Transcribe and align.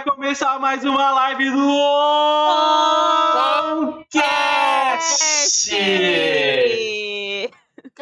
vai 0.00 0.14
começar 0.14 0.58
mais 0.58 0.82
uma 0.82 1.10
live 1.10 1.50
do 1.50 1.68
Oncast! 3.98 5.74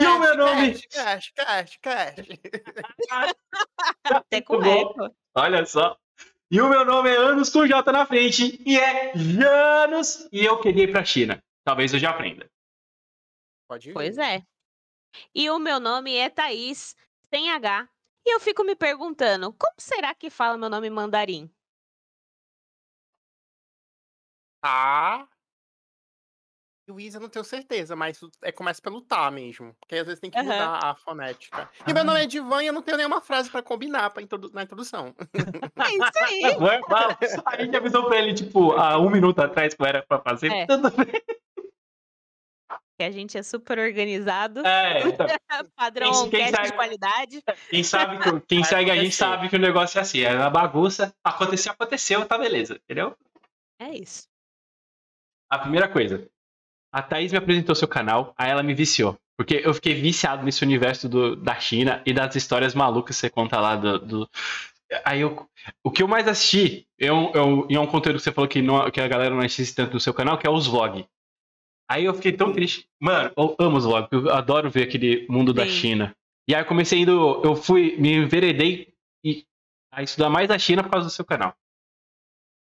E 0.00 0.06
o 0.06 0.18
meu 0.20 0.36
nome... 0.36 0.80
Cash, 0.88 1.32
cash, 1.34 1.78
cash. 1.82 2.14
Até 4.04 4.40
com 4.40 4.64
eco. 4.64 5.12
Olha 5.34 5.66
só. 5.66 5.98
E 6.48 6.60
o 6.60 6.68
meu 6.68 6.84
nome 6.84 7.10
é 7.10 7.16
Anos 7.16 7.50
com 7.50 7.66
J 7.66 7.90
na 7.90 8.06
frente 8.06 8.62
e 8.64 8.78
é 8.78 9.12
Janus 9.16 10.28
e 10.30 10.44
eu 10.44 10.60
queria 10.60 10.84
ir 10.84 10.92
pra 10.92 11.04
China. 11.04 11.42
Talvez 11.64 11.92
eu 11.92 11.98
já 11.98 12.10
aprenda. 12.10 12.48
Pode 13.68 13.90
ir. 13.90 13.92
Pois 13.92 14.16
é. 14.18 14.42
E 15.34 15.50
o 15.50 15.58
meu 15.58 15.80
nome 15.80 16.14
é 16.14 16.30
Thaís, 16.30 16.94
sem 17.28 17.50
H. 17.50 17.88
E 18.24 18.34
eu 18.34 18.38
fico 18.38 18.62
me 18.62 18.76
perguntando, 18.76 19.52
como 19.52 19.74
será 19.78 20.14
que 20.14 20.30
fala 20.30 20.56
meu 20.56 20.70
nome 20.70 20.86
em 20.86 20.90
mandarim? 20.90 21.50
Tá. 24.62 25.26
Luísa, 26.90 27.18
eu 27.18 27.20
não 27.22 27.28
tenho 27.28 27.44
certeza, 27.44 27.94
mas 27.94 28.18
é, 28.42 28.50
começa 28.50 28.80
pelo 28.80 29.02
tá 29.02 29.30
mesmo. 29.30 29.74
Porque 29.78 29.96
às 29.96 30.06
vezes 30.06 30.20
tem 30.20 30.30
que 30.30 30.38
Aham. 30.38 30.44
mudar 30.46 30.78
a 30.82 30.94
fonética. 30.94 31.70
E 31.86 31.92
meu 31.92 32.02
nome 32.02 32.22
é 32.22 32.26
Divan 32.26 32.62
e 32.62 32.68
eu 32.68 32.72
não 32.72 32.80
tenho 32.80 32.96
nenhuma 32.96 33.20
frase 33.20 33.50
pra 33.50 33.62
combinar 33.62 34.08
pra 34.08 34.22
introdu- 34.22 34.50
na 34.54 34.62
introdução. 34.62 35.14
É 35.34 35.92
isso 35.92 36.24
aí. 36.24 36.40
A 37.44 37.62
gente 37.62 37.76
avisou 37.76 38.06
pra 38.06 38.16
ele, 38.16 38.32
tipo, 38.32 38.72
há 38.72 38.98
um 38.98 39.10
minuto 39.10 39.38
atrás 39.40 39.74
que 39.74 39.84
era 39.84 40.02
pra 40.02 40.18
fazer. 40.18 40.50
É. 40.50 40.66
Tudo 40.66 40.90
bem. 40.92 41.22
Que 42.98 43.04
a 43.04 43.10
gente 43.12 43.36
é 43.38 43.42
super 43.42 43.78
organizado. 43.78 44.66
É, 44.66 45.02
então, 45.02 45.26
Padrão 45.76 46.28
Quem- 46.30 46.42
quem 46.44 46.50
sabe- 46.50 46.68
de 46.68 46.72
qualidade. 46.74 47.42
quem 47.70 47.84
sabe, 47.84 48.18
que- 48.18 48.40
quem 48.46 48.60
Vai 48.62 48.68
segue 48.70 48.90
a 48.90 48.94
gente 48.94 49.02
acontecer. 49.04 49.24
sabe 49.24 49.48
que 49.50 49.56
o 49.56 49.60
negócio 49.60 49.98
é 49.98 50.00
assim, 50.00 50.20
é 50.22 50.34
uma 50.34 50.50
bagunça. 50.50 51.14
Aconteceu, 51.22 51.70
aconteceu, 51.72 52.26
tá 52.26 52.36
beleza, 52.38 52.74
entendeu? 52.82 53.14
É 53.78 53.90
isso. 53.90 54.26
A 55.50 55.58
primeira 55.58 55.88
coisa, 55.88 56.28
a 56.92 57.02
Thaís 57.02 57.32
me 57.32 57.38
apresentou 57.38 57.74
seu 57.74 57.88
canal, 57.88 58.34
aí 58.36 58.50
ela 58.50 58.62
me 58.62 58.74
viciou. 58.74 59.18
Porque 59.36 59.62
eu 59.64 59.72
fiquei 59.72 59.94
viciado 59.94 60.44
nesse 60.44 60.64
universo 60.64 61.08
do- 61.08 61.36
da 61.36 61.54
China 61.60 62.02
e 62.04 62.12
das 62.12 62.34
histórias 62.34 62.74
malucas 62.74 63.14
que 63.16 63.20
você 63.20 63.30
conta 63.30 63.60
lá 63.60 63.76
do. 63.76 63.98
do- 63.98 64.30
Aí 65.04 65.20
eu. 65.20 65.46
O 65.84 65.90
que 65.90 66.02
eu 66.02 66.08
mais 66.08 66.26
assisti 66.26 66.88
é 66.98 67.12
um, 67.12 67.30
é 67.68 67.78
um, 67.78 67.86
conteúdo 67.86 68.16
que 68.16 68.22
você 68.22 68.32
falou 68.32 68.48
que, 68.48 68.60
não, 68.62 68.90
que 68.90 69.00
a 69.00 69.06
galera 69.06 69.34
não 69.34 69.42
assiste 69.42 69.74
tanto 69.74 69.94
no 69.94 70.00
seu 70.00 70.12
canal, 70.14 70.38
que 70.38 70.46
é 70.46 70.50
os 70.50 70.66
vlogs. 70.66 71.04
Aí 71.88 72.04
eu 72.04 72.14
fiquei 72.14 72.32
tão 72.32 72.52
triste. 72.52 72.88
Mano, 73.00 73.30
eu 73.36 73.56
amo 73.58 73.76
os 73.76 73.84
vlogs, 73.84 74.08
eu 74.12 74.32
adoro 74.32 74.68
ver 74.70 74.84
aquele 74.84 75.26
mundo 75.28 75.52
da 75.52 75.64
Sim. 75.64 75.70
China. 75.70 76.16
E 76.48 76.54
aí 76.54 76.62
eu 76.62 76.66
comecei 76.66 77.00
indo. 77.00 77.40
Eu 77.44 77.54
fui, 77.54 77.96
me 77.98 78.14
enveredei 78.16 78.92
e, 79.22 79.44
a 79.92 80.02
estudar 80.02 80.30
mais 80.30 80.50
a 80.50 80.58
China 80.58 80.82
por 80.82 80.90
causa 80.90 81.06
do 81.06 81.12
seu 81.12 81.24
canal. 81.24 81.54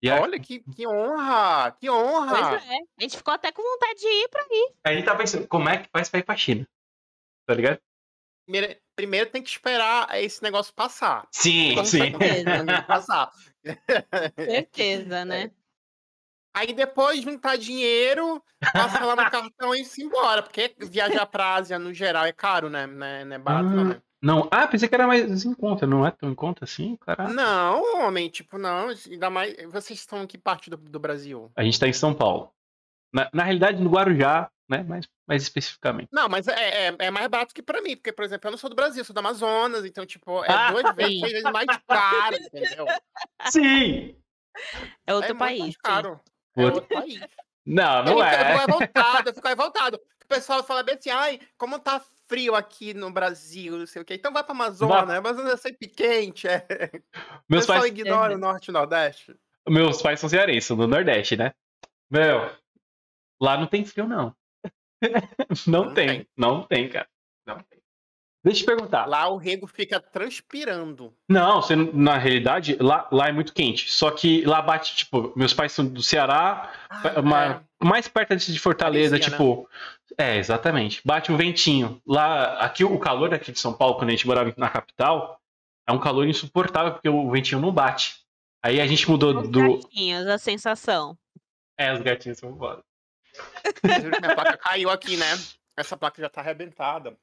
E 0.04 0.12
aí, 0.12 0.20
Olha 0.20 0.38
que, 0.38 0.60
que 0.60 0.86
honra! 0.86 1.72
Que 1.80 1.90
honra! 1.90 2.36
Pois 2.36 2.64
é. 2.70 2.76
A 3.00 3.02
gente 3.04 3.16
ficou 3.16 3.34
até 3.34 3.54
com 3.54 3.64
vontade 3.64 4.02
de 4.02 4.06
ir 4.06 4.28
pra 4.28 4.44
aí. 4.44 4.74
a 4.86 4.94
gente 4.94 5.06
tá 5.06 5.16
pensando, 5.16 5.48
como 5.48 5.70
é 5.70 5.78
que 5.78 5.90
faz 5.90 6.10
pra 6.10 6.20
ir 6.20 6.24
pra 6.24 6.36
China? 6.36 6.68
Tá 7.48 7.54
ligado? 7.54 7.80
Primeiro, 8.46 8.82
primeiro 8.98 9.30
tem 9.30 9.42
que 9.42 9.50
esperar 9.50 10.22
esse 10.22 10.44
negócio 10.44 10.74
passar. 10.74 11.26
Sim, 11.32 11.76
Com 11.76 11.86
sim. 11.86 12.00
certeza. 12.00 12.66
Que 12.66 12.82
passar. 12.86 13.32
Certeza, 14.36 15.24
né? 15.24 15.52
Aí 16.54 16.74
depois 16.74 17.22
juntar 17.22 17.58
dinheiro, 17.58 18.44
passar 18.74 19.06
lá 19.06 19.16
no 19.16 19.32
cartão 19.32 19.74
e 19.74 19.82
ir 19.84 20.02
embora. 20.02 20.44
Porque 20.44 20.76
viajar 20.80 21.26
pra 21.26 21.56
Ásia 21.56 21.80
no 21.80 21.94
geral 21.94 22.26
é 22.26 22.34
caro, 22.34 22.70
né? 22.70 22.86
Não 22.86 23.06
é, 23.06 23.24
não 23.24 23.36
é 23.38 23.40
barato, 23.40 23.70
não, 23.70 23.86
né? 23.86 24.02
Não, 24.24 24.48
ah, 24.50 24.66
pensei 24.66 24.88
que 24.88 24.96
era 24.96 25.06
mais 25.06 25.44
em 25.44 25.54
conta, 25.54 25.86
não 25.86 26.08
é 26.08 26.12
tão 26.12 26.32
em 26.32 26.36
conta 26.36 26.64
assim, 26.64 26.96
cara. 26.96 27.28
Não, 27.28 28.06
homem, 28.06 28.30
tipo, 28.30 28.58
não. 28.58 28.88
Ainda 28.88 29.30
mais. 29.30 29.54
Vocês 29.70 30.00
estão 30.00 30.24
em 30.24 30.28
que 30.28 30.38
parte 30.38 30.70
do, 30.70 30.78
do 30.78 30.98
Brasil? 30.98 31.52
A 31.58 31.64
gente 31.64 31.78
tá 31.78 31.88
em 31.90 31.94
São 31.94 32.14
Paulo. 32.14 32.50
Na, 33.14 33.30
na 33.34 33.44
realidade, 33.44 33.84
no 33.84 33.90
Guarujá, 33.90 34.50
né? 34.70 34.82
Mais, 34.84 35.06
mais 35.28 35.44
especificamente. 35.44 36.08
Não, 36.12 36.30
mas 36.30 36.48
é, 36.48 36.88
é, 36.88 36.96
é 37.00 37.12
mais 37.12 37.28
barato 37.28 37.54
que 37.54 37.62
pra 37.62 37.82
mim, 37.82 37.98
porque, 37.98 38.14
por 38.14 38.24
exemplo, 38.24 38.48
eu 38.48 38.52
não 38.52 38.58
sou 38.58 38.70
do 38.70 38.76
Brasil, 38.78 39.02
eu 39.02 39.06
sou 39.06 39.14
do 39.14 39.20
Amazonas, 39.20 39.84
então, 39.86 40.06
tipo, 40.06 40.42
é 40.46 40.48
Ah, 40.52 40.72
duas 40.72 40.96
vezes, 40.96 41.20
três 41.20 41.34
vezes 41.34 41.52
mais 41.52 41.68
caro, 41.86 42.36
entendeu? 42.38 42.86
Sim! 43.52 44.16
É 45.06 45.14
outro 45.14 45.32
é 45.32 45.36
país. 45.36 45.60
mais 45.60 45.78
caro. 45.78 46.20
É 46.56 46.64
Outro- 46.64 46.82
outro 46.82 46.96
país. 46.98 47.20
Não, 47.66 48.00
Eu 48.00 48.04
não 48.04 48.12
fico 48.14 48.24
é. 48.24 48.56
revoltado, 48.58 49.30
eu 49.30 49.34
fico 49.36 49.48
revoltado. 49.48 50.00
O 50.34 50.36
pessoal 50.36 50.64
fala 50.64 50.82
bem 50.82 50.96
assim, 50.96 51.12
ai, 51.12 51.40
como 51.60 51.78
tá 51.78 52.02
frio 52.28 52.56
aqui 52.56 52.92
no 52.94 53.12
Brasil, 53.12 53.78
não 53.78 53.86
sei 53.86 54.02
o 54.02 54.06
quê. 54.06 54.16
Então 54.16 54.34
vai 54.34 54.44
pra 54.44 54.54
Amazonas, 54.54 55.06
Vai- 55.06 55.16
a 55.16 55.20
Amazonas 55.20 55.54
é 55.54 55.58
sempre 55.58 55.88
quente. 55.88 56.48
É. 56.48 56.66
O 56.96 57.40
Meus 57.48 57.62
pessoal 57.68 57.80
pais, 57.82 57.92
ignora 57.92 58.32
Uhum. 58.32 58.38
o 58.38 58.42
Norte 58.42 58.68
e 58.68 58.70
o 58.72 58.74
Nordeste. 58.74 59.36
meus 59.70 60.02
pais 60.02 60.20
são 60.20 60.28
cearenses, 60.28 60.66
são 60.66 60.76
do 60.76 60.88
Nordeste, 60.88 61.38
né? 61.38 61.54
Meu, 62.10 62.50
lá 63.40 63.58
não 63.58 63.68
tem 63.68 63.86
frio, 63.86 64.08
não. 64.08 64.36
não, 65.68 65.86
Não 65.86 65.94
tem, 65.94 66.08
tem. 66.08 66.28
não 66.36 66.64
tem, 66.64 66.90
cara. 66.90 67.08
Não 67.46 67.60
tem. 67.60 67.83
Deixa 68.44 68.60
eu 68.60 68.64
te 68.64 68.66
perguntar. 68.66 69.06
Lá 69.06 69.28
o 69.30 69.38
rego 69.38 69.66
fica 69.68 70.00
transpirando. 70.02 71.14
Não, 71.30 71.62
você, 71.62 71.76
na 71.76 72.18
realidade, 72.18 72.76
lá, 72.80 73.08
lá 73.12 73.30
é 73.30 73.32
muito 73.32 73.54
quente. 73.54 73.90
Só 73.90 74.12
que 74.12 74.44
lá 74.44 74.62
bate, 74.62 74.96
tipo, 74.98 75.32
meus 75.36 75.54
pais 75.54 75.72
são 75.72 75.86
do 75.86 76.04
Ceará, 76.04 76.72
Ah, 76.90 77.20
uma- 77.22 77.46
é. 77.46 77.86
mais 77.86 78.08
perto 78.08 78.36
de 78.36 78.60
Fortaleza, 78.60 79.12
Parecia, 79.16 79.32
né? 79.32 79.38
tipo. 79.38 79.70
É, 80.18 80.38
exatamente. 80.38 81.02
Bate 81.06 81.32
um 81.32 81.38
ventinho. 81.38 82.02
Lá, 82.06 82.60
aqui 82.60 82.84
o 82.84 83.00
calor 83.00 83.34
aqui 83.34 83.52
de 83.52 83.60
São 83.60 83.74
Paulo, 83.74 83.96
quando 83.96 84.10
a 84.10 84.12
gente 84.12 84.28
morava 84.28 84.54
na 84.58 84.70
capital, 84.70 85.40
é 85.88 85.92
um 85.94 86.00
calor 86.00 86.28
insuportável, 86.28 86.92
porque 86.94 87.08
o 87.10 87.32
ventinho 87.32 87.62
não 87.62 87.72
bate. 87.72 88.18
Aí 88.62 88.80
a 88.82 88.86
gente 88.88 89.10
mudou 89.10 89.38
Os 89.42 89.50
do. 89.50 89.78
gatinhos, 89.82 90.28
a 90.28 90.38
sensação. 90.38 91.18
É, 91.78 91.94
os 91.94 92.02
gatinhos 92.02 92.38
são 92.40 92.56
foda. 92.58 92.84
Minha 93.84 94.36
placa 94.36 94.58
caiu 94.58 94.90
aqui, 94.90 95.18
né? 95.18 95.26
Essa 95.76 95.98
placa 95.98 96.22
já 96.22 96.30
tá 96.30 96.42
arrebentada. 96.42 97.18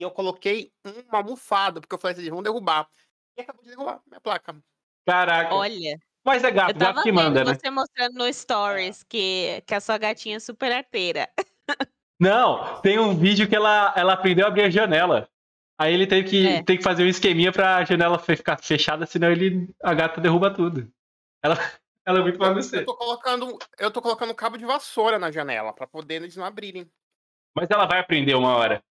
E 0.00 0.02
eu 0.02 0.10
coloquei 0.10 0.72
uma 1.08 1.18
almofada, 1.18 1.80
porque 1.80 1.94
eu 1.94 1.98
falei 1.98 2.16
assim, 2.16 2.30
vão 2.30 2.42
derrubar. 2.42 2.88
E 3.36 3.42
acabou 3.42 3.62
de 3.62 3.70
derrubar 3.70 4.00
minha 4.06 4.20
placa. 4.20 4.56
Caraca. 5.06 5.54
Olha, 5.54 5.98
Mas 6.24 6.42
é 6.42 6.50
gato, 6.50 6.70
eu 6.70 6.78
tava 6.78 6.92
gato 6.94 7.04
que 7.04 7.12
manda, 7.12 7.44
né? 7.44 7.54
você 7.54 7.70
mostrando 7.70 8.14
no 8.14 8.32
Stories 8.32 9.02
que, 9.02 9.62
que 9.66 9.74
a 9.74 9.80
sua 9.80 9.98
gatinha 9.98 10.36
é 10.36 10.40
super 10.40 10.72
arteira. 10.72 11.28
Não, 12.18 12.80
tem 12.80 12.98
um 12.98 13.16
vídeo 13.16 13.48
que 13.48 13.54
ela, 13.56 13.92
ela 13.96 14.14
aprendeu 14.14 14.46
a 14.46 14.48
abrir 14.48 14.62
a 14.62 14.70
janela. 14.70 15.28
Aí 15.78 15.92
ele 15.92 16.06
teve 16.06 16.28
que, 16.28 16.46
É. 16.46 16.62
tem 16.62 16.76
que 16.76 16.82
fazer 16.82 17.02
um 17.04 17.08
esqueminha 17.08 17.52
pra 17.52 17.84
janela 17.84 18.18
ficar 18.18 18.56
fechada, 18.62 19.06
senão 19.06 19.30
ele, 19.30 19.68
a 19.82 19.92
gata 19.92 20.20
derruba 20.20 20.52
tudo. 20.52 20.90
Ela, 21.42 21.54
ela 22.06 22.18
é 22.20 22.22
muito 22.22 22.38
pra 22.38 22.48
Eu 22.48 22.86
tô 22.86 22.96
colocando, 22.96 23.58
eu 23.78 23.90
tô 23.90 24.00
colocando 24.00 24.34
cabo 24.34 24.56
de 24.56 24.64
vassoura 24.64 25.18
na 25.18 25.30
janela, 25.30 25.72
pra 25.72 25.86
poder 25.86 26.22
eles 26.22 26.36
não 26.36 26.44
abrirem. 26.44 26.88
Mas 27.54 27.68
ela 27.70 27.86
vai 27.86 27.98
aprender 27.98 28.34
uma 28.34 28.56
hora. 28.56 28.82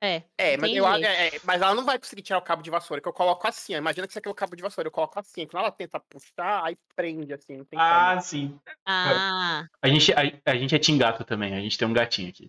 É. 0.00 0.22
É, 0.38 0.56
mas, 0.56 0.76
eu, 0.76 0.86
é, 0.86 1.26
é, 1.26 1.40
mas 1.42 1.60
ela 1.60 1.74
não 1.74 1.84
vai 1.84 1.98
conseguir 1.98 2.22
tirar 2.22 2.38
o 2.38 2.42
cabo 2.42 2.62
de 2.62 2.70
vassoura, 2.70 3.02
que 3.02 3.08
eu 3.08 3.12
coloco 3.12 3.48
assim, 3.48 3.74
ó. 3.74 3.78
Imagina 3.78 4.06
que 4.06 4.12
isso 4.12 4.18
aqui 4.20 4.28
é 4.28 4.30
o 4.30 4.34
cabo 4.34 4.54
de 4.54 4.62
vassoura, 4.62 4.86
eu 4.86 4.92
coloco 4.92 5.18
assim. 5.18 5.44
Quando 5.44 5.62
ela 5.64 5.72
tenta 5.72 5.98
puxar, 5.98 6.64
aí 6.64 6.78
prende, 6.94 7.32
assim, 7.34 7.56
não 7.56 7.64
tem 7.64 7.78
Ah, 7.80 8.10
como. 8.10 8.22
sim. 8.22 8.60
Ah, 8.86 9.66
A 9.82 9.88
gente, 9.88 10.12
a, 10.12 10.20
a 10.52 10.56
gente 10.56 10.74
é 10.74 10.78
team 10.78 10.98
gato 10.98 11.24
também, 11.24 11.52
a 11.52 11.60
gente 11.60 11.76
tem 11.76 11.88
um 11.88 11.92
gatinho 11.92 12.28
aqui. 12.28 12.48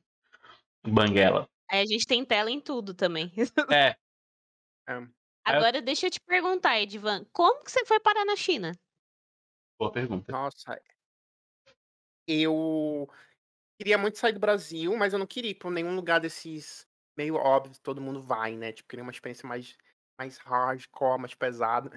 Banguela. 0.88 1.50
aí 1.68 1.82
a 1.82 1.86
gente 1.86 2.06
tem 2.06 2.24
tela 2.24 2.52
em 2.52 2.62
tudo 2.62 2.94
também. 2.94 3.32
É. 3.76 3.96
Agora 5.44 5.82
deixa 5.82 6.08
eu 6.08 6.12
te 6.12 6.20
perguntar, 6.20 6.80
Edvan, 6.80 7.26
como 7.32 7.64
que 7.64 7.72
você 7.72 7.86
foi 7.86 8.00
parar 8.00 8.26
na 8.26 8.36
China? 8.36 8.72
Boa 9.80 9.92
pergunta. 9.92 10.32
Nossa. 10.32 10.80
Eu 12.28 13.10
queria 13.80 13.98
muito 13.98 14.18
sair 14.20 14.34
do 14.34 14.40
Brasil, 14.42 14.96
mas 14.98 15.14
eu 15.14 15.20
não 15.20 15.26
queria 15.28 15.52
ir 15.52 15.56
pra 15.56 15.72
nenhum 15.72 15.96
lugar 15.96 16.20
desses 16.20 16.86
meio 17.18 17.36
óbvios, 17.36 17.80
todo 17.80 18.02
mundo 18.02 18.22
vai, 18.22 18.58
né? 18.58 18.74
Tipo, 18.74 18.90
queria 18.90 19.04
uma 19.04 19.12
experiência 19.12 19.48
mais, 19.48 19.78
mais 20.20 20.38
hardcore, 20.38 21.20
mais 21.22 21.34
pesada. 21.36 21.92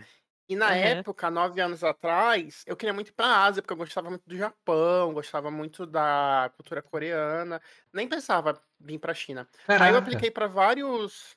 E 0.49 0.57
na 0.57 0.75
Aham. 0.75 1.05
época, 1.05 1.31
nove 1.31 1.61
anos 1.61 1.85
atrás, 1.85 2.65
eu 2.67 2.77
queria 2.77 2.93
muito 2.93 3.09
ir 3.09 3.13
pra 3.13 3.45
Ásia, 3.45 3.63
porque 3.63 3.73
eu 3.73 3.77
gostava 3.77 4.11
muito 4.11 4.25
do 4.27 4.37
Japão, 4.37 5.15
gostava 5.15 5.51
muito 5.51 5.87
da 5.87 6.51
cultura 6.57 6.83
coreana. 6.83 7.61
Nem 7.93 8.09
pensava 8.09 8.61
vir 8.79 8.99
pra 8.99 9.15
China. 9.15 9.49
Aí 9.79 9.93
eu 9.93 9.97
Caraca. 9.97 9.99
apliquei 9.99 10.31
para 10.31 10.47
vários 10.49 11.37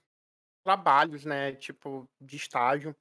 trabalhos, 0.65 1.25
né? 1.25 1.53
Tipo, 1.55 2.09
de 2.21 2.37
estágio 2.37 2.95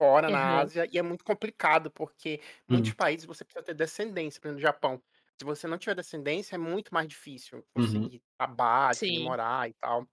fora 0.00 0.30
na 0.30 0.58
Uhum. 0.58 0.60
Ásia, 0.60 0.86
e 0.92 0.98
é 0.98 1.02
muito 1.02 1.24
complicado, 1.24 1.90
porque 1.90 2.42
Hum. 2.68 2.92
muitos 2.92 2.94
países 2.94 3.26
você 3.26 3.44
precisa 3.44 3.64
ter 3.64 3.74
descendência, 3.74 4.40
por 4.40 4.48
exemplo, 4.48 4.56
no 4.60 4.62
Japão. 4.62 5.02
Se 5.40 5.44
você 5.44 5.66
não 5.66 5.78
tiver 5.78 5.94
descendência, 5.94 6.54
é 6.54 6.58
muito 6.58 6.92
mais 6.92 7.08
difícil 7.08 7.64
conseguir 7.74 8.22
trabalho, 8.36 8.88
conseguir 8.90 9.16
Sim. 9.16 9.24
morar 9.24 9.70
e 9.70 9.72
tal. 9.80 10.06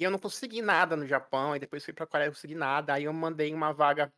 E 0.00 0.04
eu 0.04 0.10
não 0.10 0.18
consegui 0.18 0.62
nada 0.62 0.96
no 0.96 1.06
Japão, 1.06 1.52
aí 1.52 1.60
depois 1.60 1.84
fui 1.84 1.92
pra 1.92 2.06
Coreia, 2.06 2.28
não 2.28 2.34
consegui 2.34 2.54
nada. 2.54 2.94
Aí 2.94 3.04
eu 3.04 3.12
mandei 3.12 3.52
uma 3.52 3.70
vaga 3.74 4.10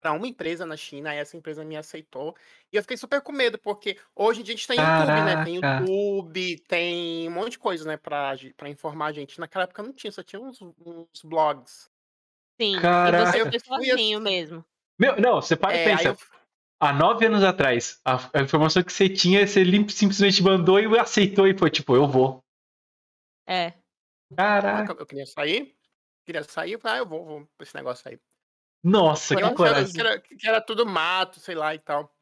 para 0.00 0.12
uma 0.14 0.26
empresa 0.26 0.64
na 0.64 0.78
China, 0.78 1.10
aí 1.10 1.18
essa 1.18 1.36
empresa 1.36 1.62
me 1.62 1.76
aceitou. 1.76 2.34
E 2.72 2.76
eu 2.76 2.82
fiquei 2.82 2.96
super 2.96 3.20
com 3.20 3.32
medo, 3.32 3.58
porque 3.58 3.98
hoje 4.14 4.40
em 4.40 4.44
dia 4.44 4.54
a 4.54 4.56
gente 4.56 4.66
tem 4.66 4.78
YouTube, 4.80 5.24
né? 5.26 5.44
Tem 5.44 5.60
Caraca. 5.60 5.84
YouTube, 5.84 6.58
tem 6.60 7.28
um 7.28 7.32
monte 7.32 7.50
de 7.50 7.58
coisa, 7.58 7.86
né, 7.86 7.98
pra, 7.98 8.32
pra 8.56 8.70
informar 8.70 9.08
a 9.08 9.12
gente. 9.12 9.38
Naquela 9.38 9.64
época 9.64 9.82
não 9.82 9.92
tinha, 9.92 10.10
só 10.10 10.22
tinha 10.22 10.40
uns, 10.40 10.58
uns 10.62 11.22
blogs. 11.22 11.90
Sim. 12.58 12.78
E 12.78 12.80
Caraca. 12.80 13.30
você 13.30 13.40
Eu 13.42 13.50
foi 13.50 13.60
fui 13.60 13.86
sozinho 13.88 14.16
assim- 14.18 14.24
mesmo. 14.24 14.64
Meu, 14.98 15.20
não, 15.20 15.34
você 15.42 15.54
para 15.54 15.74
e 15.76 15.78
É, 15.80 15.84
aí 15.92 15.96
pensa. 15.98 16.08
eu, 16.08 16.16
Há 16.78 16.92
nove 16.92 17.26
anos 17.26 17.42
atrás, 17.42 18.00
a, 18.04 18.30
a 18.38 18.42
informação 18.42 18.82
que 18.82 18.92
você 18.92 19.08
tinha, 19.08 19.46
você 19.46 19.64
simplesmente 19.88 20.42
mandou 20.42 20.78
e 20.78 20.98
aceitou 20.98 21.46
e 21.48 21.56
foi 21.56 21.70
tipo, 21.70 21.96
eu 21.96 22.06
vou. 22.06 22.44
É. 23.48 23.72
Caraca. 24.36 24.94
eu 24.98 25.06
queria 25.06 25.26
sair, 25.26 25.74
queria 26.26 26.42
sair, 26.42 26.72
eu 26.72 26.80
falei, 26.80 26.98
ah, 26.98 27.00
eu 27.00 27.06
vou, 27.06 27.24
vou 27.24 27.40
pra 27.56 27.64
esse 27.64 27.74
negócio 27.74 28.08
aí. 28.08 28.18
Nossa, 28.84 29.34
Eu 29.34 29.48
que 29.48 29.54
coragem. 29.54 29.92
que 29.92 30.00
era, 30.00 30.20
que 30.20 30.48
era 30.48 30.60
tudo 30.60 30.86
mato, 30.86 31.40
sei 31.40 31.54
lá 31.54 31.74
e 31.74 31.78
tal. 31.78 32.12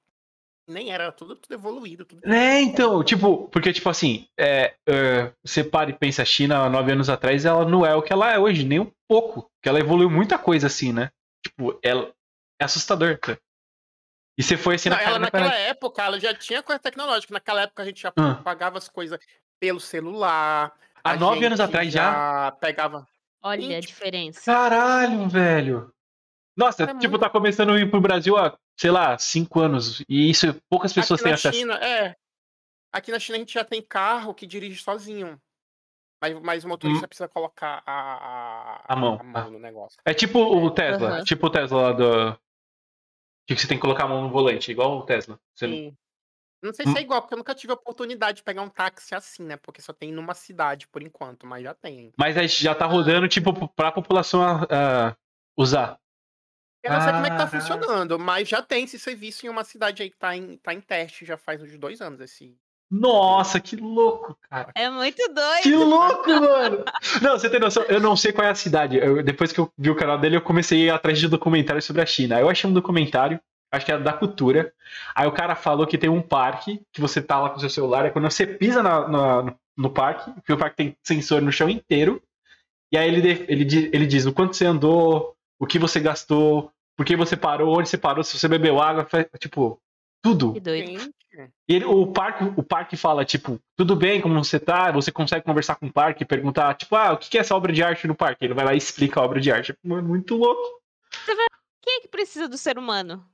Nem 0.67 0.93
era, 0.93 1.05
era 1.05 1.13
tudo, 1.13 1.37
tudo 1.37 1.53
evoluído. 1.53 2.07
Tudo... 2.07 2.27
É, 2.27 2.63
então, 2.63 3.05
tipo, 3.05 3.49
porque, 3.49 3.73
tipo 3.73 3.89
assim, 3.91 4.27
é, 4.39 4.75
é, 4.89 5.33
você 5.45 5.63
para 5.63 5.91
e 5.91 5.93
pensa, 5.93 6.23
a 6.23 6.25
China, 6.25 6.61
há 6.61 6.71
nove 6.71 6.93
anos 6.93 7.11
atrás, 7.11 7.45
ela 7.45 7.69
não 7.69 7.85
é 7.85 7.95
o 7.95 8.03
que 8.03 8.13
ela 8.13 8.33
é 8.33 8.39
hoje, 8.39 8.65
nem 8.65 8.81
um 8.81 8.91
pouco. 9.07 9.43
Porque 9.43 9.69
ela 9.69 9.81
evoluiu 9.81 10.09
muita 10.09 10.39
coisa, 10.39 10.69
assim, 10.69 10.93
né? 10.93 11.11
Tipo, 11.45 11.79
ela 11.83 12.15
é 12.59 12.65
assustador, 12.65 13.19
cara. 13.19 13.39
E 14.37 14.43
você 14.43 14.57
foi 14.57 14.75
assim 14.75 14.89
Não, 14.89 14.97
na 14.97 15.03
ela 15.03 15.19
naquela 15.19 15.49
parede. 15.49 15.65
época, 15.71 16.03
ela 16.03 16.19
já 16.21 16.35
tinha 16.35 16.63
coisa 16.63 16.79
tecnológica. 16.81 17.33
Naquela 17.33 17.63
época 17.63 17.83
a 17.83 17.87
gente 17.87 18.03
já 18.03 18.13
Ah. 18.17 18.35
pagava 18.37 18.79
as 18.79 18.89
coisas 18.89 19.19
pelo 19.61 19.79
celular. 19.81 20.73
Há 21.05 21.11
a 21.13 21.17
nove 21.17 21.45
anos 21.47 21.61
atrás 21.61 21.93
já? 21.93 22.51
pegava. 22.61 23.07
Olha 23.43 23.77
a 23.77 23.81
diferença. 23.81 24.41
Caralho, 24.45 25.29
velho. 25.29 25.93
Nossa, 26.57 26.85
É 26.85 26.87
tipo, 26.87 27.01
muito- 27.11 27.19
tá 27.19 27.29
começando 27.31 27.71
a 27.73 27.79
ir 27.81 27.91
pro 27.91 28.01
Brasil 28.01 28.37
há, 28.37 28.57
sei 28.77 28.91
lá, 28.91 29.19
cinco 29.19 29.61
anos. 29.61 30.03
E 30.09 30.31
isso 30.31 30.55
poucas 30.71 30.93
pessoas 30.93 31.21
Aqui 31.21 31.25
têm 31.25 31.33
na 31.33 31.35
acesso. 31.35 31.59
China, 31.59 31.75
é. 31.75 32.17
Aqui 32.93 33.11
na 33.13 33.19
China 33.19 33.37
a 33.37 33.39
gente 33.41 33.53
já 33.55 33.65
tem 33.65 33.83
carro 33.83 34.33
que 34.35 34.47
dirige 34.47 34.83
sozinho. 34.83 35.39
Mas, 36.23 36.41
mas 36.41 36.65
o 36.65 36.69
motorista 36.69 37.07
precisa 37.07 37.29
colocar 37.29 37.83
a, 37.85 38.81
Hum. 38.81 38.85
A 38.89 38.97
mão, 38.97 39.19
a 39.21 39.25
mão 39.25 39.47
ah. 39.47 39.51
no 39.51 39.59
negócio. 39.59 39.99
É 40.07 40.15
tipo 40.15 40.39
o 40.39 40.71
Tesla. 40.71 41.09
Aham. 41.17 41.25
Tipo 41.25 41.47
o 41.47 41.51
Tesla 41.51 41.83
lá 41.83 41.93
do. 41.93 42.41
Que 43.47 43.57
você 43.57 43.67
tem 43.67 43.77
que 43.77 43.83
colocar 43.83 44.05
a 44.05 44.09
mão 44.09 44.23
no 44.23 44.31
volante, 44.31 44.71
igual 44.71 44.99
o 44.99 45.03
Tesla. 45.05 45.39
Você 45.55 45.67
não- 45.67 45.77
Sim. 45.77 45.97
Não 46.63 46.73
sei 46.73 46.87
se 46.87 46.97
é 46.97 47.03
igual, 47.03 47.21
porque 47.21 47.35
eu 47.35 47.39
nunca 47.39 47.55
tive 47.55 47.73
a 47.73 47.77
oportunidade 47.77 48.39
de 48.39 48.43
pegar 48.43 48.63
um 48.63 48.71
táxi 48.71 49.15
assim, 49.15 49.43
né? 49.43 49.55
Porque 49.59 49.83
só 49.83 49.93
tem 49.93 50.11
numa 50.11 50.33
cidade 50.33 50.89
por 50.89 51.03
enquanto, 51.03 51.47
mas 51.47 51.63
já 51.63 51.75
tem. 51.75 52.11
Mas 52.17 52.39
aí 52.39 52.49
já 52.49 52.75
tá 52.75 52.87
rodando, 52.87 53.29
tipo, 53.29 53.69
pra 53.69 53.93
população 53.93 54.43
ah, 54.43 54.67
ah, 54.71 55.17
usar. 55.55 56.01
Eu 56.83 56.93
não 56.93 57.01
sei 57.03 57.13
como 57.13 57.27
é 57.27 57.31
que 57.31 57.37
tá 57.37 57.47
Caraca. 57.47 57.61
funcionando, 57.61 58.19
mas 58.19 58.49
já 58.49 58.63
tem 58.63 58.85
esse 58.85 58.99
serviço 58.99 59.45
em 59.45 59.51
uma 59.51 59.63
cidade 59.63 60.03
aí 60.03 60.11
que 60.11 60.17
tá 60.17 60.35
em, 60.35 60.57
tá 60.57 60.73
em 60.73 60.81
teste 60.81 61.27
já 61.27 61.37
faz 61.37 61.63
uns 61.63 61.79
dois 61.79 62.01
anos 62.01 62.21
esse. 62.21 62.59
Nossa, 63.01 63.59
que 63.61 63.77
louco, 63.77 64.37
cara. 64.49 64.71
É 64.75 64.89
muito 64.89 65.23
doido. 65.33 65.63
Que 65.63 65.75
louco, 65.75 66.31
mano! 66.31 66.85
Não, 67.21 67.33
você 67.39 67.51
tem 67.51 67.59
noção, 67.59 67.83
eu 67.85 68.01
não 68.01 68.15
sei 68.17 68.33
qual 68.33 68.47
é 68.47 68.51
a 68.51 68.55
cidade. 68.55 68.97
Eu- 68.99 69.23
depois 69.23 69.53
que 69.53 69.59
eu 69.59 69.71
vi 69.77 69.91
o 69.91 69.97
canal 69.97 70.17
dele, 70.19 70.37
eu 70.37 70.41
comecei 70.43 70.83
a 70.83 70.85
ir 70.87 70.91
atrás 70.91 71.19
de 71.19 71.29
documentários 71.29 71.85
sobre 71.85 72.03
a 72.03 72.07
China. 72.07 72.39
Eu 72.41 72.49
achei 72.49 72.69
um 72.71 72.73
documentário, 72.73 73.41
acho 73.73 73.85
que 73.85 73.91
era 73.93 74.01
da 74.01 74.13
cultura. 74.13 74.73
Aí 75.15 75.27
o 75.27 75.33
cara 75.33 75.57
falou 75.57 75.87
que 75.87 75.99
tem 75.99 76.09
um 76.11 76.23
parque, 76.23 76.81
que 76.93 77.01
você 77.01 77.21
tá 77.21 77.41
lá 77.41 77.51
com 77.51 77.57
o 77.57 77.61
seu 77.61 77.71
celular, 77.71 78.07
é 78.07 78.11
quando 78.11 78.31
você 78.31 78.47
pisa 78.47 78.83
na- 78.83 79.09
na- 79.09 79.55
no 79.77 79.91
parque, 79.91 80.31
que 80.47 80.53
o 80.53 80.57
parque 80.57 80.77
tem 80.77 80.97
sensor 81.03 81.43
no 81.43 81.51
chão 81.51 81.69
inteiro. 81.69 82.23
E 82.93 82.97
aí 82.97 83.09
ele, 83.09 83.45
ele, 83.49 83.91
ele 83.93 84.07
diz 84.07 84.25
o 84.25 84.33
quanto 84.33 84.55
você 84.55 84.65
andou, 84.67 85.35
o 85.59 85.67
que 85.67 85.81
você 85.81 85.99
gastou, 85.99 86.71
por 86.97 87.05
que 87.05 87.17
você 87.17 87.37
parou, 87.37 87.77
onde 87.77 87.89
você 87.89 87.99
parou, 87.99 88.23
se 88.23 88.39
você 88.39 88.47
bebeu 88.47 88.81
água, 88.81 89.05
tipo, 89.41 89.81
tudo. 90.23 90.53
Que 90.53 90.61
doido. 90.61 91.13
E 91.69 91.75
ele- 91.75 91.85
o, 91.85 92.07
parque, 92.13 92.45
o 92.57 92.63
parque 92.63 92.97
fala, 92.97 93.25
tipo, 93.25 93.59
tudo 93.77 93.97
bem, 93.97 94.21
como 94.21 94.43
você 94.43 94.61
tá? 94.61 94.93
Você 94.93 95.11
consegue 95.11 95.45
conversar 95.45 95.77
com 95.77 95.87
o 95.87 95.93
parque 95.93 96.23
e 96.23 96.27
perguntar, 96.27 96.75
tipo, 96.75 96.95
ah, 96.95 97.13
o 97.13 97.19
que 97.19 97.29
que 97.31 97.39
é 97.39 97.41
essa 97.41 97.55
obra 97.57 97.73
de 97.73 97.83
arte 97.83 98.07
no 98.07 98.15
parque? 98.15 98.45
Ele 98.45 98.55
vai 98.55 98.65
lá 98.65 98.75
e 98.75 98.79
explica 98.79 99.21
a 99.21 99.25
obra 99.25 99.41
de 99.41 99.51
arte. 99.51 99.75
Mano, 99.83 100.09
muito 100.09 100.37
louco. 100.37 100.83
Quem 101.83 101.97
é 101.99 102.01
que 102.01 102.09
precisa 102.09 102.49
do 102.49 102.57
ser 102.59 102.79
humano? 102.79 103.25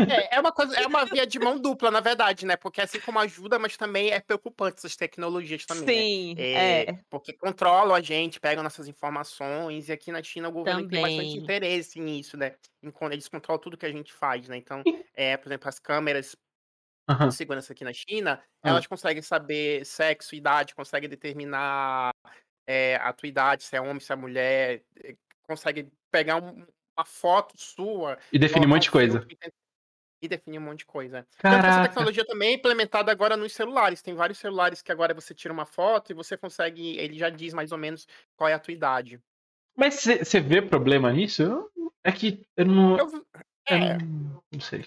É, 0.00 0.36
é 0.36 0.40
uma 0.40 0.50
coisa, 0.50 0.74
é 0.76 0.86
uma 0.86 1.04
via 1.04 1.24
de 1.24 1.38
mão 1.38 1.58
dupla, 1.58 1.88
na 1.90 2.00
verdade, 2.00 2.44
né? 2.44 2.56
Porque 2.56 2.80
assim 2.80 2.98
como 3.00 3.18
ajuda, 3.20 3.58
mas 3.60 3.76
também 3.76 4.10
é 4.10 4.18
preocupante 4.20 4.78
essas 4.78 4.96
tecnologias 4.96 5.64
também. 5.64 5.84
né? 5.86 6.02
Sim, 6.02 6.34
É, 6.36 6.90
é. 6.90 6.98
Porque 7.08 7.32
controlam 7.32 7.94
a 7.94 8.00
gente, 8.00 8.40
pegam 8.40 8.64
nossas 8.64 8.88
informações, 8.88 9.88
e 9.88 9.92
aqui 9.92 10.10
na 10.10 10.22
China 10.22 10.48
o 10.48 10.52
governo 10.52 10.88
tem 10.88 11.00
bastante 11.00 11.28
Também. 11.28 11.42
interesse 11.42 12.00
nisso, 12.00 12.36
né? 12.36 12.54
Em 12.82 12.90
quando 12.90 13.12
eles 13.12 13.28
controlam 13.28 13.60
tudo 13.62 13.76
que 13.76 13.86
a 13.86 13.92
gente 13.92 14.12
faz, 14.12 14.48
né? 14.48 14.56
Então, 14.56 14.82
é, 15.14 15.36
por 15.36 15.48
exemplo, 15.48 15.68
as 15.68 15.78
câmeras 15.78 16.34
Aham. 17.08 17.28
de 17.28 17.34
segurança 17.34 17.72
aqui 17.72 17.84
na 17.84 17.92
China, 17.92 18.42
Ah. 18.62 18.70
elas 18.70 18.86
conseguem 18.86 19.22
saber 19.22 19.84
sexo, 19.84 20.34
idade, 20.34 20.74
conseguem 20.74 21.08
determinar 21.08 22.10
é, 22.66 22.96
a 22.96 23.12
tua 23.12 23.28
idade, 23.28 23.62
se 23.62 23.76
é 23.76 23.80
homem, 23.80 24.00
se 24.00 24.10
é 24.10 24.16
mulher, 24.16 24.82
eh, 25.02 25.14
consegue 25.42 25.86
pegar 26.10 26.36
um- 26.42 26.66
uma 26.96 27.04
foto 27.04 27.52
sua, 27.58 28.16
E 28.32 28.38
definir 28.38 28.64
um 28.64 28.70
monte 28.70 28.84
de 28.84 28.90
coisa. 28.90 29.26
e 30.22 30.26
definir 30.28 30.58
um 30.58 30.62
monte 30.62 30.78
de 30.78 30.86
coisa. 30.86 31.26
Tanto 31.36 31.40
que 31.40 31.46
essa 31.58 31.60
Caraca. 31.68 31.88
tecnologia 31.90 32.24
também 32.24 32.52
é 32.52 32.54
implementada 32.54 33.12
agora 33.12 33.36
nos 33.36 33.52
celulares. 33.52 34.00
Tem 34.00 34.14
vários 34.14 34.38
celulares 34.38 34.80
que 34.80 34.90
agora 34.90 35.12
você 35.12 35.34
tira 35.34 35.52
uma 35.52 35.66
foto 35.66 36.10
e 36.10 36.14
você 36.14 36.38
consegue. 36.38 36.96
Ele 36.96 37.18
já 37.18 37.28
diz 37.28 37.52
mais 37.52 37.70
ou 37.70 37.76
menos 37.76 38.06
qual 38.34 38.48
é 38.48 38.54
a 38.54 38.58
tua 38.58 38.72
idade. 38.72 39.20
Mas 39.76 39.96
você 40.02 40.40
vê 40.40 40.62
problema 40.62 41.12
nisso? 41.12 41.42
Eu- 41.42 41.70
é 42.02 42.10
que 42.12 42.46
eu 42.56 42.64
não. 42.64 42.96
Eu- 42.96 43.10
eu 43.12 43.26
é, 43.68 43.98
não, 43.98 44.42
não 44.50 44.60
sei. 44.60 44.86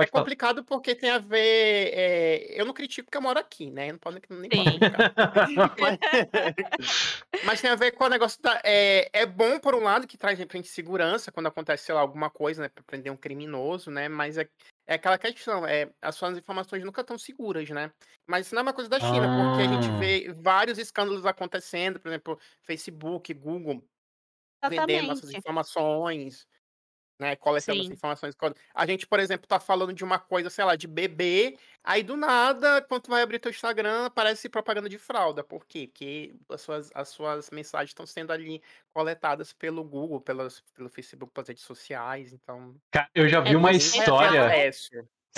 É 0.00 0.06
complicado 0.06 0.64
porque 0.64 0.94
tem 0.94 1.10
a 1.10 1.18
ver. 1.18 1.90
é, 1.94 2.60
eu 2.60 2.64
não 2.66 2.74
critico 2.74 3.06
porque 3.06 3.16
eu 3.18 3.22
moro 3.22 3.38
aqui, 3.38 3.70
né? 3.70 3.88
Eu 3.88 3.92
não 3.94 3.98
posso 3.98 4.18
nem 4.30 4.50
criticar. 4.50 5.04
Mas 7.42 7.60
tem 7.60 7.70
a 7.70 7.76
ver 7.76 7.92
com 7.92 8.04
o 8.04 8.08
negócio 8.08 8.40
da. 8.42 8.60
É, 8.64 9.08
é 9.12 9.26
bom, 9.26 9.58
por 9.60 9.74
um 9.74 9.82
lado, 9.84 10.06
que 10.06 10.18
traz 10.18 10.42
pra 10.44 10.56
gente 10.56 10.68
segurança 10.68 11.30
quando 11.32 11.46
acontece, 11.46 11.84
sei 11.84 11.94
lá, 11.94 12.00
alguma 12.00 12.30
coisa, 12.30 12.62
né? 12.62 12.68
Pra 12.68 12.82
prender 12.84 13.12
um 13.12 13.16
criminoso, 13.16 13.90
né? 13.90 14.08
Mas 14.08 14.36
é, 14.38 14.48
é 14.86 14.94
aquela 14.94 15.18
questão, 15.18 15.66
é, 15.66 15.90
as 16.02 16.16
suas 16.16 16.36
informações 16.38 16.84
nunca 16.84 17.00
estão 17.02 17.18
seguras, 17.18 17.68
né? 17.70 17.92
Mas 18.28 18.46
isso 18.46 18.54
não 18.54 18.60
é 18.60 18.62
uma 18.64 18.72
coisa 18.74 18.90
da 18.90 18.98
China, 19.00 19.28
porque 19.30 19.62
a 19.62 19.68
gente 19.68 19.90
Ah. 19.90 19.92
vê 19.92 20.32
vários 20.32 20.78
escândalos 20.78 21.24
acontecendo, 21.26 22.00
por 22.00 22.08
exemplo, 22.08 22.38
Facebook, 22.62 23.32
Google, 23.34 23.84
vendendo 24.64 25.08
nossas 25.08 25.30
Exatamente. 25.30 25.32
informações, 25.32 26.46
né? 27.18 27.34
Coletando 27.36 27.80
as 27.80 27.86
Sim. 27.86 27.92
informações. 27.92 28.34
Quando- 28.34 28.54
A 28.74 28.86
gente, 28.86 29.06
por 29.06 29.18
exemplo, 29.18 29.46
tá 29.46 29.58
falando 29.58 29.92
de 29.92 30.04
uma 30.04 30.18
coisa, 30.18 30.48
sei 30.48 30.64
lá, 30.64 30.76
de 30.76 30.86
bebê, 30.86 31.56
aí 31.82 32.02
do 32.02 32.16
nada, 32.16 32.80
quando 32.82 33.02
tu 33.02 33.10
vai 33.10 33.22
abrir 33.22 33.38
teu 33.38 33.50
Instagram, 33.50 34.06
aparece 34.06 34.48
propaganda 34.48 34.88
de 34.88 34.98
fralda. 34.98 35.42
Por 35.42 35.66
quê? 35.66 35.88
Porque 35.88 36.34
as 36.50 36.60
suas, 36.60 36.90
as 36.94 37.08
suas 37.08 37.50
mensagens 37.50 37.90
estão 37.90 38.06
sendo 38.06 38.32
ali 38.32 38.62
coletadas 38.92 39.52
pelo 39.52 39.82
Google, 39.82 40.20
pelas, 40.20 40.62
pelo 40.76 40.88
Facebook, 40.88 41.32
pelas 41.32 41.48
redes 41.48 41.64
sociais, 41.64 42.32
então. 42.32 42.74
Cara, 42.90 43.08
eu 43.14 43.28
já 43.28 43.40
vi 43.40 43.52
É 43.52 43.56
uma 43.56 43.72
história. 43.72 44.40
É, 44.54 44.70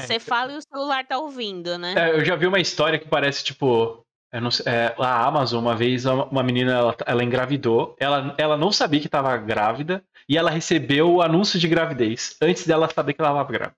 Você 0.07 0.19
fala 0.19 0.53
e 0.53 0.57
o 0.57 0.63
celular 0.63 1.07
tá 1.07 1.19
ouvindo, 1.19 1.77
né? 1.79 1.95
É, 1.97 2.11
eu 2.13 2.25
já 2.25 2.37
vi 2.37 2.47
uma 2.47 2.61
história 2.61 2.99
que 2.99 3.09
parece, 3.09 3.45
tipo. 3.45 4.05
eu 4.33 4.41
não 4.41 4.51
sei, 4.51 4.65
é, 4.73 4.95
a 4.99 5.27
Amazon, 5.27 5.61
uma 5.63 5.75
vez, 5.77 6.07
uma 6.07 6.25
uma 6.27 6.43
menina 6.43 6.73
ela, 6.73 6.97
ela 7.05 7.25
engravidou, 7.25 7.97
ela, 7.99 8.35
ela 8.39 8.57
não 8.57 8.71
sabia 8.71 9.01
que 9.01 9.07
estava 9.09 9.37
grávida 9.37 10.05
e 10.31 10.37
ela 10.39 10.49
recebeu 10.49 11.13
o 11.13 11.21
anúncio 11.21 11.59
de 11.59 11.67
gravidez 11.67 12.37
antes 12.41 12.65
dela 12.65 12.89
saber 12.89 13.15
que 13.15 13.21
ela 13.21 13.31
estava 13.31 13.53
grávida. 13.53 13.77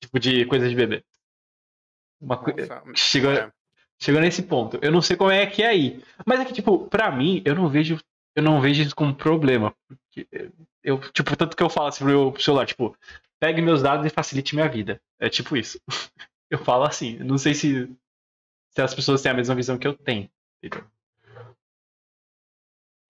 Tipo, 0.00 0.20
de 0.20 0.46
coisa 0.46 0.68
de 0.68 0.76
bebê. 0.76 1.04
Uma 2.20 2.36
coi- 2.36 2.54
Nossa, 2.54 2.82
chegou, 2.94 3.32
é. 3.32 3.52
chegou 4.00 4.20
nesse 4.20 4.44
ponto. 4.44 4.78
Eu 4.80 4.92
não 4.92 5.02
sei 5.02 5.16
como 5.16 5.32
é 5.32 5.44
que 5.44 5.60
é 5.60 5.66
aí. 5.66 6.04
Mas 6.24 6.38
é 6.38 6.44
que, 6.44 6.52
tipo, 6.52 6.86
pra 6.86 7.10
mim, 7.10 7.42
eu 7.44 7.56
não 7.56 7.68
vejo. 7.68 7.98
Eu 8.36 8.44
não 8.44 8.60
vejo 8.60 8.80
isso 8.82 8.94
como 8.94 9.12
problema. 9.14 9.74
Porque 9.88 10.26
eu, 10.84 11.00
tipo, 11.12 11.36
tanto 11.36 11.56
que 11.56 11.62
eu 11.62 11.68
falo 11.68 11.88
assim 11.88 12.04
pro 12.04 12.06
meu 12.08 12.40
celular, 12.40 12.64
tipo, 12.64 12.96
pegue 13.40 13.60
meus 13.60 13.82
dados 13.82 14.06
e 14.06 14.10
facilite 14.10 14.54
minha 14.54 14.68
vida. 14.68 15.00
É 15.18 15.28
tipo 15.28 15.56
isso. 15.56 15.80
Eu 16.48 16.58
falo 16.58 16.84
assim. 16.84 17.16
Não 17.18 17.38
sei 17.38 17.54
se, 17.54 17.90
se 18.70 18.82
as 18.82 18.94
pessoas 18.94 19.22
têm 19.22 19.32
a 19.32 19.34
mesma 19.34 19.54
visão 19.54 19.78
que 19.78 19.86
eu 19.88 19.94
tenho. 19.94 20.28
entendeu? 20.62 20.86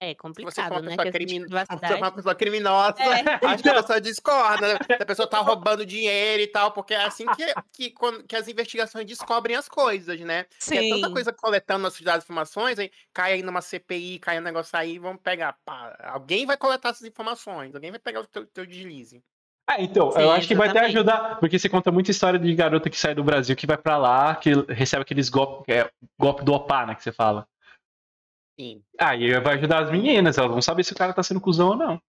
É 0.03 0.09
você 0.09 0.15
complicado, 0.17 0.83
né? 0.83 0.97
pessoa, 0.97 1.13
você 1.13 1.41
privacidade. 1.47 1.95
uma 1.95 2.11
pessoa 2.11 2.35
criminosa, 2.35 2.97
É. 2.99 3.23
acho 3.47 3.63
que 3.63 3.69
a 3.69 3.75
pessoa 3.75 4.01
discorda, 4.01 4.75
né? 4.75 4.79
A 5.01 5.07
pessoa 5.07 5.29
tá 5.29 5.39
roubando 5.39 5.87
dinheiro 5.87 6.43
e 6.43 6.47
tal, 6.49 6.73
porque 6.73 6.93
é 6.93 7.05
assim 7.05 7.25
que, 7.37 7.55
que, 7.73 7.91
quando- 7.91 8.25
que 8.25 8.35
as 8.35 8.49
investigações 8.49 9.07
descobrem 9.07 9.55
as 9.57 9.69
coisas, 9.69 10.19
né? 10.21 10.47
Porque 10.59 10.79
é 10.79 10.89
tanta 10.89 11.07
Sim. 11.07 11.13
coisa 11.15 11.33
coletando 11.33 11.83
nossos 11.85 12.01
dados 12.01 12.25
e 12.25 12.27
informações, 12.27 12.81
aí 12.81 12.91
cai 13.15 13.35
aí 13.35 13.43
numa 13.45 13.61
CPI, 13.61 14.19
cai 14.19 14.39
um 14.41 14.43
negócio 14.43 14.77
aí, 14.77 14.99
vamos 14.99 15.23
pegar. 15.23 15.57
Pá, 15.65 15.97
alguém 16.03 16.47
vai 16.47 16.57
coletar 16.57 16.89
essas 16.89 17.07
informações, 17.07 17.73
alguém 17.73 17.93
vai 17.93 18.01
pegar 18.01 18.23
o 18.23 18.27
teu, 18.27 18.45
teu 18.45 18.67
deslize. 18.67 19.23
Ah, 19.71 19.81
então, 19.81 20.11
Sim, 20.11 20.23
eu 20.23 20.33
acho 20.33 20.49
que 20.49 20.57
vai 20.57 20.69
até 20.69 20.81
ajudar, 20.87 21.39
porque 21.39 21.57
você 21.61 21.69
conta 21.69 21.93
muita 21.93 22.11
história 22.11 22.41
de 22.41 22.53
garota 22.57 22.91
que 22.91 22.99
sai 22.99 23.15
do 23.15 23.23
Brasil, 23.23 23.55
que 23.55 23.69
vai 23.69 23.79
pra 23.79 23.97
lá, 23.97 24.35
que 24.35 24.51
recebe 24.69 25.03
aqueles 25.03 25.29
golpes, 25.29 25.73
é, 25.73 25.89
golpe 26.19 26.43
do 26.45 26.53
opá, 26.53 26.85
né, 26.85 26.97
que 26.97 27.03
você 27.05 27.13
fala. 27.13 27.47
Sim. 28.59 28.85
Aí 29.01 29.39
vai 29.41 29.57
ajudar 29.57 29.85
as 29.85 29.91
meninas, 29.91 30.39
elas 30.39 30.51
vão 30.51 30.63
saber 30.63 30.85
se 30.85 30.93
o 30.93 30.97
cara 30.97 31.13
tá 31.15 31.23
sendo 31.23 31.41
cuzão 31.41 31.71
ou 31.71 31.77
não. 31.77 32.03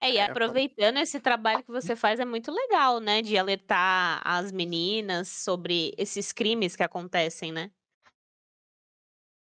É, 0.00 0.10
e 0.12 0.18
É, 0.28 0.36
aproveitando 0.36 0.98
esse 0.98 1.18
trabalho 1.20 1.64
que 1.64 1.70
você 1.70 1.96
faz 1.96 2.20
é 2.20 2.24
muito 2.24 2.52
legal, 2.52 3.00
né? 3.00 3.22
De 3.22 3.36
alertar 3.38 4.20
as 4.24 4.52
meninas 4.52 5.28
sobre 5.28 5.92
esses 5.96 6.32
crimes 6.32 6.76
que 6.76 6.82
acontecem, 6.82 7.50
né? 7.50 7.70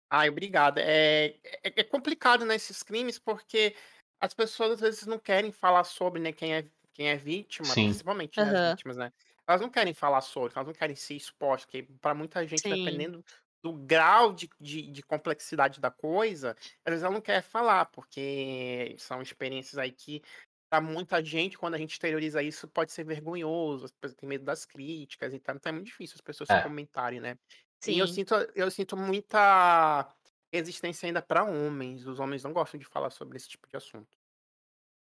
Ai, 0.09 0.29
obrigado. 0.29 0.77
É, 0.79 1.25
é, 1.63 1.81
é 1.81 1.83
complicado, 1.83 2.45
né, 2.45 2.55
esses 2.55 2.81
crimes, 2.81 3.19
porque 3.19 3.75
as 4.21 4.33
pessoas 4.33 4.71
às 4.73 4.79
vezes 4.79 5.05
não 5.05 5.19
querem 5.19 5.51
falar 5.51 5.83
sobre, 5.83 6.21
né, 6.21 6.31
quem 6.31 6.53
é 6.55 6.69
quem 6.93 7.09
é 7.09 7.15
vítima, 7.15 7.75
Sim. 7.75 7.77
principalmente, 7.77 8.41
né, 8.41 8.49
as 8.49 8.59
Aham. 8.59 8.59
vítimas, 8.59 8.97
né. 8.97 9.11
Elas 9.47 9.61
não 9.61 9.69
querem 9.69 9.93
falar 9.93 10.21
sobre, 10.21 10.53
elas 10.55 10.65
não 10.67 10.73
querem 10.73 10.95
ser 10.95 11.13
expostas, 11.15 11.65
porque 11.65 11.83
pra 12.01 12.15
muita 12.15 12.45
gente, 12.47 12.65
Sim. 12.65 13.07
dependendo 13.07 13.23
do 13.63 13.73
grau 13.73 14.33
de 14.33 14.49
de 14.59 14.91
de 14.91 15.03
complexidade 15.03 15.79
da 15.81 15.91
coisa, 15.91 16.51
às 16.85 16.91
vezes 16.91 17.03
ela 17.03 17.13
não 17.13 17.21
quer 17.21 17.41
falar, 17.43 17.85
porque 17.87 18.95
são 18.99 19.21
experiências 19.21 19.77
aí 19.77 19.91
que, 19.91 20.21
pra 20.69 20.81
muita 20.81 21.23
gente, 21.23 21.57
quando 21.57 21.75
a 21.75 21.77
gente 21.77 21.91
exterioriza 21.93 22.43
isso, 22.43 22.67
pode 22.67 22.91
ser 22.91 23.03
vergonhoso, 23.05 23.85
as 23.85 23.91
pessoas 23.91 24.15
têm 24.15 24.29
medo 24.29 24.45
das 24.45 24.65
críticas 24.65 25.33
e 25.33 25.39
tal, 25.39 25.55
então 25.55 25.69
é 25.71 25.73
muito 25.73 25.87
difícil 25.87 26.15
as 26.15 26.21
pessoas 26.21 26.49
É. 26.49 26.63
comentarem, 26.63 27.19
né. 27.19 27.37
E 27.85 27.97
eu 27.99 28.07
Sim. 28.07 28.21
sinto 28.25 28.33
eu 28.55 28.69
sinto 28.71 28.97
muita 28.97 30.13
resistência 30.53 31.07
ainda 31.07 31.21
pra 31.21 31.43
homens, 31.45 32.05
os 32.07 32.19
homens 32.19 32.43
não 32.43 32.53
gostam 32.53 32.79
de 32.79 32.85
falar 32.85 33.09
sobre 33.11 33.37
esse 33.37 33.49
tipo 33.49 33.67
de 33.69 33.77
assunto. 33.77 34.16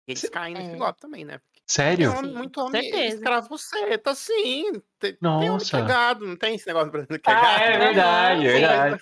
Eles 0.07 0.23
Se 0.23 0.29
caem 0.29 0.55
nesse 0.55 0.75
É. 0.75 0.77
golpe 0.77 0.99
também, 0.99 1.25
né. 1.25 1.41
Sério? 1.67 2.15
homem 2.15 2.31
Sim, 2.33 2.33
muito 2.33 2.59
homem 2.61 3.07
escravo 3.07 3.49
buceta, 3.49 4.15
sim. 4.15 4.71
Te 4.99 5.19
tem 5.37 5.49
homem 5.49 5.67
que 5.67 5.79
é 5.79 5.81
Nossa. 5.81 5.97
não 6.21 6.37
tem 6.37 6.55
esse 6.55 6.67
negócio 6.67 6.91
brasileiro 6.91 7.21
que 7.23 7.31
é 7.31 7.35
Ah, 7.35 7.59
é 7.61 7.77
verdade, 7.77 8.41
Aham, 8.41 8.47
sim. 8.47 8.77
verdade. 8.77 8.99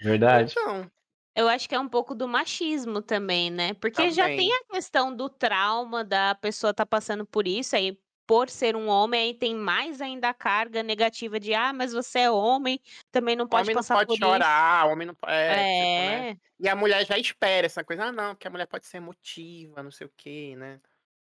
Verdade. 0.00 0.58
Então, 0.58 0.90
Eu 1.36 1.48
acho 1.48 1.68
que 1.68 1.74
é 1.74 1.80
um 1.80 1.88
pouco 1.88 2.14
do 2.14 2.28
machismo 2.28 3.02
também, 3.02 3.50
né, 3.50 3.74
porque 3.74 4.10
já 4.12 4.28
tem 4.30 4.48
também. 4.48 4.54
a 4.54 4.64
questão 4.74 5.14
do 5.16 5.28
trauma 5.30 6.04
da 6.04 6.34
pessoa 6.34 6.72
estar 6.72 6.86
passando 6.86 7.26
por 7.26 7.46
isso, 7.48 7.76
aí 7.76 7.98
por 8.26 8.50
ser 8.50 8.76
um 8.76 8.88
homem, 8.88 9.20
aí 9.30 9.34
tem 9.38 9.54
mais 9.54 10.00
ainda 10.00 10.28
a 10.30 10.34
carga 10.34 10.82
negativa 10.82 11.38
de: 11.40 11.54
"Ah, 11.54 11.72
mas 11.72 11.92
você 11.92 12.20
é 12.20 12.30
homem, 12.30 12.80
também 13.12 13.36
não 13.36 13.48
pode 13.48 13.70
Homem 13.70 13.76
não 13.76 13.84
passar 13.84 13.96
pode 13.96 14.12
por 14.14 14.22
isso". 14.22 14.50
chorar, 14.52 14.86
homem 14.86 15.06
não 15.06 15.14
po 15.14 15.26
é, 15.28 15.64
tipo, 15.66 16.02
né. 16.02 16.26
É. 16.26 16.36
E 16.58 16.68
a 16.68 16.74
mulher 16.74 17.06
já 17.06 17.16
espera 17.18 17.66
essa 17.66 17.84
coisa: 17.84 18.06
"Ah, 18.06 18.12
não, 18.12 18.34
porque 18.34 18.48
a 18.48 18.50
mulher 18.50 18.66
pode 18.66 18.86
ser 18.86 18.96
emotiva, 18.98 19.82
não 19.82 19.90
sei 19.90 20.06
o 20.06 20.12
quê", 20.16 20.54
né. 20.56 20.80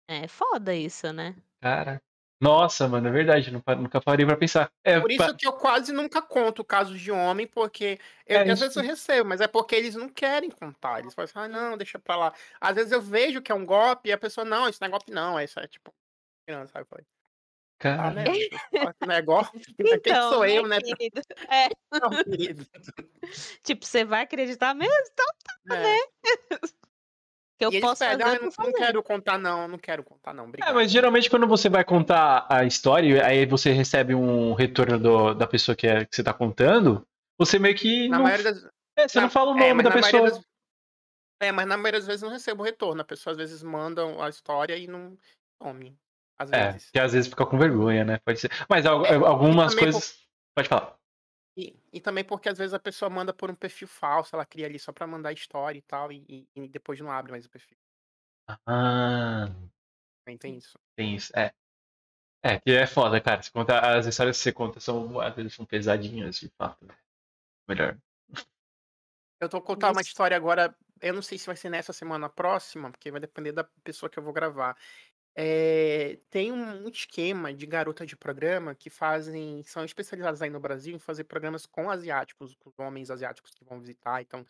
É 0.07 0.27
foda 0.27 0.75
isso, 0.75 1.11
né. 1.11 1.41
Cara. 1.61 2.01
Nossa, 2.41 2.87
mano, 2.87 3.07
é 3.07 3.11
verdade, 3.11 3.51
não 3.51 3.61
pa 3.61 3.75
nunca 3.75 4.01
parei 4.01 4.25
pra 4.25 4.35
pensar. 4.35 4.71
É, 4.83 4.99
Por 4.99 5.11
pa 5.15 5.29
isso 5.29 5.35
que 5.35 5.47
eu 5.47 5.53
quase 5.53 5.91
nunca 5.93 6.21
conto 6.21 6.63
casos 6.63 6.99
de 6.99 7.11
homem, 7.11 7.47
porque 7.47 7.99
eu 8.27 8.39
É, 8.39 8.49
às 8.51 8.59
isso 8.59 8.59
vezes 8.59 8.75
eu 8.75 8.83
recebo, 8.83 9.27
mas 9.29 9.41
é 9.41 9.47
porque 9.47 9.75
eles 9.75 9.95
não 9.95 10.07
querem 10.09 10.49
contar, 10.51 10.99
eles 10.99 11.13
falam 11.13 11.25
assim: 11.25 11.39
"Ah, 11.39 11.47
não, 11.47 11.77
deixa 11.77 11.97
pra 11.97 12.15
lá". 12.15 12.33
Às 12.59 12.75
vezes 12.75 12.91
eu 12.91 13.01
vejo 13.01 13.41
que 13.41 13.51
é 13.51 13.55
um 13.55 13.65
golpe 13.65 14.09
e 14.09 14.11
a 14.11 14.17
pessoa: 14.17 14.45
"Não, 14.45 14.67
isso 14.69 14.79
não 14.81 14.87
é 14.87 14.91
golpe 14.91 15.11
não, 15.11 15.39
isso 15.39 15.59
é 15.59 15.67
tipo 15.67 15.91
criança", 16.45 16.73
sabe, 16.73 16.83
eu 16.83 16.87
falei: 16.89 17.05
"Tá, 17.95 18.11
né, 18.11 18.25
Cara. 18.25 18.35
se 18.35 18.49
você 18.49 18.59
fala 18.79 18.93
que 18.93 19.05
não 19.07 19.15
é 19.15 19.21
golpe, 19.21 19.57
né, 19.57 19.99
quem 19.99 20.13
Então, 20.13 20.29
sou 20.29 20.45
né, 20.45 20.57
eu, 20.57 20.67
né, 20.67 20.79
querido. 20.81 21.21
É. 21.51 21.69
não, 21.93 22.09
querido". 22.11 22.65
Tipo, 23.63 23.85
você 23.85 24.05
vai 24.05 24.23
acreditar 24.23 24.73
mesmo? 24.75 24.93
Então 25.11 25.25
tá, 25.45 25.53
né. 25.67 25.83
É. 25.83 25.97
O 25.97 26.01
que 27.59 27.65
eu 27.65 27.71
E 27.73 27.81
posso 27.81 28.03
fazer, 28.05 28.23
"Ah, 28.23 28.35
não 28.35 28.41
não 28.41 28.51
fazendo. 28.51 28.73
quero 28.73 29.03
contar 29.03 29.37
não, 29.37 29.67
não 29.67 29.77
quero 29.79 30.03
contar 30.03 30.33
não, 30.33 30.45
É, 30.45 30.49
obrigado". 30.49 30.75
mas 30.75 30.91
geralmente 30.91 31.29
quando 31.29 31.47
você 31.47 31.69
vai 31.69 31.83
contar 31.83 32.45
a 32.49 32.63
história, 32.65 33.25
aí 33.25 33.45
você 33.45 33.71
recebe 33.71 34.15
um 34.15 34.53
retorno 34.53 34.99
do 34.99 35.33
da 35.33 35.47
pessoa 35.47 35.75
que 35.75 35.87
é 35.87 36.05
que 36.05 36.15
você 36.15 36.23
tá 36.23 36.33
contando, 36.33 37.05
você 37.37 37.59
meio 37.59 37.75
que 37.75 38.07
Na 38.09 38.17
não 38.17 38.23
maioria 38.25 38.43
das 38.53 38.65
é, 38.97 39.07
você 39.07 39.17
na 39.17 39.21
não 39.23 39.29
fala 39.29 39.51
o 39.51 39.57
é, 39.57 39.69
nome 39.69 39.83
da 39.83 39.91
pessoa. 39.91 40.29
das 40.29 40.41
é, 41.41 41.51
mas 41.51 41.67
na 41.67 41.77
maioria 41.77 41.99
das 41.99 42.07
vezes 42.07 42.21
não 42.21 42.29
recebo 42.29 42.63
retorno, 42.63 43.01
a 43.01 43.05
pessoa 43.05 43.31
às 43.31 43.37
vezes 43.37 43.63
mandam 43.63 44.21
a 44.21 44.29
história 44.29 44.77
e 44.77 44.87
não 44.87 45.17
some, 45.61 45.97
às 46.41 46.51
É, 46.51 46.71
vezes. 46.71 46.89
que 46.89 46.99
às 46.99 47.13
vezes 47.13 47.29
fica 47.29 47.45
com 47.45 47.57
vergonha, 47.57 48.03
né, 48.03 48.19
pode 48.19 48.39
ser. 48.39 48.51
Mas 48.69 48.85
É, 48.85 48.89
algumas 48.89 49.73
também 49.75 49.91
por 49.91 49.91
coisas 49.93 50.27
pode 50.55 50.67
falar. 50.69 50.97
E 51.57 51.75
e 51.93 51.99
também 51.99 52.23
porque 52.23 52.47
às 52.49 52.57
vezes 52.57 52.73
a 52.73 52.79
pessoa 52.79 53.09
manda 53.09 53.33
por 53.33 53.51
um 53.51 53.55
perfil 53.55 53.87
falso, 53.87 54.35
ela 54.35 54.45
cria 54.45 54.65
ali 54.65 54.79
só 54.79 54.91
pra 54.93 55.05
mandar 55.05 55.33
história 55.33 55.77
e 55.77 55.81
tal, 55.81 56.11
e 56.11 56.47
e 56.55 56.67
depois 56.69 56.99
não 56.99 57.11
abre 57.11 57.31
mais 57.31 57.45
o 57.45 57.49
perfil. 57.49 57.77
Ah. 58.65 59.47
Também 60.25 60.37
tem 60.37 60.57
isso. 60.57 60.77
Tem 60.95 61.15
isso, 61.15 61.31
é. 61.37 61.51
É, 62.43 62.59
que 62.59 62.71
é 62.71 62.87
foda, 62.87 63.21
cara, 63.21 63.41
você 63.41 63.51
conta 63.51 63.79
as 63.79 64.07
histórias 64.07 64.37
que 64.37 64.43
você 64.43 64.51
conta 64.51 64.79
são 64.79 65.19
às 65.19 65.35
vezes 65.35 65.53
são 65.53 65.65
pesadinhas, 65.65 66.37
de 66.39 66.49
fato. 66.57 66.87
Melhor. 67.67 67.97
Eu 69.39 69.49
tô 69.49 69.61
contar 69.61 69.91
uma 69.91 70.01
história 70.01 70.35
agora, 70.37 70.75
eu 71.01 71.13
não 71.13 71.21
sei 71.21 71.37
se 71.37 71.45
vai 71.47 71.55
ser 71.55 71.69
nessa 71.69 71.93
semana 71.93 72.29
próxima, 72.29 72.91
porque 72.91 73.11
vai 73.11 73.19
depender 73.19 73.51
da 73.51 73.63
pessoa 73.83 74.09
que 74.09 74.17
eu 74.17 74.23
vou 74.23 74.33
gravar. 74.33 74.75
Eh, 75.35 76.19
tem 76.29 76.51
um 76.51 76.89
esquema 76.89 77.53
de 77.53 77.65
garota 77.65 78.05
de 78.05 78.17
programa 78.17 78.75
que 78.75 78.89
fazem 78.89 79.63
são 79.63 79.85
especializadas 79.85 80.41
aí 80.41 80.49
no 80.49 80.59
Brasil 80.59 80.93
em 80.95 80.99
fazer 80.99 81.23
programas 81.23 81.65
com 81.65 81.89
asiáticos, 81.89 82.53
com 82.55 82.83
homens 82.83 83.09
asiáticos 83.09 83.53
que 83.53 83.63
vão 83.63 83.79
visitar, 83.79 84.21
então 84.21 84.45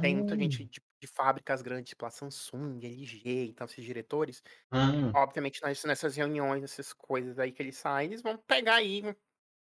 tem 0.00 0.14
muita 0.16 0.36
gente 0.38 0.64
de 0.66 0.80
de 1.02 1.08
fábricas 1.08 1.62
grandes, 1.62 1.90
tipo 1.90 2.06
a 2.06 2.10
Samsung, 2.10 2.78
LG 2.84 3.46
e 3.46 3.54
tal, 3.54 3.66
esses 3.66 3.84
diretores. 3.84 4.42
Hum. 4.70 5.16
Obviamente 5.16 5.62
nas 5.62 5.84
nessas 5.84 6.16
reuniões, 6.16 6.64
essas 6.64 6.92
coisas 6.94 7.38
aí 7.38 7.52
que 7.52 7.62
eles 7.62 7.76
saem, 7.78 8.08
eles 8.10 8.22
vão 8.22 8.38
pegar 8.38 8.76
aí, 8.76 9.02
vão 9.02 9.16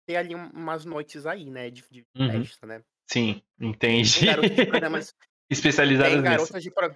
ter 0.08 0.18
ali 0.18 0.36
um 0.36 0.50
umas 0.52 0.86
noites 0.86 1.26
aí, 1.28 1.50
né, 1.52 1.70
de 1.72 1.84
de 1.92 2.08
Uhum. 2.18 2.50
festa, 2.50 2.68
né. 2.68 2.84
Sim, 3.08 3.44
Tem 4.14 4.24
entendi. 4.24 4.26
garotas 4.26 4.56
de 4.58 4.64
programas 4.64 5.14
tem 6.02 6.22
Especializadas 6.22 6.26
nisso. 6.26 6.54
garotas 6.54 6.64
de 6.64 6.72
pro 6.72 6.96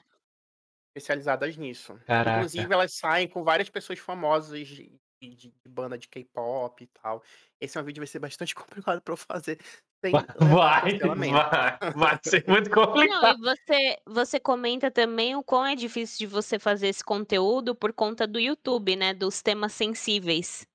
especializadas 0.96 1.58
nisso. 1.58 2.00
Caraca. 2.06 2.38
Inclusive 2.40 2.74
elas 2.74 2.94
saem 2.94 3.28
com 3.28 3.44
várias 3.44 3.70
pessoas 3.70 4.00
famosas 4.00 4.68
de 4.68 5.00
de 5.22 5.36
de 5.38 5.54
banda 5.70 5.98
de 5.98 6.10
K-pop 6.10 6.84
e 6.84 6.88
tal. 6.88 7.24
Esse 7.62 7.78
é 7.78 7.82
um 7.82 7.84
vídeo 7.86 8.02
vai 8.02 8.08
ser 8.08 8.20
bastante 8.20 8.54
complicado 8.56 9.02
pra 9.02 9.14
eu 9.14 9.18
fazer 9.18 9.58
sem 10.04 10.12
vai, 10.12 10.26
vai, 10.40 11.80
vai 11.96 12.20
ser 12.24 12.46
muito 12.48 12.70
Não, 12.70 12.76
complicado. 12.76 13.26
e 13.26 13.38
você 13.38 13.98
você 14.08 14.40
comenta 14.40 14.92
também 14.92 15.36
o 15.36 15.44
quão 15.44 15.66
é 15.66 15.76
difícil 15.76 16.20
de 16.20 16.28
você 16.28 16.60
fazer 16.60 16.88
esse 16.90 17.04
conteúdo 17.04 17.76
por 17.76 17.94
conta 17.94 18.28
do 18.28 18.40
YouTube, 18.40 18.96
né, 18.96 19.14
dos 19.14 19.42
temas 19.42 19.74
sensíveis. 19.74 20.66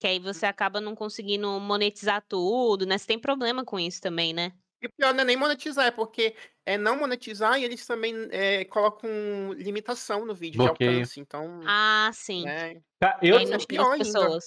Que 0.00 0.08
aí 0.08 0.18
você 0.20 0.46
acaba 0.46 0.80
não 0.80 0.94
conseguindo 0.94 1.48
monetizar 1.60 2.24
tudo, 2.28 2.86
né, 2.86 2.98
você 2.98 3.06
tem 3.06 3.18
problema 3.20 3.64
com 3.64 3.80
isso 3.80 4.00
também, 4.00 4.32
né? 4.34 4.52
E 4.84 4.86
o 4.86 4.90
pior 4.92 5.14
não 5.14 5.22
é 5.22 5.24
nem 5.24 5.36
monetizar, 5.36 5.86
é 5.86 5.90
porque 5.90 6.36
é 6.66 6.76
não 6.76 6.98
monetizar 6.98 7.58
e 7.58 7.64
eles 7.64 7.86
também, 7.86 8.28
eh, 8.30 8.66
colocam 8.66 9.08
limitação 9.56 10.26
no 10.26 10.34
vídeo 10.34 10.60
de 10.60 10.68
alcance, 10.68 11.18
então, 11.18 11.58
Ah, 11.66 12.10
sim. 12.12 12.44
né, 12.44 12.74
Tá, 13.00 13.18
eu 13.22 13.38
é 13.38 13.58
pior 13.66 13.96
pessoas. 13.96 14.44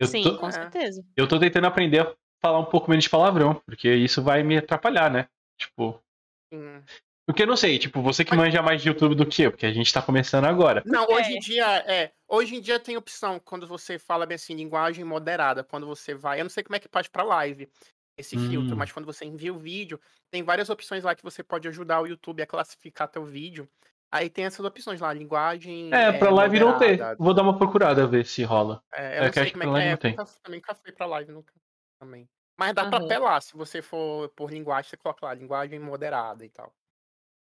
eu 0.00 0.08
Sim, 0.08 0.22
tô 0.22 0.36
com 0.38 0.46
É. 0.48 0.52
certeza. 0.52 1.06
eu 1.16 1.28
tô 1.28 1.38
tentando 1.38 1.66
aprender 1.68 2.00
a 2.00 2.14
falar 2.42 2.58
um 2.58 2.64
pouco 2.64 2.90
menos 2.90 3.04
de 3.04 3.10
palavrão, 3.10 3.54
porque 3.64 3.88
isso 3.94 4.22
vai 4.22 4.42
me 4.42 4.56
atrapalhar, 4.58 5.08
né, 5.10 5.28
tipo 5.56 6.02
Sim. 6.52 6.86
porque 7.28 7.42
eu 7.42 7.46
não 7.48 7.56
sei, 7.56 7.76
tipo, 7.76 8.00
você 8.02 8.24
que 8.24 8.36
manja 8.36 8.62
mais 8.62 8.80
de 8.80 8.88
YouTube 8.88 9.16
do 9.16 9.26
que 9.26 9.42
eu, 9.42 9.50
porque 9.50 9.66
a 9.66 9.72
gente 9.72 9.92
tá 9.92 10.00
começando 10.00 10.44
agora. 10.44 10.84
Não, 10.84 11.06
hoje 11.10 11.32
em 11.32 11.36
É. 11.36 11.40
dia 11.40 11.66
é, 11.86 12.12
hoje 12.28 12.54
em 12.54 12.60
dia 12.60 12.78
tem 12.78 12.96
opção 12.96 13.40
quando 13.40 13.66
você 13.66 13.98
fala 13.98 14.24
bem 14.26 14.36
assim, 14.36 14.54
linguagem 14.54 15.04
moderada, 15.04 15.64
quando 15.64 15.86
você 15.86 16.14
vai 16.14 16.40
eu 16.40 16.44
não 16.44 16.50
sei 16.50 16.62
como 16.62 16.76
é 16.76 16.78
que 16.78 16.88
faz 16.88 17.08
pra 17.08 17.22
live, 17.24 17.68
esse 18.16 18.36
filtro, 18.38 18.76
Hum. 18.76 18.78
mas 18.78 18.92
quando 18.92 19.06
você 19.06 19.24
envia 19.24 19.52
o 19.54 19.58
vídeo, 19.58 20.00
tem 20.30 20.42
várias 20.42 20.70
opções 20.70 21.04
lá 21.04 21.14
que 21.14 21.22
você 21.22 21.42
pode 21.44 21.68
ajudar 21.68 22.00
o 22.02 22.06
YouTube 22.06 22.42
a 22.42 22.46
classificar 22.46 23.08
teu 23.08 23.24
vídeo. 23.24 23.68
Aí 24.10 24.30
tem 24.30 24.44
essas 24.46 24.64
opções 24.64 25.00
lá, 25.00 25.12
linguagem, 25.12 25.92
É, 25.92 26.10
pra 26.12 26.30
eh, 26.30 26.30
live 26.30 26.58
não 26.58 26.76
tem. 26.76 27.08
Vou 27.18 27.32
dar 27.32 27.42
uma 27.42 27.56
procurada 27.58 28.06
ver 28.06 28.26
se 28.26 28.42
rola. 28.42 28.82
É, 28.94 29.18
eu 29.18 29.24
É 29.24 29.26
não 29.26 29.32
sei 29.32 29.42
acho 29.42 29.52
que 29.52 29.58
como 29.58 29.64
é 29.64 29.66
pra 29.66 29.70
que 29.70 29.72
live 29.72 29.88
é, 29.90 29.90
não 29.90 29.96
tem. 29.96 30.20
também 30.42 30.60
nunca 30.60 30.74
fui 30.74 30.92
pra 30.92 31.06
live, 31.06 31.32
nunca 31.32 31.52
também. 31.98 32.28
Mas 32.58 32.74
dá 32.74 32.86
pra 32.86 32.98
Aham. 32.98 32.98
apelar, 32.98 33.40
se 33.42 33.54
você 33.56 33.82
for 33.82 34.28
por 34.30 34.50
linguagem, 34.50 34.88
você 34.90 34.96
coloca 34.96 35.26
lá, 35.26 35.34
linguagem 35.34 35.78
moderada 35.78 36.44
e 36.44 36.50
tal. 36.50 36.72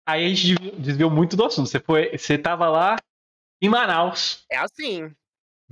Aí 0.07 0.25
a 0.25 0.35
gente 0.35 0.55
desviou 0.81 1.11
muito 1.11 1.37
do 1.37 1.45
assunto. 1.45 1.69
Você 1.69 1.81
foi 1.81 2.17
você 2.17 2.35
estava 2.35 2.69
lá 2.69 2.97
em 3.63 3.69
Manaus. 3.69 4.47
É 4.49 4.57
assim, 4.59 5.15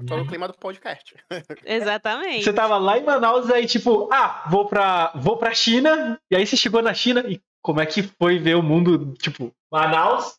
tô 0.07 0.17
no 0.17 0.27
clima 0.27 0.47
do 0.47 0.55
podcast. 0.55 1.15
Exatamente. 1.65 2.45
Você 2.45 2.51
estava 2.51 2.77
lá 2.79 2.99
em 2.99 3.05
Manaus, 3.05 3.51
aí 3.51 3.67
tipo, 3.67 4.09
ah, 4.13 4.45
vou 4.51 4.69
pra, 4.69 5.13
vou 5.17 5.37
pra 5.37 5.55
China. 5.55 6.21
E 6.31 6.37
aí 6.37 6.47
você 6.47 6.57
chegou 6.57 6.83
na 6.83 6.95
China 6.95 7.25
e 7.29 7.41
como 7.63 7.81
é 7.81 7.87
que 7.87 8.03
foi 8.03 8.39
ver 8.39 8.57
o 8.57 8.63
mundo, 8.63 9.13
tipo, 9.15 9.53
Manaus, 9.71 10.39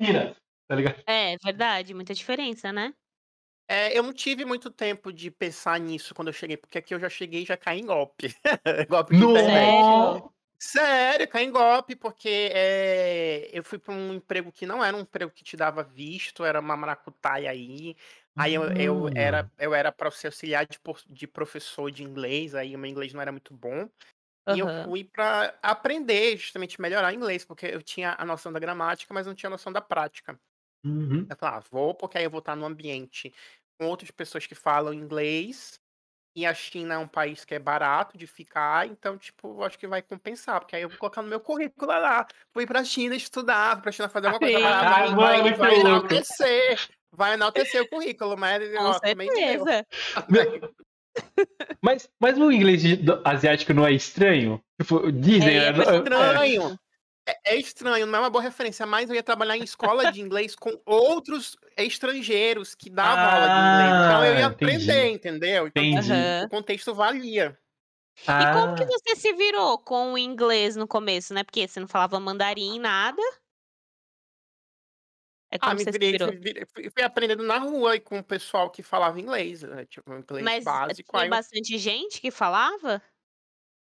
China, 0.00 0.36
tá 0.68 0.76
ligado? 0.76 1.02
É, 1.06 1.36
verdade, 1.42 1.94
muita 1.94 2.14
diferença, 2.14 2.72
né? 2.72 2.92
É, 3.70 3.96
eu 3.96 4.02
não 4.02 4.14
tive 4.14 4.46
muito 4.46 4.70
tempo 4.70 5.12
de 5.12 5.30
pensar 5.30 5.78
nisso 5.78 6.14
quando 6.14 6.28
eu 6.28 6.32
cheguei, 6.32 6.56
porque 6.56 6.78
aqui 6.78 6.94
eu 6.94 7.00
já 7.00 7.10
cheguei 7.10 7.42
e 7.42 7.46
já 7.46 7.56
caí 7.56 7.80
em 7.80 7.86
golpe. 7.86 8.34
golpe 8.88 9.14
de. 9.14 9.20
Sério? 9.20 9.82
No... 9.82 10.32
Sério, 10.60 11.28
caí 11.28 11.44
em 11.44 11.52
golpe, 11.52 11.94
porque 11.94 12.50
eh, 12.52 13.50
eu 13.52 13.62
fui 13.62 13.78
pra 13.78 13.94
um 13.94 14.14
emprego 14.14 14.50
que 14.50 14.66
não 14.66 14.82
era 14.84 14.96
um 14.96 15.00
emprego 15.00 15.30
que 15.30 15.44
te 15.44 15.56
dava 15.56 15.84
visto, 15.84 16.44
era 16.44 16.58
uma 16.58 16.76
maracutaia 16.76 17.50
aí. 17.50 17.94
Aí 18.38 18.54
eu, 18.54 18.64
eu 18.76 19.08
Hum. 19.08 19.14
era 19.16 19.50
eu 19.58 19.74
era 19.74 19.92
para 19.92 20.10
ser 20.10 20.28
auxiliar 20.28 20.66
de, 20.66 20.78
de 21.08 21.26
professor 21.26 21.90
de 21.90 22.04
inglês, 22.04 22.54
aí 22.54 22.74
o 22.76 22.78
meu 22.78 22.90
inglês 22.90 23.12
não 23.12 23.20
era 23.20 23.32
muito 23.32 23.54
bom. 23.54 23.88
E 24.48 24.58
eu 24.60 24.68
fui 24.68 25.04
pra 25.04 25.58
aprender, 25.62 26.36
justamente 26.38 26.80
melhorar 26.80 27.14
inglês, 27.14 27.44
porque 27.44 27.66
eu 27.66 27.82
tinha 27.82 28.16
a 28.18 28.24
noção 28.26 28.52
da 28.52 28.60
gramática, 28.60 29.14
mas 29.14 29.26
não 29.26 29.34
tinha 29.34 29.48
a 29.48 29.52
noção 29.52 29.72
da 29.72 29.80
prática. 29.82 30.40
Uhum. 30.84 31.30
Eu 31.30 31.36
falei, 31.36 31.56
ah, 31.56 31.60
vou, 31.70 31.94
porque 31.94 32.18
aí 32.18 32.24
eu 32.24 32.30
vou 32.30 32.38
estar 32.40 32.56
num 32.56 32.66
ambiente 32.66 33.32
com 33.78 33.86
outras 33.88 34.10
pessoas 34.10 34.46
que 34.46 34.54
falam 34.54 34.92
inglês 34.94 35.78
E 36.36 36.46
a 36.46 36.54
China 36.54 36.94
é 36.96 36.98
um 36.98 37.08
país 37.08 37.44
que 37.44 37.54
é 37.54 37.60
barato 37.60 38.18
de 38.18 38.26
ficar, 38.26 38.88
então, 38.88 39.18
tipo, 39.18 39.62
acho 39.64 39.78
que 39.78 39.86
vai 39.88 40.02
compensar, 40.02 40.60
porque 40.60 40.76
aí 40.76 40.82
eu 40.82 40.90
vou 40.90 40.98
colocar 40.98 41.22
no 41.22 41.28
meu 41.28 41.40
currículo 41.40 41.88
lá. 41.92 42.26
Fui 42.54 42.66
pra 42.66 42.84
China 42.84 43.16
estudar, 43.16 43.74
fui 43.76 43.82
pra 43.84 43.92
China 43.92 44.08
fazer 44.10 44.28
uma 44.28 44.40
coisa, 44.40 44.58
Sim. 44.58 44.62
vai, 44.80 44.84
vai, 44.84 45.08
Ah, 45.10 45.16
vai, 45.16 45.42
mano, 45.42 45.54
que 45.54 45.60
vai 45.60 45.74
louco. 45.82 46.14
Vai 47.12 47.34
enaltecer 47.34 47.82
o 47.82 47.88
currículo, 47.88 48.36
mas 48.36 48.62
Com 48.74 48.92
ó, 48.92 49.00
também 49.00 49.28
deu. 49.32 49.64
certeza. 49.64 49.86
Mas, 51.82 52.08
mas 52.20 52.38
o 52.38 52.50
inglês 52.50 52.82
asiático 53.24 53.72
não 53.72 53.86
é 53.86 53.92
estranho? 53.92 54.60
Tipo, 54.80 55.10
dizem, 55.12 55.56
É, 55.56 55.72
né? 55.72 55.78
é 55.78 55.82
estranho. 55.96 56.78
É, 57.28 57.54
é 57.54 57.56
estranho, 57.56 58.06
não 58.06 58.18
é 58.18 58.22
uma 58.22 58.30
boa 58.30 58.42
referência, 58.42 58.86
mas 58.86 59.10
eu 59.10 59.16
ia 59.16 59.22
trabalhar 59.22 59.56
em 59.56 59.62
escola 59.62 60.06
de 60.06 60.20
inglês 60.20 60.56
com 60.56 60.80
outros 60.86 61.56
estrangeiros 61.76 62.74
que 62.74 62.90
davam 62.90 63.28
aula 63.30 63.50
de 63.50 63.60
inglês. 63.60 63.96
Então 63.98 64.24
eu 64.24 64.34
ia 64.34 64.46
Ah, 64.46 64.50
entendi. 64.52 64.66
aprender, 64.86 65.10
entendeu? 65.10 65.66
Então, 65.68 65.84
Entendi. 65.84 66.12
Aham. 66.12 66.44
o 66.46 66.48
contexto 66.48 66.94
valia. 66.94 67.58
E 68.38 68.46
como 68.46 68.74
que 68.74 68.84
Ah, 68.84 68.86
você 68.86 69.16
se 69.16 69.32
virou 69.34 69.78
com 69.78 70.14
o 70.14 70.18
inglês 70.18 70.76
no 70.76 70.88
começo, 70.88 71.34
né? 71.34 71.44
Porque 71.44 71.68
você 71.68 71.80
não 71.80 71.88
falava 71.88 72.20
mandarim, 72.20 72.78
nada. 72.80 73.22
É 75.50 75.56
Ah, 75.56 75.58
como 75.60 75.74
me 75.76 75.84
você 75.84 75.92
se 75.92 75.98
virei, 75.98 76.12
virou. 76.12 76.32
virei- 76.32 76.66
fui- 76.66 76.90
fui 76.90 77.02
aprendendo 77.02 77.42
na 77.42 77.58
rua 77.58 77.96
e 77.96 78.00
com 78.00 78.18
o 78.18 78.22
pessoal 78.24 78.68
que 78.70 78.82
falava 78.82 79.18
inglês, 79.20 79.62
né? 79.62 79.86
Tipo, 79.86 80.12
inglês 80.14 80.44
Mas 80.44 80.62
eh, 80.62 80.64
básico. 80.64 81.10
tinha 81.10 81.22
Aí 81.22 81.26
eu- 81.28 81.30
bastante 81.30 81.78
gente 81.78 82.20
que 82.20 82.30
falava? 82.30 83.02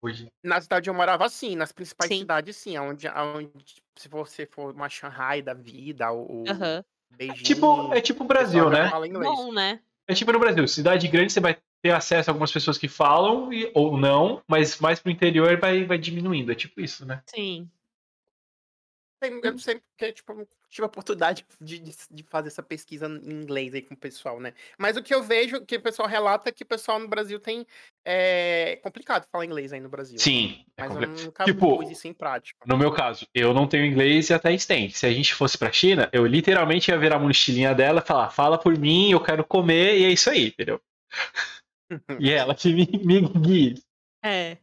hoje. 0.02 0.28
na 0.44 0.60
cidade 0.60 0.82
onde 0.82 0.90
eu 0.90 0.94
morava, 0.94 1.28
sim, 1.28 1.56
nas 1.56 1.72
principais 1.72 2.08
Sim. 2.08 2.20
cidades, 2.20 2.56
sim. 2.56 2.78
Onde, 2.78 3.08
onde, 3.08 3.82
se 3.96 4.08
você 4.08 4.46
for 4.46 4.72
uma 4.72 4.88
Shanghai 4.88 5.42
da 5.42 5.52
vida, 5.54 6.12
ou 6.12 6.44
Aham. 6.48 6.84
Beijing. 7.10 7.42
Tipo, 7.42 7.92
é 7.92 8.00
tipo 8.00 8.22
o 8.22 8.26
Brasil, 8.26 8.70
né? 8.70 8.88
Fala 8.88 9.08
inglês. 9.08 9.34
Bom, 9.34 9.52
né? 9.52 9.80
É 10.06 10.14
tipo 10.14 10.30
no 10.32 10.38
Brasil. 10.38 10.68
Cidade 10.68 11.08
grande 11.08 11.32
você 11.32 11.40
vai 11.40 11.58
ter 11.82 11.90
acesso 11.90 12.30
a 12.30 12.32
algumas 12.32 12.52
pessoas 12.52 12.78
que 12.78 12.86
falam 12.86 13.52
e- 13.52 13.68
ou 13.74 13.96
não, 13.98 14.40
mas 14.46 14.78
mais 14.78 15.00
pro 15.00 15.10
interior 15.10 15.58
vai, 15.58 15.84
vai 15.84 15.98
diminuindo. 15.98 16.52
É 16.52 16.54
tipo 16.54 16.80
isso, 16.80 17.04
né? 17.04 17.22
Sim. 17.26 17.68
Eu 19.22 19.52
não 19.52 19.58
sei 19.58 19.80
porque, 19.80 20.12
tipo, 20.12 20.32
eu 20.32 20.48
tive 20.68 20.82
a 20.82 20.86
oportunidade 20.86 21.44
de, 21.60 21.78
de, 21.78 21.96
de 22.10 22.22
fazer 22.24 22.48
essa 22.48 22.62
pesquisa 22.62 23.06
em 23.06 23.32
inglês 23.32 23.74
aí 23.74 23.80
com 23.80 23.94
o 23.94 23.96
pessoal, 23.96 24.38
né? 24.38 24.52
Mas 24.78 24.96
o 24.96 25.02
que 25.02 25.14
eu 25.14 25.22
vejo, 25.22 25.64
que 25.64 25.76
o 25.76 25.80
pessoal 25.80 26.06
relata, 26.06 26.50
é 26.50 26.52
que 26.52 26.62
o 26.62 26.66
pessoal 26.66 26.98
no 26.98 27.08
Brasil 27.08 27.40
tem. 27.40 27.66
É 28.04 28.76
complicado 28.82 29.26
falar 29.32 29.46
inglês 29.46 29.72
aí 29.72 29.80
no 29.80 29.88
Brasil. 29.88 30.18
Sim. 30.18 30.64
é 30.76 30.82
Mas 30.82 30.92
completo. 30.92 31.18
eu 31.18 31.24
nunca 31.24 31.44
Tipo, 31.44 31.78
pus 31.78 31.90
isso 31.90 32.06
em 32.06 32.12
prática. 32.12 32.60
No 32.66 32.76
meu 32.76 32.92
caso, 32.92 33.26
eu 33.34 33.54
não 33.54 33.66
tenho 33.66 33.86
inglês 33.86 34.28
e 34.28 34.34
a 34.34 34.38
Thaís 34.38 34.66
tem. 34.66 34.90
Se 34.90 35.06
a 35.06 35.12
gente 35.12 35.34
fosse 35.34 35.56
pra 35.56 35.72
China, 35.72 36.08
eu 36.12 36.26
literalmente 36.26 36.90
ia 36.90 36.98
virar 36.98 37.16
a 37.16 37.20
mochilinha 37.20 37.74
dela 37.74 38.02
e 38.04 38.06
falar, 38.06 38.30
fala 38.30 38.58
por 38.58 38.76
mim, 38.78 39.10
eu 39.10 39.22
quero 39.22 39.44
comer, 39.44 39.98
e 39.98 40.04
é 40.04 40.10
isso 40.10 40.28
aí, 40.30 40.48
entendeu? 40.48 40.80
E 42.20 42.32
ela 42.32 42.52
que 42.52 42.72
me, 42.72 42.84
me 43.04 43.20
guie. 43.20 43.80
É. 44.20 44.58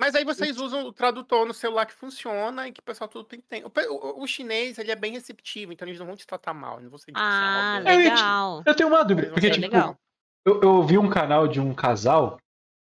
Mas 0.00 0.14
aí 0.14 0.24
vocês 0.24 0.56
usam 0.56 0.86
o 0.86 0.92
tradutor 0.94 1.46
no 1.46 1.52
celular 1.52 1.84
que 1.84 1.92
funciona 1.92 2.66
e 2.66 2.72
que 2.72 2.80
o 2.80 2.82
pessoal 2.82 3.06
tudo 3.06 3.24
tem. 3.26 3.62
O, 3.64 3.68
o- 3.68 4.22
o 4.22 4.26
chinês, 4.26 4.78
ele 4.78 4.90
é 4.90 4.96
bem 4.96 5.12
receptivo, 5.12 5.74
então 5.74 5.86
eles 5.86 5.98
não 6.00 6.06
vão 6.06 6.16
te 6.16 6.26
tratar 6.26 6.54
mal. 6.54 6.80
Não 6.80 6.88
vão 6.88 6.98
ser, 6.98 7.10
assim, 7.14 7.20
Ah, 7.22 7.74
arrogante. 7.76 7.90
Eu 7.92 7.98
legal. 8.14 8.62
Eu 8.66 8.74
tenho 8.74 8.88
uma 8.88 9.04
dúvida, 9.04 9.30
porque, 9.30 9.48
É 9.48 9.50
tipo, 9.50 9.60
legal. 9.66 9.94
eu, 10.46 10.58
eu 10.62 10.82
vi 10.84 10.96
um 10.96 11.10
canal 11.10 11.46
de 11.46 11.60
um 11.60 11.74
casal 11.74 12.38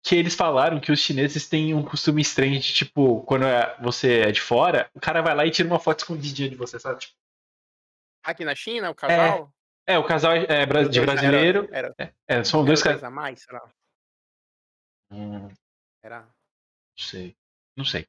que 0.04 0.14
eles 0.14 0.34
falaram 0.34 0.78
que 0.78 0.92
os 0.92 0.98
chineses 1.00 1.48
têm 1.48 1.72
um 1.72 1.82
costume 1.82 2.20
estranho 2.20 2.60
de, 2.60 2.72
tipo, 2.74 3.22
quando 3.22 3.46
é- 3.46 3.74
você 3.80 4.20
é 4.20 4.30
de 4.32 4.40
fora, 4.42 4.90
o 4.94 5.00
cara 5.00 5.22
vai 5.22 5.34
lá 5.34 5.46
e 5.46 5.50
tira 5.50 5.68
uma 5.68 5.78
foto 5.80 6.00
escondidinha 6.00 6.50
de 6.50 6.54
você, 6.56 6.78
sabe? 6.78 7.00
Tipo, 7.00 7.14
Aqui 8.24 8.44
na 8.44 8.54
China, 8.54 8.90
o 8.90 8.94
casal. 8.94 9.50
é, 9.86 9.96
o 9.98 10.04
casal 10.04 10.32
é 10.32 10.66
bra- 10.66 10.84
de 10.84 10.98
Era- 10.98 11.06
brasileiro. 11.12 11.66
Era, 11.72 11.94
É, 12.28 12.44
são 12.44 12.60
era 12.60 12.66
dois 12.66 12.82
caras. 12.82 13.02
a 13.02 13.10
mais, 13.10 13.40
será? 13.40 13.62
Hum, 15.10 15.48
Era. 16.02 16.28
Sei. 16.96 17.36
Não 17.76 17.84
sei. 17.84 18.06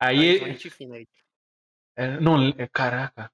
Aí, 0.00 0.38
gente 0.38 0.70
fina 0.70 0.96
aí. 0.96 1.06
é, 1.96 2.20
não, 2.20 2.48
é, 2.56 2.66
caraca. 2.66 3.30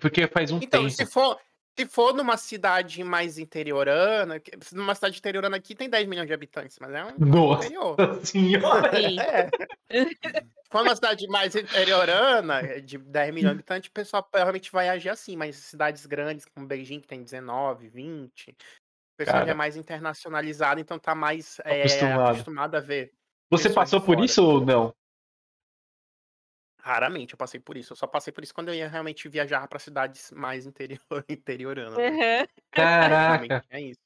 Porque 0.00 0.26
faz 0.26 0.50
um 0.50 0.58
Então, 0.62 0.82
tempo. 0.82 0.90
se 0.94 1.04
for, 1.06 1.38
se 1.78 1.86
for 1.86 2.14
numa 2.14 2.36
cidade 2.36 3.04
mais 3.04 3.36
interiorana, 3.38 4.40
numa 4.72 4.94
cidade 4.94 5.18
interiorana 5.18 5.56
aqui 5.58 5.74
tem 5.74 5.90
10 5.90 6.08
milhões 6.08 6.26
de 6.26 6.32
habitantes, 6.32 6.78
mas 6.80 6.90
é 6.92 7.04
um 7.04 7.18
Nossa 7.18 7.66
interior. 7.66 7.96
senhora. 8.24 8.24
Sim. 8.24 9.16
É. 9.20 9.48
Se 9.90 10.70
for 10.70 10.82
uma 10.82 10.94
cidade 10.94 11.26
mais 11.28 11.54
interiorana, 11.54 12.60
é, 12.60 12.80
de 12.80 12.96
10 12.98 13.34
milhões 13.34 13.52
de 13.54 13.58
habitantes, 13.60 13.88
o 13.88 13.92
pessoal 13.92 14.22
provavelmente 14.22 14.72
vai 14.72 14.88
agir 14.88 15.10
assim, 15.10 15.36
mas 15.36 15.56
cidades 15.56 16.06
grandes, 16.06 16.46
como 16.46 16.66
Beijing, 16.66 17.00
que 17.00 17.08
tem 17.08 17.22
19, 17.22 17.88
20, 17.88 18.50
o 18.50 18.54
pessoal 19.18 19.36
já 19.38 19.40
Cara. 19.40 19.50
é 19.50 19.54
mais 19.54 19.76
internacionalizado, 19.76 20.80
então 20.80 20.98
tá 20.98 21.14
mais 21.14 21.58
é, 21.64 21.80
Acostumado. 21.82 22.30
acostumado 22.30 22.74
a 22.76 22.80
ver. 22.80 23.12
Você 23.50 23.70
passou 23.70 24.00
por 24.00 24.14
fora. 24.14 24.24
isso 24.24 24.44
ou 24.44 24.64
não? 24.64 24.94
Raramente 26.80 27.34
eu 27.34 27.38
passei 27.38 27.60
por 27.60 27.76
isso. 27.76 27.92
Eu 27.92 27.96
só 27.96 28.06
passei 28.06 28.32
por 28.32 28.42
isso 28.42 28.54
quando 28.54 28.68
eu 28.68 28.74
ia 28.74 28.88
realmente 28.88 29.28
viajar 29.28 29.66
para 29.68 29.78
cidades 29.78 30.30
mais 30.32 30.66
interior, 30.66 31.00
interioranas. 31.28 31.96
né? 31.96 32.40
Aham. 32.40 32.48
Caraca. 32.70 33.64
É 33.70 33.80
isso. 33.80 34.00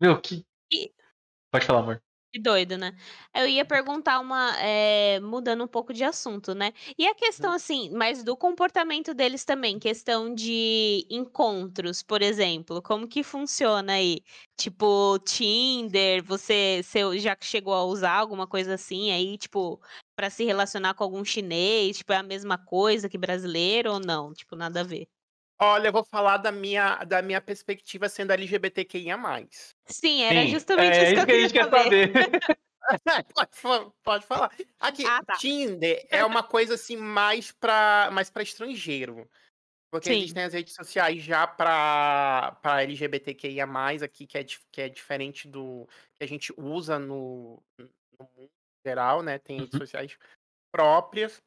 Meu, 0.00 0.20
que. 0.20 0.44
E- 0.72 0.92
Pode 1.50 1.66
falar, 1.66 1.80
amor. 1.80 2.02
Que 2.32 2.38
doido, 2.40 2.78
né? 2.78 2.94
Eu 3.34 3.48
ia 3.48 3.64
perguntar 3.64 4.20
uma. 4.20 4.52
eh, 4.60 5.18
mudando 5.20 5.64
um 5.64 5.66
pouco 5.66 5.92
de 5.92 6.04
assunto, 6.04 6.54
né? 6.54 6.72
E 6.96 7.04
a 7.04 7.12
questão, 7.14 7.52
assim, 7.52 7.90
mas 7.90 8.22
do 8.22 8.36
comportamento 8.36 9.12
deles 9.12 9.44
também, 9.44 9.80
questão 9.80 10.32
de 10.32 11.04
encontros, 11.10 12.04
por 12.04 12.22
exemplo, 12.22 12.80
como 12.82 13.08
que 13.08 13.24
funciona 13.24 13.94
aí? 13.94 14.22
Tipo, 14.56 15.18
Tinder, 15.24 16.22
você, 16.22 16.80
você 16.84 17.18
já 17.18 17.36
chegou 17.40 17.74
a 17.74 17.84
usar 17.84 18.12
alguma 18.12 18.46
coisa 18.46 18.74
assim 18.74 19.10
aí, 19.10 19.36
tipo, 19.36 19.80
pra 20.14 20.30
se 20.30 20.44
relacionar 20.44 20.94
com 20.94 21.02
algum 21.02 21.24
chinês? 21.24 21.98
Tipo, 21.98 22.12
é 22.12 22.16
a 22.18 22.22
mesma 22.22 22.56
coisa 22.56 23.08
que 23.08 23.18
brasileiro 23.18 23.92
ou 23.92 23.98
não? 23.98 24.32
Tipo, 24.32 24.54
nada 24.54 24.80
a 24.82 24.84
ver. 24.84 25.08
Olha, 25.62 25.88
eu 25.88 25.92
vou 25.92 26.04
falar 26.04 26.38
da 26.38 26.50
minha, 26.50 27.04
da 27.04 27.20
minha 27.20 27.40
perspectiva 27.40 28.08
sendo 28.08 28.32
LGBTQIA. 28.32 29.18
Sim, 29.86 30.22
era 30.22 30.42
Sim, 30.42 30.52
justamente 30.52 30.96
é 30.96 31.02
isso 31.04 31.14
que 31.14 31.20
eu 31.20 31.26
que 31.26 31.32
a 31.32 31.40
gente 31.40 31.52
quer 31.52 31.70
saber. 31.70 32.12
pode, 33.62 33.92
pode 34.02 34.26
falar. 34.26 34.50
Aqui, 34.80 35.04
Ah, 35.06 35.22
tá. 35.22 35.36
Tinder 35.36 36.06
é 36.10 36.24
uma 36.24 36.42
coisa 36.42 36.74
assim 36.74 36.96
mais 36.96 37.52
para 37.52 38.10
mais 38.12 38.30
para 38.30 38.42
estrangeiro. 38.42 39.28
Porque 39.90 40.08
a 40.08 40.12
gente 40.12 40.28
Sim. 40.28 40.34
tem 40.34 40.44
as 40.44 40.52
redes 40.54 40.74
sociais 40.74 41.22
já 41.22 41.46
para 41.46 42.52
para 42.62 42.82
LGBTQIA+, 42.82 43.66
aqui, 44.04 44.26
que 44.26 44.38
é, 44.38 44.44
que 44.44 44.80
é 44.80 44.88
diferente 44.88 45.48
do 45.48 45.86
que 46.18 46.24
a 46.24 46.26
gente 46.26 46.52
usa 46.56 46.98
no, 46.98 47.62
no 47.78 48.28
mundo 48.36 48.50
geral, 48.86 49.22
né? 49.22 49.38
Tem 49.38 49.58
redes 49.58 49.74
Uhum. 49.74 49.80
sociais 49.80 50.16
próprias. 50.72 51.42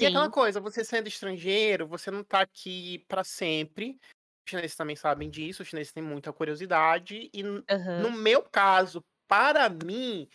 E 0.00 0.06
aquela 0.06 0.24
Sim. 0.24 0.30
coisa, 0.30 0.60
você 0.60 0.84
sendo 0.84 1.06
estrangeiro, 1.08 1.86
você 1.86 2.10
não 2.10 2.24
tá 2.24 2.40
aqui 2.40 3.04
para 3.06 3.22
sempre. 3.22 3.98
Os 4.46 4.50
chineses 4.50 4.76
também 4.76 4.96
sabem 4.96 5.30
disso, 5.30 5.62
os 5.62 5.68
chineses 5.68 5.92
têm 5.92 6.02
muita 6.02 6.32
curiosidade. 6.32 7.30
E 7.32 7.42
Aham. 7.70 8.00
no 8.02 8.10
meu 8.10 8.42
caso, 8.42 9.02
para 9.28 9.68
mim, 9.68 10.28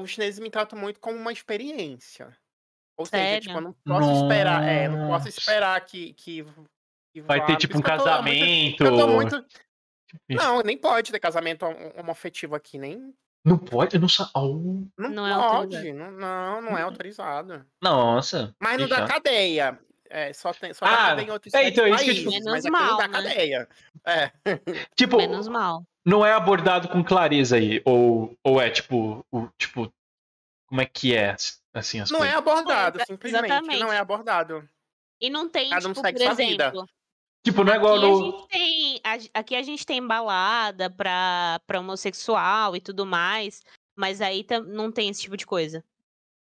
os 0.00 0.10
chineses 0.10 0.38
me 0.38 0.50
tratam 0.50 0.78
muito 0.78 1.00
como 1.00 1.18
uma 1.18 1.32
experiência. 1.32 2.36
Ou 2.96 3.04
seja, 3.04 3.40
tipo, 3.40 3.50
eu 3.50 3.54
Sério? 3.54 3.60
não 3.60 3.72
posso 3.84 4.22
esperar, 4.22 4.62
é, 4.62 4.88
não 4.88 5.08
posso 5.08 5.24
Nossa. 5.26 5.28
esperar 5.28 5.84
que, 5.84 6.12
que, 6.14 6.44
que 7.12 7.20
Vai 7.22 7.40
vá- 7.40 7.46
ter 7.46 7.56
tipo 7.56 7.74
um 7.76 7.80
eu 7.80 7.82
muito- 7.82 8.04
casamento. 8.04 8.84
eu 8.84 8.96
tô 8.96 9.08
muito. 9.08 9.36
isso. 10.30 10.38
Não, 10.38 10.60
nem 10.62 10.78
pode 10.78 11.10
ter 11.10 11.18
casamento 11.18 11.66
hom- 11.66 11.92
homoafetivo 11.98 12.54
aqui, 12.54 12.78
nem. 12.78 13.12
Não 13.44 13.58
pode? 13.58 13.96
Eu 13.96 14.00
não 14.00 14.08
sa... 14.08 14.30
Oh, 14.34 14.86
Não, 14.98 15.10
Não 15.10 15.26
é 15.26 15.34
pode. 15.34 15.92
não, 15.92 16.10
não, 16.12 16.62
não 16.62 16.78
é 16.78 16.82
autorizado. 16.82 17.64
nossa. 17.82 18.54
Mas 18.58 18.78
não 18.78 18.88
que 18.88 18.94
dá 18.94 19.06
cadeia. 19.06 19.78
É, 20.08 20.32
só 20.32 20.52
tem, 20.52 20.72
só 20.72 20.86
dá 20.86 20.92
Ah, 20.92 21.08
cadeia 21.08 21.26
em 21.26 21.30
outros 21.30 21.52
é, 21.54 21.68
então, 21.68 21.86
isso 21.88 22.04
que 22.04 22.10
eu 22.10 22.14
te- 22.14 22.24
países, 22.24 22.44
Menos 22.44 22.64
não 22.64 22.70
mal, 22.70 22.96
dá 22.98 23.08
né? 23.08 23.12
cadeia. 23.14 23.68
É. 24.06 24.30
Tipo, 24.96 25.16
Menos 25.16 25.48
mal. 25.48 25.84
não 26.06 26.24
é 26.24 26.32
abordado 26.32 26.88
com 26.88 27.02
clareza 27.04 27.56
aí. 27.56 27.82
Ou, 27.84 28.36
ou 28.44 28.60
é 28.60 28.70
tipo, 28.70 29.24
o, 29.30 29.48
tipo. 29.58 29.92
Como 30.68 30.80
é 30.80 30.86
que 30.86 31.14
é 31.14 31.36
assim 31.74 32.00
as 32.00 32.10
Não 32.10 32.18
é 32.24 32.32
coisas? 32.32 32.38
abordado, 32.38 32.98
exa- 32.98 33.06
simplesmente. 33.06 33.44
exatamente. 33.46 33.80
Não 33.80 33.92
é 33.92 33.98
abordado. 33.98 34.68
E 35.20 35.28
não 35.30 35.48
tem, 35.48 35.70
Cada 35.70 35.88
um 35.88 35.92
tipo, 35.92 36.00
segue 36.06 36.18
por 36.18 36.24
sua 36.26 36.34
vida. 36.34 36.72
Tipo, 37.44 37.62
não 37.62 37.72
é 37.72 37.76
igual 37.76 37.96
aqui 37.96 38.04
a 38.04 38.08
no. 38.08 38.24
gente 38.24 38.48
tem, 38.48 39.00
a 39.04 39.38
aqui 39.40 39.54
a 39.56 39.62
gente 39.62 39.84
tem 39.86 40.06
balada 40.06 40.90
pra, 40.90 41.60
pra 41.66 41.78
homossexual 41.80 42.74
e 42.74 42.80
tudo 42.80 43.04
mais, 43.04 43.62
mas 43.94 44.20
aí 44.22 44.42
tam- 44.42 44.62
não 44.64 44.90
tem 44.90 45.10
esse 45.10 45.20
tipo 45.22 45.36
de 45.36 45.46
coisa. 45.46 45.84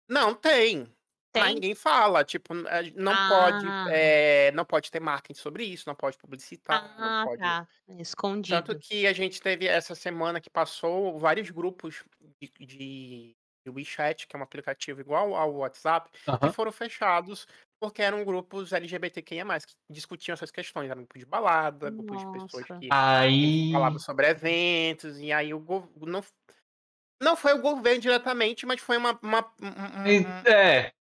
Não, 0.09 0.35
tem. 0.35 0.93
Mas 1.33 1.45
Tem? 1.45 1.55
ninguém 1.55 1.75
fala. 1.77 2.25
Tipo, 2.25 2.53
não 2.55 3.15
pode. 3.29 3.67
Ah. 3.69 3.87
eh, 3.91 4.51
não 4.51 4.65
pode 4.65 4.91
ter 4.91 4.99
marketing 5.01 5.39
sobre 5.41 5.65
isso, 5.65 5.85
não 5.87 5.95
pode 5.95 6.19
publicitar, 6.19 6.93
Ah, 6.99 7.21
não 7.21 7.27
pode. 7.29 7.41
tá. 7.41 7.69
Escondido. 7.99 8.57
Tanto 8.63 8.79
que 8.81 9.07
a 9.07 9.13
gente 9.13 9.41
teve 9.41 9.67
essa 9.69 9.95
semana 9.95 10.41
que 10.41 10.51
passou 10.51 11.17
vários 11.21 11.49
grupos 11.51 12.03
de, 12.41 12.53
de, 12.67 13.37
WeChat, 13.69 14.27
que 14.27 14.35
é 14.35 14.39
um 14.39 14.43
aplicativo 14.43 15.01
igual 15.01 15.35
ao 15.37 15.55
WhatsApp, 15.55 16.11
que 16.11 16.53
foram 16.53 16.73
fechados 16.73 17.47
porque 17.81 18.03
eram 18.03 18.23
grupos 18.25 18.73
LGBTQIA, 18.73 19.45
que 19.67 19.75
discutiam 19.91 20.35
essas 20.35 20.51
questões. 20.51 20.91
Eram 20.91 21.03
grupos 21.03 21.19
de 21.21 21.27
balada, 21.27 21.91
grupos 21.91 22.19
de 22.19 22.27
pessoas 22.33 22.69
Nossa. 22.69 22.79
que 22.79 22.89
Aí. 22.93 23.73
falavam 23.73 23.99
sobre 23.99 24.29
eventos, 24.29 25.19
e 25.19 25.33
aí 25.33 25.55
o 25.55 25.59
governo. 25.59 26.23
Não 27.23 27.37
foi 27.37 27.55
o 27.55 27.61
governo 27.61 28.01
diretamente, 28.01 28.65
mas 28.67 28.81
foi 28.81 28.97
uma, 28.97 29.19
uma, 29.23 29.41
um- 29.61 29.67
um- 29.67 30.49
É. 30.49 30.93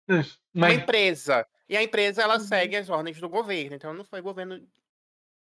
uma 0.53 0.71
empresa. 0.73 1.45
E 1.67 1.77
a 1.77 1.83
empresa, 1.83 2.21
ela 2.23 2.35
Uhum. 2.35 2.39
segue 2.41 2.75
as 2.75 2.89
ordens 2.89 3.19
do 3.19 3.29
governo. 3.29 3.75
Então 3.75 3.93
não 3.93 4.03
foi 4.03 4.21
governo 4.21 4.65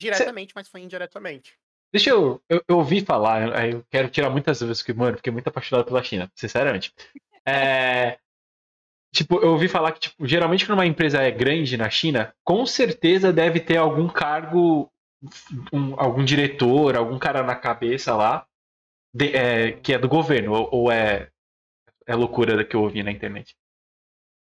diretamente, 0.01 0.53
mas 0.55 0.69
foi 0.69 0.81
indiretamente. 0.81 1.57
Deixa 1.93 2.11
eu, 2.11 2.43
eu, 2.49 2.61
eu 2.67 2.79
ouvi 2.79 3.05
falar, 3.05 3.55
aí 3.57 3.71
eu 3.73 3.85
quero 3.89 4.09
tirar 4.11 4.29
muitas 4.31 4.59
dúvidas, 4.59 4.81
porque, 4.81 4.93
mano, 4.93 5.17
fiquei 5.17 5.33
muito 5.33 5.47
apaixonado 5.47 5.85
pela 5.87 6.03
China, 6.03 6.29
sinceramente. 6.35 6.93
É, 7.47 8.19
tipo, 9.15 9.37
eu 9.41 9.53
ouvi 9.53 9.69
falar 9.69 9.93
que, 9.93 10.01
tipo, 10.01 10.27
geralmente 10.27 10.67
quando 10.67 10.79
uma 10.79 10.87
empresa 10.87 11.23
é 11.23 11.31
grande 11.31 11.77
na 11.77 11.89
China, 11.89 12.35
com 12.43 12.67
certeza 12.67 13.33
deve 13.33 13.61
ter 13.61 13.77
algum 13.77 14.09
cargo, 14.09 14.93
um- 15.73 15.99
algum 15.99 16.25
diretor, 16.25 16.97
algum 16.97 17.19
cara 17.19 17.43
na 17.43 17.55
cabeça 17.55 18.15
lá, 18.15 18.47
de- 19.15 19.35
é, 19.35 19.73
que 19.73 19.93
é 19.95 19.99
do 19.99 20.09
governo, 20.09 20.53
ou, 20.53 20.69
ou 20.73 20.93
é, 20.93 21.31
é 22.07 22.15
loucura 22.15 22.65
que 22.65 22.75
eu 22.75 22.83
ouvi 22.83 23.03
na 23.03 23.13
internet. 23.13 23.57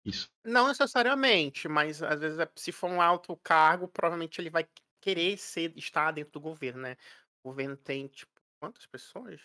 Isso. 0.05 0.29
Não 0.45 0.67
necessariamente, 0.67 1.67
mas 1.67 2.01
às 2.01 2.19
vezes, 2.19 2.39
é- 2.39 2.49
se 2.55 2.71
for 2.71 2.89
um 2.89 3.01
alto 3.01 3.35
cargo, 3.43 3.87
provavelmente 3.87 4.39
ele 4.39 4.49
vai 4.49 4.65
querer 5.01 5.37
ser, 5.37 5.73
estar 5.75 6.11
dentro 6.11 6.33
do 6.33 6.39
governo, 6.39 6.81
né? 6.83 6.95
O 7.43 7.49
governo 7.49 7.75
tem, 7.75 8.07
tipo, 8.07 8.31
quantas 8.61 8.85
pessoas? 8.85 9.41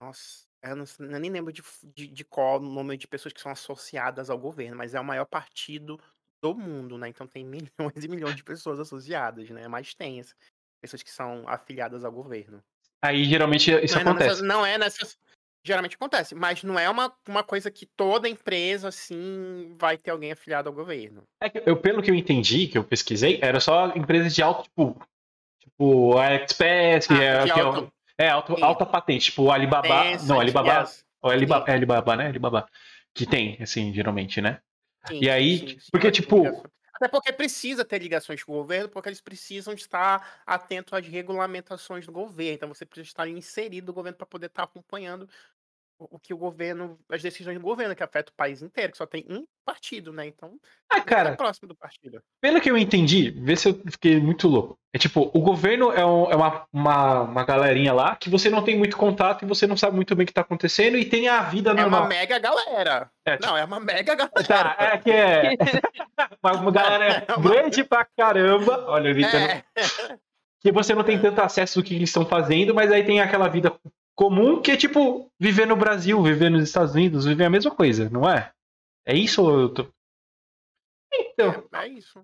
Nossa, 0.00 0.46
eu, 0.62 0.76
não, 0.76 0.84
eu 0.98 1.20
nem 1.20 1.30
lembro 1.30 1.52
de, 1.52 1.62
de, 1.94 2.06
de 2.06 2.24
qual 2.24 2.58
o 2.58 2.60
número 2.60 2.98
de 2.98 3.08
pessoas 3.08 3.32
que 3.32 3.40
são 3.40 3.50
associadas 3.52 4.30
ao 4.30 4.38
governo, 4.38 4.76
mas 4.76 4.94
é 4.94 5.00
o 5.00 5.04
maior 5.04 5.24
partido 5.26 6.00
do 6.42 6.54
mundo, 6.54 6.96
né? 6.98 7.08
Então 7.08 7.26
tem 7.26 7.44
milhões 7.98 8.04
e 8.04 8.08
milhões 8.08 8.36
de 8.36 8.44
pessoas 8.44 8.78
associadas, 8.80 9.48
né? 9.50 9.68
Mas 9.68 9.94
tem 9.94 10.20
essa- 10.20 10.34
pessoas 10.82 11.02
que 11.02 11.10
são 11.10 11.44
afiliadas 11.46 12.04
ao 12.04 12.12
governo. 12.12 12.62
Aí 13.02 13.24
geralmente 13.24 13.70
isso 13.84 13.94
não, 13.94 14.00
é, 14.00 14.04
não 14.04 14.12
acontece. 14.12 14.30
necess- 14.30 14.48
não 14.48 14.66
é 14.66 14.78
necess- 14.78 15.18
Geralmente 15.62 15.94
acontece, 15.96 16.34
mas 16.34 16.62
não 16.62 16.78
é 16.78 16.88
uma, 16.88 17.14
uma 17.28 17.44
coisa 17.44 17.70
que 17.70 17.84
toda 17.84 18.26
empresa, 18.26 18.88
assim, 18.88 19.76
vai 19.78 19.98
ter 19.98 20.10
alguém 20.10 20.32
afiliado 20.32 20.70
ao 20.70 20.74
governo. 20.74 21.22
É 21.38 21.50
que 21.50 21.62
eu, 21.66 21.76
pelo 21.76 22.02
que 22.02 22.10
eu 22.10 22.14
entendi, 22.14 22.66
que 22.66 22.78
eu 22.78 22.84
pesquisei, 22.84 23.38
era 23.42 23.60
só 23.60 23.88
empresas 23.94 24.34
de 24.34 24.40
alto, 24.42 24.62
tipo, 24.62 24.98
tipo 25.58 26.16
a 26.16 26.34
Express, 26.34 27.06
que 27.06 27.12
Ah, 27.12 27.22
é, 27.22 27.46
é, 27.46 27.50
alto- 27.60 27.92
é 28.20 28.28
alto- 28.28 28.62
alta 28.62 28.84
patente, 28.84 29.26
tipo 29.26 29.44
o 29.44 29.52
Alibaba, 29.52 29.88
não, 30.26 30.38
Alibaba, 30.38 30.80
yes, 30.80 31.06
o 31.22 31.28
Alibaba, 31.28 31.70
é 31.70 31.74
Alibaba, 31.74 32.16
né? 32.16 32.26
Alibaba, 32.26 32.68
que 33.14 33.26
tem, 33.26 33.56
assim, 33.60 33.92
geralmente, 33.92 34.40
né? 34.40 34.60
sim, 35.08 35.20
E 35.22 35.30
aí, 35.30 35.58
sim, 35.58 35.68
sim, 35.68 35.88
porque, 35.90 36.10
tipo-. 36.10 36.68
Até 36.94 37.08
porque 37.08 37.32
precisa 37.32 37.82
ter 37.82 37.98
ligações 37.98 38.42
com 38.44 38.52
o 38.52 38.56
governo, 38.56 38.90
porque 38.90 39.08
eles 39.08 39.22
precisam 39.22 39.72
estar 39.72 40.42
atentos 40.44 40.92
às 40.92 41.06
regulamentações 41.06 42.04
do 42.04 42.12
governo. 42.12 42.52
Então 42.52 42.68
você 42.68 42.84
precisa 42.84 43.08
estar 43.08 43.26
inserido 43.26 43.86
no 43.86 43.94
governo 43.94 44.18
para 44.18 44.26
poder 44.26 44.46
estar 44.46 44.64
acompanhando 44.64 45.26
o 46.10 46.18
que 46.18 46.32
o 46.32 46.38
governo, 46.38 46.98
as 47.10 47.20
decisões 47.22 47.56
do 47.58 47.62
governo, 47.62 47.94
que 47.94 48.02
afeta 48.02 48.30
o 48.30 48.34
país 48.36 48.62
inteiro, 48.62 48.92
que 48.92 48.98
só 48.98 49.06
tem 49.06 49.24
um 49.28 49.44
partido, 49.64 50.12
né? 50.12 50.26
Então, 50.26 50.52
Ah, 50.88 50.96
você 50.96 51.00
tá 51.00 51.06
cara, 51.06 51.36
próximo 51.36 51.68
do 51.68 51.74
partido. 51.76 52.22
pelo 52.40 52.60
que 52.60 52.70
eu 52.70 52.78
entendi, 52.78 53.30
vê 53.30 53.54
se 53.56 53.68
eu 53.68 53.74
fiquei 53.90 54.20
muito 54.20 54.48
louco. 54.48 54.78
É 54.94 54.98
tipo, 54.98 55.30
o 55.32 55.40
governo 55.40 55.92
é, 55.92 56.04
um- 56.04 56.30
é 56.30 56.34
uma, 56.36 56.64
uma, 56.72 57.20
uma 57.22 57.44
galerinha 57.44 57.92
lá 57.92 58.16
que 58.16 58.28
você 58.30 58.48
não 58.50 58.64
tem 58.64 58.76
muito 58.76 58.96
contato 58.96 59.44
e 59.44 59.48
você 59.48 59.66
não 59.66 59.76
sabe 59.76 59.94
muito 59.94 60.16
bem 60.16 60.24
o 60.24 60.26
que 60.26 60.32
tá 60.32 60.40
acontecendo 60.40 60.96
e 60.96 61.04
tem 61.04 61.28
a 61.28 61.42
vida 61.42 61.70
É 61.70 61.74
uma 61.74 61.82
normal. 61.82 62.08
mega 62.08 62.38
galera. 62.38 63.10
É, 63.24 63.36
tipo, 63.36 63.46
Não, 63.46 63.56
é 63.56 63.64
uma 63.64 63.78
mega 63.78 64.14
galera. 64.14 64.42
Tá, 64.48 64.76
é 64.78 64.98
que 64.98 65.10
é. 65.10 65.50
Uma, 66.42 66.70
galera 66.72 67.24
É 67.28 67.34
uma- 67.34 67.50
grande 67.50 67.84
pra 67.84 68.04
caramba. 68.16 68.84
Olha, 68.88 69.12
gritando. 69.12 69.44
É. 69.44 69.64
que 70.62 70.70
você 70.72 70.94
não 70.94 71.02
tem 71.04 71.18
tanto 71.20 71.40
acesso 71.40 71.80
do 71.80 71.84
que 71.86 71.94
eles 71.94 72.08
estão 72.10 72.24
fazendo, 72.26 72.74
mas 72.74 72.90
aí 72.90 73.02
tem 73.04 73.20
aquela 73.20 73.48
vida 73.48 73.72
comum 74.20 74.60
que 74.60 74.70
é 74.70 74.76
tipo 74.76 75.32
viver 75.40 75.66
no 75.66 75.74
Brasil, 75.76 76.22
viver 76.22 76.50
nos 76.50 76.62
Estados 76.62 76.94
Unidos, 76.94 77.24
viver 77.24 77.46
a 77.46 77.50
mesma 77.50 77.70
coisa, 77.74 78.10
não 78.10 78.28
é? 78.28 78.52
É 79.06 79.14
isso 79.16 79.42
ou 79.42 79.60
eu 79.60 79.68
tô... 79.70 79.86
Então, 81.12 81.66
É, 81.72 81.84
é 81.86 81.88
isso. 81.88 82.22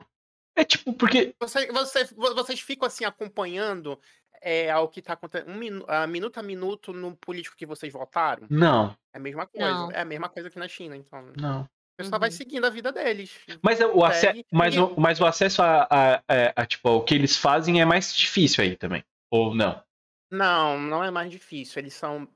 é 0.55 0.63
tipo, 0.65 0.93
porque. 0.93 1.35
Você, 1.41 1.67
você, 1.73 2.05
vo- 2.05 2.35
vocês 2.35 2.61
ficam 2.61 2.87
assim 2.87 3.05
acompanhando 3.07 3.99
é, 4.43 4.71
ao 4.71 4.89
que 4.89 5.01
está 5.01 5.15
acontecendo 5.15 5.51
um 5.51 5.57
minu, 5.57 5.85
a 5.89 6.07
minuto 6.07 6.39
a 6.39 6.43
minuto 6.43 6.93
no 6.93 7.17
político 7.17 7.57
que 7.57 7.65
vocês 7.65 7.91
votaram? 7.93 8.47
Não, 8.51 8.95
É 9.15 9.17
a 9.17 9.21
mesma 9.21 9.47
coisa. 9.47 9.71
Não. 9.71 9.91
É 9.91 10.01
a 10.01 10.05
mesma 10.05 10.29
coisa 10.29 10.51
que 10.51 10.59
na 10.59 10.69
China, 10.69 10.95
então. 10.97 11.33
não. 11.37 11.63
O 11.63 12.03
pessoal 12.03 12.21
vai 12.21 12.29
Uhum. 12.29 12.37
seguindo 12.37 12.67
a 12.67 12.71
vida 12.71 12.93
deles. 12.93 13.33
Mas 13.63 13.81
o, 13.81 14.05
ace... 14.05 14.21
Segue 14.21 14.45
mas, 14.53 14.75
e- 14.75 14.79
o, 14.81 15.01
mas 15.01 15.19
o 15.19 15.25
acesso 15.25 15.63
a, 15.63 15.85
a, 15.91 16.15
a- 16.17 16.53
a, 16.57 16.67
tipo, 16.67 16.87
ao 16.91 17.03
que 17.03 17.15
eles 17.15 17.39
fazem 17.39 17.81
é 17.81 17.87
mais 17.87 18.15
difícil 18.15 18.63
aí 18.63 18.77
também. 18.77 19.03
Ou 19.31 19.55
não? 19.55 19.83
Não, 20.31 20.79
não 20.79 21.03
é 21.05 21.11
mais 21.11 21.31
difícil. 21.31 21.81
Eles 21.81 21.95
são 21.95 22.29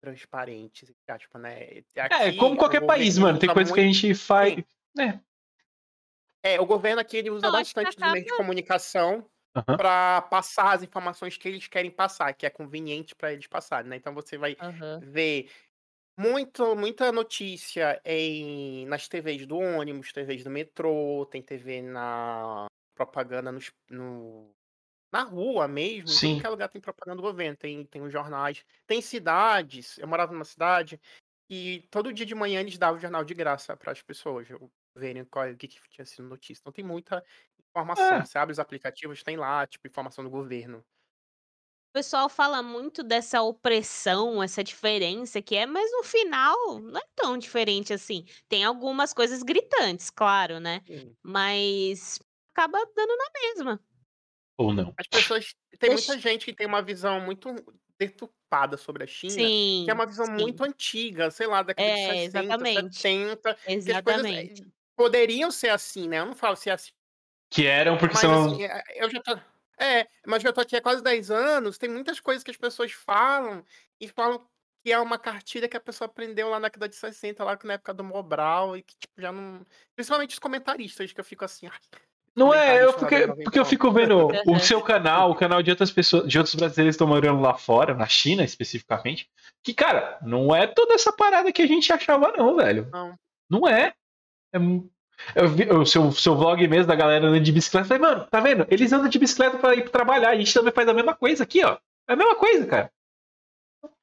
transparentes, 0.00 0.90
entre 0.90 1.12
aspas, 1.12 1.40
né? 1.42 1.62
É, 1.94 2.00
Aqui, 2.00 2.36
como 2.36 2.54
o 2.54 2.58
qualquer 2.58 2.84
país, 2.84 3.16
mano. 3.16 3.38
Tem 3.38 3.48
usa 3.48 3.54
coisas 3.54 3.72
que 3.72 3.80
a 3.80 3.82
muito- 3.84 3.94
gente 3.96 4.14
faz. 4.14 4.58
É. 4.98 5.20
É, 6.46 6.60
o 6.60 6.66
governo 6.66 7.00
aqui 7.00 7.16
ele 7.16 7.30
usa 7.30 7.46
que 7.46 7.52
bastante 7.52 7.96
dos 7.96 8.12
meios 8.12 8.26
de 8.26 8.36
comunicação 8.36 9.26
Aham. 9.56 9.76
para 9.78 10.22
passar 10.22 10.74
as 10.74 10.82
informações 10.82 11.38
que 11.38 11.48
eles 11.48 11.66
querem 11.66 11.90
passar, 11.90 12.34
que 12.34 12.44
é 12.44 12.50
conveniente 12.50 13.14
para 13.14 13.32
eles 13.32 13.46
passarem, 13.46 13.88
né? 13.88 13.96
Então 13.96 14.12
você 14.12 14.36
vai 14.36 14.54
Aham. 14.60 15.00
ver 15.02 15.50
muito, 16.18 16.76
muita 16.76 17.10
notícia 17.10 17.98
em, 18.04 18.84
nas 18.86 19.08
TVs 19.08 19.46
do 19.46 19.56
ônibus, 19.56 20.12
TVs 20.12 20.44
do 20.44 20.50
metrô, 20.50 21.26
tem 21.30 21.40
TV 21.42 21.80
na 21.80 22.66
propaganda 22.94 23.50
nos- 23.50 23.72
no, 23.90 24.54
na 25.14 25.22
rua 25.22 25.68
mesmo, 25.68 26.18
em 26.18 26.18
Sim. 26.18 26.40
que 26.40 26.44
é 26.44 26.48
lugar 26.48 26.68
tem 26.68 26.80
propaganda 26.80 27.16
do 27.16 27.22
governo, 27.22 27.56
tem, 27.56 27.86
tem 27.86 28.02
os 28.02 28.12
jornais. 28.12 28.64
Tem 28.84 29.00
cidades, 29.00 29.96
eu 29.98 30.08
morava 30.08 30.32
numa 30.32 30.44
cidade 30.44 31.00
e 31.48 31.86
todo 31.88 32.12
dia 32.12 32.26
de 32.26 32.34
manhã 32.34 32.60
eles 32.60 32.76
davam 32.76 32.98
o 32.98 33.00
jornal 33.00 33.24
de 33.24 33.32
graça 33.32 33.76
para 33.76 33.92
as 33.92 34.02
pessoas 34.02 34.48
verem 34.96 35.24
qual, 35.24 35.48
o 35.48 35.56
que, 35.56 35.68
que 35.68 35.78
tinha 35.88 36.04
sido 36.04 36.26
notícia. 36.26 36.60
Então 36.60 36.72
tem 36.72 36.84
muita 36.84 37.24
informação. 37.70 38.16
É. 38.16 38.24
Você 38.24 38.36
abre 38.36 38.52
os 38.52 38.58
aplicativos, 38.58 39.22
tem 39.22 39.36
lá, 39.36 39.64
tipo, 39.68 39.86
informação 39.86 40.24
do 40.24 40.30
governo. 40.30 40.78
O 40.78 41.92
pessoal 41.94 42.28
fala 42.28 42.60
muito 42.60 43.04
dessa 43.04 43.40
opressão, 43.40 44.42
essa 44.42 44.64
diferença 44.64 45.40
que 45.40 45.54
é, 45.54 45.64
mas 45.64 45.92
no 45.92 46.02
final 46.02 46.80
não 46.80 46.98
é 46.98 47.04
tão 47.14 47.38
diferente 47.38 47.92
assim. 47.92 48.24
Tem 48.48 48.64
algumas 48.64 49.14
coisas 49.14 49.44
gritantes, 49.44 50.10
claro, 50.10 50.58
né? 50.58 50.82
Sim. 50.88 51.14
Mas 51.22 52.18
acaba 52.52 52.84
dando 52.96 53.16
na 53.16 53.30
mesma. 53.32 53.93
Ou 54.56 54.72
não. 54.72 54.94
As 54.98 55.06
pessoas. 55.06 55.54
Tem 55.78 55.90
Deixa- 55.90 56.12
muita 56.12 56.28
gente 56.28 56.44
que 56.44 56.52
tem 56.52 56.66
uma 56.66 56.80
visão 56.82 57.20
muito 57.20 57.54
deturpada 57.98 58.76
sobre 58.76 59.04
a 59.04 59.06
China. 59.06 59.32
Sim. 59.32 59.82
Que 59.84 59.90
é 59.90 59.94
uma 59.94 60.06
visão 60.06 60.26
sim, 60.26 60.32
muito 60.32 60.64
antiga, 60.64 61.30
sei 61.30 61.46
lá, 61.46 61.62
década 61.62 61.86
de 61.88 62.00
É, 62.00 62.06
60, 62.26 62.38
exatamente. 62.44 62.96
70. 62.96 63.54
Que 63.54 63.58
as 63.58 63.64
coisas 63.74 63.86
Exatamente. 63.86 64.62
eh, 64.62 64.66
poderiam 64.96 65.50
ser 65.50 65.68
assim, 65.70 66.08
né? 66.08 66.20
Eu 66.20 66.26
não 66.26 66.34
falo 66.34 66.56
se 66.56 66.70
é 66.70 66.72
assim, 66.72 66.92
Que 67.50 67.66
eram 67.66 67.96
porque 67.98 68.14
mas 68.14 68.20
são. 68.20 68.46
assim, 68.52 68.64
eh, 68.64 68.82
eu 68.96 69.10
já 69.10 69.20
tô. 69.22 69.38
É, 69.76 70.06
mas 70.24 70.40
já 70.42 70.52
tô 70.52 70.60
aqui 70.60 70.76
há 70.76 70.80
quase 70.80 71.02
10 71.02 71.32
anos, 71.32 71.78
tem 71.78 71.88
muitas 71.90 72.20
coisas 72.20 72.44
que 72.44 72.50
as 72.50 72.56
pessoas 72.56 72.92
falam 72.92 73.64
e 74.00 74.06
falam 74.06 74.46
que 74.84 74.92
é 74.92 74.98
uma 75.00 75.18
cartilha 75.18 75.68
que 75.68 75.76
a 75.76 75.80
pessoa 75.80 76.06
aprendeu 76.06 76.48
lá 76.48 76.60
na 76.60 76.68
década 76.68 76.88
de 76.88 76.94
60, 76.94 77.42
lá 77.42 77.58
na 77.64 77.72
época 77.74 77.92
do 77.92 78.04
Mobral, 78.04 78.76
e 78.76 78.82
que 78.82 78.94
tipo, 78.96 79.20
já 79.20 79.32
não. 79.32 79.66
Principalmente 79.96 80.30
os 80.34 80.38
comentaristas, 80.38 81.12
que 81.12 81.18
eu 81.20 81.24
fico 81.24 81.44
assim, 81.44 81.66
ai, 81.66 81.78
Não 82.36 82.52
é, 82.52 82.82
eu 82.84 82.92
porque, 82.92 83.20
da 83.20 83.26
90 83.28 83.44
porque 83.44 83.58
eu 83.58 83.64
fico 83.64 83.90
vendo 83.92 84.26
o 84.46 84.50
Aham. 84.50 84.58
seu 84.58 84.82
canal, 84.82 85.30
o 85.30 85.34
canal 85.36 85.62
de 85.62 85.70
outras 85.70 85.90
pessoas, 85.92 86.28
de 86.28 86.36
outros 86.36 86.54
brasileiros 86.56 86.94
que 86.94 86.96
estão 86.96 87.06
morando 87.06 87.40
lá 87.40 87.54
fora, 87.54 87.94
na 87.94 88.06
China 88.06 88.42
especificamente, 88.42 89.28
que, 89.62 89.72
cara, 89.72 90.18
não 90.20 90.54
é 90.54 90.66
toda 90.66 90.94
essa 90.94 91.12
parada 91.12 91.52
que 91.52 91.62
a 91.62 91.66
gente 91.66 91.92
achava, 91.92 92.32
não, 92.36 92.56
velho. 92.56 92.88
não. 92.92 93.14
Não 93.48 93.68
é. 93.68 93.94
É 94.52 94.58
Eu 95.36 95.48
vi 95.48 95.70
o 95.70 95.86
seu, 95.86 96.10
seu 96.10 96.34
vlog 96.34 96.66
mesmo 96.66 96.86
da 96.88 96.96
galera 96.96 97.24
andando 97.28 97.40
de 97.42 97.52
bicicleta. 97.52 97.84
Eu 97.84 97.98
Falei, 97.98 98.02
mano, 98.02 98.26
tá 98.28 98.40
vendo? 98.40 98.66
Eles 98.68 98.92
andam 98.92 99.08
de 99.08 99.18
bicicleta 99.18 99.56
pra 99.58 99.74
ir 99.74 99.82
pro 99.82 99.92
trabalhar. 99.92 100.30
A 100.30 100.36
gente 100.36 100.52
também 100.52 100.72
faz 100.72 100.88
a 100.88 100.94
mesma 100.94 101.14
coisa 101.14 101.44
aqui, 101.44 101.64
ó. 101.64 101.78
É 102.08 102.14
a 102.14 102.16
mesma 102.16 102.34
coisa, 102.34 102.66
cara. 102.66 102.90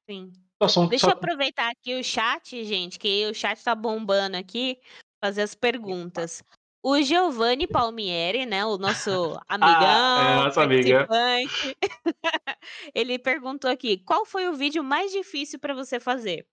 Sim. 0.08 0.32
Só 0.68 0.86
Deixa 0.86 1.06
só- 1.06 1.12
eu 1.12 1.16
aproveitar 1.18 1.70
aqui 1.70 1.98
o 1.98 2.04
chat, 2.04 2.64
gente, 2.64 2.98
que 2.98 3.26
o 3.26 3.34
chat 3.34 3.62
tá 3.62 3.74
bombando 3.74 4.36
aqui, 4.36 4.78
fazer 5.22 5.42
as 5.42 5.54
perguntas. 5.54 6.42
O 6.84 7.00
Giovanni 7.00 7.66
Palmieri, 7.68 8.44
né, 8.44 8.64
o 8.66 8.76
nosso 8.76 9.10
amigão, 9.48 10.44
nosso 10.44 10.60
amigo. 10.60 10.88
participante, 10.90 11.76
ele 12.94 13.18
perguntou 13.18 13.70
aqui, 13.70 13.98
qual 14.04 14.26
foi 14.26 14.48
o 14.48 14.54
vídeo 14.54 14.82
mais 14.82 15.12
difícil 15.12 15.60
pra 15.60 15.74
você 15.74 16.00
fazer? 16.00 16.46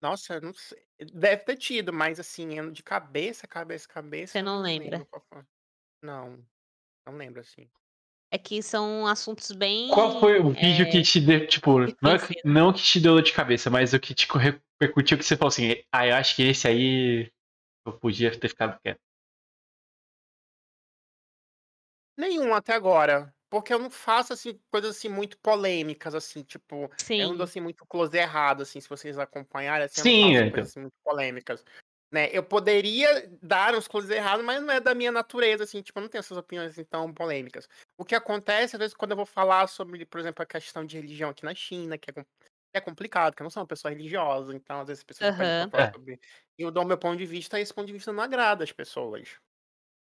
Nossa, 0.00 0.34
eu 0.34 0.40
não 0.40 0.52
sei. 0.52 0.84
Deve 1.12 1.44
ter 1.44 1.56
tido, 1.56 1.92
mas 1.92 2.18
assim, 2.18 2.72
de 2.72 2.82
cabeça, 2.82 3.46
cabeça, 3.46 3.86
cabeça. 3.86 4.32
Você 4.32 4.38
eu 4.40 4.44
não 4.44 4.60
lembra? 4.60 5.06
Não, 6.02 6.44
não 7.06 7.16
lembro 7.16 7.40
assim. 7.40 7.70
É 8.34 8.38
que 8.38 8.62
são 8.62 9.06
assuntos 9.06 9.52
bem... 9.52 9.90
Qual 9.90 10.18
foi 10.18 10.40
o 10.40 10.48
vídeo 10.48 10.86
é, 10.86 10.90
que 10.90 11.02
te 11.02 11.20
deu, 11.20 11.46
tipo, 11.46 11.80
não, 12.00 12.12
é 12.12 12.18
não 12.42 12.72
que 12.72 12.82
te 12.82 12.98
deu 12.98 13.12
dor 13.12 13.22
de 13.22 13.30
cabeça, 13.30 13.68
mas 13.68 13.92
o 13.92 14.00
que 14.00 14.14
te 14.14 14.26
repercutiu 14.26 15.18
que 15.18 15.24
você 15.24 15.36
falou 15.36 15.50
assim, 15.50 15.76
ah, 15.92 16.06
eu 16.06 16.16
acho 16.16 16.34
que 16.34 16.42
esse 16.42 16.66
aí 16.66 17.30
eu 17.86 17.92
podia 17.92 18.30
ter 18.30 18.48
ficado 18.48 18.80
quieto. 18.80 18.98
Nenhum 22.16 22.54
até 22.54 22.72
agora. 22.72 23.34
porque 23.52 23.74
eu 23.74 23.78
não 23.78 23.90
faço, 23.90 24.32
assim, 24.32 24.58
coisas, 24.70 24.96
assim, 24.96 25.10
muito 25.10 25.36
polêmicas, 25.36 26.14
assim, 26.14 26.42
tipo, 26.42 26.90
eu 27.10 27.28
não 27.28 27.36
dou, 27.36 27.46
Sim. 27.46 27.50
assim, 27.50 27.60
muito 27.60 27.84
close 27.84 28.16
errado, 28.16 28.62
assim, 28.62 28.80
se 28.80 28.88
vocês 28.88 29.18
acompanharem, 29.18 29.84
assim, 29.84 30.00
eu 30.00 30.06
não 30.06 30.12
Sim, 30.12 30.20
faço 30.22 30.32
é, 30.32 30.50
coisas, 30.50 30.52
então. 30.52 30.62
assim, 30.62 30.80
muito 30.80 30.94
polêmicas, 31.04 31.64
né. 32.12 32.28
Eu 32.32 32.42
poderia 32.44 33.28
dar 33.42 33.74
uns 33.74 33.88
close 33.88 34.12
errados, 34.12 34.44
mas 34.44 34.60
não 34.62 34.72
é 34.74 34.80
da 34.80 34.94
minha 34.94 35.12
natureza, 35.12 35.64
assim, 35.64 35.82
tipo, 35.82 35.98
eu 35.98 36.02
não 36.02 36.08
tenho 36.10 36.20
essas 36.20 36.36
opiniões, 36.38 36.72
assim, 36.72 36.84
tão 36.84 37.12
polêmicas. 37.12 37.68
O 37.98 38.04
que 38.04 38.14
acontece, 38.14 38.76
às 38.76 38.80
vezes, 38.80 38.94
quando 38.94 39.12
eu 39.12 39.16
vou 39.16 39.26
falar 39.26 39.66
sobre, 39.68 40.04
por 40.06 40.20
exemplo, 40.20 40.42
a 40.42 40.46
questão 40.46 40.84
de 40.84 40.96
religião 40.96 41.30
aqui 41.30 41.44
na 41.44 41.54
China, 41.54 41.98
que 41.98 42.10
é 42.10 42.24
é 42.74 42.80
complicado, 42.80 43.32
porque 43.32 43.42
eu 43.42 43.44
não 43.44 43.50
sou 43.50 43.62
uma 43.62 43.66
pessoa 43.68 43.90
religiosa, 43.92 44.54
então, 44.56 44.80
às 44.80 44.88
vezes, 44.88 45.00
as 45.00 45.04
pessoas 45.04 45.28
Aham. 45.28 45.70
falar 45.70 45.70
É. 45.76 45.94
sobre 45.94 46.18
e 46.58 46.62
eu 46.62 46.70
dou 46.70 46.84
o 46.84 46.86
meu 46.86 46.96
ponto 46.98 47.18
de 47.18 47.26
vista, 47.26 47.58
e 47.58 47.62
esse 47.62 47.74
ponto 47.74 47.86
de 47.86 47.92
vista 47.92 48.12
não 48.12 48.22
agrada 48.22 48.64
as 48.64 48.72
pessoas. 48.72 49.38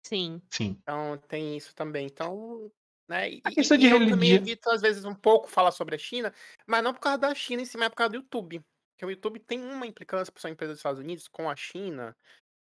Sim. 0.06 0.42
Sim. 0.52 0.82
Então 0.82 1.18
tem 1.28 1.58
isso 1.58 1.76
também. 1.76 2.06
Então, 2.08 2.72
né, 3.08 3.30
e 3.30 3.44
A 3.46 3.52
e 3.52 3.52
questão 3.52 3.78
de 3.78 3.88
e 3.88 3.90
eu 3.90 4.02
também 4.06 4.32
religião 4.32 4.36
evito, 4.36 4.70
às 4.70 4.82
vezes, 4.82 5.06
um 5.06 5.16
pouco 5.16 5.48
falar 5.48 5.72
sobre 5.72 5.96
a 5.96 5.98
China, 5.98 6.34
mas 6.68 6.84
não 6.84 6.94
por 6.94 7.00
causa 7.02 7.18
da 7.20 7.34
China 7.36 7.62
em 7.62 7.66
si, 7.66 7.78
mas 7.78 7.88
é 7.88 7.90
por 7.90 7.96
causa 7.96 8.12
do 8.12 8.16
YouTube. 8.18 8.64
Porque 9.00 9.06
o 9.06 9.12
YouTube 9.12 9.40
tem 9.40 9.62
uma 9.64 9.88
implicância 9.88 10.34
ser 10.36 10.48
uma 10.48 10.52
empresa 10.52 10.74
dos 10.74 10.80
Estados 10.80 11.00
Unidos 11.00 11.26
com 11.30 11.50
a 11.50 11.56
China, 11.56 12.14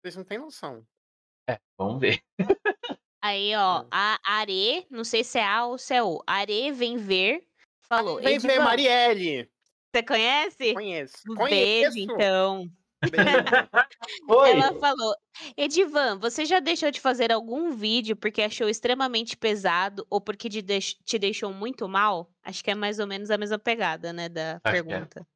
vocês 0.03 0.17
não 0.17 0.25
têm 0.25 0.39
noção. 0.39 0.85
É, 1.49 1.61
vamos 1.79 2.01
ver. 2.01 2.21
Aí, 3.23 3.55
ó, 3.55 3.83
É. 3.83 3.87
a 3.93 4.19
Are, 4.25 4.87
não 4.91 5.05
sei 5.05 5.23
se 5.23 5.39
é 5.39 5.47
A 5.47 5.67
ou 5.67 5.79
se 5.79 5.95
é 5.95 6.03
O, 6.03 6.21
Are 6.27 6.73
vem 6.73 6.97
ver, 6.97 7.47
falou: 7.89 8.21
Vem 8.21 8.41
ver 8.41 8.59
Marielle. 8.59 9.49
Você 9.95 10.03
conhece? 10.03 10.75
Conheço. 10.75 11.23
Conheço. 11.37 11.95
beijo, 11.95 11.99
então. 12.13 12.69
Beijo. 13.09 14.29
Oi! 14.29 14.51
Ela 14.51 14.81
falou: 14.81 15.15
"Edivan, 15.57 16.19
você 16.19 16.45
já 16.45 16.59
deixou 16.59 16.91
de 16.91 17.01
fazer 17.01 17.31
algum 17.31 17.71
vídeo 17.71 18.17
porque 18.17 18.43
achou 18.43 18.69
extremamente 18.69 19.37
pesado 19.37 20.05
ou 20.11 20.21
porque 20.21 20.49
te 20.49 20.61
deix 20.61 20.95
te 21.05 21.21
deixou 21.21 21.53
muito 21.53 21.89
mal?" 21.89 22.33
Acho 22.43 22.65
que 22.65 22.73
é 22.73 22.75
mais 22.75 22.99
ou 22.99 23.07
menos 23.07 23.31
a 23.31 23.39
mesma 23.39 23.61
pegada, 23.61 24.13
né, 24.13 24.29
da 24.29 24.61
Acho 24.65 24.83
que 24.83 24.93
é. 24.93 25.36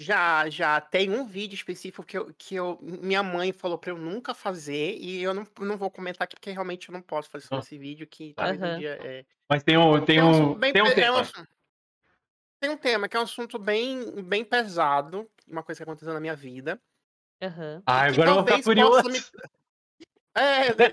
Já, 0.00 0.48
já. 0.48 0.80
Tem 0.80 1.10
um 1.10 1.26
vídeo 1.26 1.56
específico 1.56 2.04
que 2.06 2.16
eu 2.16 2.32
que 2.34 2.54
eu 2.54 2.78
minha 2.80 3.20
mãe 3.20 3.52
falou 3.52 3.76
pra 3.76 3.90
eu 3.90 3.98
nunca 3.98 4.32
fazer, 4.32 4.96
e 4.96 5.20
eu 5.20 5.34
não 5.34 5.44
não 5.58 5.76
vou 5.76 5.90
comentar 5.90 6.24
aqui, 6.24 6.36
porque 6.36 6.52
realmente 6.52 6.88
eu 6.88 6.92
não 6.92 7.02
posso 7.02 7.28
fazer 7.28 7.46
sobre 7.46 7.64
esse 7.64 7.76
vídeo, 7.76 8.06
que 8.06 8.32
Tá. 8.36 8.44
talvez 8.44 8.62
um 8.62 8.70
dia, 8.70 8.96
eh 9.02 9.26
Mas 9.50 9.62
tem 9.64 9.78
um 9.78 10.04
tem 10.04 10.20
É 10.20 10.24
um 10.24 10.30
assunto 10.30 10.58
bem 10.58 10.72
tem 10.72 10.82
um 10.82 10.90
pe 10.90 11.00
é 11.00 11.10
um 11.12 11.16
tema. 11.16 11.18
assun 11.18 11.44
tem 12.62 12.70
um 12.70 12.76
tema, 12.76 13.08
que 13.08 13.16
é 13.16 13.20
um 13.20 13.22
assunto 13.22 13.56
bem 13.58 14.20
bem 14.22 14.44
pesado, 14.44 15.30
uma 15.46 15.62
coisa 15.62 15.78
que 15.78 15.82
aconteceu 15.84 16.12
na 16.12 16.18
minha 16.20 16.34
vida, 16.34 16.80
e 17.40 17.46
Ah, 17.86 18.04
agora 18.06 18.30
eu 18.30 18.34
vou 18.34 18.44
ficar 18.44 18.58
curioso. 18.60 19.08
me 19.10 19.24
É, 20.36 20.72
você 20.74 20.92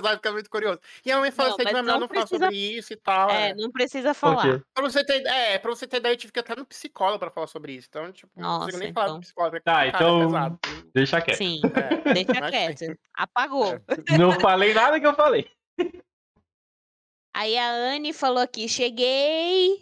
vai 0.00 0.14
ficar 0.16 0.32
muito 0.32 0.48
curioso. 0.48 0.80
E 1.04 1.10
a 1.10 1.14
minha 1.16 1.20
mãe 1.20 1.30
falou 1.30 1.50
Não, 1.50 1.56
assim: 1.56 1.64
mas 1.64 1.70
"Edvan, 1.72 1.82
melhor 1.82 1.94
não 1.94 2.00
não 2.00 2.08
falar 2.08 2.20
precisa 2.20 2.44
sobre 2.44 2.56
isso 2.56 2.92
e 2.92 2.96
tal", 2.96 3.30
É, 3.30 3.50
é. 3.50 3.54
não 3.54 3.70
precisa 3.70 4.14
falar. 4.14 4.62
Pra 4.72 4.82
você 4.84 5.04
ter 5.04 5.26
é, 5.26 5.58
pra 5.58 5.70
você 5.70 5.86
ter 5.86 5.96
ideia, 5.98 6.12
eu 6.12 6.16
tive 6.16 6.32
que 6.32 6.40
até 6.40 6.56
no 6.56 6.64
psicólogo 6.64 7.18
pra 7.18 7.30
falar 7.30 7.46
sobre 7.46 7.72
isso, 7.74 7.88
então, 7.90 8.10
tipo, 8.12 8.30
não 8.36 8.60
consigo 8.60 8.66
Nossa, 8.72 8.78
nem 8.84 8.92
falar 8.92 9.06
do 9.06 9.10
então. 9.12 9.20
psicólogo, 9.20 9.56
é 9.56 9.60
Tá, 9.60 9.84
é 9.84 9.88
então 9.88 10.20
pesado. 10.20 10.58
deixa 10.94 11.20
quieto. 11.20 11.36
Sim, 11.36 11.60
É, 11.74 12.12
deixa 12.14 12.50
quieto. 12.50 12.98
Apagou. 13.14 13.74
É. 13.74 13.82
Não 14.18 14.32
falei 14.40 14.72
nada 14.72 14.98
que 15.00 15.06
eu 15.06 15.14
falei. 15.14 15.50
Aí 17.34 17.56
a 17.56 17.70
Anne 17.72 18.12
falou 18.12 18.42
aqui: 18.42 18.68
"Cheguei, 18.68 19.78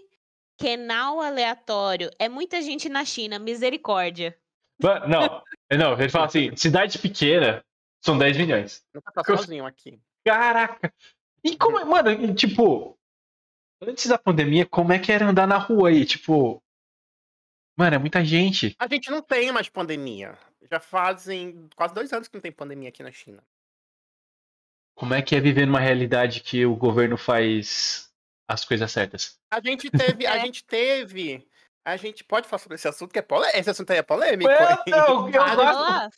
canal 0.58 1.20
aleatório, 1.20 2.10
é 2.18 2.28
muita 2.28 2.60
gente 2.62 2.88
na 2.88 3.04
China, 3.04 3.38
misericórdia". 3.38 4.36
Ma 4.82 5.00
não, 5.06 5.42
não, 5.72 5.92
ele 6.00 6.08
fala 6.08 6.26
assim: 6.26 6.54
"Cidade 6.56 6.98
pequena, 6.98 7.62
são 8.04 8.18
10 8.18 8.36
milhões". 8.36 8.84
Nunca 8.94 9.12
tá 9.12 9.24
sozinho 9.24 9.66
aqui. 9.66 10.00
Caraca! 10.24 10.92
E 11.42 11.56
como 11.56 11.78
é 11.78 11.84
mano, 11.84 12.34
tipo, 12.34 12.98
antes 13.82 14.06
da 14.06 14.18
pandemia, 14.18 14.66
como 14.66 14.92
é 14.92 14.98
que 14.98 15.10
era 15.10 15.26
andar 15.26 15.46
na 15.46 15.56
rua 15.56 15.88
aí? 15.88 16.04
Tipo 16.04 16.62
mano, 17.78 17.96
é 17.96 17.98
muita 17.98 18.22
gente. 18.24 18.76
A 18.78 18.86
gente 18.86 19.10
não 19.10 19.22
tem 19.22 19.50
mais 19.50 19.68
pandemia. 19.68 20.36
Já 20.70 20.78
fazem 20.78 21.68
quase 21.74 21.94
2 21.94 22.12
anos 22.12 22.28
que 22.28 22.34
não 22.34 22.42
tem 22.42 22.52
pandemia 22.52 22.90
aqui 22.90 23.02
na 23.02 23.10
China. 23.10 23.42
Como 24.94 25.14
é 25.14 25.22
que 25.22 25.34
é 25.34 25.40
viver 25.40 25.66
numa 25.66 25.80
realidade 25.80 26.40
que 26.40 26.66
o 26.66 26.76
governo 26.76 27.16
faz 27.16 28.12
as 28.46 28.64
coisas 28.66 28.92
certas? 28.92 29.38
A 29.50 29.60
gente 29.60 29.90
teve 29.90 30.26
a 30.26 30.36
É. 30.36 30.40
gente 30.40 30.62
teve 30.62 31.48
a 31.84 31.96
gente 31.96 32.24
pode 32.24 32.48
falar 32.48 32.60
sobre 32.60 32.76
esse 32.76 32.88
assunto 32.88 33.12
que 33.12 33.18
é 33.18 33.22
polê 33.22 33.48
esse 33.54 33.70
assunto 33.70 33.90
aí 33.90 33.98
é 33.98 34.02
polêmico? 34.02 34.64
Não, 34.88 35.28
eu 35.28 35.46
A 35.46 35.56
Vamos 35.56 35.56
gente 35.56 35.76
lá. 35.76 36.10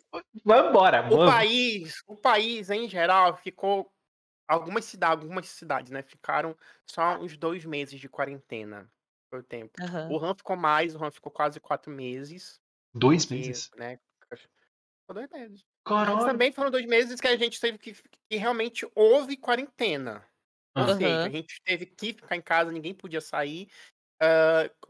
Vambora, 0.45 1.03
o 1.09 1.19
vamos. 1.19 1.23
país 1.23 2.03
o 2.07 2.17
país, 2.17 2.71
em 2.71 2.89
geral, 2.89 3.37
ficou 3.37 3.93
algumas 4.49 4.85
cida 4.87 5.09
algumas 5.09 5.49
cidades, 5.49 5.91
né, 5.93 6.03
ficaram 6.03 6.57
só 6.91 7.19
uns 7.21 7.37
2 7.39 7.65
meses 7.67 8.01
de 8.01 8.09
quarentena, 8.09 8.91
foi 9.31 9.41
o 9.41 9.45
tempo. 9.45 9.81
Aham. 9.81 10.09
O 10.09 10.19
Han 10.25 10.35
ficou 10.37 10.57
mais, 10.57 10.95
o 10.97 11.05
Han 11.05 11.11
ficou 11.13 11.33
quase 11.33 11.61
4 11.61 11.93
meses, 11.93 12.61
2 12.95 13.27
porque, 13.29 13.31
meses? 13.31 13.73
né, 13.77 13.99
ficou 14.35 15.15
2 15.15 15.29
meses. 15.31 15.65
Mas 16.01 16.25
Caralho! 16.25 16.25
também 16.25 16.53
foram 16.53 16.71
2 16.71 16.87
meses 16.87 17.21
que 17.21 17.29
a 17.29 17.37
gente 17.37 17.61
teve 17.61 17.79
que 17.79 17.95
que 17.95 18.37
realmente 18.39 18.87
houve 18.97 19.37
quarentena. 19.39 20.27
Ou 20.79 20.89
Hã. 20.89 20.89
seja, 20.89 21.29
a 21.29 21.31
gente 21.33 21.61
teve 21.65 21.87
que 21.87 22.15
ficar 22.15 22.37
em 22.37 22.43
casa, 22.43 22.73
ninguém 22.73 22.95
podia 22.95 23.21
sair. 23.21 23.69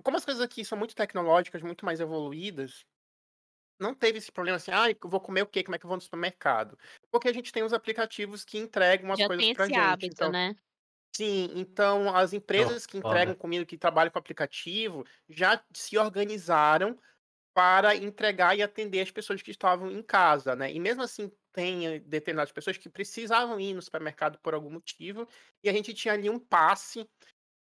Como 0.02 0.16
as 0.16 0.24
coisas 0.24 0.42
aqui 0.42 0.64
são 0.64 0.76
muito 0.78 0.94
tecnológicas, 0.94 1.62
muito 1.62 1.84
mais 1.84 2.00
evoluídas, 2.00 2.84
não 3.80 3.94
teve 3.94 4.18
esse 4.18 4.32
problema 4.32 4.56
assim: 4.56 4.70
"Ai, 4.72 4.96
eu 5.02 5.10
vou 5.10 5.20
comer 5.20 5.42
o 5.42 5.46
quê? 5.46 5.64
Como 5.64 5.74
é 5.76 5.78
que 5.78 5.86
eu 5.86 5.88
vou 5.88 5.96
no 5.96 6.02
supermercado?". 6.02 6.78
Porque 7.10 7.28
a 7.28 7.32
gente 7.34 7.52
tem 7.52 7.62
os 7.64 7.72
aplicativos 7.74 8.44
que 8.44 8.58
entregam 8.58 9.12
as 9.12 9.22
Já 9.22 9.28
coisas 9.28 9.48
tem 9.48 9.50
pra 9.50 9.68
esse 9.68 9.72
gente, 9.72 10.10
hábito, 10.12 10.12
então 10.12 10.32
né. 10.32 10.54
sim, 11.16 11.50
então 11.56 12.14
as 12.16 12.32
empresas 12.34 12.86
que 12.86 12.98
foda. 13.00 13.34
entregam 13.36 13.36
comida, 13.36 13.66
que 13.66 13.78
trabalham 13.78 14.12
com 14.12 14.18
aplicativo, 14.20 15.04
já 15.28 15.62
se 15.74 15.98
organizaram 15.98 16.98
para 17.54 17.94
entregar 17.96 18.56
e 18.56 18.62
atender 18.62 19.00
as 19.02 19.10
pessoas 19.10 19.42
que 19.42 19.50
estavam 19.50 19.90
em 19.90 20.02
casa, 20.02 20.56
né. 20.56 20.72
E 20.72 20.80
mesmo 20.80 21.02
assim, 21.02 21.30
tem 21.52 22.00
determinadas 22.02 22.52
pessoas 22.52 22.78
que 22.78 22.88
precisavam 22.90 23.60
ir 23.60 23.74
no 23.74 23.82
supermercado 23.82 24.38
por 24.42 24.54
algum 24.54 24.70
motivo, 24.70 25.28
e 25.62 25.68
a 25.68 25.72
gente 25.72 25.92
tinha 25.94 26.14
ali 26.14 26.30
um 26.30 26.38
passe 26.38 27.06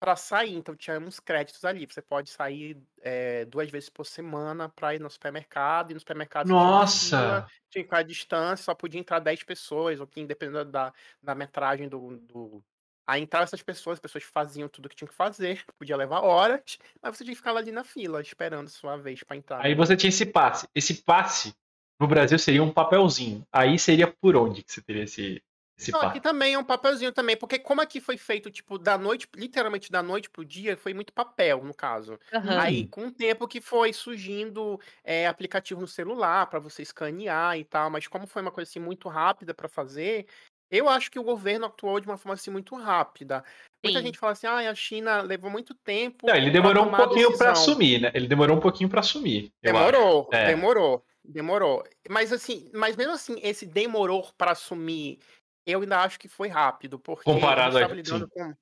pra 0.01 0.17
sair, 0.17 0.55
então 0.55 0.77
tinha 0.77 0.99
uns 0.99 1.19
créditos 1.21 1.65
ali, 1.65 1.87
você 1.87 2.01
pode 2.03 2.31
sair, 2.31 2.77
eh, 3.03 3.45
2 3.47 3.71
vezes 3.71 3.89
por 3.89 4.05
semana 4.07 4.69
pra 4.69 4.95
ir 4.95 5.01
no 5.01 5.11
supermercado, 5.11 5.91
e 5.91 5.95
no 5.95 6.01
supermercado 6.01 6.49
Nossa! 6.49 7.47
tinha 7.71 7.83
que 7.83 7.89
ficar 7.89 7.99
à 7.99 8.03
distância, 8.03 8.65
só 8.65 8.75
podia 8.75 9.01
entrar 9.01 9.19
10 9.19 9.43
pessoas, 9.43 10.01
ou 10.01 10.07
que 10.07 10.25
dependendo 10.25 10.71
da 10.71 10.93
da 11.23 11.35
metragem 11.35 11.89
do 11.89 12.17
do 12.19 12.65
aí 13.07 13.23
entravam 13.23 13.45
essas 13.45 13.63
pessoas, 13.63 13.95
as 13.95 14.01
pessoas 14.01 14.25
faziam 14.25 14.69
tudo 14.69 14.89
que 14.89 14.95
tinham 14.95 15.09
que 15.09 15.15
fazer, 15.15 15.65
podia 15.79 15.97
levar 15.97 16.21
horas, 16.21 16.79
mas 17.03 17.17
você 17.17 17.25
tinha 17.25 17.33
que 17.35 17.39
ficar 17.39 17.57
ali 17.57 17.73
na 17.73 17.83
fila, 17.85 18.21
esperando 18.21 18.69
sua 18.69 18.97
vez 18.97 19.23
pra 19.23 19.37
entrar. 19.37 19.65
Aí 19.65 19.75
você 19.75 19.97
tinha 19.97 20.11
esse 20.11 20.27
passe. 20.27 20.69
Esse 20.75 21.03
passe, 21.03 21.55
no 21.99 22.07
Brasil, 22.07 22.39
seria 22.39 22.63
um 22.63 22.71
papelzinho. 22.73 23.45
Aí 23.53 23.79
seria 23.79 24.07
por 24.07 24.37
onde 24.37 24.63
que 24.63 24.71
você 24.73 24.83
teria 24.83 25.05
esse 25.05 25.43
esse 25.79 25.93
Não, 25.93 26.01
aqui 26.03 26.21
também 26.21 26.55
é 26.55 26.59
um 26.59 26.65
papelzinho 26.65 27.13
também, 27.13 27.37
porque 27.37 27.59
como 27.59 27.81
aqui 27.81 28.01
foi 28.01 28.17
feito, 28.19 28.51
tipo, 28.51 28.79
da 28.79 28.99
noite 28.99 29.27
literalmente 29.35 29.91
da 29.91 30.03
noite 30.03 30.29
para 30.29 30.43
o 30.43 30.45
dia, 30.45 30.77
foi 30.77 30.93
muito 30.93 31.13
papel, 31.13 31.65
no 31.65 31.75
caso. 31.75 32.19
Aham. 32.33 32.61
Aí, 32.61 32.87
com 32.87 33.07
o 33.07 33.13
tempo 33.13 33.49
que 33.49 33.61
foi 33.61 33.93
surgindo, 33.93 34.79
eh, 35.03 35.27
aplicativo 35.27 35.81
no 35.81 35.87
celular 35.89 36.47
pra 36.49 36.59
você 36.59 36.83
escanear 36.83 37.57
e 37.59 37.65
tal, 37.65 37.89
mas 37.91 38.07
como 38.07 38.27
foi 38.27 38.43
uma 38.43 38.53
coisa, 38.53 38.69
assim, 38.71 38.81
muito 38.81 39.09
rápida 39.09 39.55
pra 39.55 39.69
fazer, 39.69 40.27
eu 40.71 40.89
acho 40.89 41.11
que 41.11 41.19
o 41.19 41.23
governo 41.25 41.65
atuou 41.67 41.99
de 42.01 42.07
uma 42.07 42.19
forma, 42.19 42.35
assim, 42.35 42.51
muito 42.51 42.75
rápida. 42.77 43.43
Muita 43.83 44.03
Sim. 44.03 44.03
gente 44.03 44.19
fala 44.19 44.33
assim: 44.33 44.47
"Ai, 44.47 44.67
a 44.67 44.75
China 44.75 45.23
levou 45.23 45.51
muito 45.51 45.75
tempo 45.75 46.27
Não, 46.27 46.35
ele 46.35 46.51
demorou 46.51 46.85
um 46.87 46.95
pouquinho 46.95 47.37
pra 47.37 47.53
decisão". 47.53 47.53
assumir, 47.53 48.01
né. 48.01 48.11
Ele 48.15 48.27
demorou 48.27 48.57
um 48.57 48.61
pouquinho 48.61 48.89
pra 48.91 49.01
assumir. 49.01 49.53
Demorou, 49.63 50.33
É. 50.33 50.39
demorou, 50.39 51.05
demorou. 51.25 51.83
Mas 52.09 52.33
assim 52.33 52.71
mas 52.73 52.95
mesmo 52.97 53.13
assim, 53.13 53.39
esse 53.43 53.67
demorou 53.67 54.33
pra 54.39 54.53
assumir, 54.53 55.19
eu 55.69 55.83
ainda 55.83 56.01
acho 56.01 56.19
que 56.19 56.29
foi 56.29 56.49
rápido, 56.49 56.99
porque 56.99 57.29
a 57.29 57.33
gente 57.33 57.41
Comparado 57.43 57.77
a 57.77 57.81
estava 57.83 57.95
lidando 57.95 58.25
sim. 58.25 58.31
com 58.33 58.55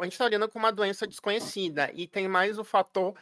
a 0.00 0.04
gente 0.04 0.12
estava 0.12 0.30
lidando 0.30 0.50
com 0.50 0.58
uma 0.58 0.72
doença 0.72 1.06
desconhecida, 1.06 1.90
e 1.92 2.06
tem 2.06 2.28
mais 2.28 2.58
o 2.58 2.64
fator 2.64 3.14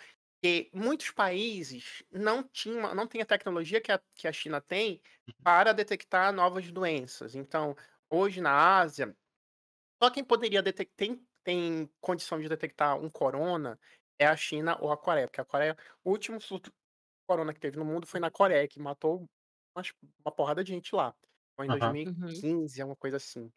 que 0.42 0.70
muitos 0.72 1.10
países 1.10 2.04
não 2.12 2.42
tinham 2.42 2.94
não 2.94 3.06
têm 3.06 3.22
a 3.22 3.26
tecnologia 3.26 3.80
que 3.80 3.90
a 3.90 4.00
que 4.14 4.28
a 4.28 4.32
China 4.32 4.60
tem 4.60 5.00
para 5.42 5.72
detectar 5.72 6.32
novas 6.32 6.70
doenças. 6.70 7.34
Então, 7.34 7.74
hoje 8.10 8.40
na 8.40 8.78
Ásia, 8.78 9.16
só 10.00 10.10
quem 10.10 10.22
poderia 10.22 10.62
detec 10.62 10.92
tem 10.94 11.26
tem 11.42 11.90
condição 12.00 12.38
de 12.38 12.48
detectar 12.48 12.96
um 12.98 13.08
corona 13.08 13.78
é 14.18 14.26
a 14.26 14.36
China 14.36 14.76
ou 14.80 14.92
a 14.92 14.96
Coreia, 14.96 15.26
porque 15.26 15.40
a 15.40 15.44
Coreia 15.44 15.76
o 16.04 16.10
último 16.10 16.40
surto 16.40 16.72
corona 17.26 17.52
que 17.52 17.60
teve 17.60 17.76
no 17.76 17.84
mundo 17.84 18.06
foi 18.06 18.20
na 18.20 18.30
Coreia, 18.30 18.68
que 18.68 18.78
matou 18.78 19.26
uma 20.24 20.32
porrada 20.32 20.62
de 20.62 20.72
gente 20.72 20.94
lá. 20.94 21.14
Foi 21.56 21.66
em. 21.66 21.70
Uhum. 22.04 22.46
2015, 22.50 22.80
alguma 22.80 22.96
coisa 22.96 23.16
assim. 23.18 23.52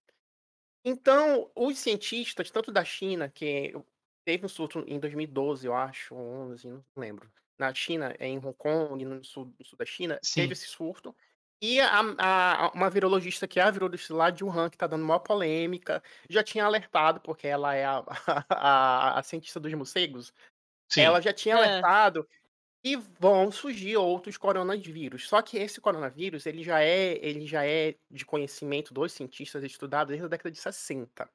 Então, 0.84 1.52
os 1.56 1.78
cientistas, 1.80 2.50
tanto 2.52 2.72
da 2.72 2.84
China, 2.86 3.30
que 3.30 3.74
teve 4.26 4.46
um 4.46 4.50
surto 4.50 4.80
em 4.88 5.00
2012, 5.00 5.68
eu 5.68 5.74
acho, 5.76 6.16
ou 6.16 6.22
11, 6.22 6.70
não 6.70 6.84
lembro. 6.96 7.32
Na 7.58 7.74
China, 7.74 8.16
em 8.20 8.38
Hong 8.38 8.54
Kong, 8.58 9.04
no 9.06 9.24
sul 9.24 9.54
no 9.60 9.66
sul 9.66 9.78
da 9.78 9.86
China, 9.86 10.22
teve 10.34 10.54
Sim. 10.54 10.54
esse 10.54 10.68
surto, 10.68 11.16
E 11.62 11.80
a, 11.82 12.00
a- 12.20 12.72
uma 12.74 12.90
virologista 12.90 13.46
que 13.48 13.60
é 13.60 13.64
a 13.64 13.72
virologista 13.72 14.14
lá 14.16 14.30
de 14.30 14.44
Wuhan, 14.46 14.70
que 14.70 14.78
tá 14.78 14.88
dando 14.88 15.04
maior 15.06 15.20
polêmica, 15.20 16.02
já 16.30 16.42
tinha 16.44 16.64
alertado, 16.66 17.20
porque 17.22 17.48
ela 17.48 17.76
é 17.76 17.84
a, 17.86 18.02
a, 18.50 19.20
a 19.20 19.24
cientista 19.24 19.60
dos 19.60 19.74
morcegos, 19.74 20.34
Sim. 20.90 21.14
ela 21.14 21.22
já 21.22 21.34
tinha 21.34 21.56
É. 21.56 21.58
alertado 21.58 22.28
que 22.84 22.96
vão 23.20 23.52
surgir 23.52 23.98
outros 23.98 24.38
coronavírus. 24.38 25.28
Só 25.28 25.42
que 25.42 25.58
esse 25.58 25.82
coronavírus, 25.82 26.46
ele 26.46 26.64
já 26.64 26.82
é, 26.82 27.18
ele 27.26 27.46
já 27.46 27.66
é 27.66 27.96
de 28.10 28.26
conhecimento 28.26 28.94
dos 28.94 29.12
cientistas 29.12 29.64
estudado 29.64 30.08
desde 30.10 30.26
a 30.26 30.30
década 30.30 30.50
de 30.52 30.58
60. 30.60 31.30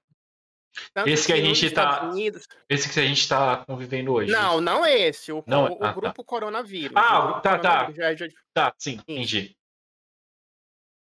Tanto 0.92 1.08
Esse 1.08 1.26
que 1.26 1.32
a 1.32 1.36
gente 1.36 1.70
tá- 1.70 1.82
Estados 1.84 2.14
Unidos- 2.14 2.48
Esse 2.68 2.92
que 2.92 2.98
a 2.98 3.04
gente 3.06 3.28
tá 3.28 3.64
convivendo 3.64 4.12
hoje. 4.12 4.32
Não, 4.32 4.60
não 4.60 4.84
é 4.84 4.98
esse, 4.98 5.30
o, 5.30 5.44
Não, 5.46 5.66
o- 5.66 5.72
o 5.74 5.76
ah, 5.76 5.78
tá. 5.88 5.92
grupo 5.92 6.24
coronavírus. 6.24 6.96
Ah, 6.96 7.18
o 7.20 7.22
grupo 7.26 7.40
tá, 7.42 7.58
tá. 7.58 7.68
coronavírus 7.86 7.96
já 7.96 8.10
é- 8.12 8.16
já- 8.16 8.28
Tá, 8.52 8.74
sim, 8.78 8.94
entendi. 9.06 9.56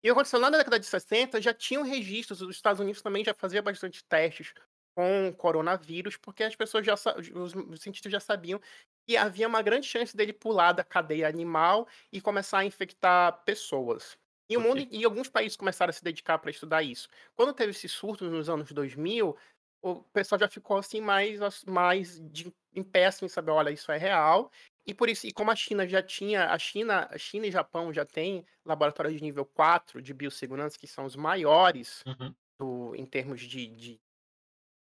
E 0.04 0.10
aconteceu 0.10 0.40
lá 0.40 0.52
na 0.52 0.58
década 0.60 0.80
de 0.80 0.86
60, 0.86 1.42
já 1.42 1.52
tinham 1.52 1.82
registros, 1.82 2.42
os 2.42 2.56
Estados 2.56 2.80
Unidos 2.80 3.02
também 3.02 3.24
já 3.26 3.34
fazia 3.34 3.62
bastante 3.62 4.04
testes 4.06 4.54
com 4.96 5.34
coronavírus, 5.36 6.16
porque 6.16 6.44
as 6.44 6.56
pessoas 6.56 6.86
já, 6.86 6.94
os 6.94 7.82
cientistas 7.82 8.12
já 8.12 8.20
sabiam 8.20 8.62
que 9.08 9.18
havia 9.18 9.48
uma 9.48 9.62
grande 9.62 9.88
chance 9.88 10.16
dele 10.16 10.34
pular 10.34 10.72
da 10.74 10.84
cadeia 10.84 11.28
animal 11.28 11.88
e 12.12 12.22
começar 12.22 12.60
a 12.60 12.66
infectar 12.66 13.44
pessoas. 13.46 14.18
E, 14.50 14.58
o 14.58 14.62
mundo, 14.62 14.88
e 14.92 15.04
alguns 15.06 15.30
países 15.30 15.58
começaram 15.58 15.90
a 15.90 15.94
se 15.94 16.04
dedicar 16.04 16.38
para 16.40 16.52
estudar 16.52 16.84
isso. 16.84 17.08
Quando 17.36 17.54
teve 17.54 17.72
esse 17.72 17.90
surto 17.90 18.30
nos 18.30 18.50
anos 18.50 18.72
2000, 18.72 19.36
o 19.82 20.04
pessoal 20.14 20.40
já 20.40 20.48
ficou 20.48 20.78
assim 20.78 21.02
mais, 21.02 21.40
mais 21.66 22.20
de, 22.32 22.54
em 22.74 22.84
pé, 22.84 23.06
assim, 23.08 23.28
saber, 23.28 23.52
olha, 23.52 23.70
isso 23.72 23.92
é 23.92 23.98
real. 23.98 24.52
E 24.86 24.94
por 24.94 25.10
isso, 25.10 25.26
e 25.28 25.34
como 25.34 25.50
a 25.52 25.56
China 25.56 25.88
já 25.88 26.02
tinha, 26.02 26.50
a 26.52 26.60
China, 26.60 27.08
a 27.12 27.18
China 27.18 27.48
e 27.48 27.52
Japão 27.52 27.92
já 27.94 28.06
têm 28.06 28.46
laboratórios 28.64 29.16
de 29.16 29.22
nível 29.22 29.46
4 29.46 30.02
de 30.02 30.14
biossegurança, 30.14 30.78
que 30.78 30.88
são 30.88 31.06
os 31.06 31.16
maiores 31.16 32.06
Uhum. 32.06 32.36
do, 32.60 32.96
em 32.96 33.06
termos 33.06 33.42
de, 33.42 33.68
de 33.68 34.02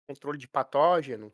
controle 0.07 0.37
de 0.37 0.47
patógeno, 0.47 1.33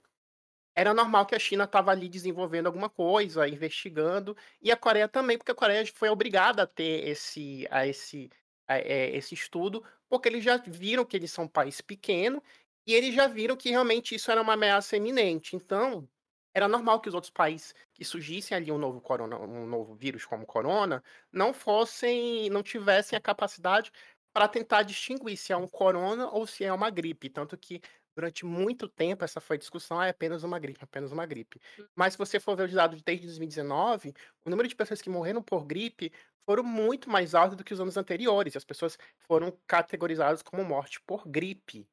era 0.76 0.94
normal 0.94 1.26
que 1.26 1.36
a 1.36 1.40
China 1.40 1.64
estava 1.66 1.92
ali 1.92 2.10
desenvolvendo 2.10 2.68
alguma 2.68 2.90
coisa, 2.90 3.48
investigando, 3.48 4.36
e 4.62 4.72
a 4.72 4.78
Coreia 4.78 5.08
também, 5.08 5.38
porque 5.38 5.52
a 5.52 5.56
Coreia 5.56 5.86
foi 5.94 6.10
obrigada 6.10 6.64
a 6.64 6.68
ter 6.68 7.08
esse, 7.08 7.68
a 7.72 7.88
esse, 7.88 8.30
a- 8.68 8.78
é, 8.78 9.16
esse 9.16 9.34
estudo, 9.34 9.84
porque 10.10 10.28
eles 10.30 10.44
já 10.44 10.58
viram 10.58 11.06
que 11.06 11.16
eles 11.18 11.32
são 11.32 11.46
um 11.46 11.48
país 11.48 11.82
pequeno 11.82 12.42
e 12.88 12.94
eles 12.94 13.14
já 13.16 13.28
viram 13.28 13.56
que 13.56 13.70
realmente 13.70 14.16
isso 14.16 14.30
era 14.32 14.42
uma 14.42 14.54
ameaça 14.54 14.98
iminente. 14.98 15.56
Então, 15.56 16.08
era 16.54 16.68
normal 16.68 17.02
que 17.02 17.10
os 17.10 17.16
outros 17.16 17.32
países 17.32 17.74
que 17.94 18.04
surgissem 18.06 18.56
ali 18.56 18.72
um 18.72 18.78
novo 18.78 19.02
corona, 19.02 19.38
um 19.40 19.66
novo 19.68 19.96
vírus 19.96 20.26
como 20.26 20.46
corona, 20.46 21.04
não 21.32 21.54
fossem, 21.54 22.50
não 22.50 22.64
tivessem 22.64 23.18
a 23.18 23.22
capacidade 23.22 23.92
para 24.34 24.48
tentar 24.48 24.84
distinguir 24.84 25.38
se 25.38 25.54
é 25.54 25.58
um 25.58 25.68
corona 25.68 26.30
ou 26.30 26.46
se 26.48 26.64
é 26.64 26.72
uma 26.74 26.90
gripe, 26.90 27.30
tanto 27.30 27.58
que 27.58 27.82
durante 28.16 28.46
muito 28.46 28.88
tempo 28.88 29.24
essa 29.24 29.42
foi 29.42 29.56
a 29.58 29.60
discussão, 29.60 30.00
ah, 30.00 30.08
é 30.08 30.10
apenas 30.10 30.44
uma 30.44 30.60
gripe, 30.60 30.84
apenas 30.84 31.12
uma 31.12 31.26
gripe. 31.26 31.60
Mas 31.96 32.14
se 32.14 32.18
você 32.20 32.40
for 32.40 32.56
ver 32.56 32.68
os 32.68 32.74
dados 32.74 33.02
desde 33.02 33.26
2019, 33.28 34.14
o 34.46 34.50
número 34.50 34.68
de 34.68 34.76
pessoas 34.76 35.02
que 35.02 35.10
morreram 35.10 35.42
por 35.44 35.66
gripe 35.66 36.12
foram 36.46 36.64
muito 36.64 37.10
mais 37.10 37.36
altos 37.36 37.58
do 37.58 37.64
que 37.64 37.74
os 37.74 37.80
anos 37.82 37.98
anteriores. 37.98 38.56
As 38.56 38.66
pessoas 38.66 38.98
foram 39.28 39.58
categorizadas 39.68 40.42
como 40.42 40.64
morte 40.64 41.02
por 41.02 41.28
gripe. 41.28 41.88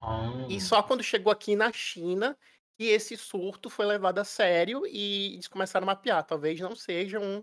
Ah, 0.00 0.48
E 0.48 0.60
só 0.60 0.82
quando 0.82 1.02
chegou 1.02 1.32
aqui 1.32 1.56
na 1.56 1.72
China 1.72 2.38
que 2.78 2.84
esse 2.84 3.16
surto 3.16 3.68
foi 3.70 3.86
levado 3.86 4.18
a 4.18 4.24
sério 4.24 4.86
e 4.86 5.34
eles 5.34 5.48
começaram 5.48 5.84
a 5.84 5.86
mapear. 5.94 6.24
Talvez 6.24 6.58
não 6.60 6.74
seja 6.74 7.20
um, 7.20 7.38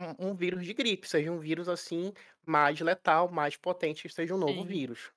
um, 0.00 0.30
um 0.30 0.36
vírus 0.36 0.64
de 0.64 0.74
gripe, 0.74 1.08
seja 1.08 1.32
um 1.32 1.40
vírus 1.40 1.68
assim 1.68 2.12
mais 2.46 2.80
letal, 2.80 3.30
mais 3.30 3.56
potente, 3.56 4.08
seja 4.10 4.34
um 4.34 4.38
novo 4.38 4.64
Sim. 4.64 4.66
vírus. 4.66 5.12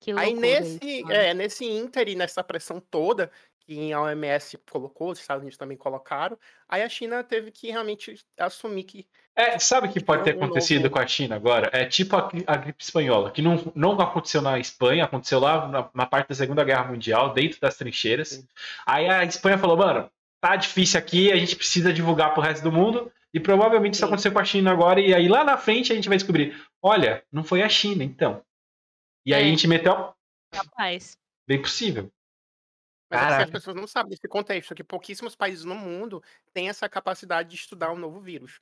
Que 0.00 0.12
Aí 0.12 0.32
loucura 0.32 0.60
nesse, 0.60 1.00
isso, 1.00 1.12
é, 1.12 1.34
nesse 1.34 1.64
ínter 1.64 2.08
e 2.08 2.14
nessa 2.14 2.42
pressão 2.44 2.80
toda 2.80 3.30
que 3.60 3.92
a 3.92 4.00
OMS 4.00 4.56
colocou, 4.70 5.10
os 5.10 5.20
Estados 5.20 5.42
Unidos 5.42 5.58
também 5.58 5.76
colocaram, 5.76 6.38
aí 6.66 6.82
a 6.82 6.88
China 6.88 7.22
teve 7.22 7.50
que 7.50 7.70
realmente 7.70 8.18
assumir 8.38 8.84
que 8.84 9.06
É, 9.36 9.58
sabe 9.58 9.88
o 9.88 9.92
que 9.92 10.00
pode 10.02 10.24
ter 10.24 10.34
Um 10.34 10.42
acontecido 10.42 10.84
novo- 10.84 10.94
com 10.94 10.98
a 11.00 11.06
China 11.06 11.36
agora? 11.36 11.68
É 11.72 11.84
tipo 11.84 12.16
a, 12.16 12.30
a 12.46 12.56
gripe 12.56 12.82
espanhola, 12.82 13.30
que 13.30 13.42
não, 13.42 13.70
não 13.74 13.92
aconteceu 14.00 14.40
na 14.40 14.58
Espanha, 14.58 15.04
aconteceu 15.04 15.38
lá 15.38 15.68
na, 15.68 15.90
na 15.92 16.06
parte 16.06 16.28
da 16.28 16.34
Segunda 16.34 16.64
Guerra 16.64 16.84
Mundial, 16.84 17.34
dentro 17.34 17.60
das 17.60 17.76
trincheiras. 17.76 18.28
Sim. 18.28 18.48
Aí 18.86 19.06
a 19.06 19.22
Espanha 19.24 19.58
falou, 19.58 19.76
mano, 19.76 20.10
tá 20.40 20.56
difícil 20.56 20.98
aqui, 20.98 21.30
a 21.30 21.36
gente 21.36 21.54
precisa 21.54 21.92
divulgar 21.92 22.32
pro 22.32 22.42
resto 22.42 22.62
do 22.62 22.72
mundo, 22.72 23.12
e 23.34 23.38
provavelmente 23.40 23.94
isso 23.94 24.00
Sim. 24.00 24.06
aconteceu 24.06 24.32
com 24.32 24.38
a 24.38 24.44
China 24.46 24.70
agora, 24.72 24.98
e 24.98 25.12
aí 25.12 25.28
lá 25.28 25.44
na 25.44 25.58
frente 25.58 25.92
a 25.92 25.94
gente 25.94 26.08
vai 26.08 26.16
descobrir, 26.16 26.56
olha, 26.82 27.22
não 27.30 27.44
foi 27.44 27.60
a 27.62 27.68
China, 27.68 28.02
então. 28.02 28.42
E 29.28 29.34
aí 29.34 29.42
É. 29.42 29.46
a 29.46 29.50
gente 29.50 29.68
meteu, 29.68 30.14
Rapaz. 30.54 31.16
bem 31.46 31.60
possível. 31.60 32.10
Mas 33.10 33.20
porque 33.26 33.42
as 33.42 33.50
pessoas 33.50 33.76
não 33.76 33.86
sabem 33.86 34.10
desse 34.10 34.28
contexto, 34.28 34.74
que 34.74 34.84
pouquíssimos 34.84 35.34
países 35.34 35.64
no 35.64 35.74
mundo 35.74 36.22
têm 36.52 36.68
essa 36.68 36.88
capacidade 36.88 37.50
de 37.50 37.56
estudar 37.56 37.90
um 37.92 37.96
novo 37.96 38.20
vírus, 38.20 38.60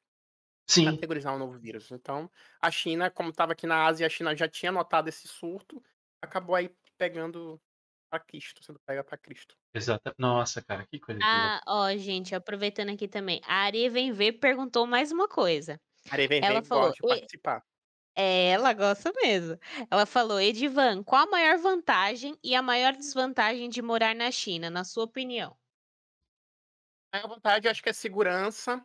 Sim, 0.68 0.84
categorizar 0.92 1.34
um 1.34 1.38
novo 1.38 1.58
vírus. 1.58 1.90
Então, 1.92 2.30
a 2.60 2.70
China, 2.70 3.10
como 3.10 3.30
estava 3.30 3.52
aqui 3.52 3.66
na 3.66 3.86
Ásia, 3.86 4.06
a 4.06 4.10
China 4.10 4.36
já 4.36 4.48
tinha 4.48 4.72
notado 4.72 5.08
esse 5.08 5.28
surto, 5.28 5.82
acabou 6.22 6.56
aí 6.56 6.70
pegando 6.98 7.60
para 8.10 8.20
Cristo, 8.24 8.64
sendo 8.64 8.80
pega 8.86 9.04
para 9.04 9.18
Cristo. 9.18 9.56
exato. 9.74 10.14
Nossa, 10.18 10.62
cara, 10.64 10.86
que 10.86 10.98
coisa. 11.00 11.20
Ah, 11.22 11.60
ó, 11.66 11.96
gente, 11.96 12.34
aproveitando 12.34 12.90
aqui 12.90 13.08
também. 13.08 13.40
A 13.44 13.64
Ari 13.64 13.88
Vem 13.88 14.12
Ver 14.12 14.32
perguntou 14.34 14.86
mais 14.86 15.10
uma 15.12 15.28
coisa. 15.28 15.80
Aí 16.10 16.26
vem, 16.26 16.40
Ela 16.42 16.60
vem, 16.60 16.64
falou, 16.64 16.86
gosta 16.88 16.96
de 17.02 17.06
"Oi, 17.06 17.18
participar. 17.20 17.62
É, 18.16 18.48
ela 18.50 18.72
gosta 18.72 19.12
mesmo. 19.14 19.58
Ela 19.90 20.06
falou, 20.06 20.40
Edivan, 20.40 21.02
qual 21.04 21.22
a 21.26 21.30
maior 21.30 21.58
vantagem 21.58 22.36
e 22.42 22.54
a 22.54 22.62
maior 22.62 22.94
desvantagem 22.96 23.68
de 23.68 23.82
morar 23.82 24.14
na 24.14 24.30
China, 24.30 24.70
na 24.70 24.84
sua 24.84 25.04
opinião? 25.04 25.56
A 27.12 27.26
vontade, 27.26 27.68
acho 27.68 27.82
que 27.82 27.88
é 27.88 27.92
segurança, 27.92 28.84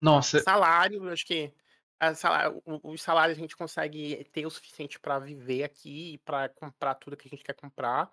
Nossa, 0.00 0.40
salário, 0.44 1.10
acho 1.10 1.26
que 1.26 1.54
a 2.00 2.14
sala- 2.14 2.50
o- 2.66 2.92
os 2.92 3.02
salários 3.02 3.38
a 3.38 3.42
gente 3.42 3.56
consegue 3.56 4.24
ter 4.32 4.46
o 4.46 4.50
suficiente 4.50 5.00
para 5.00 5.18
viver 5.20 5.64
aqui 5.64 6.14
e 6.14 6.18
para 6.18 6.48
comprar 6.50 6.96
tudo 6.96 7.16
que 7.16 7.28
a 7.28 7.30
gente 7.30 7.44
quer 7.44 7.54
comprar. 7.54 8.12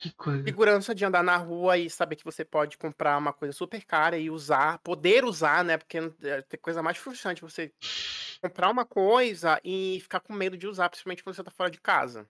Que 0.00 0.10
coisa. 0.12 0.42
Segurança 0.44 0.94
de 0.94 1.04
andar 1.04 1.22
na 1.22 1.36
rua 1.36 1.76
e 1.76 1.90
saber 1.90 2.16
que 2.16 2.24
você 2.24 2.44
pode 2.44 2.78
comprar 2.78 3.18
uma 3.18 3.32
coisa 3.32 3.52
super 3.52 3.84
cara 3.84 4.16
e 4.18 4.30
usar, 4.30 4.78
poder 4.78 5.24
usar, 5.24 5.62
né? 5.62 5.76
Porque 5.76 5.98
é, 6.22 6.42
tem 6.42 6.58
coisa 6.60 6.82
mais 6.82 6.96
frustrante 6.96 7.42
você 7.42 7.70
comprar 8.42 8.70
uma 8.70 8.84
coisa 8.86 9.60
e 9.62 9.98
ficar 10.02 10.20
com 10.20 10.32
medo 10.32 10.56
de 10.56 10.66
usar, 10.66 10.88
principalmente 10.88 11.22
quando 11.22 11.36
você 11.36 11.44
tá 11.44 11.50
fora 11.50 11.70
de 11.70 11.80
casa. 11.80 12.26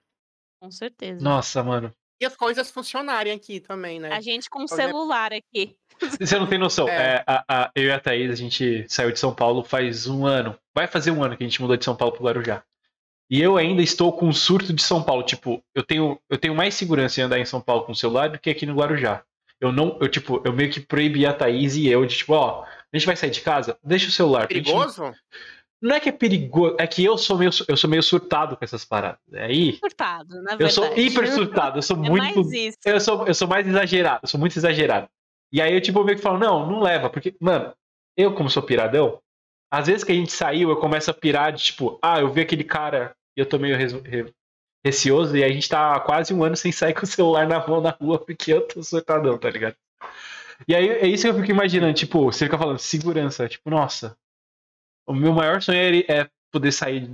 Com 0.60 0.70
certeza. 0.70 1.22
Nossa, 1.22 1.62
mano. 1.62 1.94
E 2.20 2.26
as 2.26 2.36
coisas 2.36 2.70
funcionarem 2.70 3.32
aqui 3.32 3.60
também, 3.60 3.98
né? 3.98 4.12
A 4.12 4.20
gente 4.20 4.50
com 4.50 4.62
exemplo- 4.64 4.84
celular 4.84 5.32
aqui. 5.32 5.74
Você 6.20 6.38
não 6.38 6.46
tem 6.46 6.58
noção. 6.58 6.86
É. 6.88 7.14
É, 7.16 7.24
a- 7.26 7.44
a- 7.48 7.70
eu 7.74 7.84
e 7.84 7.92
a 7.92 7.98
Thaís, 8.00 8.30
a 8.30 8.34
gente 8.34 8.84
saiu 8.88 9.10
de 9.12 9.18
São 9.18 9.34
Paulo 9.34 9.62
faz 9.62 10.06
um 10.06 10.26
ano. 10.26 10.58
Vai 10.74 10.86
fazer 10.86 11.10
um 11.12 11.22
ano 11.24 11.36
que 11.36 11.42
a 11.44 11.46
gente 11.46 11.62
mudou 11.62 11.76
de 11.78 11.84
São 11.84 11.96
Paulo 11.96 12.12
pro 12.14 12.24
Guarujá. 12.24 12.62
E 13.30 13.40
eu 13.40 13.56
ainda 13.56 13.80
estou 13.80 14.12
com 14.12 14.26
um 14.26 14.32
surto 14.32 14.72
de 14.72 14.82
São 14.82 15.02
Paulo. 15.02 15.22
Tipo, 15.22 15.62
eu 15.74 15.82
tenho, 15.84 16.18
eu 16.28 16.36
tenho 16.36 16.54
mais 16.54 16.74
segurança 16.74 17.20
em 17.20 17.24
andar 17.24 17.38
em 17.38 17.44
São 17.44 17.60
Paulo 17.60 17.84
com 17.84 17.92
o 17.92 17.96
celular 17.96 18.28
do 18.30 18.38
que 18.38 18.50
aqui 18.50 18.66
no 18.66 18.74
Guarujá. 18.74 19.22
Eu 19.60 19.70
não, 19.70 19.96
eu 20.00 20.08
tipo, 20.08 20.42
eu 20.44 20.52
meio 20.52 20.70
que 20.70 20.80
proibi 20.80 21.24
a 21.26 21.32
Thaís 21.32 21.76
e 21.76 21.86
eu 21.86 22.04
de 22.06 22.16
tipo, 22.16 22.32
ó, 22.32 22.64
a 22.64 22.96
gente 22.96 23.06
vai 23.06 23.14
sair 23.14 23.30
de 23.30 23.40
casa, 23.42 23.78
deixa 23.84 24.08
o 24.08 24.10
celular. 24.10 24.48
pra 24.48 24.56
gente 24.56 24.66
não- 24.72 24.78
Perigoso? 24.80 25.12
Não 25.82 25.94
é 25.96 26.00
que 26.00 26.08
é 26.10 26.12
perigoso, 26.12 26.76
é 26.78 26.86
que 26.86 27.02
eu 27.02 27.16
sou 27.16 27.38
meio, 27.38 27.50
eu 27.66 27.76
sou 27.76 27.88
meio 27.88 28.02
surtado 28.02 28.54
com 28.56 28.62
essas 28.64 28.84
paradas. 28.84 29.18
Aí, 29.32 29.78
Surtado, 29.78 30.34
na 30.42 30.52
eu 30.52 30.58
verdade. 30.58 30.72
sou 30.74 30.98
hiper 30.98 31.32
surtado, 31.32 31.78
eu 31.78 31.82
sou 31.82 31.96
É 31.96 32.00
muito 32.10 32.34
mais 32.36 32.52
isso. 32.52 32.76
eu 32.84 33.00
sou, 33.00 33.26
eu 33.26 33.32
sou 33.34 33.48
mais 33.48 33.66
exagerado, 33.66 34.20
eu 34.24 34.28
sou 34.28 34.38
muito 34.38 34.54
exagerado. 34.58 35.08
E 35.52 35.60
aí 35.60 35.72
eu, 35.72 35.80
tipo, 35.80 36.04
meio 36.04 36.16
que 36.18 36.22
falo, 36.22 36.38
não, 36.38 36.66
não 36.70 36.80
leva, 36.80 37.08
porque, 37.08 37.34
mano, 37.40 37.72
eu, 38.14 38.34
como 38.34 38.50
sou 38.50 38.62
piradão, 38.62 39.20
às 39.72 39.86
vezes 39.86 40.04
que 40.04 40.12
a 40.12 40.14
gente 40.14 40.32
saiu, 40.32 40.68
eu 40.68 40.76
começo 40.76 41.10
a 41.10 41.14
pirar 41.14 41.50
de, 41.52 41.62
tipo, 41.64 41.98
ah, 42.02 42.20
eu 42.20 42.30
vi 42.30 42.42
aquele 42.42 42.64
cara 42.64 43.12
eu 43.40 43.46
tô 43.46 43.58
meio 43.58 43.76
receoso, 44.84 45.36
e 45.36 45.44
a 45.44 45.48
gente 45.48 45.68
tá 45.68 45.96
há 45.96 46.00
quase 46.00 46.32
um 46.32 46.42
ano 46.42 46.56
sem 46.56 46.72
sair 46.72 46.94
com 46.94 47.04
o 47.04 47.06
celular 47.06 47.46
na 47.46 47.66
mão 47.66 47.80
na 47.80 47.90
rua, 47.90 48.18
porque 48.18 48.52
eu 48.52 48.66
tô 48.66 48.82
surtadão, 48.82 49.38
tá 49.38 49.50
ligado? 49.50 49.76
E 50.68 50.74
aí 50.74 50.88
é 50.88 51.06
isso 51.06 51.24
que 51.24 51.30
eu 51.30 51.34
fico 51.34 51.50
imaginando, 51.50 51.94
tipo, 51.94 52.24
você 52.24 52.44
fica 52.44 52.58
falando, 52.58 52.78
segurança, 52.78 53.48
tipo, 53.48 53.70
nossa, 53.70 54.16
o 55.06 55.14
meu 55.14 55.32
maior 55.32 55.60
sonho 55.62 55.78
é, 55.78 56.20
é 56.20 56.30
poder 56.50 56.72
sair 56.72 57.10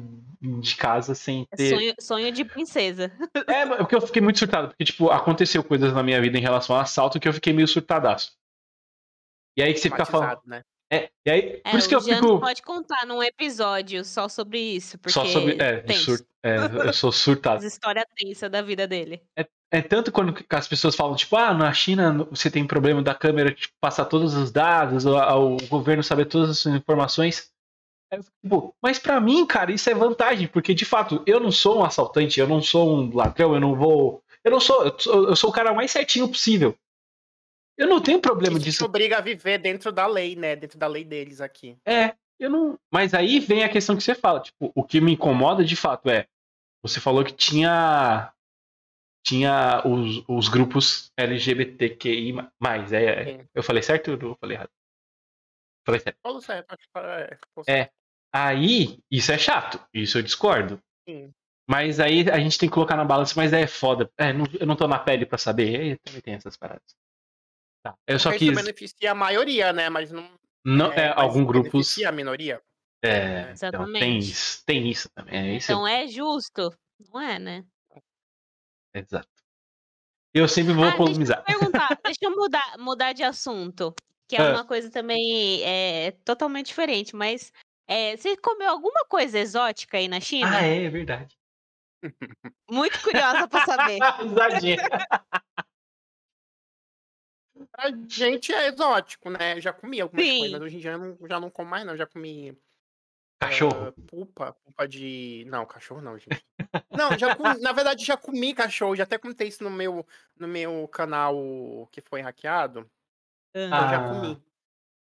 de 0.60 0.76
casa 0.76 1.14
sem 1.14 1.46
É 1.52 1.56
ter. 1.56 1.74
sonho, 1.74 1.94
sonho 2.00 2.32
de 2.32 2.44
princesa. 2.44 3.10
É, 3.48 3.66
porque 3.76 3.94
eu 3.94 4.00
fiquei 4.00 4.22
muito 4.22 4.38
surtado, 4.38 4.68
porque, 4.68 4.84
tipo, 4.84 5.10
aconteceu 5.10 5.62
coisas 5.62 5.92
na 5.92 6.02
minha 6.02 6.20
vida 6.20 6.36
em 6.38 6.42
relação 6.42 6.76
a 6.76 6.82
assalto 6.82 7.20
que 7.20 7.28
eu 7.28 7.32
fiquei 7.32 7.52
meio 7.52 7.68
surtadaço. 7.68 8.32
E 9.56 9.62
aí 9.62 9.72
que 9.72 9.80
você 9.80 9.88
fica 9.88 10.04
falando. 10.04 10.40
Né? 10.44 10.62
É, 10.92 11.10
e 11.26 11.30
aí, 11.30 11.62
É, 11.64 11.70
por 11.70 11.78
isso 11.78 11.88
que 11.88 11.94
eu 11.94 12.00
Jean 12.00 12.20
fico. 12.20 12.38
pode 12.38 12.62
contar 12.62 13.04
num 13.06 13.22
episódio 13.22 14.04
só 14.04 14.28
sobre 14.28 14.60
isso, 14.60 14.98
porque 14.98 15.12
Só 15.12 15.24
sobre. 15.26 15.56
É, 15.60 15.84
sur... 15.92 16.20
é, 16.44 16.56
eu 16.88 16.92
sou 16.92 17.10
surtado. 17.10 17.58
as 17.58 17.64
histórias 17.64 18.04
tensas 18.16 18.50
da 18.50 18.62
vida 18.62 18.86
dele. 18.86 19.20
É 19.72 19.82
tanto 19.82 20.12
quando 20.12 20.34
as 20.48 20.68
pessoas 20.68 20.94
falam, 20.94 21.16
tipo, 21.16 21.36
ah, 21.36 21.52
na 21.52 21.72
China 21.72 22.26
você 22.30 22.50
tem 22.50 22.66
problema 22.66 23.02
da 23.02 23.14
câmera 23.14 23.52
tipo, 23.52 23.74
passar 23.80 24.04
todos 24.04 24.34
os 24.34 24.52
dados, 24.52 25.04
o, 25.04 25.16
o 25.16 25.66
governo 25.66 26.02
saber 26.02 26.26
todas 26.26 26.50
as 26.50 26.66
informações. 26.66 27.50
É, 28.12 28.20
tipo, 28.20 28.74
mas 28.80 28.98
pra 28.98 29.20
mim, 29.20 29.44
cara, 29.44 29.72
isso 29.72 29.90
é 29.90 29.94
vantagem, 29.94 30.46
porque 30.46 30.72
de 30.72 30.84
fato, 30.84 31.22
eu 31.26 31.40
não 31.40 31.50
sou 31.50 31.80
um 31.80 31.84
assaltante, 31.84 32.38
eu 32.38 32.46
não 32.46 32.62
sou 32.62 32.96
um 32.96 33.14
ladrão, 33.14 33.54
eu 33.54 33.60
não 33.60 33.74
vou. 33.74 34.22
Eu 34.44 34.52
não 34.52 34.60
sou. 34.60 34.84
Eu 34.84 34.98
sou, 34.98 35.28
eu 35.30 35.36
sou 35.36 35.50
o 35.50 35.52
cara 35.52 35.74
mais 35.74 35.90
certinho 35.90 36.28
possível. 36.28 36.76
Eu 37.78 37.86
não 37.88 38.00
tenho 38.00 38.20
problema 38.20 38.56
Isso 38.56 38.64
te 38.64 38.70
disso. 38.70 38.84
obriga 38.84 39.18
a 39.18 39.20
viver 39.20 39.58
dentro 39.58 39.92
da 39.92 40.06
lei, 40.06 40.34
né? 40.34 40.56
Dentro 40.56 40.78
da 40.78 40.86
lei 40.86 41.04
deles 41.04 41.40
aqui. 41.40 41.76
É, 41.86 42.14
eu 42.38 42.48
não. 42.50 42.78
Mas 42.92 43.12
aí 43.14 43.38
vem 43.38 43.64
a 43.64 43.68
questão 43.68 43.96
que 43.96 44.02
você 44.02 44.14
fala. 44.14 44.40
Tipo, 44.40 44.72
o 44.74 44.82
que 44.82 45.00
me 45.00 45.12
incomoda 45.12 45.64
de 45.64 45.76
fato 45.76 46.08
é. 46.08 46.26
Você 46.82 47.00
falou 47.00 47.24
que 47.24 47.32
tinha. 47.32 48.32
Tinha 49.26 49.82
os, 49.84 50.24
os 50.28 50.48
grupos 50.48 51.10
LGBTQI. 51.16 52.32
É, 52.92 52.96
é, 52.96 53.24
Sim. 53.24 53.48
eu 53.54 53.62
falei 53.62 53.82
certo 53.82 54.12
ou 54.12 54.30
eu 54.30 54.36
falei 54.40 54.56
errado? 54.56 54.70
Falei 55.84 56.00
certo. 56.00 56.18
Falou 56.22 56.40
certo, 56.40 56.72
acho 56.72 56.88
que 57.64 57.70
é, 57.70 57.80
É. 57.82 57.90
Aí, 58.32 58.98
isso 59.10 59.32
é 59.32 59.38
chato. 59.38 59.84
Isso 59.92 60.18
eu 60.18 60.22
discordo. 60.22 60.80
sim. 61.08 61.32
Mas 61.68 61.98
aí 61.98 62.30
a 62.30 62.38
gente 62.38 62.58
tem 62.58 62.68
que 62.68 62.74
colocar 62.74 62.94
na 62.96 63.04
balança, 63.04 63.34
mas 63.36 63.52
é 63.52 63.66
foda. 63.66 64.08
É, 64.16 64.32
não- 64.32 64.46
eu 64.60 64.64
não 64.66 64.76
tô 64.76 64.86
na 64.86 65.00
pele 65.00 65.26
pra 65.26 65.36
saber. 65.36 65.80
Aí 65.80 65.96
também 65.98 66.20
tem 66.20 66.34
essas 66.34 66.56
paradas. 66.56 66.94
Tá. 67.86 67.94
Eu 68.06 68.18
só 68.18 68.32
quis. 68.32 68.42
Isso 68.42 68.54
beneficia 68.54 69.12
a 69.12 69.14
maioria, 69.14 69.72
né? 69.72 69.88
Mas 69.88 70.10
não. 70.10 70.28
Não, 70.64 70.92
é, 70.92 71.12
algum 71.14 71.44
grupos. 71.44 71.70
beneficia 71.72 72.08
a 72.08 72.12
minoria. 72.12 72.60
É, 73.04 73.40
então, 73.40 73.50
Exatamente. 73.52 74.00
tem 74.00 74.18
isso, 74.18 74.64
tem 74.64 74.88
isso 74.88 75.08
também. 75.14 75.34
É 75.52 75.56
isso. 75.56 75.70
Então 75.70 75.86
é 75.86 76.06
justo? 76.08 76.74
Não 77.12 77.20
é, 77.20 77.38
né? 77.38 77.64
Exato. 78.94 79.28
Eu 80.34 80.48
sempre 80.48 80.72
vou 80.72 80.84
Ah, 80.84 80.88
deixa 80.88 81.02
eu 81.02 81.06
polemizar. 81.06 81.44
perguntar, 81.44 81.88
deixa 82.04 82.18
eu 82.24 82.30
mudar, 82.36 82.78
mudar 82.78 83.12
de 83.12 83.22
assunto, 83.22 83.94
que 84.28 84.34
é 84.36 84.40
Ah. 84.40 84.50
uma 84.52 84.64
coisa 84.64 84.90
também 84.90 85.62
é, 85.62 86.10
totalmente 86.24 86.66
diferente, 86.66 87.14
mas 87.14 87.52
é, 87.86 88.16
você 88.16 88.36
comeu 88.36 88.70
alguma 88.70 89.04
coisa 89.08 89.38
exótica 89.38 89.98
aí 89.98 90.08
na 90.08 90.18
China? 90.20 90.58
Ah, 90.58 90.66
é, 90.66 90.84
é 90.84 90.90
verdade. 90.90 91.36
Muito 92.70 93.00
curiosa 93.02 93.46
pra 93.48 93.64
saber. 93.64 93.98
Pra 97.72 97.90
gente 98.08 98.52
é 98.52 98.68
exótico, 98.68 99.30
né? 99.30 99.54
Eu 99.56 99.60
já 99.60 99.72
comi 99.72 100.00
algumas 100.00 100.24
Sim. 100.24 100.38
coisas, 100.38 100.52
mas 100.52 100.62
hoje 100.62 100.76
em 100.76 100.80
dia 100.80 100.92
eu 100.92 100.98
não, 100.98 101.28
já 101.28 101.40
não 101.40 101.50
como 101.50 101.70
mais, 101.70 101.84
não. 101.86 101.96
Já 101.96 102.06
comi 102.06 102.56
Cachorro. 103.40 103.92
pulpa, 104.06 104.52
pulpa 104.54 104.88
de. 104.88 105.44
Não, 105.48 105.66
cachorro 105.66 106.00
não, 106.00 106.18
gente. 106.18 106.44
Não, 106.94 107.16
já 107.18 107.30
comi, 107.30 107.60
na 107.60 107.72
verdade 107.72 108.04
já 108.04 108.16
comi 108.16 108.54
cachorro, 108.54 108.96
já 108.96 109.04
até 109.04 109.18
comentei 109.18 109.48
isso 109.48 109.62
no 109.64 109.70
meu, 109.70 110.06
no 110.36 110.48
meu 110.48 110.88
canal 110.88 111.88
que 111.92 112.00
foi 112.00 112.20
hackeado. 112.22 112.90
Eu 113.70 113.70
Ah, 113.70 113.86
já 113.86 113.98
Ah. 113.98 114.00
comi. 114.00 114.42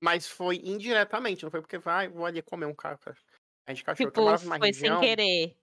Mas 0.03 0.27
foi 0.27 0.57
indiretamente, 0.57 1.43
não 1.43 1.51
foi 1.51 1.61
porque 1.61 1.77
vai, 1.79 2.09
vou 2.09 2.25
ali 2.25 2.41
comer 2.43 2.67
um 2.67 2.75
ca- 2.75 2.97
ca- 2.97 3.15
a 3.67 3.71
gente 3.73 3.83
cachorro. 3.85 4.11
que 4.13 4.19
eu 4.19 4.23
tipo, 4.23 4.23
morava 4.23 4.43
numa 4.43 4.57
foi 4.57 4.67
região. 4.67 4.99
sem 4.99 5.15
querer. 5.15 5.57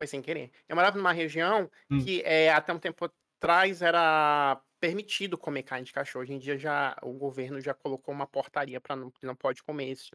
Foi 0.00 0.06
sem 0.06 0.22
querer. 0.22 0.52
Eu 0.68 0.76
morava 0.76 0.96
numa 0.96 1.12
região 1.12 1.68
Hum. 1.90 1.98
que 2.04 2.22
é, 2.22 2.50
até 2.52 2.72
um 2.72 2.78
tempo 2.78 3.10
atrás 3.40 3.82
era 3.82 4.60
permitido 4.80 5.36
comer 5.38 5.62
carne 5.62 5.84
de 5.84 5.92
cachorro. 5.92 6.22
Hoje 6.22 6.32
em 6.32 6.38
dia 6.38 6.56
já 6.58 6.96
o 7.02 7.12
governo 7.12 7.60
já 7.60 7.74
colocou 7.74 8.12
uma 8.14 8.26
portaria 8.26 8.80
para 8.80 8.96
não 8.96 9.10
que 9.10 9.26
não 9.26 9.34
pode 9.34 9.62
comer 9.62 9.92
isso. 9.92 10.10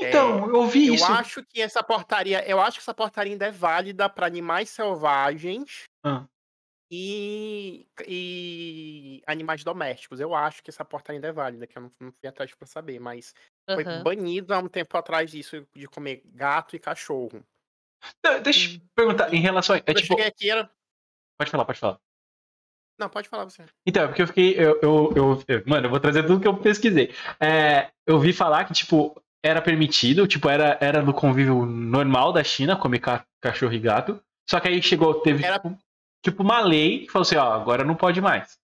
Então, 0.00 0.46
eu 0.48 0.56
ouvi 0.56 0.88
Eu 0.88 0.94
isso. 0.94 1.12
acho 1.12 1.44
que 1.44 1.60
essa 1.62 1.82
portaria, 1.82 2.44
eu 2.48 2.60
acho 2.60 2.78
que 2.78 2.82
essa 2.82 2.94
portaria 2.94 3.32
ainda 3.32 3.46
é 3.46 3.50
válida 3.50 4.08
para 4.08 4.26
animais 4.26 4.68
selvagens 4.70 5.84
Ah. 6.04 6.26
e, 6.90 7.86
e 8.06 9.22
animais 9.26 9.62
domésticos. 9.62 10.18
Eu 10.20 10.34
acho 10.34 10.62
que 10.62 10.70
essa 10.70 10.84
portaria 10.84 11.18
ainda 11.18 11.28
é 11.28 11.32
válida, 11.32 11.66
que 11.66 11.78
eu 11.78 11.82
não, 11.82 11.90
não 12.00 12.12
fui 12.12 12.28
atrás 12.28 12.52
para 12.54 12.66
saber, 12.66 12.98
mas 13.00 13.34
foi 13.72 13.84
Aham. 13.84 14.02
banido 14.02 14.52
há 14.52 14.58
um 14.58 14.68
tempo 14.68 14.96
atrás 14.96 15.32
isso 15.32 15.66
de 15.74 15.86
comer 15.86 16.22
gato 16.26 16.74
e 16.74 16.78
cachorro. 16.80 17.44
Não, 18.24 18.42
Deixa 18.42 18.74
eu 18.76 18.80
perguntar, 18.94 19.32
em 19.32 19.40
relação 19.40 19.76
a. 19.76 19.78
É 19.78 19.82
eu 19.86 19.94
tipo. 19.94 20.20
aqui 20.20 20.50
era. 20.50 20.70
Pode 21.38 21.50
falar, 21.50 21.64
pode 21.64 21.78
falar. 21.78 22.00
Não, 22.98 23.08
pode 23.08 23.28
falar 23.28 23.44
você. 23.44 23.64
Então, 23.86 24.04
é 24.04 24.06
porque 24.06 24.22
eu 24.22 24.26
fiquei. 24.26 24.54
Eu, 24.54 24.78
eu, 24.80 25.12
eu- 25.16 25.44
eu- 25.48 25.62
mano, 25.66 25.86
eu 25.86 25.90
vou 25.90 26.00
trazer 26.00 26.24
tudo 26.24 26.40
que 26.40 26.46
eu 26.48 26.56
pesquisei. 26.56 27.12
É, 27.40 27.90
eu 28.06 28.18
vi 28.20 28.32
falar 28.32 28.64
que, 28.64 28.72
tipo, 28.72 29.20
era 29.42 29.60
permitido, 29.60 30.26
tipo, 30.26 30.48
era, 30.48 30.78
era 30.80 31.02
no 31.02 31.12
convívio 31.12 31.66
normal 31.66 32.32
da 32.32 32.42
China 32.44 32.76
comer 32.76 33.00
ca- 33.00 33.26
cachorro 33.40 33.72
e 33.72 33.78
gato. 33.80 34.22
Só 34.48 34.60
que 34.60 34.68
aí 34.68 34.82
chegou, 34.82 35.20
teve 35.20 35.44
Era- 35.44 35.58
tipo, 35.58 35.78
tipo 36.22 36.42
uma 36.42 36.60
lei 36.60 37.00
que 37.06 37.12
falou 37.12 37.22
assim, 37.24 37.36
ó, 37.36 37.52
agora 37.52 37.84
não 37.84 37.94
pode 37.96 38.20
mais. 38.20 38.58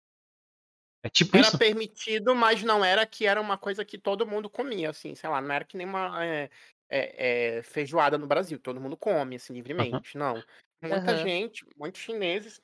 É 1.03 1.09
tipo 1.09 1.37
Era 1.37 1.47
isso? 1.49 1.59
permitido, 1.59 2.35
mas 2.35 2.63
não 2.63 2.85
era 2.85 3.07
que 3.07 3.27
era 3.27 3.41
uma 3.41 3.57
coisa 3.57 3.85
que 3.85 3.99
todo 3.99 4.27
mundo 4.27 4.51
comia, 4.51 4.91
assim, 4.91 5.15
sei 5.15 5.29
lá, 5.31 5.41
não 5.41 5.53
era 5.55 5.65
que 5.65 5.77
nem 5.77 5.87
uma 5.87 6.23
é, 6.25 6.51
é, 6.91 7.57
é, 7.59 7.63
feijoada 7.63 8.19
no 8.19 8.27
Brasil, 8.27 8.59
todo 8.59 8.81
mundo 8.81 8.97
come, 8.97 9.37
assim, 9.37 9.55
livremente, 9.55 10.19
não. 10.19 10.43
Muita 10.83 11.13
Aham. 11.13 11.17
gente, 11.27 11.65
muitos 11.77 12.01
chineses 12.03 12.61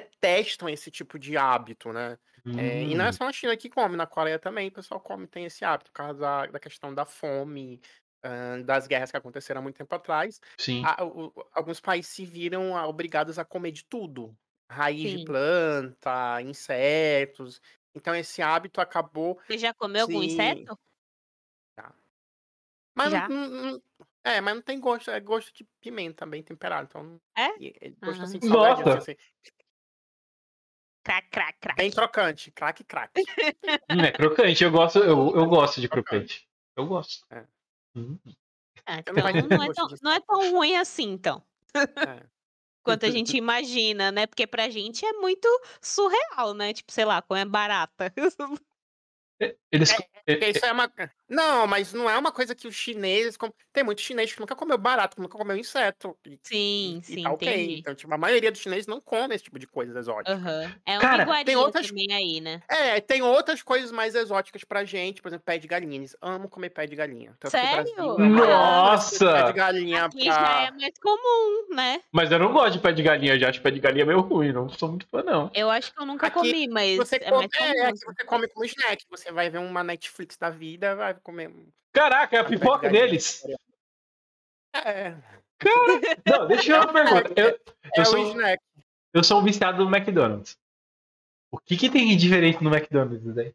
detestam 0.00 0.68
esse 0.68 0.90
tipo 0.90 1.18
de 1.18 1.36
hábito, 1.36 1.92
né? 1.92 2.18
É, 2.54 2.84
e 2.84 2.94
não 2.94 3.04
é 3.06 3.12
Hum, 3.12 3.12
só 3.12 3.24
na 3.24 3.32
China 3.32 3.56
que 3.56 3.70
come, 3.70 3.96
na 3.96 4.06
Coreia 4.06 4.38
também 4.38 4.68
o 4.68 4.72
pessoal 4.72 5.00
come, 5.00 5.26
tem 5.26 5.46
esse 5.46 5.64
hábito, 5.64 5.90
por 5.90 5.96
causa 5.96 6.20
da, 6.20 6.46
da 6.46 6.60
questão 6.60 6.94
da 6.94 7.04
fome, 7.06 7.80
ahn, 8.22 8.62
das 8.64 8.86
guerras 8.86 9.10
que 9.10 9.16
aconteceram 9.16 9.60
há 9.60 9.62
muito 9.62 9.76
tempo 9.76 9.94
atrás. 9.94 10.40
sim. 10.58 10.92
a- 10.98 11.04
o- 11.04 11.32
alguns 11.54 11.80
países 11.80 12.10
se 12.12 12.24
viram 12.26 12.76
ah, 12.76 12.86
obrigados 12.86 13.38
a 13.38 13.44
comer 13.44 13.72
de 13.72 13.84
tudo. 13.84 14.36
Raiz 14.70 15.10
de 15.10 15.18
Sim. 15.18 15.18
planta, 15.18 16.40
insetos. 16.42 17.60
Então 17.94 18.14
esse 18.14 18.40
hábito 18.42 18.80
acabou. 18.80 19.38
Você 19.46 19.56
já 19.58 19.72
comeu 19.74 20.02
algum 20.02 20.20
Sim. 20.20 20.22
inseto? 20.22 20.76
Mas 22.94 23.12
Já? 23.12 23.28
não, 23.28 23.82
é, 24.24 24.40
mas 24.40 24.54
não 24.54 24.62
tem 24.62 24.78
gosto, 24.80 25.10
é 25.10 25.20
gosto 25.20 25.52
de 25.54 25.64
pimenta 25.80 26.26
bem 26.26 26.42
temperado. 26.42 26.86
Então, 26.88 27.20
É? 27.36 27.48
é 27.60 27.90
gosto 28.02 28.22
Ah. 28.22 28.24
assim 28.24 28.38
de 28.38 28.44
salgadinho, 28.46 28.86
Nossa! 28.86 28.96
assim, 28.96 29.14
Crac, 31.04 31.28
crac, 31.30 31.58
crac. 31.60 31.76
bem 31.76 31.90
crocante, 31.90 32.50
craque, 32.52 32.84
craque. 32.84 33.22
Hum, 33.90 34.00
é 34.00 34.12
crocante, 34.12 34.62
eu 34.62 34.70
gosto, 34.70 34.98
eu, 35.00 35.34
eu 35.34 35.46
gosto 35.46 35.80
de 35.80 35.88
crocante. 35.88 36.48
Eu 36.76 36.86
gosto. 36.86 37.26
É. 37.30 37.44
Hum. 37.96 38.18
Ah, 38.86 38.98
então 38.98 39.14
não 39.14 39.22
não 39.58 39.64
é, 39.64 39.72
tão, 39.72 39.88
não 40.02 40.12
é 40.12 40.20
tão 40.20 40.52
ruim 40.52 40.76
assim, 40.76 41.10
então. 41.10 41.42
É. 41.74 42.24
Quanto 42.82 43.06
a 43.06 43.10
gente 43.10 43.36
imagina, 43.36 44.10
né? 44.10 44.26
Porque 44.26 44.44
pra 44.46 44.68
gente 44.68 45.06
é 45.06 45.12
muito 45.12 45.48
surreal, 45.80 46.52
né? 46.52 46.72
Tipo, 46.72 46.90
sei 46.90 47.04
lá, 47.04 47.22
como 47.22 47.38
é 47.38 47.44
barata. 47.44 48.12
Eles, 49.70 49.92
Porque 50.26 50.48
isso 50.48 50.64
é 50.64 50.72
uma. 50.72 50.92
Não, 51.32 51.66
mas 51.66 51.94
não 51.94 52.08
é 52.10 52.18
uma 52.18 52.30
coisa 52.30 52.54
que 52.54 52.68
os 52.68 52.74
chineses. 52.74 53.36
com- 53.38 53.50
Tem 53.72 53.82
muito 53.82 54.02
chinês 54.02 54.32
que 54.34 54.38
nunca 54.40 54.54
comeu 54.54 54.76
barato, 54.76 55.16
que 55.16 55.22
nunca 55.22 55.38
comeu 55.38 55.56
inseto. 55.56 56.14
E, 56.26 56.38
Sim, 56.42 56.98
e 57.00 57.04
sim, 57.04 57.22
tá 57.22 57.30
ok. 57.32 57.48
entendi. 57.48 57.80
Então, 57.80 57.94
tipo, 57.94 58.12
a 58.12 58.18
maioria 58.18 58.52
dos 58.52 58.60
chineses 58.60 58.86
não 58.86 59.00
come 59.00 59.34
esse 59.34 59.44
tipo 59.44 59.58
de 59.58 59.66
coisa 59.66 59.98
exótica. 59.98 60.30
Aham. 60.36 60.74
É 60.84 60.92
uma 60.92 61.00
Cara, 61.00 61.22
iguaria 61.22 61.44
tem 61.46 61.56
outras- 61.56 61.86
também 61.88 62.12
aí, 62.12 62.40
né? 62.40 62.60
É, 62.68 63.00
tem 63.00 63.22
outras 63.22 63.62
coisas 63.62 63.90
mais 63.90 64.14
exóticas 64.14 64.62
pra 64.62 64.84
gente, 64.84 65.22
por 65.22 65.28
exemplo, 65.28 65.44
pé 65.46 65.56
de 65.56 65.66
galinha. 65.66 65.96
Eles 65.96 66.14
amam 66.20 66.48
comer 66.48 66.68
pé 66.68 66.86
de 66.86 66.94
galinha. 66.94 67.34
Tanto 67.40 67.50
que 67.52 67.56
o 67.56 67.60
Sério? 67.60 67.94
Brasil 67.94 68.24
é 68.24 68.28
Nossa! 68.28 69.32
Pé 69.32 69.42
de 69.46 69.52
galinha 69.54 70.04
Aqui 70.04 70.24
já 70.26 70.34
pra... 70.38 70.62
é 70.66 70.70
mais 70.72 70.98
comum, 71.00 71.74
né? 71.74 72.00
Mas 72.12 72.30
eu 72.30 72.38
não 72.38 72.52
gosto 72.52 72.72
de 72.74 72.78
pé 72.80 72.92
de 72.92 73.02
galinha, 73.02 73.34
eu 73.34 73.40
já 73.40 73.48
acho 73.48 73.62
pé 73.62 73.70
de 73.70 73.80
galinha 73.80 74.04
meio 74.04 74.20
ruim, 74.20 74.52
não 74.52 74.68
sou 74.68 74.90
muito 74.90 75.06
fã, 75.08 75.22
não. 75.22 75.50
Eu 75.54 75.70
acho 75.70 75.94
que 75.94 76.00
eu 76.00 76.04
nunca 76.06 76.26
Aqui 76.26 76.36
comi, 76.38 76.68
mas 76.68 76.96
Você 76.98 77.16
é 77.16 77.30
come, 77.30 77.38
mais 77.38 77.52
comum. 77.56 77.70
é, 77.72 77.86
aqui 77.86 77.98
você 78.04 78.24
come 78.24 78.48
como 78.48 78.64
snack. 78.66 79.04
Você 79.10 79.32
vai 79.32 79.48
ver 79.48 79.58
uma 79.58 79.82
Netflix 79.82 80.36
da 80.36 80.50
vida, 80.50 80.94
vai 80.94 81.14
comer. 81.22 81.48
um 81.48 81.70
Caraca, 81.92 82.36
é 82.36 82.40
a 82.40 82.44
pipoca 82.44 82.88
deles. 82.90 83.44
É, 84.74 85.10
Não, 86.26 86.46
deixa 86.48 86.72
eu 86.72 86.80
uma 86.82 86.92
pergunta. 86.92 87.32
Eu, 87.40 87.48
é 87.48 87.58
eu 87.98 88.02
o 88.02 88.06
sou, 88.06 88.28
snack. 88.30 88.62
eu 89.14 89.24
sou 89.24 89.40
um 89.40 89.44
viciado 89.44 89.84
no 89.84 89.94
McDonald's. 89.94 90.56
O 91.50 91.58
que, 91.58 91.76
que 91.76 91.90
tem 91.90 92.08
de 92.08 92.16
diferente 92.16 92.62
no 92.64 92.74
McDonald's 92.74 93.34
daí? 93.34 93.54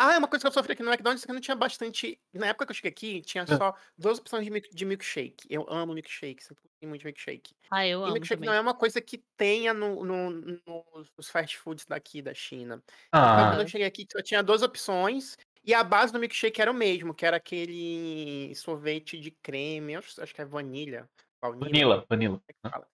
Ah, 0.00 0.14
é 0.14 0.18
uma 0.18 0.28
coisa 0.28 0.42
que 0.42 0.46
eu 0.46 0.52
sofri 0.52 0.72
aqui 0.72 0.82
no 0.82 0.90
McDonald's 0.90 1.24
que 1.26 1.32
não 1.32 1.40
tinha 1.40 1.56
bastante. 1.56 2.20
Na 2.32 2.46
época 2.46 2.64
que 2.66 2.70
eu 2.70 2.74
cheguei 2.76 2.90
aqui, 2.90 3.20
tinha 3.20 3.42
Ah. 3.42 3.56
só 3.58 3.74
duas 3.98 4.18
opções 4.20 4.44
de, 4.44 4.50
milk- 4.50 4.70
de 4.72 4.84
milkshake. 4.84 5.46
Eu 5.50 5.66
amo 5.68 5.92
milkshake, 5.92 6.42
sempre 6.42 6.62
gostei 6.62 6.88
muito 6.88 7.00
de 7.00 7.06
milkshake. 7.06 7.52
Ah, 7.68 7.84
eu 7.84 8.00
E 8.00 8.02
amo 8.04 8.12
milkshake 8.12 8.36
também. 8.36 8.48
não 8.48 8.54
é 8.54 8.60
uma 8.60 8.74
coisa 8.74 9.00
que 9.00 9.18
tenha 9.36 9.74
no, 9.74 10.04
no- 10.04 10.30
no- 10.30 10.84
nos 11.16 11.28
fast 11.28 11.58
foods 11.58 11.84
daqui 11.84 12.22
da 12.22 12.32
China. 12.32 12.76
Então, 13.08 13.20
Ah, 13.20 13.50
quando 13.50 13.62
eu 13.62 13.68
cheguei 13.68 13.86
aqui, 13.88 14.06
eu 14.14 14.22
tinha 14.22 14.40
duas 14.40 14.62
opções. 14.62 15.36
E 15.68 15.74
a 15.74 15.84
base 15.84 16.10
do 16.10 16.18
milkshake 16.18 16.62
era 16.62 16.70
o 16.70 16.74
mesmo, 16.74 17.12
que 17.12 17.26
era 17.26 17.36
aquele 17.36 18.54
sorvete 18.54 19.20
de 19.20 19.30
creme, 19.30 19.92
eu 19.92 19.98
acho, 19.98 20.22
acho 20.22 20.34
que 20.34 20.40
é 20.40 20.44
vanilha. 20.46 21.06
Baunilha. 21.42 21.68
vanilla, 21.68 22.06
vanilla. 22.08 22.42
É 22.48 22.52
que 22.54 22.58
fala? 22.70 22.88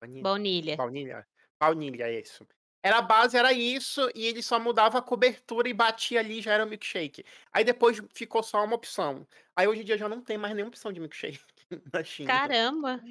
Vanilha. 0.00 0.22
Baunilha. 0.22 0.76
Baunilha. 0.76 1.26
Baunilha, 1.58 2.04
é 2.04 2.20
isso. 2.20 2.46
Era 2.84 2.98
a 2.98 3.02
base, 3.02 3.36
era 3.36 3.52
isso, 3.52 4.08
e 4.14 4.26
ele 4.26 4.44
só 4.44 4.60
mudava 4.60 4.98
a 4.98 5.02
cobertura 5.02 5.68
e 5.68 5.74
batia 5.74 6.20
ali, 6.20 6.40
já 6.40 6.52
era 6.52 6.64
o 6.64 6.68
milkshake. 6.68 7.24
Aí 7.52 7.64
depois 7.64 8.00
ficou 8.14 8.44
só 8.44 8.64
uma 8.64 8.76
opção. 8.76 9.26
Aí 9.56 9.66
hoje 9.66 9.80
em 9.80 9.84
dia 9.84 9.98
já 9.98 10.08
não 10.08 10.20
tem 10.20 10.38
mais 10.38 10.54
nenhuma 10.54 10.68
opção 10.68 10.92
de 10.92 11.00
milkshake 11.00 11.40
na 11.92 12.04
China. 12.04 12.28
Caramba. 12.28 13.02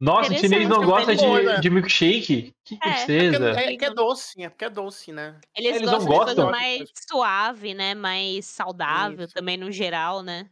Nossa, 0.00 0.32
o 0.32 0.36
chinês 0.38 0.68
não 0.68 0.84
gosta 0.84 1.14
de, 1.16 1.60
de 1.60 1.70
milkshake? 1.70 2.54
Que 2.64 2.74
É, 2.74 2.78
Porque 2.78 2.88
tristeza. 2.90 3.50
é, 3.60 3.74
é 3.74 3.84
é 3.84 3.90
doce, 3.94 4.42
é 4.42 4.48
porque 4.48 4.64
é 4.64 4.70
doce, 4.70 5.12
né? 5.12 5.40
Eles, 5.56 5.76
Eles 5.76 5.90
não 5.90 5.98
gostam 5.98 6.08
de 6.08 6.24
coisa 6.24 6.42
gostam? 6.44 6.50
mais 6.50 6.90
suave, 7.10 7.74
né? 7.74 7.94
Mais 7.96 8.46
saudável 8.46 9.24
Isso. 9.24 9.34
também 9.34 9.56
no 9.56 9.72
geral, 9.72 10.22
né? 10.22 10.48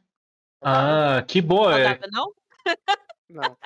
Ah, 0.61 1.23
que 1.27 1.41
boa. 1.41 1.79
É. 1.79 1.85
Saudável, 1.85 2.09
não? 2.11 2.33
Não. 3.31 3.57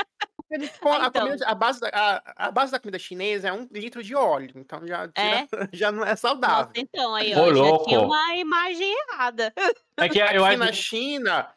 Eles 0.51 0.71
com- 0.79 0.93
a, 0.93 1.07
Então. 1.07 1.23
comida- 1.27 1.47
a 1.47 1.55
base 1.55 1.81
da, 1.81 1.89
a, 1.95 2.49
a 2.49 2.51
base 2.51 2.73
da 2.73 2.79
comida 2.79 2.99
chinesa 2.99 3.49
é 3.49 3.53
um 3.53 3.67
litro 3.71 4.03
de 4.03 4.15
óleo, 4.15 4.53
então 4.57 4.87
já, 4.87 5.09
tira- 5.09 5.49
já 5.73 5.91
não 5.91 6.03
é 6.05 6.11
Nossa, 6.11 6.17
saudável. 6.17 6.73
então, 6.77 7.15
aí, 7.15 7.35
Ô, 7.35 7.41
ó, 7.41 7.47
já 7.55 7.63
louco. 7.63 7.85
tinha 7.87 8.01
uma 8.01 8.35
imagem 8.37 8.93
errada. 9.09 9.51
É 9.97 10.09
que 10.11 10.19
eu 10.19 10.25
Aqui 10.27 10.37
acho. 10.37 10.59
na 10.59 10.73
China, 10.73 11.55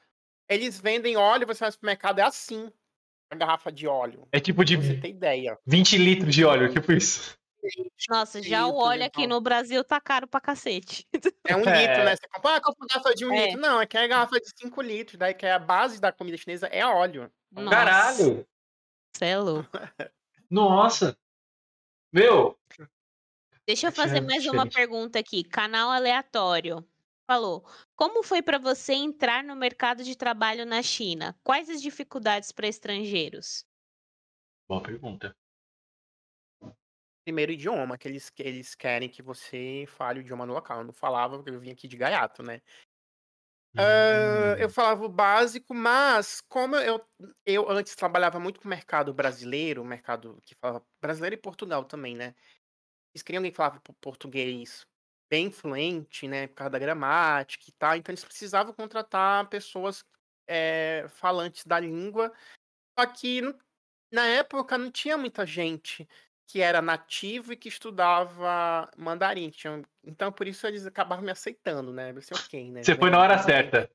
eles 0.47 0.79
vendem 0.79 1.17
óleo, 1.17 1.45
você 1.47 1.59
vai 1.59 1.69
no 1.69 1.73
supermercado, 1.73 2.19
é 2.19 2.23
assim, 2.23 2.71
a 3.33 3.35
garrafa 3.37 3.71
de 3.71 3.87
óleo. 3.87 4.27
É 4.31 4.39
tipo 4.39 4.63
de 4.63 4.75
você 4.77 4.95
ter 4.95 5.09
ideia. 5.09 5.57
20 5.65 5.97
litros 5.97 6.33
de 6.33 6.45
óleo, 6.45 6.71
tipo 6.71 6.91
isso. 6.91 7.35
Nossa, 8.09 8.41
já 8.41 8.67
o 8.67 8.75
óleo 8.75 9.05
aqui 9.05 9.21
então. 9.23 9.37
no 9.37 9.41
Brasil 9.41 9.83
tá 9.83 9.99
caro 9.99 10.27
pra 10.27 10.41
cacete. 10.41 11.07
É 11.47 11.55
um 11.55 11.61
É. 11.67 11.81
litro, 11.87 12.03
né? 12.03 12.15
Você 12.15 12.27
compra, 12.27 12.51
ah, 12.57 12.61
uma 12.77 12.87
garrafa 12.87 13.15
de 13.15 13.25
um 13.25 13.33
É. 13.33 13.45
litro. 13.45 13.61
Não, 13.61 13.81
é 13.81 13.85
que 13.85 13.97
é 13.97 14.07
garrafa 14.07 14.39
de 14.39 14.49
5 14.57 14.81
litros, 14.81 15.17
daí 15.17 15.33
que 15.33 15.45
é 15.45 15.53
a 15.53 15.59
base 15.59 15.99
da 15.99 16.11
comida 16.11 16.37
chinesa 16.37 16.67
é 16.67 16.85
óleo. 16.85 17.31
Nossa, 17.51 17.69
Caralho! 17.69 18.47
Cê 19.15 19.25
é 19.25 19.37
louco. 19.37 19.69
Nossa! 20.49 21.17
Meu! 22.11 22.57
Deixa 23.65 23.87
eu 23.87 23.91
fazer 23.93 24.17
Achando 24.17 24.27
mais 24.27 24.45
uma 24.45 24.67
pergunta 24.69 25.17
aqui. 25.19 25.41
Canal 25.43 25.89
aleatório. 25.89 26.85
Falou. 27.27 27.65
Como 27.97 28.23
foi 28.23 28.41
pra 28.41 28.57
você 28.57 28.93
entrar 28.93 29.43
no 29.43 29.55
mercado 29.57 30.03
de 30.05 30.15
trabalho 30.15 30.65
na 30.65 30.81
China? 30.81 31.37
Quais 31.43 31.69
as 31.69 31.81
dificuldades 31.81 32.51
para 32.53 32.65
estrangeiros? 32.67 33.65
Boa 34.67 34.83
pergunta. 34.83 35.33
Primeiro 37.25 37.53
idioma, 37.53 37.97
que 37.97 38.07
eles, 38.07 38.29
que 38.29 38.43
eles 38.43 38.75
querem 38.75 39.07
que 39.09 39.21
você 39.21 39.85
fale 39.87 40.19
o 40.19 40.21
idioma 40.21 40.45
no 40.45 40.53
local. 40.53 40.79
Eu 40.79 40.85
não 40.85 40.93
falava, 40.93 41.37
porque 41.37 41.51
eu 41.51 41.59
vim 41.59 41.71
aqui 41.71 41.87
de 41.87 41.95
gaiato, 41.95 42.43
né? 42.43 42.61
Ah, 43.75 44.55
eu 44.59 44.69
Hum. 44.69 44.69
falava 44.69 45.03
o 45.05 45.09
básico, 45.09 45.73
mas 45.73 46.39
como 46.41 46.75
eu, 46.75 47.03
eu 47.45 47.67
antes 47.69 47.95
trabalhava 47.95 48.39
muito 48.39 48.59
com 48.59 48.67
o 48.67 48.69
mercado 48.69 49.11
brasileiro, 49.13 49.83
mercado 49.83 50.39
que 50.45 50.53
falava 50.55 50.85
brasileiro 51.01 51.35
e 51.35 51.37
Portugal 51.41 51.83
também, 51.85 52.15
né? 52.15 52.35
Eles 53.15 53.23
queriam 53.23 53.39
alguém 53.41 53.51
que 53.51 53.57
falava 53.57 53.81
po- 53.81 53.93
português 53.95 54.85
bem 55.33 55.49
fluente, 55.49 56.27
né? 56.27 56.45
Por 56.45 56.53
causa 56.53 56.69
da 56.69 56.77
gramática 56.77 57.63
e 57.67 57.71
tal. 57.71 57.95
Então 57.95 58.13
eles 58.13 58.23
precisavam 58.23 58.71
contratar 58.71 59.49
pessoas 59.49 60.05
eh, 60.47 61.07
falantes 61.09 61.65
da 61.65 61.79
língua. 61.79 62.31
Só 62.99 63.07
que 63.07 63.41
na 64.11 64.27
época 64.27 64.77
não 64.77 64.91
tinha 64.91 65.17
muita 65.17 65.43
gente 65.43 66.07
que 66.45 66.61
era 66.61 66.83
nativo 66.83 67.51
e 67.51 67.57
que 67.57 67.67
estudava 67.67 68.87
mandarim. 68.95 69.51
Então 70.05 70.31
por 70.31 70.47
isso 70.47 70.67
eles 70.67 70.85
acabavam 70.85 71.25
me 71.25 71.31
aceitando, 71.31 71.91
né? 71.91 72.11
Eu 72.11 72.19
disse, 72.19 72.35
ok, 72.35 72.69
né? 72.69 72.83
Você 72.83 72.95
foi 72.95 73.09
na 73.09 73.19
hora 73.19 73.39
certa. 73.39 73.89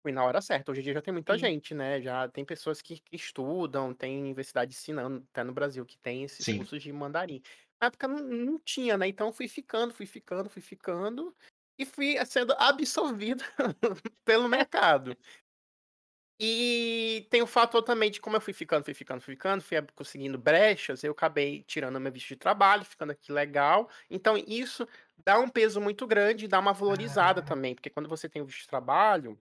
Fui 0.00 0.12
na 0.12 0.24
hora 0.24 0.40
certa. 0.40 0.70
Hoje 0.70 0.80
em 0.80 0.84
dia 0.84 0.94
já 0.94 1.02
tem 1.02 1.12
muita 1.12 1.32
Sim. 1.32 1.40
gente, 1.40 1.74
né? 1.74 2.00
Já 2.00 2.28
tem 2.28 2.44
pessoas 2.44 2.80
que, 2.80 3.00
que 3.00 3.16
estudam, 3.16 3.92
tem 3.92 4.20
universidade 4.20 4.72
ensinando, 4.72 5.26
até 5.32 5.42
no 5.42 5.52
Brasil, 5.52 5.84
que 5.84 5.98
tem 5.98 6.22
esses 6.22 6.44
Sim. 6.46 6.58
cursos 6.58 6.80
de 6.80 6.92
mandarim. 6.92 7.42
Na 7.80 7.88
época 7.88 8.08
não, 8.08 8.18
não 8.24 8.58
tinha, 8.58 8.96
né? 8.96 9.06
Então 9.08 9.32
fui 9.32 9.48
ficando, 9.48 9.92
fui 9.92 10.06
ficando, 10.06 10.48
fui 10.48 10.62
ficando 10.62 11.36
e 11.78 11.84
fui 11.84 12.16
sendo 12.24 12.54
absorvido 12.58 13.44
pelo 14.24 14.48
mercado. 14.48 15.16
E 16.38 17.26
tem 17.30 17.40
o 17.40 17.46
fator 17.46 17.82
também 17.82 18.10
de 18.10 18.20
como 18.20 18.36
eu 18.36 18.40
fui 18.42 18.52
ficando, 18.52 18.84
fui 18.84 18.92
ficando, 18.92 19.22
fui 19.22 19.34
ficando, 19.34 19.62
fui 19.62 19.78
conseguindo 19.94 20.36
brechas, 20.38 21.02
eu 21.02 21.12
acabei 21.12 21.62
tirando 21.64 21.98
meu 21.98 22.12
visto 22.12 22.28
de 22.28 22.36
trabalho, 22.36 22.84
ficando 22.84 23.12
aqui 23.12 23.32
legal. 23.32 23.88
Então 24.10 24.36
isso 24.36 24.86
dá 25.24 25.38
um 25.38 25.48
peso 25.48 25.80
muito 25.80 26.06
grande 26.06 26.44
e 26.44 26.48
dá 26.48 26.58
uma 26.58 26.74
valorizada 26.74 27.40
Ah. 27.40 27.42
também, 27.42 27.74
porque 27.74 27.88
quando 27.88 28.08
você 28.08 28.28
tem 28.28 28.42
o 28.42 28.46
visto 28.46 28.60
de 28.62 28.66
trabalho, 28.68 29.40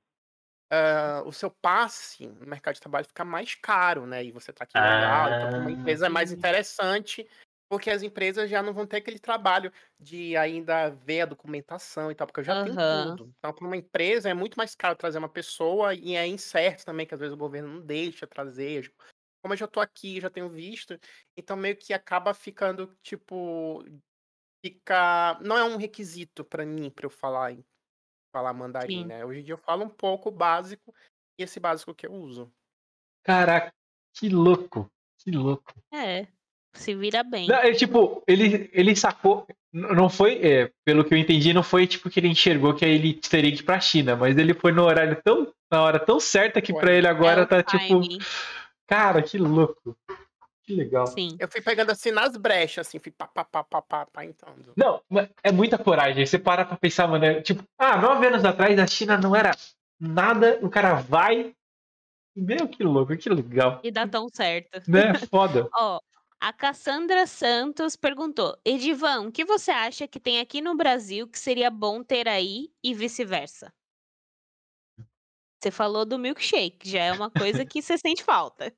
ah, 0.71 1.23
o 1.25 1.31
seu 1.33 1.49
passe 1.51 2.27
no 2.27 2.45
mercado 2.47 2.75
de 2.75 2.81
trabalho 2.81 3.05
fica 3.07 3.25
mais 3.25 3.55
caro, 3.55 4.05
né? 4.05 4.23
E 4.23 4.31
você 4.31 4.53
tá 4.53 4.63
aqui 4.63 4.79
legal, 4.79 5.31
então 5.31 5.49
para 5.49 5.59
uma 5.61 5.71
Ah. 5.71 5.71
empresa 5.71 6.07
é 6.07 6.09
mais 6.09 6.31
interessante, 6.31 7.27
porque 7.69 7.89
as 7.89 8.03
empresas 8.03 8.49
já 8.49 8.61
não 8.63 8.73
vão 8.73 8.85
ter 8.87 8.97
aquele 8.97 9.19
trabalho 9.19 9.71
de 9.99 10.35
ainda 10.37 10.89
ver 10.89 11.21
a 11.21 11.25
documentação 11.25 12.11
e 12.11 12.15
tal, 12.15 12.27
porque 12.27 12.39
eu 12.41 12.43
já 12.43 12.55
tenho 12.55 12.77
Aham. 12.77 13.15
tudo. 13.15 13.33
Então, 13.37 13.53
para 13.53 13.65
uma 13.67 13.77
empresa 13.77 14.29
é 14.29 14.33
muito 14.33 14.55
mais 14.57 14.75
caro 14.75 14.95
trazer 14.95 15.17
uma 15.19 15.29
pessoa 15.29 15.93
e 15.93 16.15
é 16.15 16.27
incerto 16.27 16.85
também, 16.85 17.05
que 17.07 17.13
às 17.13 17.19
vezes 17.19 17.33
o 17.33 17.37
governo 17.37 17.69
não 17.69 17.85
deixa 17.85 18.27
trazer. 18.27 18.93
Como 19.43 19.53
eu 19.53 19.57
já 19.57 19.67
tô 19.67 19.79
aqui, 19.79 20.19
já 20.21 20.29
tenho 20.29 20.49
visto, 20.49 20.99
então 21.37 21.55
meio 21.57 21.77
que 21.77 21.93
acaba 21.93 22.33
ficando, 22.33 22.95
tipo, 23.03 23.83
fica. 24.65 25.39
Não 25.41 25.57
é 25.57 25.63
um 25.63 25.77
requisito 25.77 26.43
para 26.43 26.65
mim, 26.65 26.89
para 26.89 27.05
eu 27.05 27.09
falar, 27.09 27.51
em- 27.53 27.65
falar 28.33 28.53
mandarim, 28.53 29.05
Sim. 29.05 29.07
né? 29.07 29.25
Hoje 29.25 29.41
em 29.41 29.43
dia 29.43 29.53
eu 29.55 29.57
falo 29.59 29.85
um 29.85 29.89
pouco 29.89 30.31
básico 30.31 30.93
e 31.39 31.43
esse 31.43 31.59
básico 31.59 31.95
que 31.95 32.07
eu 32.07 32.13
uso. 32.13 32.53
Caraca, 33.23 33.73
que 34.13 34.29
louco. 34.29 34.89
Que 35.17 35.31
louco. 35.31 35.73
É, 35.93 36.27
se 36.75 36.95
vira 36.95 37.23
bem. 37.23 37.47
Não, 37.47 37.55
é 37.55 37.71
tipo, 37.73 38.23
ele, 38.27 38.69
ele 38.73 38.95
sacou. 38.95 39.47
Não 39.73 40.09
foi, 40.09 40.39
é, 40.41 40.71
pelo 40.85 41.03
que 41.03 41.13
eu 41.13 41.17
entendi, 41.17 41.53
não 41.53 41.63
foi 41.63 41.85
tipo 41.85 42.09
que 42.09 42.19
ele 42.19 42.29
enxergou 42.29 42.73
que 42.73 42.85
aí 42.85 42.95
ele 42.95 43.13
teria 43.13 43.51
que 43.51 43.59
ir 43.61 43.63
pra 43.63 43.79
China, 43.79 44.15
mas 44.15 44.37
ele 44.37 44.53
foi 44.53 44.71
no 44.71 44.83
horário 44.83 45.19
tão. 45.23 45.51
Na 45.71 45.81
hora 45.81 45.99
tão 45.99 46.19
certa 46.19 46.61
que 46.61 46.71
pra 46.71 46.93
ele 46.93 47.07
agora 47.07 47.41
é 47.41 47.45
tá 47.45 47.63
tipo. 47.63 47.99
timing. 48.01 48.19
Cara, 48.87 49.21
que 49.21 49.37
louco. 49.37 49.97
Que 50.65 50.73
legal. 50.73 51.05
Sim. 51.07 51.35
Eu 51.39 51.47
fui 51.47 51.61
pegando 51.61 51.91
assim 51.91 52.11
nas 52.11 52.35
brechas, 52.35 52.87
assim, 52.87 52.97
fui 52.97 53.11
pá, 53.11 53.27
pá, 53.27 53.43
pá, 53.43 53.63
pá, 53.63 53.81
pá, 53.81 54.05
pá, 54.05 54.25
entrando. 54.25 54.73
Não, 54.75 55.01
é 55.43 55.51
muita 55.51 55.77
coragem. 55.77 56.25
Você 56.25 56.39
para 56.39 56.65
pra 56.65 56.75
pensar, 56.75 57.07
mano. 57.07 57.23
é 57.23 57.41
tipo, 57.41 57.63
ah, 57.77 57.97
nove 57.97 58.25
anos 58.27 58.43
atrás 58.43 58.77
a 58.79 58.87
China 58.87 59.17
não 59.17 59.35
era 59.35 59.51
nada, 59.99 60.59
o 60.61 60.69
cara 60.69 60.95
vai. 60.95 61.53
Meu, 62.35 62.67
que 62.67 62.83
louco, 62.83 63.15
que 63.15 63.29
legal. 63.29 63.79
E 63.83 63.91
dá 63.91 64.07
tão 64.07 64.27
certo. 64.27 64.81
Né? 64.89 65.13
Foda. 65.29 65.69
Ó, 65.77 65.99
a 66.39 66.53
Cassandra 66.53 67.25
Santos 67.25 67.95
perguntou: 67.95 68.57
Edivan, 68.63 69.27
o 69.27 69.31
que 69.31 69.45
você 69.45 69.71
acha 69.71 70.07
que 70.07 70.19
tem 70.19 70.39
aqui 70.39 70.61
no 70.61 70.75
Brasil 70.75 71.27
que 71.27 71.39
seria 71.39 71.69
bom 71.69 72.03
ter 72.03 72.27
aí 72.27 72.71
e 72.83 72.93
vice-versa? 72.93 73.73
Você 75.61 75.71
falou 75.71 76.05
do 76.05 76.19
milkshake, 76.19 76.87
já 76.87 77.03
é 77.05 77.13
uma 77.13 77.31
coisa 77.31 77.65
que 77.65 77.81
você 77.81 77.97
sente 77.97 78.23
falta. 78.23 78.71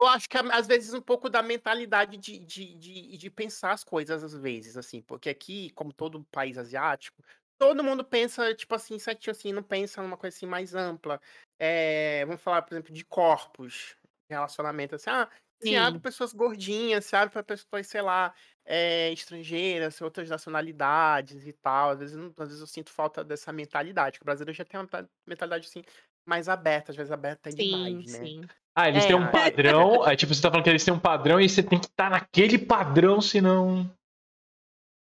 Eu 0.00 0.06
acho 0.08 0.28
que 0.28 0.36
às 0.36 0.66
vezes 0.66 0.92
um 0.92 1.00
pouco 1.00 1.28
da 1.28 1.42
mentalidade 1.42 2.16
de, 2.16 2.38
de, 2.38 2.74
de, 2.74 3.16
de 3.16 3.30
pensar 3.30 3.72
as 3.72 3.82
coisas, 3.82 4.22
às 4.22 4.34
vezes, 4.34 4.76
assim, 4.76 5.00
porque 5.00 5.28
aqui, 5.28 5.70
como 5.70 5.92
todo 5.92 6.24
país 6.30 6.58
asiático, 6.58 7.22
todo 7.58 7.82
mundo 7.82 8.04
pensa, 8.04 8.54
tipo 8.54 8.74
assim, 8.74 8.98
certinho 8.98 9.32
assim, 9.32 9.52
não 9.52 9.62
pensa 9.62 10.02
numa 10.02 10.16
coisa 10.16 10.36
assim 10.36 10.46
mais 10.46 10.74
ampla. 10.74 11.20
É, 11.58 12.24
vamos 12.26 12.42
falar, 12.42 12.62
por 12.62 12.74
exemplo, 12.74 12.92
de 12.92 13.04
corpos, 13.04 13.96
relacionamento, 14.28 14.94
assim, 14.94 15.10
ah, 15.10 15.28
se 15.62 15.74
abre 15.76 15.98
Sim. 15.98 16.02
pessoas 16.02 16.32
gordinhas, 16.32 17.04
se 17.06 17.16
abre 17.16 17.32
para 17.32 17.42
pessoas, 17.42 17.86
sei 17.86 18.02
lá, 18.02 18.34
é, 18.64 19.10
estrangeiras, 19.12 20.00
outras 20.02 20.28
nacionalidades 20.28 21.46
e 21.46 21.52
tal. 21.52 21.90
Às 21.90 21.98
vezes, 22.00 22.16
às 22.16 22.48
vezes 22.48 22.60
eu 22.60 22.66
sinto 22.66 22.90
falta 22.90 23.24
dessa 23.24 23.52
mentalidade, 23.52 24.18
que 24.18 24.22
o 24.22 24.26
brasileiro 24.26 24.56
já 24.56 24.64
tem 24.64 24.78
uma 24.78 24.86
ta- 24.86 25.06
mentalidade 25.26 25.66
assim, 25.66 25.82
mais 26.28 26.48
aberta, 26.48 26.92
às 26.92 26.96
vezes 26.96 27.10
aberta 27.12 27.50
Sim, 27.50 27.56
demais, 27.56 28.12
né? 28.12 28.26
sim. 28.26 28.44
Ah, 28.74 28.88
eles 28.88 29.04
É. 29.04 29.06
têm 29.06 29.16
um 29.16 29.30
padrão. 29.30 30.02
Aí, 30.02 30.16
tipo, 30.16 30.34
você 30.34 30.42
tá 30.42 30.50
falando 30.50 30.64
que 30.64 30.70
eles 30.70 30.84
têm 30.84 30.92
um 30.92 30.98
padrão 31.00 31.40
e 31.40 31.48
você 31.48 31.62
tem 31.62 31.78
que 31.80 31.86
estar 31.86 32.10
naquele 32.10 32.58
padrão, 32.58 33.22
senão. 33.22 33.90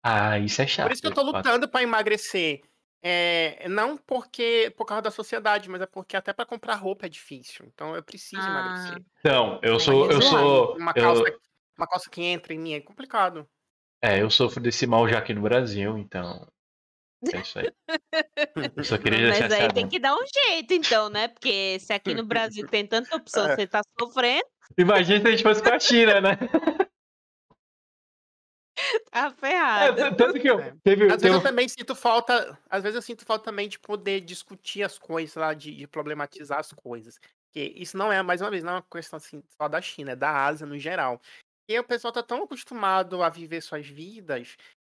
Ah, 0.02 0.40
isso 0.40 0.62
é 0.62 0.68
chato. 0.68 0.86
Por 0.88 0.94
isso 0.94 1.02
que 1.02 1.08
eu 1.10 1.14
tô 1.14 1.24
lutando 1.24 1.68
pra 1.68 1.84
emagrecer. 1.84 2.62
É, 3.10 3.70
não 3.70 3.96
porque 3.98 4.74
por 4.76 4.84
causa 4.86 5.04
da 5.04 5.12
sociedade, 5.12 5.70
mas 5.70 5.80
é 5.82 5.86
porque 5.86 6.18
até 6.18 6.34
pra 6.34 6.46
comprar 6.46 6.76
roupa 6.76 7.06
é 7.06 7.10
difícil. 7.10 7.66
Então 7.74 7.96
eu 7.96 8.04
preciso 8.04 8.42
Ah, 8.42 8.50
emagrecer. 8.50 9.04
Então, 9.20 9.60
eu 9.64 9.76
Aí 9.76 9.80
sou. 9.80 10.12
Eu 10.12 10.22
sou. 10.22 10.76
Uma 10.76 10.92
eu- 10.94 11.04
calça, 11.04 11.24
uma 11.78 11.88
calça 11.88 12.10
que 12.10 12.22
entra 12.22 12.54
em 12.54 12.60
mim 12.60 12.74
é 12.74 12.82
complicado. 12.82 13.48
É, 14.02 14.22
eu 14.22 14.30
sofro 14.30 14.60
desse 14.62 14.86
mal 14.86 15.08
já 15.08 15.20
aqui 15.20 15.34
no 15.34 15.42
Brasil, 15.42 15.98
então. 15.98 16.46
É 17.34 17.40
isso 17.40 17.58
aí. 17.60 17.72
Eu 18.76 18.84
só 18.84 18.98
queria 18.98 19.30
Mas 19.30 19.52
aí 19.52 19.74
tem 19.74 19.88
que 19.88 20.00
dar 20.00 20.14
um 20.14 20.24
jeito, 20.46 20.74
então, 20.74 21.10
né? 21.10 21.28
Porque 21.30 21.80
se 21.80 21.92
aqui 21.94 22.14
no 22.14 22.24
Brasil 22.26 22.68
tem 22.68 22.86
tanta 22.86 23.16
opção, 23.16 23.50
É. 23.50 23.56
você 23.56 23.66
tá 23.66 23.82
sofrendo, 24.00 24.46
Imagina 24.78 25.22
se 25.22 25.28
a 25.28 25.32
gente 25.32 25.44
fosse 25.44 25.62
pra 25.64 25.80
China, 25.80 26.20
né? 26.22 26.38
tá 29.12 29.28
É, 29.28 29.32
ferrado. 29.32 29.96
t- 29.96 30.16
tanto 30.16 30.40
que 30.40 30.50
eu. 30.50 30.60
É. 30.60 30.74
Teve, 30.84 31.06
Às 31.06 31.10
teve 31.14 31.22
vezes 31.22 31.32
um- 31.32 31.34
eu 31.36 31.42
também 31.42 31.68
sinto 31.68 31.96
falta. 31.96 32.58
Às 32.70 32.84
vezes 32.84 32.96
eu 32.96 33.02
sinto 33.02 33.26
falta 33.26 33.46
também 33.46 33.68
de 33.70 33.80
poder 33.80 34.22
discutir 34.22 34.84
as 34.84 34.98
coisas 35.00 35.36
lá, 35.36 35.54
de, 35.54 35.74
de 35.76 35.88
problematizar 35.88 36.60
as 36.60 36.72
coisas. 36.74 37.20
Porque 37.20 37.74
isso 37.76 37.98
não 37.98 38.12
é, 38.12 38.22
mais 38.22 38.42
uma 38.42 38.52
vez, 38.52 38.64
não 38.64 38.74
é 38.74 38.76
uma 38.78 38.86
questão 38.92 39.18
assim, 39.18 39.42
só 39.60 39.68
da 39.68 39.82
China, 39.82 40.12
é 40.12 40.16
da 40.16 40.46
Ásia 40.46 40.66
no 40.68 40.78
geral. 40.78 41.22
E 41.70 41.78
o 41.80 41.84
pessoal 41.84 42.12
tá 42.14 42.22
tão 42.24 42.44
acostumado 42.44 43.22
a 43.24 43.30
viver 43.30 43.62
suas 43.62 43.86
vidas 43.88 44.56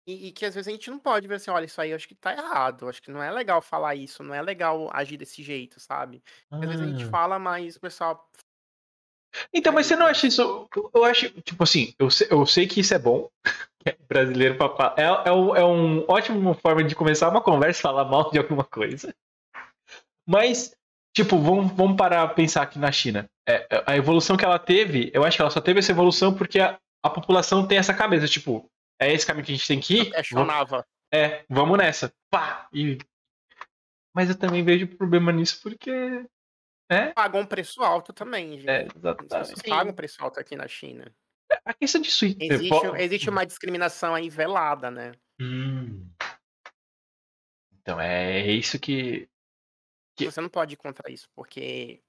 e, 0.06 0.28
e 0.28 0.32
que 0.32 0.44
às 0.44 0.54
vezes 0.54 0.68
a 0.68 0.70
gente 0.70 0.90
não 0.90 0.98
pode 0.98 1.26
ver 1.28 1.36
assim, 1.36 1.50
olha, 1.50 1.64
isso 1.66 1.80
aí 1.80 1.90
eu 1.90 1.96
acho 1.96 2.08
que 2.08 2.14
tá 2.14 2.32
errado. 2.32 2.84
eu 2.84 2.88
Acho 2.88 3.02
que 3.02 3.10
não 3.10 3.22
é 3.22 3.30
legal 3.30 3.60
falar 3.62 3.94
isso, 3.94 4.22
não 4.22 4.34
é 4.34 4.42
legal 4.42 4.90
agir 4.92 5.16
desse 5.16 5.42
jeito, 5.42 5.78
sabe? 5.80 6.22
Às 6.50 6.60
vezes 6.60 6.80
a 6.80 6.86
gente 6.86 7.04
Ah. 7.04 7.10
fala, 7.10 7.38
mas 7.38 7.76
o 7.76 7.80
pessoal. 7.80 8.28
Então, 9.52 9.72
mas 9.72 9.86
você 9.86 9.94
não 9.96 10.06
acha 10.06 10.26
isso. 10.26 10.68
Eu 10.94 11.04
acho, 11.04 11.30
tipo 11.42 11.62
assim, 11.62 11.94
eu 11.98 12.10
sei, 12.10 12.26
eu 12.30 12.46
sei 12.46 12.66
que 12.66 12.80
isso 12.80 12.94
é 12.94 12.98
bom, 12.98 13.30
brasileiro 14.08 14.56
papá. 14.56 14.94
É, 14.96 15.28
é, 15.28 15.32
um, 15.32 15.56
é 15.56 15.64
um 15.64 16.04
ótimo 16.08 16.54
forma 16.54 16.82
de 16.84 16.94
começar 16.94 17.28
uma 17.28 17.40
conversa 17.40 17.82
falar 17.82 18.04
mal 18.04 18.30
de 18.30 18.38
alguma 18.38 18.64
coisa. 18.64 19.14
Mas, 20.26 20.76
tipo, 21.14 21.38
vamos, 21.38 21.72
vamos 21.72 21.96
parar 21.96 22.22
a 22.22 22.28
pensar 22.28 22.62
aqui 22.62 22.78
na 22.78 22.92
China. 22.92 23.28
É, 23.48 23.66
a 23.86 23.96
evolução 23.96 24.36
que 24.36 24.44
ela 24.44 24.58
teve, 24.58 25.10
eu 25.14 25.24
acho 25.24 25.36
que 25.36 25.42
ela 25.42 25.50
só 25.50 25.60
teve 25.60 25.78
essa 25.78 25.92
evolução 25.92 26.34
porque 26.34 26.60
a, 26.60 26.78
a 27.02 27.08
população 27.08 27.66
tem 27.66 27.78
essa 27.78 27.94
cabeça, 27.94 28.26
tipo, 28.26 28.70
é 29.00 29.12
esse 29.12 29.26
caminho 29.26 29.46
que 29.46 29.52
a 29.52 29.54
gente 29.54 29.68
tem 29.68 29.80
que 29.80 30.00
ir? 30.00 30.10
Questionava. 30.10 30.84
É, 31.12 31.44
vamos 31.48 31.78
nessa. 31.78 32.12
Pá! 32.30 32.68
E... 32.72 32.98
Mas 34.14 34.28
eu 34.28 34.38
também 34.38 34.62
vejo 34.62 34.86
problema 34.96 35.32
nisso 35.32 35.60
porque. 35.62 35.90
É, 36.90 37.12
Pagam 37.12 37.42
um 37.42 37.46
preço 37.46 37.82
alto 37.82 38.12
também, 38.12 38.58
gente. 38.58 38.68
é 38.68 38.82
As 38.82 38.96
exatamente. 38.96 39.28
pessoas 39.28 39.62
pagam 39.62 39.92
um 39.92 39.96
preço 39.96 40.22
alto 40.22 40.40
aqui 40.40 40.56
na 40.56 40.66
China. 40.66 41.14
A 41.68 41.74
questão 41.74 42.00
disso. 42.00 42.24
Existe, 42.24 42.86
existe 42.98 43.28
uma 43.30 43.44
discriminação 43.44 44.14
aí 44.14 44.30
velada, 44.30 44.90
né? 44.90 45.12
Hum. 45.38 46.08
Então 47.80 48.00
é 48.00 48.46
isso 48.46 48.78
que. 48.78 49.28
Que- 50.16 50.24
Você 50.30 50.40
não 50.40 50.48
pode 50.48 50.74
ir 50.74 50.76
contra 50.78 51.10
isso, 51.12 51.28
porque 51.34 52.02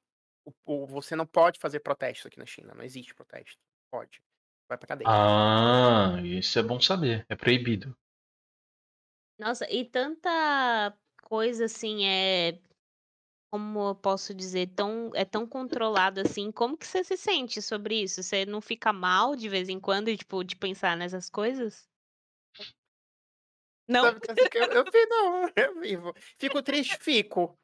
o- 0.45 0.53
o- 0.65 0.87
você 0.87 1.15
não 1.15 1.25
pode 1.27 1.59
fazer 1.59 1.81
protesto 1.81 2.27
aqui 2.27 2.39
na 2.39 2.45
China. 2.45 2.73
Não 2.73 2.83
existe 2.83 3.13
protesto. 3.13 3.59
Pode. 3.91 4.21
Vai 4.67 4.77
pra 4.77 4.87
cadeia. 4.87 5.07
Ah, 5.09 6.21
isso 6.23 6.57
é 6.57 6.63
bom 6.63 6.79
saber. 6.79 7.25
É 7.27 7.35
proibido. 7.35 7.95
Nossa, 9.39 9.69
e 9.71 9.83
tanta 9.85 10.95
coisa 11.23 11.65
assim 11.65 12.05
é. 12.05 12.59
Como 13.51 13.89
eu 13.89 13.95
posso 13.95 14.31
dizer, 14.33 14.67
tão, 14.75 15.09
é 15.15 15.25
tão 15.25 15.47
controlado 15.47 16.21
assim. 16.21 16.51
Como 16.51 16.77
que 16.77 16.85
você 16.85 17.03
se 17.03 17.17
sente 17.17 17.61
sobre 17.63 18.03
isso? 18.03 18.21
Você 18.21 18.45
não 18.45 18.61
fica 18.61 18.93
mal 18.93 19.35
de 19.35 19.49
vez 19.49 19.69
em 19.69 19.79
quando, 19.79 20.15
tipo, 20.15 20.43
de 20.43 20.55
pensar 20.55 20.95
nessas 20.95 21.29
coisas? 21.29 21.87
Não? 23.87 24.05
Assim, 24.07 24.47
que 24.49 24.57
eu, 24.57 24.65
eu 24.71 24.83
vi, 24.85 25.05
não, 25.07 25.49
eu 25.55 25.79
vivo. 25.79 26.13
Fico 26.37 26.61
triste, 26.61 26.97
fico. 27.01 27.57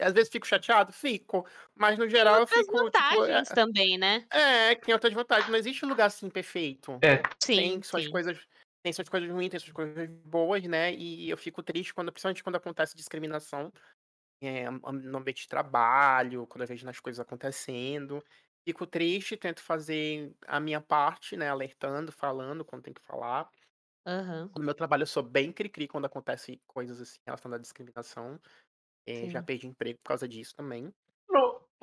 Às 0.00 0.12
vezes 0.12 0.30
fico 0.30 0.46
chateado, 0.46 0.92
fico. 0.92 1.46
Mas 1.76 1.96
no 1.98 2.08
geral 2.08 2.40
eu 2.40 2.40
Outras 2.40 2.48
fico. 2.48 2.90
Tipo, 2.90 3.24
vantagens 3.24 3.48
também, 3.52 3.96
né? 3.96 4.26
é, 4.32 4.72
é, 4.72 4.74
tem 4.74 4.92
outras 4.92 5.12
vantagens. 5.14 5.48
Não 5.48 5.58
existe 5.58 5.84
um 5.84 5.88
lugar 5.88 6.06
assim 6.06 6.28
perfeito. 6.28 6.98
É, 7.02 7.22
Sim, 7.42 7.54
tem 7.54 7.82
suas 7.82 8.04
sim. 8.04 8.10
coisas. 8.10 8.38
Tem 8.82 8.92
suas 8.92 9.08
coisas 9.08 9.28
ruins, 9.28 9.50
tem 9.50 9.58
suas 9.60 9.72
coisas 9.72 10.08
boas, 10.24 10.62
né? 10.64 10.94
E 10.94 11.28
eu 11.28 11.36
fico 11.36 11.62
triste 11.62 11.92
quando, 11.92 12.12
principalmente 12.12 12.44
quando 12.44 12.56
acontece 12.56 12.96
discriminação 12.96 13.72
é, 14.40 14.70
no 14.70 15.18
ambiente 15.18 15.42
de 15.42 15.48
trabalho, 15.48 16.46
quando 16.46 16.62
eu 16.62 16.68
vejo 16.68 16.86
nas 16.86 17.00
coisas 17.00 17.20
acontecendo. 17.20 18.24
Fico 18.64 18.86
triste, 18.86 19.36
tento 19.36 19.62
fazer 19.62 20.32
a 20.46 20.60
minha 20.60 20.80
parte, 20.80 21.36
né? 21.36 21.48
Alertando, 21.48 22.12
falando 22.12 22.64
quando 22.64 22.82
tem 22.82 22.92
que 22.94 23.00
falar. 23.02 23.48
Aham. 24.06 24.50
No 24.56 24.64
meu 24.64 24.74
trabalho 24.74 25.02
eu 25.02 25.06
sou 25.06 25.22
bem 25.22 25.52
cri-cri 25.52 25.88
quando 25.88 26.04
acontece 26.04 26.60
coisas 26.66 27.00
assim 27.00 27.18
relacionadas 27.26 27.60
à 27.60 27.62
discriminação. 27.62 28.40
Eh, 29.06 29.28
já 29.30 29.40
Sim. 29.40 29.46
perdi 29.46 29.66
emprego 29.66 29.98
por 30.02 30.08
causa 30.08 30.28
disso 30.28 30.54
também. 30.54 30.92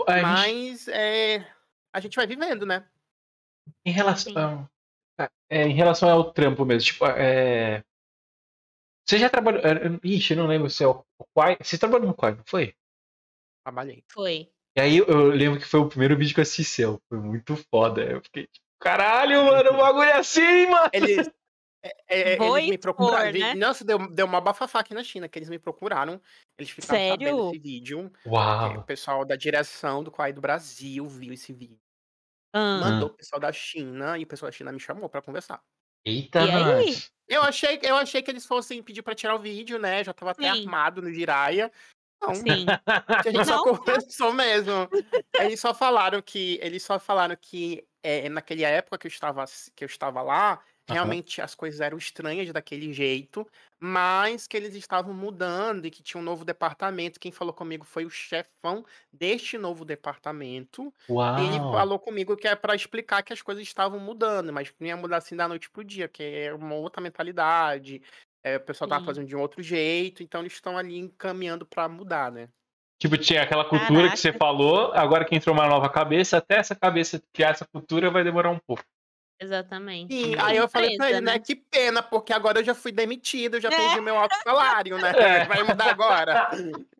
a 0.07 0.13
gente- 0.13 0.21
Mas 0.21 0.87
é, 0.89 1.47
a 1.93 1.99
gente 1.99 2.15
vai 2.15 2.27
vivendo, 2.27 2.65
né? 2.65 2.87
em 3.83 3.91
relação. 3.91 4.69
É, 5.49 5.63
em 5.63 5.73
relação 5.73 6.09
ao 6.09 6.31
trampo 6.33 6.65
mesmo, 6.65 6.85
tipo, 6.85 7.05
é. 7.07 7.83
Você 9.07 9.19
já 9.19 9.29
trabalhou. 9.29 9.61
é, 9.61 9.99
Ixi, 10.03 10.33
eu 10.33 10.37
não 10.37 10.47
lembro 10.47 10.69
se 10.69 10.83
é 10.83 10.87
o 10.87 11.03
o 11.17 11.25
Quai. 11.33 11.57
Você 11.61 11.77
trabalhou 11.77 12.07
no 12.07 12.13
Quai, 12.13 12.33
não 12.35 12.43
foi? 12.45 12.75
Trabalhei. 13.63 14.03
Foi. 14.11 14.51
E 14.77 14.81
aí 14.81 14.97
eu, 14.97 15.27
lembro 15.27 15.59
que 15.59 15.65
foi 15.65 15.79
o 15.79 15.87
primeiro 15.87 16.17
vídeo 16.17 16.33
que 16.33 16.39
eu 16.39 16.43
assisti 16.43 16.63
seu. 16.63 17.01
Foi 17.07 17.17
muito 17.19 17.55
foda. 17.71 18.03
Eu 18.03 18.21
fiquei 18.21 18.47
tipo, 18.47 18.65
caralho, 18.79 19.45
mano, 19.45 19.71
o 19.71 19.77
bagulho 19.77 20.03
é 20.03 20.17
assim, 20.17 20.65
mano. 20.67 20.89
Eles, 20.91 21.29
é, 21.81 22.33
é, 22.33 22.37
Vou 22.37 22.57
eles 22.57 22.71
me 22.71 22.77
procuraram. 22.77 23.31
vi- 23.31 23.39
né? 23.39 23.53
Nossa, 23.55 23.85
deu, 23.85 23.97
deu 24.11 24.25
uma 24.25 24.41
bafafá 24.41 24.79
aqui 24.81 24.93
na 24.93 25.03
China, 25.03 25.29
que 25.29 25.39
eles 25.39 25.49
me 25.49 25.57
procuraram. 25.57 26.19
Eles 26.57 26.71
ficaram 26.71 26.99
sabendo 27.11 27.25
Sério? 27.29 27.45
desse 27.51 27.59
vídeo. 27.59 28.09
que 28.23 28.27
o 28.27 28.31
Uau. 28.31 28.83
pessoal 28.83 29.23
da 29.25 29.35
direção 29.37 30.03
do 30.03 30.11
Quai 30.11 30.33
do 30.33 30.41
Brasil 30.41 31.07
viu 31.07 31.31
esse 31.33 31.53
vídeo. 31.53 31.79
Ah, 32.53 32.79
Mandou 32.79 33.09
o 33.09 33.13
pessoal 33.13 33.39
da 33.39 33.51
China 33.53 34.17
e 34.17 34.23
o 34.23 34.27
pessoal 34.27 34.51
da 34.51 34.57
China 34.57 34.71
me 34.73 34.79
chamou 34.79 35.07
pra 35.09 35.21
conversar. 35.21 35.61
Eita, 36.05 36.41
E 36.43 36.51
aí? 36.51 36.97
Eu 37.27 37.41
achei, 37.41 37.79
eu 37.81 37.95
achei 37.97 38.21
que 38.21 38.29
eles 38.29 38.45
fossem 38.45 38.83
pedir 38.83 39.01
pra 39.01 39.15
tirar 39.15 39.35
o 39.35 39.39
vídeo, 39.39 39.79
né? 39.79 40.03
Já 40.03 40.13
tava 40.13 40.31
até 40.31 40.53
Sim. 40.53 40.61
armado 40.61 41.01
no 41.01 41.11
Jiraya. 41.11 41.71
Não, 42.21 42.35
Sim. 42.35 42.65
a 42.85 43.23
gente 43.23 43.45
só 43.45 43.55
Não. 43.57 43.63
conversou 43.63 44.31
mesmo. 44.31 44.87
Eles 45.39 45.59
só 45.59 45.73
falaram 45.73 46.21
que 46.21 46.59
eles 46.61 46.83
só 46.83 46.99
falaram 46.99 47.35
que 47.35 47.83
é, 48.03 48.29
naquela 48.29 48.67
época 48.67 48.99
que 48.99 49.07
eu 49.07 49.09
estava 49.09 49.43
que 49.75 49.83
eu 49.83 49.87
estava 49.87 50.21
lá, 50.21 50.61
realmente 50.87 51.41
as 51.41 51.55
coisas 51.55 51.81
eram 51.81 51.97
estranhas 51.97 52.51
daquele 52.51 52.93
jeito, 52.93 53.47
mas 53.79 54.47
que 54.47 54.55
eles 54.55 54.75
estavam 54.75 55.13
mudando 55.13 55.85
e 55.85 55.91
que 55.91 56.03
tinha 56.03 56.21
um 56.21 56.23
novo 56.23 56.45
departamento. 56.45 57.19
Quem 57.19 57.31
falou 57.31 57.53
comigo 57.53 57.85
foi 57.85 58.05
o 58.05 58.09
chefão 58.09 58.85
deste 59.11 59.57
novo 59.57 59.83
departamento. 59.83 60.93
Uau. 61.09 61.39
E 61.39 61.47
ele 61.47 61.59
falou 61.59 61.99
comigo 61.99 62.37
que 62.37 62.47
é 62.47 62.55
para 62.55 62.75
explicar 62.75 63.23
que 63.23 63.33
as 63.33 63.41
coisas 63.41 63.63
estavam 63.63 63.99
mudando, 63.99 64.53
mas 64.53 64.69
que 64.69 64.75
não 64.79 64.87
ia 64.87 64.97
mudar 64.97 65.17
assim 65.17 65.35
da 65.35 65.47
noite 65.47 65.69
pro 65.69 65.83
dia, 65.83 66.07
que 66.07 66.23
é 66.23 66.53
uma 66.53 66.75
outra 66.75 67.01
mentalidade. 67.01 68.01
é, 68.43 68.57
o 68.57 68.61
pessoal 68.61 68.87
tava 68.87 69.01
Sim. 69.01 69.05
fazendo 69.07 69.27
de 69.27 69.35
um 69.35 69.41
outro 69.41 69.63
jeito, 69.63 70.21
então 70.21 70.41
eles 70.41 70.53
estão 70.53 70.77
ali 70.77 70.97
encaminhando 70.99 71.65
para 71.65 71.89
mudar, 71.89 72.31
né? 72.31 72.47
Tipo, 72.99 73.17
tinha 73.17 73.41
aquela 73.41 73.65
cultura 73.65 74.09
que 74.09 74.17
você 74.17 74.31
Caraca. 74.31 74.45
falou, 74.45 74.91
agora 74.93 75.25
que 75.25 75.35
entrou 75.35 75.53
uma 75.53 75.67
nova 75.67 75.89
cabeça, 75.89 76.37
até 76.37 76.57
essa 76.57 76.75
cabeça 76.75 77.21
criar 77.33 77.49
essa 77.49 77.65
cultura 77.65 78.09
vai 78.09 78.23
demorar 78.23 78.51
um 78.51 78.59
pouco. 78.59 78.83
Exatamente. 79.37 80.13
Sim, 80.13 80.35
É 80.35 80.41
aí 80.41 80.57
eu 80.57 80.67
falei 80.69 80.95
pra 80.95 81.09
ele, 81.09 81.19
né? 81.21 81.33
né? 81.33 81.39
Que 81.39 81.55
pena, 81.55 82.01
porque 82.01 82.31
agora 82.31 82.59
eu 82.59 82.63
já 82.63 82.73
fui 82.73 82.91
demitido, 82.91 83.59
já 83.59 83.67
É. 83.67 83.75
perdi 83.75 83.99
meu 83.99 84.17
alto 84.17 84.33
salário, 84.43 84.97
né? 84.97 85.11
É. 85.15 85.45
Vai 85.45 85.61
mudar 85.63 85.89
agora. 85.89 86.49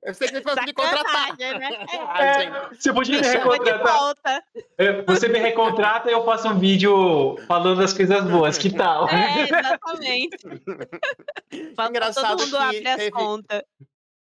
Eu 0.03 0.13
sei 0.13 0.27
que 0.27 0.35
ele 0.35 0.43
fosse 0.43 0.61
me 0.65 0.73
contratar. 0.73 1.37
Né? 1.37 1.69
Ai, 2.09 2.43
gente. 2.43 2.81
Você 2.81 2.93
podia 2.93 3.21
Me 3.21 3.27
recontratar. 3.27 4.43
É, 4.77 5.01
Você 5.03 5.27
me 5.29 5.39
recontrata 5.39 6.09
e 6.09 6.13
eu 6.13 6.25
faço 6.25 6.49
um 6.49 6.59
vídeo 6.59 7.37
falando 7.47 7.79
das 7.79 7.93
coisas 7.93 8.23
boas. 8.29 8.57
Que 8.57 8.69
tal? 8.75 9.07
É, 9.09 9.41
exatamente. 9.43 10.37
Engraçado 11.89 12.37
todo 12.37 12.41
mundo 12.41 12.57
que 12.57 12.77
abre 12.77 12.87
as 12.87 12.95
teve- 12.97 13.11
contas. 13.11 13.61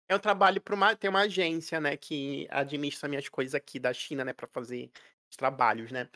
Eu 0.08 0.20
trabalho 0.20 0.62
para 0.62 0.76
uma, 0.76 0.96
tem 0.96 1.10
uma 1.10 1.22
agência, 1.22 1.80
né, 1.80 1.98
que 1.98 2.48
administra 2.52 3.10
minhas 3.10 3.28
coisas 3.28 3.56
aqui 3.56 3.80
da 3.80 3.92
China, 3.92 4.24
né, 4.24 4.34
para 4.34 4.46
fazer 4.48 4.92
os 5.32 5.36
trabalhos, 5.36 5.92
né? 5.92 6.08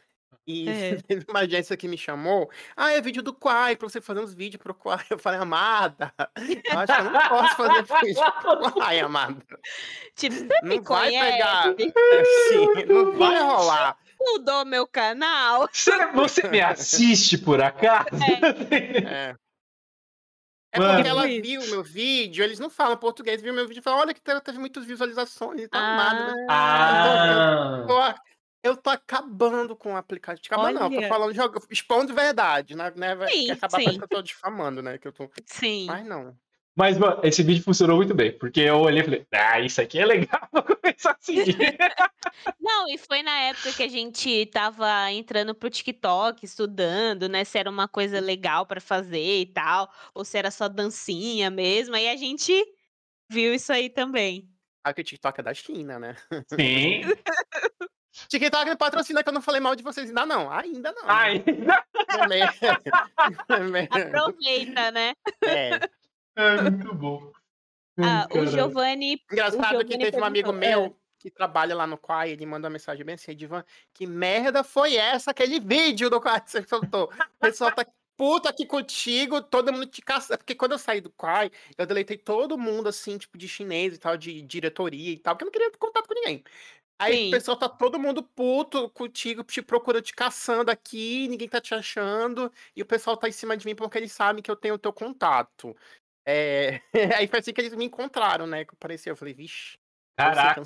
E 0.48 0.68
É. 0.70 0.96
teve 1.08 1.26
uma 1.30 1.42
agência 1.42 1.78
que 1.78 1.88
me 1.88 1.98
chamou, 1.98 2.50
ah, 2.76 2.92
é 2.92 3.02
vídeo 3.02 3.22
do 3.22 3.34
Quai, 3.34 3.76
pra 3.76 3.88
você 3.88 4.02
fazer 4.02 4.20
uns 4.20 4.34
vídeos 4.34 4.62
pro 4.62 4.74
Quai. 4.74 5.06
Eu 5.10 5.20
falei, 5.20 5.40
amada, 5.40 6.14
eu 6.18 6.80
acho 6.80 6.94
que 6.96 7.02
eu 7.02 7.12
não 7.12 7.30
posso 7.30 7.56
fazer 7.56 7.84
vídeo 8.06 8.32
pro 8.42 8.72
Quai, 8.74 9.00
amada. 9.00 9.46
Tipo, 10.16 10.36
você 10.36 10.44
me 10.64 10.76
Não 10.78 10.84
vai 10.84 11.10
conhece? 11.12 11.32
pegar, 11.32 11.66
assim, 11.70 12.86
não 12.88 13.18
vai 13.18 13.42
rolar. 13.42 13.98
Mudou 14.20 14.66
meu 14.66 14.88
canal? 14.88 15.70
Você, 15.72 16.06
você 16.08 16.48
me 16.50 16.60
assiste 16.62 17.38
por 17.38 17.62
acaso? 17.62 18.08
É. 19.08 19.36
É 20.72 20.80
Mano. 20.80 20.94
porque 20.96 21.10
ela 21.10 21.26
viu 21.26 21.62
o 21.62 21.68
meu 21.68 21.84
vídeo, 21.84 22.44
eles 22.44 22.60
não 22.60 22.70
falam 22.70 22.96
português, 22.96 23.42
viu 23.42 23.54
meu 23.54 23.68
vídeo 23.68 23.80
e 23.80 23.84
falam, 23.84 24.02
olha 24.02 24.14
que 24.14 24.22
teve 24.22 24.40
teve 24.42 24.60
muitas 24.60 24.86
visualizações, 24.86 25.68
tá 25.68 25.80
amada, 25.80 26.36
né? 26.36 26.46
Ah, 26.48 27.84
tô, 27.88 27.94
eu 28.00 28.14
tô 28.76 28.90
acabando 28.90 29.76
com 29.76 29.94
o 29.94 29.98
aplicativo. 29.98 30.54
Acabando 30.54 30.80
não, 30.80 30.90
tô 30.90 30.98
Olha. 30.98 31.08
falando, 31.08 31.34
joga, 31.34 31.60
expondo 31.70 32.14
verdade, 32.14 32.76
né? 32.76 32.92
né 32.96 33.16
Sim, 33.28 33.46
que 33.46 33.52
acabar 33.52 33.80
sim. 33.80 33.98
que 33.98 34.04
eu 34.04 34.08
tô 34.08 34.22
difamando, 34.22 34.82
né? 34.82 34.98
Que 34.98 35.08
eu 35.08 35.14
tô... 35.14 35.30
Sim. 35.46 35.86
Mas 35.86 36.06
não. 36.06 36.38
mas, 36.76 36.98
mano, 36.98 37.22
esse 37.24 37.42
vídeo 37.42 37.64
funcionou 37.64 37.98
muito 37.98 38.14
bem, 38.14 38.38
porque 38.38 38.62
eu 38.62 38.80
olhei 38.80 39.02
e 39.02 39.04
falei, 39.04 39.28
ah, 39.34 39.60
isso 39.62 39.82
aqui 39.82 40.00
é 40.00 40.06
legal, 40.06 40.48
vou 40.52 40.64
começar 40.64 41.12
a 41.12 41.18
seguir. 41.20 41.56
Não, 42.60 42.88
e 42.88 42.98
foi 42.98 43.22
na 43.22 43.38
época 43.42 43.74
que 43.74 43.84
a 43.84 43.88
gente 43.88 44.46
tava 44.48 45.12
entrando 45.12 45.54
pro 45.54 45.70
TikTok, 45.70 46.46
estudando, 46.46 47.28
né? 47.28 47.44
Se 47.44 47.58
era 47.58 47.70
uma 47.70 47.88
coisa 47.88 48.20
legal 48.20 48.66
pra 48.66 48.80
fazer 48.80 49.42
e 49.42 49.46
tal, 49.46 49.92
ou 50.14 50.24
se 50.24 50.38
era 50.38 50.52
só 50.52 50.68
dancinha 50.68 51.50
mesmo. 51.50 51.96
Aí 51.96 52.08
a 52.08 52.16
gente 52.16 52.54
viu 53.30 53.54
isso 53.54 53.72
aí 53.72 53.90
também. 53.90 54.50
Ah, 54.84 54.94
que 54.94 55.02
o 55.02 55.04
TikTok 55.04 55.40
é 55.40 55.44
da 55.44 55.54
China, 55.54 56.00
né? 56.00 56.16
Sim, 56.48 57.02
TikTok 58.28 58.70
me 58.70 58.76
patrocina 58.76 59.24
que 59.24 59.30
eu 59.30 59.34
não 59.34 59.42
falei 59.42 59.62
mal 59.62 59.76
de 59.76 59.84
vocês 59.84 60.10
ainda 60.10 60.26
não. 60.26 60.52
Ainda 60.52 60.92
não. 60.92 61.10
ainda. 61.10 61.86
Aproveita, 64.08 64.92
né? 64.92 65.14
é. 65.44 65.80
É 66.36 66.62
muito 66.62 66.96
bom. 66.96 67.32
Ah, 68.02 68.28
o. 68.32 68.46
Giovanni. 68.46 69.22
Engraçado 69.32 69.86
que 69.86 69.94
Giovanni 69.94 69.98
teve 69.98 70.18
um 70.18 70.26
amigo 70.26 70.54
meu 70.54 70.96
que 71.20 71.30
trabalha 71.30 71.76
lá 71.76 71.86
no 71.86 71.98
Quai, 71.98 72.32
ele 72.32 72.46
manda 72.46 72.68
uma 72.68 72.72
mensagem 72.72 73.06
bem 73.06 73.16
assim, 73.16 73.36
Divan, 73.36 73.64
que 73.94 74.08
merda 74.08 74.64
foi 74.64 74.96
essa, 74.96 75.32
aquele 75.32 75.60
vídeo 75.60 76.10
do 76.10 76.22
Quai 76.22 76.40
que 76.40 76.50
você 76.50 76.64
soltou? 76.64 77.12
O 77.12 77.40
pessoal 77.40 77.72
tá 77.74 77.86
puto 78.20 78.50
aqui 78.50 78.66
contigo, 78.66 79.42
todo 79.42 79.72
mundo 79.72 79.86
te 79.86 80.02
caça. 80.02 80.38
Porque 80.38 80.54
quando 80.54 80.74
eu 80.74 80.78
saí 80.78 81.00
do 81.00 81.10
Quai, 81.10 81.50
eu 81.78 81.86
deletei 81.86 82.18
todo 82.18 82.58
mundo, 82.58 82.90
assim, 82.90 83.18
tipo, 83.18 83.38
de 83.38 83.48
chinês 83.48 83.96
e 83.96 83.98
tal, 83.98 84.18
de 84.18 84.42
diretoria 84.42 85.12
e 85.12 85.18
tal, 85.18 85.36
porque 85.36 85.44
eu 85.44 85.48
não 85.48 85.52
queria 85.52 85.72
ter 85.72 85.78
contato 85.78 86.06
com 86.08 86.14
ninguém. 86.14 86.44
Aí 87.00 87.16
Sim. 87.16 87.28
o 87.30 87.32
pessoal 87.32 87.56
tá 87.56 87.70
todo 87.70 87.98
mundo 87.98 88.22
puto 88.22 88.90
contigo, 88.90 89.42
te 89.42 89.62
procurando, 89.62 90.04
te 90.04 90.14
caçando 90.14 90.70
aqui, 90.70 91.30
ninguém 91.30 91.48
tá 91.48 91.62
te 91.62 91.74
achando, 91.74 92.52
e 92.76 92.82
o 92.82 92.86
pessoal 92.86 93.16
tá 93.16 93.30
em 93.30 93.32
cima 93.32 93.56
de 93.56 93.66
mim 93.66 93.74
porque 93.74 93.98
eles 93.98 94.12
sabem 94.12 94.44
que 94.44 94.52
eu 94.52 94.56
tenho 94.56 94.76
o 94.76 94.80
teu 94.80 94.92
contato. 94.92 95.74
É, 96.26 96.82
Aí 97.24 97.28
foi 97.28 97.40
assim 97.40 97.54
que 97.54 97.62
eles 97.62 97.74
me 97.74 97.86
encontraram, 97.86 98.46
né? 98.46 98.66
Que 98.66 98.74
apareceu. 98.74 99.14
Eu 99.14 99.18
falei, 99.18 99.34
vixe, 99.34 99.78
Caraca, 100.18 100.62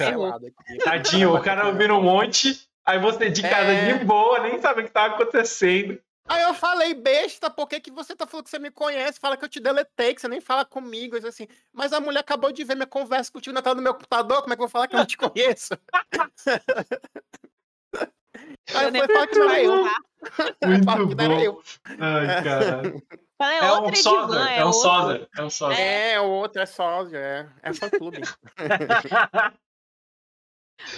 tadinho, 0.83 1.35
o 1.35 1.41
cara 1.41 1.67
ouvindo 1.67 1.93
um 1.93 2.01
monte, 2.01 2.67
aí 2.83 2.97
você 2.97 3.29
de 3.29 3.43
casa 3.43 3.71
É. 3.71 3.93
de 3.93 4.03
boa, 4.03 4.39
nem 4.39 4.59
sabe 4.59 4.81
o 4.81 4.85
que 4.85 4.91
tá 4.91 5.05
acontecendo. 5.05 6.01
Aí 6.25 6.41
eu 6.43 6.53
falei, 6.53 6.93
besta, 6.93 7.49
por 7.49 7.67
que, 7.67 7.79
que 7.79 7.91
você 7.91 8.15
tá 8.15 8.25
falando 8.25 8.45
que 8.45 8.49
você 8.49 8.59
me 8.59 8.71
conhece? 8.71 9.19
Fala 9.19 9.35
que 9.35 9.43
eu 9.43 9.49
te 9.49 9.59
deletei, 9.59 10.15
que 10.15 10.21
você 10.21 10.27
nem 10.27 10.39
fala 10.39 10.63
comigo. 10.63 11.17
Assim, 11.27 11.47
mas 11.71 11.91
a 11.91 11.99
mulher 11.99 12.21
acabou 12.21 12.51
de 12.51 12.63
ver 12.63 12.75
minha 12.75 12.87
conversa 12.87 13.31
contigo 13.31 13.53
na 13.53 13.61
tela 13.61 13.75
do 13.75 13.81
meu 13.81 13.93
computador, 13.93 14.41
como 14.41 14.53
é 14.53 14.55
que 14.55 14.61
eu 14.61 14.67
vou 14.67 14.71
falar 14.71 14.87
que 14.87 14.95
eu 14.95 14.99
não 14.99 15.05
te 15.05 15.17
conheço? 15.17 15.73
Aí 18.73 18.85
eu 18.85 18.91
falei, 18.91 19.07
fala 19.07 19.27
que 19.27 19.39
não 19.39 19.49
era 19.49 19.63
eu. 19.63 19.85
Fala 20.85 21.07
que 21.07 21.15
não 21.15 21.25
era 21.25 21.43
eu. 21.43 21.63
Ai, 21.99 22.43
cara. 22.43 22.81
É, 23.41 23.57
É 23.57 23.63
um 23.63 23.75
outra 23.75 23.95
sósia, 23.95 24.37
divã, 24.37 24.49
é 24.49 24.65
um 24.65 24.73
sósia, 24.73 25.29
é 25.37 25.43
um 25.43 25.49
sósia. 25.49 25.81
É, 25.81 26.21
o 26.21 26.29
outro 26.29 26.61
é 26.61 26.65
sócio, 26.65 27.17
é. 27.17 27.49
É 27.61 27.73
fã 27.73 27.89
clube. 27.89 28.21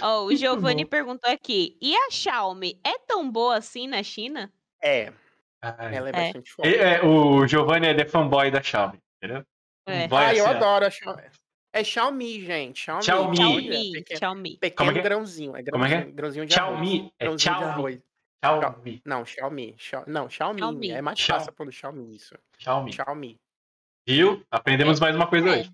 Ó, 0.00 0.24
o 0.24 0.34
Giovanni 0.34 0.84
perguntou 0.84 1.30
aqui: 1.30 1.76
e 1.80 1.96
a 1.96 2.10
Xiaomi 2.10 2.80
é 2.84 2.98
tão 3.00 3.28
boa 3.30 3.56
assim 3.56 3.86
na 3.88 4.02
China? 4.02 4.52
É, 4.82 5.12
Ai. 5.62 5.94
ela 5.96 6.08
é, 6.08 6.10
É. 6.10 6.12
bastante 6.12 6.52
forte. 6.52 6.74
É, 6.76 7.02
o 7.04 7.46
Giovanni 7.46 7.86
é 7.88 7.94
the 7.94 8.04
fanboy 8.06 8.50
da 8.50 8.62
Xiaomi, 8.62 9.00
entendeu? 9.22 9.44
É. 9.88 10.08
Ah, 10.10 10.34
eu 10.34 10.44
assim, 10.46 10.56
adoro 10.56 10.86
a 10.86 10.90
Xiaomi. 10.90 11.22
É 11.72 11.84
Xiaomi, 11.84 12.40
gente. 12.44 12.80
Xiaomi. 12.80 13.04
Xiaomi. 13.04 13.36
Xiaomi, 13.36 13.66
É 13.66 13.92
pequeno, 13.98 14.18
Xiaomi. 14.18 14.56
pequeno 14.56 14.76
Como 14.78 14.90
é 14.90 14.92
que 14.94 14.98
é? 14.98 15.02
grãozinho. 15.02 15.56
É 15.56 15.62
Como 15.64 15.84
é 15.84 15.88
que 15.88 15.94
é? 15.94 15.96
grãozinho, 15.98 16.14
grãozinho 16.16 16.46
de 16.46 16.54
arroz. 16.58 16.74
Xiaomi, 16.78 17.12
é 17.18 17.24
Grãozinho 17.24 17.36
de 17.36 17.42
Xiaomi. 17.42 17.64
arroz. 17.72 18.00
Xiaomi. 18.44 19.02
Não, 19.04 19.24
Xiaomi. 19.26 19.74
Xia- 19.78 20.04
Não, 20.06 20.28
Xiaomi. 20.30 20.58
Xiaomi. 20.60 20.90
É 20.90 21.02
mais 21.02 21.20
fácil 21.20 21.52
pelo 21.52 21.70
Xiaomi 21.72 22.14
isso. 22.16 22.34
Xiaomi. 22.58 22.92
Xiaomi. 22.92 23.40
Viu? 24.08 24.42
Aprendemos 24.50 25.00
mais 25.00 25.14
uma 25.16 25.26
coisa 25.26 25.48
É. 25.48 25.52
hoje. 25.60 25.70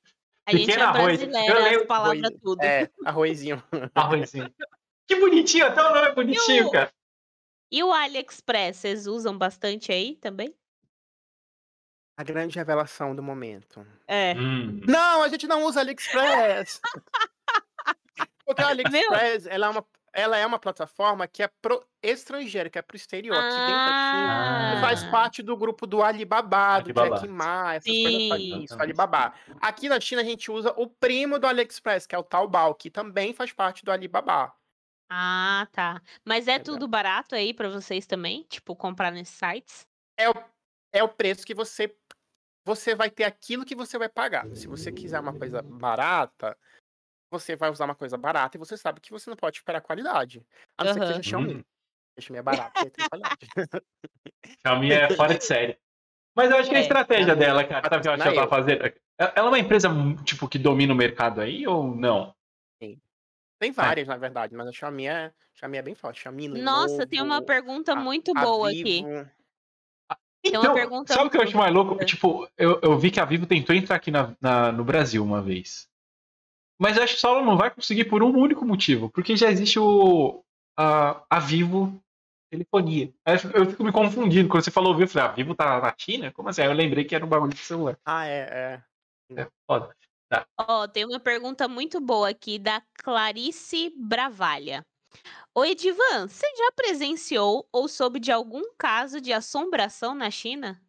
A 0.46 0.52
gente 0.56 0.66
Pequeno 0.66 0.82
é 0.82 0.86
arroz. 0.86 1.22
Eu 1.22 1.28
as 1.28 1.64
lembro- 1.64 1.86
palavras 1.86 2.24
Arroz- 2.24 2.40
tudo. 2.42 2.62
É, 2.62 2.90
arrozinho. 3.04 3.62
Arrozinho. 3.94 4.52
Que 5.06 5.16
bonitinho, 5.20 5.66
até 5.66 5.80
o 5.82 5.94
nome 5.94 6.08
é 6.08 6.12
bonitinho, 6.14 6.64
E 6.64 6.66
o- 6.66 6.70
cara. 6.70 6.92
E 7.72 7.82
o 7.82 7.90
AliExpress, 7.90 8.76
vocês 8.76 9.06
usam 9.06 9.36
bastante 9.38 9.90
aí 9.90 10.16
também? 10.16 10.54
A 12.18 12.22
grande 12.22 12.56
revelação 12.56 13.16
do 13.16 13.22
momento. 13.22 13.86
É. 14.06 14.34
Hum. 14.34 14.80
Não, 14.86 15.22
a 15.22 15.28
gente 15.28 15.46
não 15.46 15.64
usa 15.64 15.80
AliExpress. 15.80 16.80
Porque 18.44 18.60
a 18.62 18.68
AliExpress, 18.68 19.46
ela 19.46 19.66
é, 19.66 19.70
uma, 19.70 19.86
ela 20.12 20.36
é 20.36 20.44
uma 20.44 20.58
plataforma 20.58 21.26
que 21.26 21.42
é 21.42 21.48
pro 21.62 21.82
estrangeiro, 22.02 22.68
que 22.70 22.78
é 22.78 22.82
pro 22.82 22.94
exterior. 22.96 23.34
Aqui 23.34 23.48
dentro 23.56 23.72
da 23.72 24.10
China, 24.12 24.72
Ah. 24.76 24.80
faz 24.82 25.04
parte 25.04 25.42
do 25.42 25.56
grupo 25.56 25.86
do 25.86 26.02
Alibaba, 26.02 26.80
do 26.80 27.00
Alibaba. 27.00 27.16
Jack 27.16 27.28
Ma, 27.28 27.74
essas 27.76 27.90
coisas. 27.90 28.28
faz 28.28 28.42
Sim. 28.42 28.62
Isso, 28.64 28.82
Alibaba. 28.82 29.32
Aqui 29.62 29.88
na 29.88 29.98
China 29.98 30.20
a 30.20 30.24
gente 30.24 30.50
usa 30.50 30.74
o 30.76 30.86
primo 30.86 31.38
do 31.38 31.46
AliExpress, 31.46 32.06
que 32.06 32.14
é 32.14 32.18
o 32.18 32.22
Taobao, 32.22 32.74
que 32.74 32.90
também 32.90 33.32
faz 33.32 33.50
parte 33.50 33.82
do 33.82 33.90
Alibaba. 33.90 34.52
Ah, 35.14 35.68
tá. 35.70 36.00
Mas 36.24 36.48
é 36.48 36.52
Exato. 36.52 36.72
tudo 36.72 36.88
barato 36.88 37.34
aí 37.34 37.52
pra 37.52 37.68
vocês 37.68 38.06
também? 38.06 38.44
Tipo, 38.44 38.74
comprar 38.74 39.10
nesses 39.10 39.36
sites? 39.36 39.86
É 40.18 40.30
o, 40.30 40.32
é 40.90 41.02
o 41.02 41.08
preço 41.08 41.44
que 41.44 41.54
você 41.54 41.94
você 42.64 42.94
vai 42.94 43.10
ter 43.10 43.24
aquilo 43.24 43.64
que 43.64 43.74
você 43.74 43.98
vai 43.98 44.08
pagar. 44.08 44.46
Se 44.54 44.68
você 44.68 44.90
quiser 44.90 45.20
uma 45.20 45.36
coisa 45.36 45.60
barata, 45.62 46.56
você 47.30 47.56
vai 47.56 47.70
usar 47.70 47.84
uma 47.84 47.94
coisa 47.94 48.16
barata 48.16 48.56
e 48.56 48.58
você 48.58 48.76
sabe 48.76 49.00
que 49.00 49.10
você 49.10 49.28
não 49.28 49.36
pode 49.36 49.58
esperar 49.58 49.82
qualidade. 49.82 50.46
A 50.78 50.84
não 50.84 50.94
ser 50.94 51.00
que 51.00 51.06
seja 51.08 51.22
Xiaomi. 51.22 51.56
Hum. 51.56 51.64
A 52.16 52.20
Xiaomi 52.20 52.38
é 52.38 52.42
barato, 52.42 52.90
tem 52.90 53.08
qualidade. 53.08 53.48
Xiaomi 54.64 54.92
é 54.92 55.14
fora 55.14 55.34
de 55.34 55.44
série. 55.44 55.78
Mas 56.34 56.50
eu 56.50 56.56
acho 56.56 56.70
que 56.70 56.76
a 56.76 56.78
É, 56.78 56.82
estratégia 56.82 57.24
Xiaomi 57.24 57.40
dela, 57.40 57.64
cara, 57.64 57.82
sabe 57.90 57.96
o 57.96 58.00
que 58.00 58.08
eu 58.08 58.12
acho 58.12 58.22
que 58.22 58.28
ela 58.28 58.42
tá 58.42 58.48
fazendo? 58.48 58.84
Ela 59.18 59.32
é 59.34 59.42
uma 59.42 59.58
empresa, 59.58 59.88
tipo, 60.24 60.48
que 60.48 60.58
domina 60.58 60.94
o 60.94 60.96
mercado 60.96 61.40
aí 61.40 61.66
ou 61.66 61.94
não? 61.94 62.34
Tem 63.62 63.70
várias, 63.70 64.08
na 64.08 64.16
verdade, 64.16 64.56
mas 64.56 64.66
a 64.66 64.72
Xiaomi 64.72 65.06
é, 65.06 65.32
Xiaomi 65.54 65.78
é 65.78 65.82
bem 65.82 65.94
forte. 65.94 66.20
Xiaomi, 66.20 66.48
Nossa, 66.48 67.06
tem 67.06 67.22
uma 67.22 67.40
pergunta 67.40 67.92
a- 67.92 67.96
muito 67.96 68.36
a 68.36 68.44
boa 68.44 68.68
aqui. 68.68 68.82
Vivo. 68.82 69.06
Tem 70.42 70.56
uma 70.56 70.62
Então, 70.62 70.74
pergunta 70.74 71.14
sabe 71.14 71.26
o 71.28 71.30
que 71.30 71.36
eu 71.36 71.42
acho 71.42 71.56
mais 71.56 71.72
louco? 71.72 72.04
Tipo, 72.04 72.48
eu, 72.58 72.80
eu 72.82 72.98
vi 72.98 73.12
que 73.12 73.20
a 73.20 73.24
Vivo 73.24 73.46
tentou 73.46 73.76
entrar 73.76 73.94
aqui 73.94 74.10
na, 74.10 74.34
na- 74.40 74.72
no 74.72 74.82
Brasil 74.82 75.22
uma 75.22 75.40
vez. 75.40 75.88
Mas 76.76 76.96
eu 76.96 77.04
acho 77.04 77.14
que 77.14 77.20
só 77.20 77.36
ela 77.36 77.46
não 77.46 77.56
vai 77.56 77.70
conseguir 77.70 78.06
por 78.06 78.20
um 78.20 78.36
único 78.36 78.66
motivo. 78.66 79.08
Porque 79.08 79.36
já 79.36 79.48
existe 79.48 79.78
o, 79.78 80.44
a, 80.76 81.22
a 81.30 81.38
Vivo 81.38 82.02
telefonia. 82.50 83.14
Eu 83.24 83.38
fico, 83.38 83.56
eu 83.56 83.66
fico 83.70 83.84
me 83.84 83.92
confundindo. 83.92 84.48
Quando 84.48 84.64
você 84.64 84.72
falou 84.72 84.92
Vivo, 84.92 85.04
eu 85.04 85.08
falei, 85.08 85.28
a 85.28 85.32
Vivo 85.32 85.54
tá 85.54 85.80
na 85.80 85.94
China? 85.96 86.32
Como 86.32 86.48
assim? 86.48 86.62
Aí 86.62 86.66
eu 86.66 86.72
lembrei 86.72 87.04
que 87.04 87.14
era 87.14 87.24
um 87.24 87.28
bagulho 87.28 87.52
de 87.54 87.60
celular. 87.60 87.96
Ah, 88.04 88.26
é, 88.26 88.82
é. 89.36 89.42
É 89.42 89.48
foda. 89.68 89.94
Ó, 90.58 90.86
tem 90.88 91.04
uma 91.04 91.20
pergunta 91.20 91.68
muito 91.68 92.00
boa 92.00 92.30
aqui 92.30 92.58
da 92.58 92.80
Clarice 93.02 93.90
Bravalha. 93.96 94.82
Oi, 95.54 95.70
Edivan, 95.72 96.28
você 96.28 96.46
já 96.56 96.72
presenciou 96.76 97.68
ou 97.72 97.88
soube 97.88 98.20
de 98.20 98.32
algum 98.32 98.62
caso 98.78 99.20
de 99.20 99.32
assombração 99.32 100.14
na 100.14 100.30
China? 100.30 100.80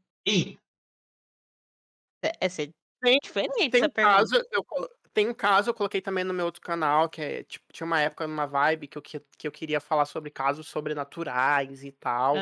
É- 2.23 2.31
Essa 2.41 2.63
é 2.63 2.67
Tem- 3.01 3.19
diferente 3.21 3.69
Tem 3.69 3.81
essa 3.81 3.87
um 3.87 3.91
pergunta. 3.91 4.17
caso, 4.17 4.35
eu, 4.51 4.65
tem 5.13 5.29
um 5.29 5.33
caso, 5.33 5.69
eu 5.69 5.73
coloquei 5.73 6.01
também 6.01 6.23
no 6.23 6.33
meu 6.33 6.45
outro 6.45 6.61
canal, 6.61 7.09
que 7.09 7.21
é, 7.21 7.43
tipo, 7.43 7.65
tinha 7.71 7.85
uma 7.85 7.99
época 7.99 8.25
numa 8.27 8.45
vibe 8.47 8.87
que 8.87 8.97
eu, 8.97 9.01
que, 9.01 9.19
que 9.37 9.47
eu 9.47 9.51
queria 9.51 9.79
falar 9.81 10.05
sobre 10.05 10.31
casos 10.31 10.67
sobrenaturais 10.69 11.83
e 11.83 11.91
tal. 11.91 12.37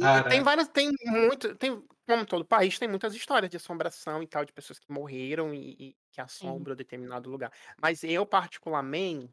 Ah, 0.00 0.20
E 0.20 0.28
tem 0.28 0.42
várias, 0.42 0.68
tem 0.68 0.90
muito, 1.06 1.54
tem, 1.56 1.84
como 2.06 2.24
todo 2.26 2.44
país, 2.46 2.78
tem 2.78 2.88
muitas 2.88 3.14
histórias 3.14 3.50
de 3.50 3.56
assombração 3.56 4.22
e 4.22 4.26
tal, 4.28 4.44
de 4.44 4.52
pessoas 4.52 4.78
que 4.78 4.90
morreram 4.92 5.52
e, 5.54 5.76
e 5.90 5.96
que 6.18 6.22
assombram 6.22 6.74
determinado 6.74 7.30
lugar. 7.30 7.52
Mas 7.80 8.02
eu, 8.02 8.26
particularmente, 8.26 9.30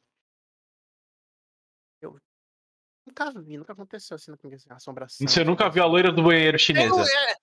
eu 1.99 2.15
nunca 3.07 3.31
vi, 3.41 3.57
nunca 3.57 3.73
aconteceu 3.73 4.15
assim, 4.15 4.31
vi 4.43 4.55
assombração. 4.69 5.27
você 5.27 5.43
nunca 5.43 5.67
viu 5.67 5.81
a 5.83 5.87
loira 5.87 6.11
do 6.11 6.21
banheiro 6.21 6.59
chinesa? 6.59 6.93
um- 6.95 7.01
é, 7.01 7.35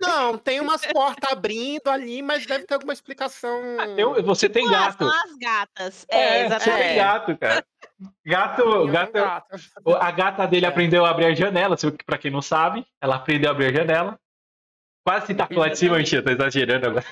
não, 0.00 0.36
tem 0.36 0.60
umas 0.60 0.84
portas 0.86 1.30
abrindo 1.30 1.86
ali, 1.88 2.22
mas 2.22 2.44
deve 2.44 2.66
ter 2.66 2.74
alguma 2.74 2.92
explicação. 2.92 3.60
Eu- 3.96 4.20
você 4.24 4.48
tem 4.48 4.66
ah, 4.66 4.70
gato. 4.70 4.98
são 5.04 5.08
as 5.08 5.36
gatas. 5.36 6.06
É, 6.08 6.40
É, 6.40 6.48
você 6.48 6.70
tem 6.70 6.96
gato, 6.96 7.38
cara. 7.38 7.66
Gato, 8.26 8.62
Eu 8.62 8.80
tenho 8.80 8.92
gato, 8.92 9.12
gato. 9.12 9.56
a 10.00 10.10
gata 10.10 10.46
dele 10.48 10.66
É. 10.66 10.68
aprendeu 10.68 11.04
a 11.06 11.10
abrir 11.10 11.26
a 11.26 11.34
janela, 11.36 11.76
pra 12.04 12.18
quem 12.18 12.32
não 12.32 12.42
sabe, 12.42 12.84
ela 13.00 13.14
aprendeu 13.14 13.48
a 13.48 13.52
abrir 13.52 13.66
a 13.66 13.72
janela. 13.72 14.20
Quase 15.06 15.26
se 15.26 15.34
tacou 15.36 15.58
lá 15.58 15.68
de 15.68 15.78
cima, 15.78 15.96
mentira, 15.96 16.22
tô 16.22 16.30
exagerando 16.30 16.86
agora. 16.88 17.06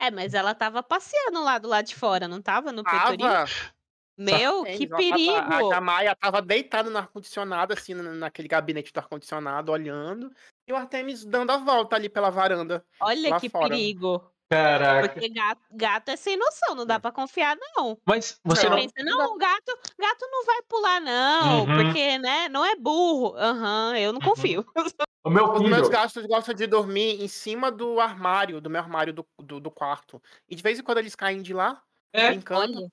É, 0.00 0.10
mas 0.10 0.32
ela 0.32 0.54
tava 0.54 0.82
passeando 0.82 1.42
lá 1.42 1.58
do 1.58 1.68
lado 1.68 1.86
de 1.86 1.94
fora, 1.96 2.28
não 2.28 2.40
tava 2.40 2.70
no 2.70 2.84
peitoril? 2.84 3.18
Tava, 3.18 3.72
Meu, 4.16 4.64
que 4.64 4.86
perigo! 4.86 5.72
A, 5.72 5.78
a 5.78 5.80
Maia 5.80 6.14
tava 6.16 6.40
deitada 6.42 6.90
no 6.90 6.98
ar-condicionado, 6.98 7.72
assim, 7.72 7.94
na- 7.94 8.02
naquele 8.14 8.48
gabinete 8.48 8.92
do 8.92 8.98
ar-condicionado, 8.98 9.72
olhando. 9.72 10.30
E 10.68 10.72
o 10.72 10.76
Artemis 10.76 11.24
dando 11.24 11.50
a 11.50 11.56
volta 11.56 11.96
ali 11.96 12.08
pela 12.08 12.30
varanda. 12.30 12.84
Olha 13.00 13.38
que 13.40 13.48
fora. 13.48 13.68
perigo. 13.68 14.30
Caraca. 14.50 15.08
Porque 15.12 15.28
gato, 15.28 15.60
gato 15.70 16.08
é 16.10 16.16
sem 16.16 16.36
noção, 16.36 16.74
não 16.74 16.86
dá 16.86 16.98
pra 16.98 17.12
confiar, 17.12 17.56
não. 17.76 17.98
Mas 18.06 18.40
você 18.44 18.68
não. 18.68 18.76
pensa, 18.76 18.94
não, 19.04 19.34
o 19.34 19.38
gato, 19.38 19.78
gato 20.00 20.26
não 20.30 20.44
vai 20.46 20.62
pular, 20.62 21.00
não, 21.00 21.60
Uhum. 21.60 21.76
porque, 21.76 22.18
né, 22.18 22.48
não 22.48 22.64
é 22.64 22.74
burro. 22.76 23.36
Aham, 23.36 23.96
eu 23.98 24.12
não 24.12 24.20
Uhum. 24.20 24.28
confio. 24.30 24.64
O 25.28 25.30
meu 25.30 25.52
Os 25.52 25.60
meus 25.60 25.76
filho. 25.80 25.90
gastos 25.90 26.24
gostam 26.26 26.54
de 26.54 26.66
dormir 26.66 27.22
em 27.22 27.28
cima 27.28 27.70
do 27.70 28.00
armário, 28.00 28.60
do 28.60 28.70
meu 28.70 28.80
armário 28.80 29.12
do, 29.12 29.26
do, 29.38 29.60
do 29.60 29.70
quarto. 29.70 30.22
E 30.48 30.54
de 30.56 30.62
vez 30.62 30.78
em 30.78 30.82
quando 30.82 30.98
eles 30.98 31.14
caem 31.14 31.42
de 31.42 31.52
lá, 31.52 31.82
É, 32.12 32.30
brincando. 32.30 32.88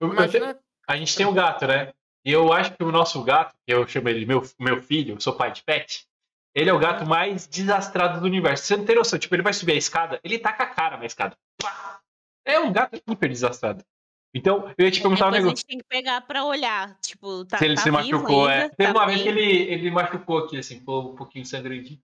Eu 0.00 0.10
te- 0.10 0.12
Imagina. 0.14 0.60
a 0.86 0.96
gente 0.96 1.16
tem 1.16 1.26
um 1.26 1.32
gato, 1.34 1.66
né? 1.66 1.92
E 2.24 2.30
eu 2.30 2.52
acho 2.52 2.76
que 2.76 2.84
o 2.84 2.92
nosso 2.92 3.22
gato, 3.24 3.54
que 3.66 3.72
eu 3.72 3.86
chamo 3.88 4.08
ele 4.10 4.26
meu, 4.26 4.42
meu 4.58 4.82
filho, 4.82 5.14
eu 5.14 5.20
sou 5.20 5.32
pai 5.34 5.50
de 5.50 5.62
pet, 5.62 6.06
ele 6.54 6.68
é 6.68 6.72
o 6.72 6.78
gato 6.78 7.06
mais 7.06 7.46
desastrado 7.46 8.20
do 8.20 8.26
universo. 8.26 8.64
Você 8.64 8.76
não 8.76 8.84
tem 8.84 8.96
noção, 8.96 9.18
tipo, 9.18 9.34
ele 9.34 9.42
vai 9.42 9.52
subir 9.54 9.72
a 9.72 9.76
escada, 9.76 10.20
ele 10.22 10.38
taca 10.38 10.64
a 10.64 10.66
cara 10.66 10.96
na 10.98 11.06
escada. 11.06 11.36
Pá! 11.60 12.00
É 12.44 12.60
um 12.60 12.70
gato 12.72 12.96
hiper 13.06 13.28
desastrado. 13.30 13.82
Então, 14.34 14.72
eu 14.76 14.84
ia 14.84 14.90
te 14.90 15.00
perguntar 15.00 15.28
um 15.28 15.30
depois 15.30 15.34
a 15.34 15.46
negócio. 15.46 15.56
gente 15.56 15.66
tem 15.66 15.78
que 15.78 15.84
pegar 15.84 16.20
pra 16.20 16.44
olhar, 16.44 16.98
tipo, 17.00 17.44
tá, 17.46 17.58
se 17.58 17.64
ele 17.64 17.74
tá 17.74 17.82
se 17.82 17.90
machucou, 17.90 18.46
ainda, 18.46 18.64
é. 18.66 18.68
Teve 18.68 18.92
tá 18.92 18.98
uma 18.98 19.06
vez 19.06 19.22
que 19.22 19.32
bem? 19.32 19.42
ele, 19.42 19.72
ele 19.72 19.90
machucou 19.90 20.38
aqui, 20.38 20.58
assim, 20.58 20.78
ficou 20.78 21.12
um 21.12 21.16
pouquinho 21.16 21.46
sangradinho. 21.46 22.00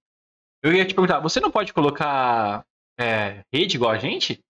Eu 0.63 0.73
ia 0.73 0.87
te 0.87 0.95
perguntar, 0.95 1.21
você 1.21 1.41
não 1.41 1.51
pode 1.51 1.73
colocar 1.73 2.65
é, 2.99 3.43
rede 3.53 3.77
igual 3.77 3.91
a 3.91 3.99
gente? 3.99 4.43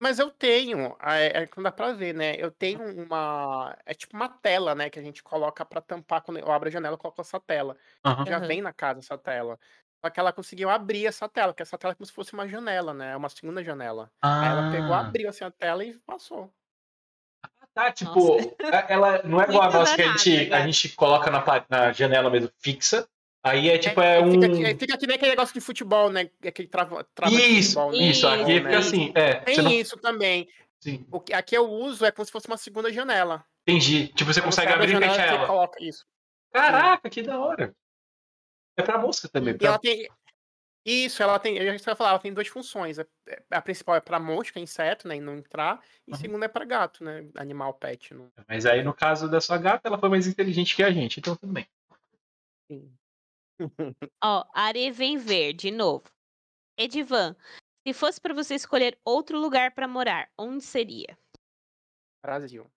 Mas 0.00 0.18
eu 0.18 0.30
tenho, 0.30 0.96
é, 1.00 1.42
é 1.42 1.46
que 1.46 1.56
não 1.56 1.64
dá 1.64 1.72
pra 1.72 1.92
ver, 1.92 2.14
né? 2.14 2.34
Eu 2.36 2.50
tenho 2.50 2.80
uma. 3.02 3.74
É 3.86 3.94
tipo 3.94 4.14
uma 4.14 4.28
tela, 4.28 4.74
né? 4.74 4.90
Que 4.90 4.98
a 4.98 5.02
gente 5.02 5.22
coloca 5.22 5.64
pra 5.64 5.80
tampar. 5.80 6.20
Quando 6.20 6.38
eu 6.38 6.50
abro 6.50 6.68
a 6.68 6.70
janela, 6.70 6.94
eu 6.94 6.98
coloco 6.98 7.22
essa 7.22 7.40
tela. 7.40 7.76
Aham. 8.04 8.26
Já 8.26 8.38
vem 8.40 8.60
na 8.60 8.72
casa 8.72 9.00
essa 9.00 9.16
tela. 9.16 9.58
Só 10.04 10.10
que 10.10 10.20
ela 10.20 10.34
conseguiu 10.34 10.68
abrir 10.68 11.06
essa 11.06 11.26
tela, 11.26 11.54
porque 11.54 11.62
essa 11.62 11.78
tela 11.78 11.92
é 11.92 11.94
como 11.94 12.04
se 12.04 12.12
fosse 12.12 12.34
uma 12.34 12.46
janela, 12.46 12.92
né? 12.92 13.12
É 13.12 13.16
uma 13.16 13.30
segunda 13.30 13.64
janela. 13.64 14.12
Aí 14.20 14.48
ela 14.50 14.70
pegou, 14.70 14.92
Ah, 14.92 15.00
abriu 15.00 15.30
assim 15.30 15.44
a 15.44 15.50
tela 15.50 15.82
e 15.82 15.94
passou. 16.00 16.52
tá. 17.72 17.90
Tipo, 17.90 18.36
a- 18.70 18.84
ela 18.92 19.22
não 19.22 19.40
é 19.40 19.44
igual 19.44 19.62
a 19.62 19.70
nossa 19.70 19.96
que 19.96 20.02
a 20.02 20.08
gente, 20.08 20.52
a 20.52 20.58
né? 20.58 20.66
gente 20.70 20.90
coloca 20.94 21.30
na, 21.30 21.42
na 21.70 21.90
janela 21.94 22.28
mesmo 22.28 22.50
fixa. 22.58 23.08
Aí 23.42 23.70
é 23.70 23.78
tipo, 23.78 23.98
é, 24.02 24.18
É, 24.18 24.20
um. 24.20 24.30
fica, 24.32 24.48
que- 24.50 24.74
fica 24.76 24.98
que 24.98 25.06
nem 25.06 25.16
aquele 25.16 25.30
negócio 25.30 25.54
de 25.54 25.60
futebol, 25.62 26.10
né? 26.10 26.28
Aquele 26.46 26.68
trava, 26.68 27.02
trava 27.14 27.34
de 27.34 27.40
Isso, 27.42 27.68
futebol, 27.80 27.92
né? 27.92 27.98
isso. 28.06 28.28
Aqui 28.28 28.52
Isso, 28.52 28.62
fica 28.62 28.78
assim. 28.78 29.12
É, 29.14 29.34
Tem 29.36 29.56
não. 29.62 29.70
isso 29.70 29.96
também. 29.96 30.46
Sim, 30.80 31.06
O 31.10 31.18
que 31.18 31.32
aqui 31.32 31.56
eu 31.56 31.64
uso 31.66 32.04
é 32.04 32.12
como 32.12 32.26
se 32.26 32.30
fosse 32.32 32.46
uma 32.46 32.58
segunda 32.58 32.92
janela. 32.92 33.42
entendi. 33.66 34.08
Tipo, 34.08 34.34
você 34.34 34.40
Quando 34.42 34.50
consegue 34.50 34.70
abrir 34.70 34.88
e 34.88 34.92
janela, 34.92 35.14
fechar 35.14 35.28
ela. 35.34 35.46
coloca 35.46 35.82
isso. 35.82 36.04
Caraca, 36.52 37.08
que 37.08 37.22
da 37.22 37.40
hora. 37.40 37.74
É 38.76 38.82
pra 38.82 38.98
mosca 38.98 39.28
também. 39.28 39.56
Pra... 39.56 39.68
ela 39.68 39.78
tem. 39.78 40.08
Isso, 40.86 41.22
ela 41.22 41.38
tem. 41.38 41.56
Eu 41.56 41.78
já 41.78 41.90
ia 41.92 41.96
falar, 41.96 42.10
ela 42.10 42.18
tem 42.18 42.32
duas 42.32 42.48
funções. 42.48 42.98
A, 42.98 43.06
a 43.50 43.62
principal 43.62 43.96
é 43.96 44.00
pra 44.00 44.20
mosca, 44.20 44.60
inseto, 44.60 45.08
né? 45.08 45.16
E 45.16 45.20
não 45.20 45.36
entrar. 45.36 45.82
E 46.06 46.12
Uhum. 46.12 46.16
segunda 46.18 46.44
é 46.44 46.48
pra 46.48 46.64
gato, 46.64 47.02
né? 47.02 47.26
Animal 47.36 47.72
pet. 47.74 48.12
Não... 48.12 48.30
Mas 48.46 48.66
aí, 48.66 48.82
no 48.82 48.92
caso 48.92 49.30
da 49.30 49.40
sua 49.40 49.56
gata, 49.56 49.88
ela 49.88 49.98
foi 49.98 50.10
mais 50.10 50.26
inteligente 50.26 50.76
que 50.76 50.82
a 50.82 50.90
gente, 50.90 51.20
então 51.20 51.36
tudo 51.36 51.52
bem. 51.52 51.66
Sim. 52.70 52.94
Ó, 54.22 54.44
Areven 54.52 55.16
Ver, 55.16 55.52
de 55.54 55.70
novo. 55.70 56.04
Edivan, 56.76 57.36
se 57.86 57.94
fosse 57.94 58.20
pra 58.20 58.34
você 58.34 58.54
escolher 58.56 58.98
outro 59.04 59.38
lugar 59.38 59.70
pra 59.72 59.86
morar, 59.86 60.28
onde 60.36 60.62
seria? 60.62 61.16
Brasil. 62.22 62.68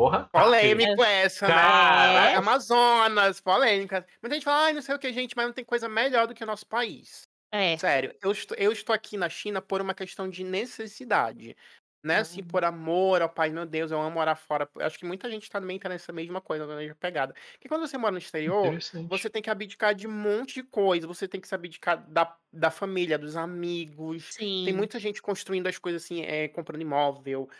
Porra. 0.00 0.28
Polêmico 0.32 1.02
essa, 1.04 1.46
Cara, 1.46 2.12
né? 2.28 2.32
é. 2.32 2.34
Amazonas, 2.36 3.38
polêmica. 3.40 4.06
Muita 4.22 4.34
gente 4.34 4.44
fala, 4.44 4.64
ai, 4.66 4.72
não 4.72 4.80
sei 4.80 4.94
o 4.94 4.98
que, 4.98 5.12
gente, 5.12 5.34
mas 5.36 5.44
não 5.46 5.52
tem 5.52 5.64
coisa 5.64 5.88
melhor 5.90 6.26
do 6.26 6.34
que 6.34 6.42
o 6.42 6.46
nosso 6.46 6.66
país. 6.66 7.22
É. 7.52 7.76
Sério, 7.76 8.14
eu 8.22 8.30
estou, 8.32 8.56
eu 8.56 8.72
estou 8.72 8.94
aqui 8.94 9.16
na 9.18 9.28
China 9.28 9.60
por 9.60 9.80
uma 9.82 9.92
questão 9.92 10.28
de 10.28 10.42
necessidade. 10.42 11.54
Não 12.02 12.14
é 12.14 12.18
assim, 12.20 12.40
Uhum. 12.40 12.46
por 12.48 12.64
amor 12.64 13.20
ao 13.20 13.28
país, 13.28 13.52
meu 13.52 13.66
Deus, 13.66 13.90
eu 13.90 14.00
amo 14.00 14.10
morar 14.12 14.34
fora. 14.34 14.66
Acho 14.80 14.98
que 14.98 15.04
muita 15.04 15.28
gente 15.30 15.50
também 15.50 15.78
tá 15.78 15.86
nessa 15.86 16.10
mesma 16.14 16.40
coisa, 16.40 16.66
na 16.66 16.74
mesma 16.76 16.94
pegada. 16.94 17.34
Porque 17.52 17.68
quando 17.68 17.86
você 17.86 17.98
mora 17.98 18.12
no 18.12 18.16
exterior, 18.16 18.78
você 19.06 19.28
tem 19.28 19.42
que 19.42 19.50
abdicar 19.50 19.94
de 19.94 20.06
um 20.06 20.10
monte 20.10 20.54
de 20.54 20.62
coisa. 20.62 21.06
Você 21.06 21.28
tem 21.28 21.38
que 21.38 21.46
se 21.46 21.54
abdicar 21.54 22.02
da, 22.10 22.34
da 22.50 22.70
família, 22.70 23.18
dos 23.18 23.36
amigos. 23.36 24.24
Sim. 24.32 24.62
Tem 24.64 24.72
muita 24.72 24.98
gente 24.98 25.20
construindo 25.20 25.66
as 25.66 25.76
coisas 25.76 26.02
assim, 26.02 26.22
é, 26.22 26.48
comprando 26.48 26.80
imóvel, 26.80 27.50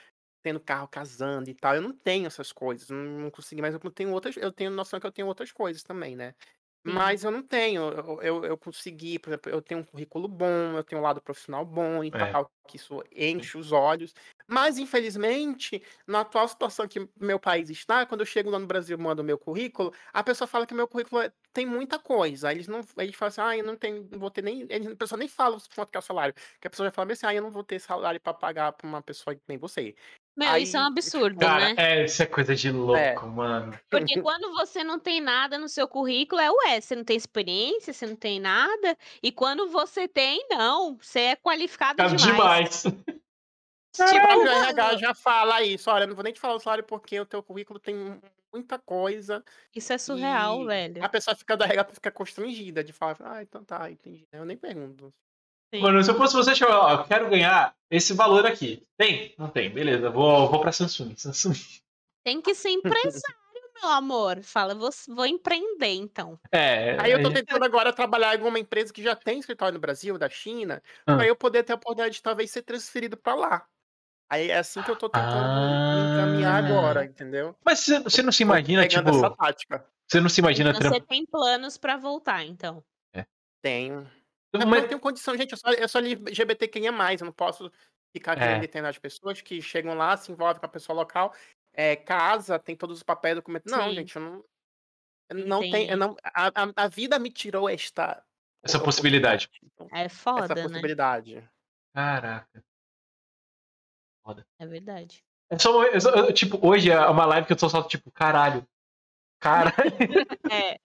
tendo 0.43 0.61
carro, 0.61 0.88
casando 0.88 1.51
e 1.51 1.55
tal. 1.55 1.74
Eu 1.76 1.82
não 1.82 1.93
tenho 1.97 2.26
essas 2.26 2.53
coisas, 2.53 2.88
não, 2.91 2.97
não 3.22 3.30
consegui, 3.30 3.62
mas 3.62 3.74
eu 3.74 3.80
tenho 3.93 4.12
outras, 4.12 4.36
eu 4.36 4.53
tenho 4.53 4.70
noção 4.70 5.01
que 5.01 5.07
eu 5.07 5.12
tenho 5.12 5.28
outras 5.28 5.53
coisas 5.53 5.82
também, 5.82 6.16
né? 6.16 6.34
Sim. 6.86 7.05
Mas 7.05 7.24
eu 7.24 7.30
não 7.30 7.43
tenho, 7.43 7.82
eu, 7.93 8.22
eu, 8.22 8.45
eu 8.47 8.59
consegui, 8.59 9.18
por 9.18 9.28
exemplo, 9.30 9.53
eu 9.53 9.61
tenho 9.61 9.80
um 9.80 9.84
currículo 9.84 10.26
bom, 10.26 10.76
eu 10.78 10.82
tenho 10.84 11.01
um 11.01 11.05
lado 11.05 11.20
profissional 11.22 11.62
bom 11.64 12.03
e 12.03 12.11
É. 12.12 12.30
tal, 12.30 12.51
que 12.66 12.76
isso 12.76 13.03
enche 13.12 13.59
os 13.59 13.70
olhos. 13.70 14.14
Mas, 14.49 14.78
infelizmente, 14.78 15.82
na 16.07 16.20
atual 16.20 16.49
situação 16.49 16.88
que 16.88 17.07
meu 17.20 17.38
país 17.38 17.68
está, 17.68 18.07
quando 18.07 18.20
eu 18.22 18.26
chego 18.26 18.49
lá 18.51 18.59
no 18.59 18.66
Brasil 18.66 18.97
e 18.99 19.01
mando 19.01 19.20
o 19.22 19.24
meu 19.24 19.38
currículo, 19.38 19.93
a 20.12 20.24
pessoa 20.24 20.49
fala 20.49 20.66
que 20.66 20.74
meu 20.74 20.88
currículo 20.88 21.20
é- 21.22 21.32
tem 21.53 21.66
muita 21.66 21.99
coisa. 21.99 22.51
Eles 22.51 22.66
não, 22.66 22.80
eles 22.99 23.14
falam 23.14 23.28
assim, 23.28 23.41
ah, 23.43 23.57
eu 23.59 23.64
não 23.64 23.76
tenho, 23.76 24.09
não 24.11 24.18
vou 24.18 24.30
ter 24.30 24.43
nem, 24.43 24.62
eles, 24.70 24.86
a 24.88 24.97
pessoa 24.97 25.18
nem 25.18 25.28
fala 25.28 25.59
quanto 25.74 25.91
que 25.91 25.97
é 25.99 26.01
o 26.01 26.03
salário. 26.03 26.34
Que 26.61 26.66
a 26.66 26.70
pessoa 26.70 26.86
já 26.88 26.93
fala 26.93 27.12
assim, 27.12 27.26
ah, 27.26 27.34
eu 27.34 27.43
não 27.43 27.51
vou 27.51 27.62
ter 27.62 27.78
salário 27.78 28.20
para 28.20 28.32
pagar 28.34 28.72
para 28.72 28.86
uma 28.88 29.03
pessoa 29.03 29.34
que 29.36 29.43
nem 29.49 29.59
você. 29.59 29.95
Meu, 30.37 30.57
isso 30.57 30.76
é 30.76 30.81
um 30.81 30.85
Aí- 30.85 30.89
absurdo, 30.89 31.41
Cara, 31.41 31.74
né? 31.74 31.74
é, 31.76 32.05
isso 32.05 32.22
é 32.22 32.26
coisa 32.26 32.55
de 32.55 32.70
louco, 32.70 32.99
É. 32.99 33.14
mano. 33.26 33.78
Porque 33.91 34.14
quando 34.22 34.53
você 34.55 34.83
não 34.83 34.99
tem 34.99 35.20
nada 35.20 35.59
no 35.59 35.68
seu 35.68 35.87
currículo, 35.87 36.41
é 36.41 36.51
ué, 36.51 36.81
você 36.81 36.97
não 36.97 37.05
tem 37.05 37.16
experiência, 37.16 37.93
você 37.93 38.07
não 38.07 38.16
tem 38.16 38.41
nada. 38.41 38.97
E 39.22 39.31
quando 39.33 39.68
você 39.68 40.09
tem, 40.09 40.47
não, 40.49 40.97
você 40.97 41.20
é 41.20 41.37
qualificado 41.37 41.97
Tá 41.97 42.07
demais. 42.07 42.83
demais. 42.83 42.85
O 42.87 44.05
Tipo, 44.09 44.20
próprio 44.26 44.49
RH 44.53 44.97
já 44.99 45.14
fala 45.14 45.62
isso, 45.64 45.91
olha, 45.91 46.05
eu 46.05 46.09
não 46.09 46.14
vou 46.14 46.22
nem 46.22 46.33
te 46.33 46.39
falar 46.41 46.55
o 46.55 46.61
salário 46.61 46.85
porque 46.85 47.18
o 47.18 47.26
teu 47.26 47.43
currículo 47.43 47.78
tem 47.81 48.20
muita 48.53 48.78
coisa. 48.78 49.45
isso 49.74 49.93
é 49.93 49.99
surreal, 49.99 50.62
e 50.62 50.66
velho. 50.66 51.05
A 51.05 51.09
pessoa 51.09 51.35
fica 51.35 51.57
da 51.57 51.64
RH 51.66 51.95
fica 51.95 52.11
constrangida 52.12 52.85
de 52.85 52.93
falar, 52.93 53.16
ah, 53.20 53.43
então 53.43 53.64
tá, 53.64 53.91
entendi. 53.91 54.26
Eu 54.33 54.45
nem 54.45 54.57
pergunto. 54.57 55.12
Sim. 55.72 55.80
Mano, 55.82 56.02
se 56.02 56.10
eu 56.10 56.16
fosse 56.16 56.34
você, 56.34 56.52
tipo, 56.52 56.70
ó, 56.70 56.92
eu 56.92 57.04
quero 57.04 57.28
ganhar 57.30 57.74
esse 57.90 58.12
valor 58.12 58.44
aqui. 58.46 58.82
Tem? 58.98 59.34
Não 59.38 59.48
tem. 59.48 59.70
Beleza, 59.70 60.10
vou, 60.10 60.48
vou 60.50 60.60
pra 60.60 60.72
Samsung. 60.72 61.14
Samsung. 61.16 61.54
Tem 62.24 62.40
que 62.42 62.54
ser 62.54 62.70
empresário, 62.70 63.36
meu 63.80 63.90
amor. 63.90 64.42
Fala, 64.42 64.74
vou, 64.74 64.90
vou 65.08 65.24
empreender, 65.26 65.94
então. 65.94 66.38
É. 66.52 66.96
Aí 67.00 67.12
eu 67.12 67.22
tô 67.22 67.28
aí- 67.28 67.34
tentando 67.34 67.64
agora 67.64 67.92
trabalhar 67.92 68.34
em 68.34 68.38
alguma 68.38 68.58
empresa 68.58 68.92
que 68.92 69.02
já 69.02 69.14
tem 69.14 69.38
escritório 69.38 69.74
no 69.74 69.80
Brasil, 69.80 70.18
da 70.18 70.28
China, 70.28 70.82
Ah. 71.06 71.16
pra 71.16 71.26
eu 71.26 71.36
poder 71.36 71.62
ter 71.62 71.72
a 71.72 71.76
oportunidade 71.76 72.16
de 72.16 72.22
talvez 72.22 72.50
ser 72.50 72.62
transferido 72.62 73.16
pra 73.16 73.34
lá. 73.34 73.64
Aí 74.28 74.50
é 74.50 74.58
assim 74.58 74.80
que 74.82 74.90
eu 74.90 74.96
tô 74.96 75.08
tentando 75.08 75.32
me 75.34 76.12
encaminhar 76.14 76.62
Ah. 76.64 76.66
agora, 76.66 77.04
entendeu? 77.04 77.54
Mas 77.64 77.80
você, 77.80 77.98
você 78.00 78.22
não 78.22 78.30
se 78.32 78.42
imagina, 78.42 78.86
tipo. 78.86 79.08
essa 79.08 79.30
tática. 79.30 79.84
Você 80.08 80.20
não 80.20 80.28
se 80.28 80.40
imagina. 80.40 80.72
Você 80.72 81.00
tem 81.00 81.24
planos 81.26 81.76
pra 81.78 81.96
voltar, 81.96 82.44
então. 82.44 82.82
Tenho. 83.62 84.08
É 84.53 84.59
porque 84.59 84.64
eu 84.64 84.68
Mas- 84.70 84.80
não 84.82 84.88
tenho 84.88 85.01
condição, 85.01 85.36
gente. 85.36 85.53
Eu 85.53 85.59
sou, 85.59 85.72
eu 85.72 85.88
sou 85.88 86.01
LGBTQIA+, 86.01 86.90
eu 87.20 87.24
não 87.26 87.32
posso 87.32 87.70
ficar 88.12 88.32
É. 88.32 88.40
querendo 88.40 88.61
determinadas 88.62 88.98
pessoas 88.98 89.40
que 89.40 89.62
chegam 89.62 89.94
lá, 89.94 90.16
se 90.16 90.32
envolvem 90.32 90.59
com 90.61 90.66
a 90.66 90.68
pessoa 90.68 90.96
local, 90.96 91.32
é, 91.72 91.94
casa, 91.94 92.59
tem 92.59 92.74
todos 92.76 92.96
os 92.98 93.03
papéis, 93.03 93.36
documentos. 93.36 93.70
Não, 93.72 93.88
Sim. 93.88 93.94
gente, 93.94 94.16
eu 94.16 94.22
não. 94.22 94.44
Eu 95.28 95.46
não 95.46 95.61
tem, 95.61 95.88
eu 95.88 95.96
não, 95.96 96.16
a, 96.24 96.48
a, 96.48 96.84
a 96.84 96.88
vida 96.88 97.16
me 97.16 97.30
tirou 97.30 97.68
esta 97.68 98.20
Essa 98.64 98.80
possibilidade. 98.80 99.48
Então, 99.62 99.86
É 99.92 100.03
essa 100.07 100.16
foda, 100.16 100.55
né? 100.57 100.62
possibilidade. 100.62 101.48
Caraca. 101.94 102.64
É 104.59 104.66
verdade. 104.66 105.24
É 105.48 105.59
só, 105.59 105.82
eu 105.84 106.01
só- 106.01 106.11
eu, 106.11 106.32
tipo, 106.32 106.64
hoje 106.66 106.90
é 106.90 106.98
uma 107.07 107.24
live 107.26 107.46
que 107.46 107.53
eu 107.53 107.57
tô 107.57 107.68
só, 107.68 107.82
tipo, 107.82 108.11
caralho. 108.11 108.66
Caralho. 109.40 109.74
É. 110.53 110.78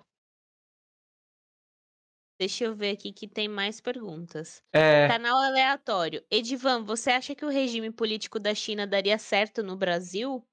Deixa 2.40 2.66
eu 2.66 2.76
ver 2.76 2.92
aqui 2.92 3.12
que 3.14 3.28
tem 3.28 3.48
mais 3.48 3.80
perguntas. 3.82 4.62
É. 4.74 5.10
Canal 5.10 5.38
aleatório. 5.38 6.24
Edivan, 6.30 6.84
você 6.84 7.12
acha 7.12 7.36
que 7.36 7.46
o 7.46 7.50
regime 7.50 7.92
político 7.92 8.40
da 8.40 8.54
China 8.56 8.86
daria 8.88 9.18
certo 9.18 9.64
no 9.64 9.76
Brasil? 9.78 10.46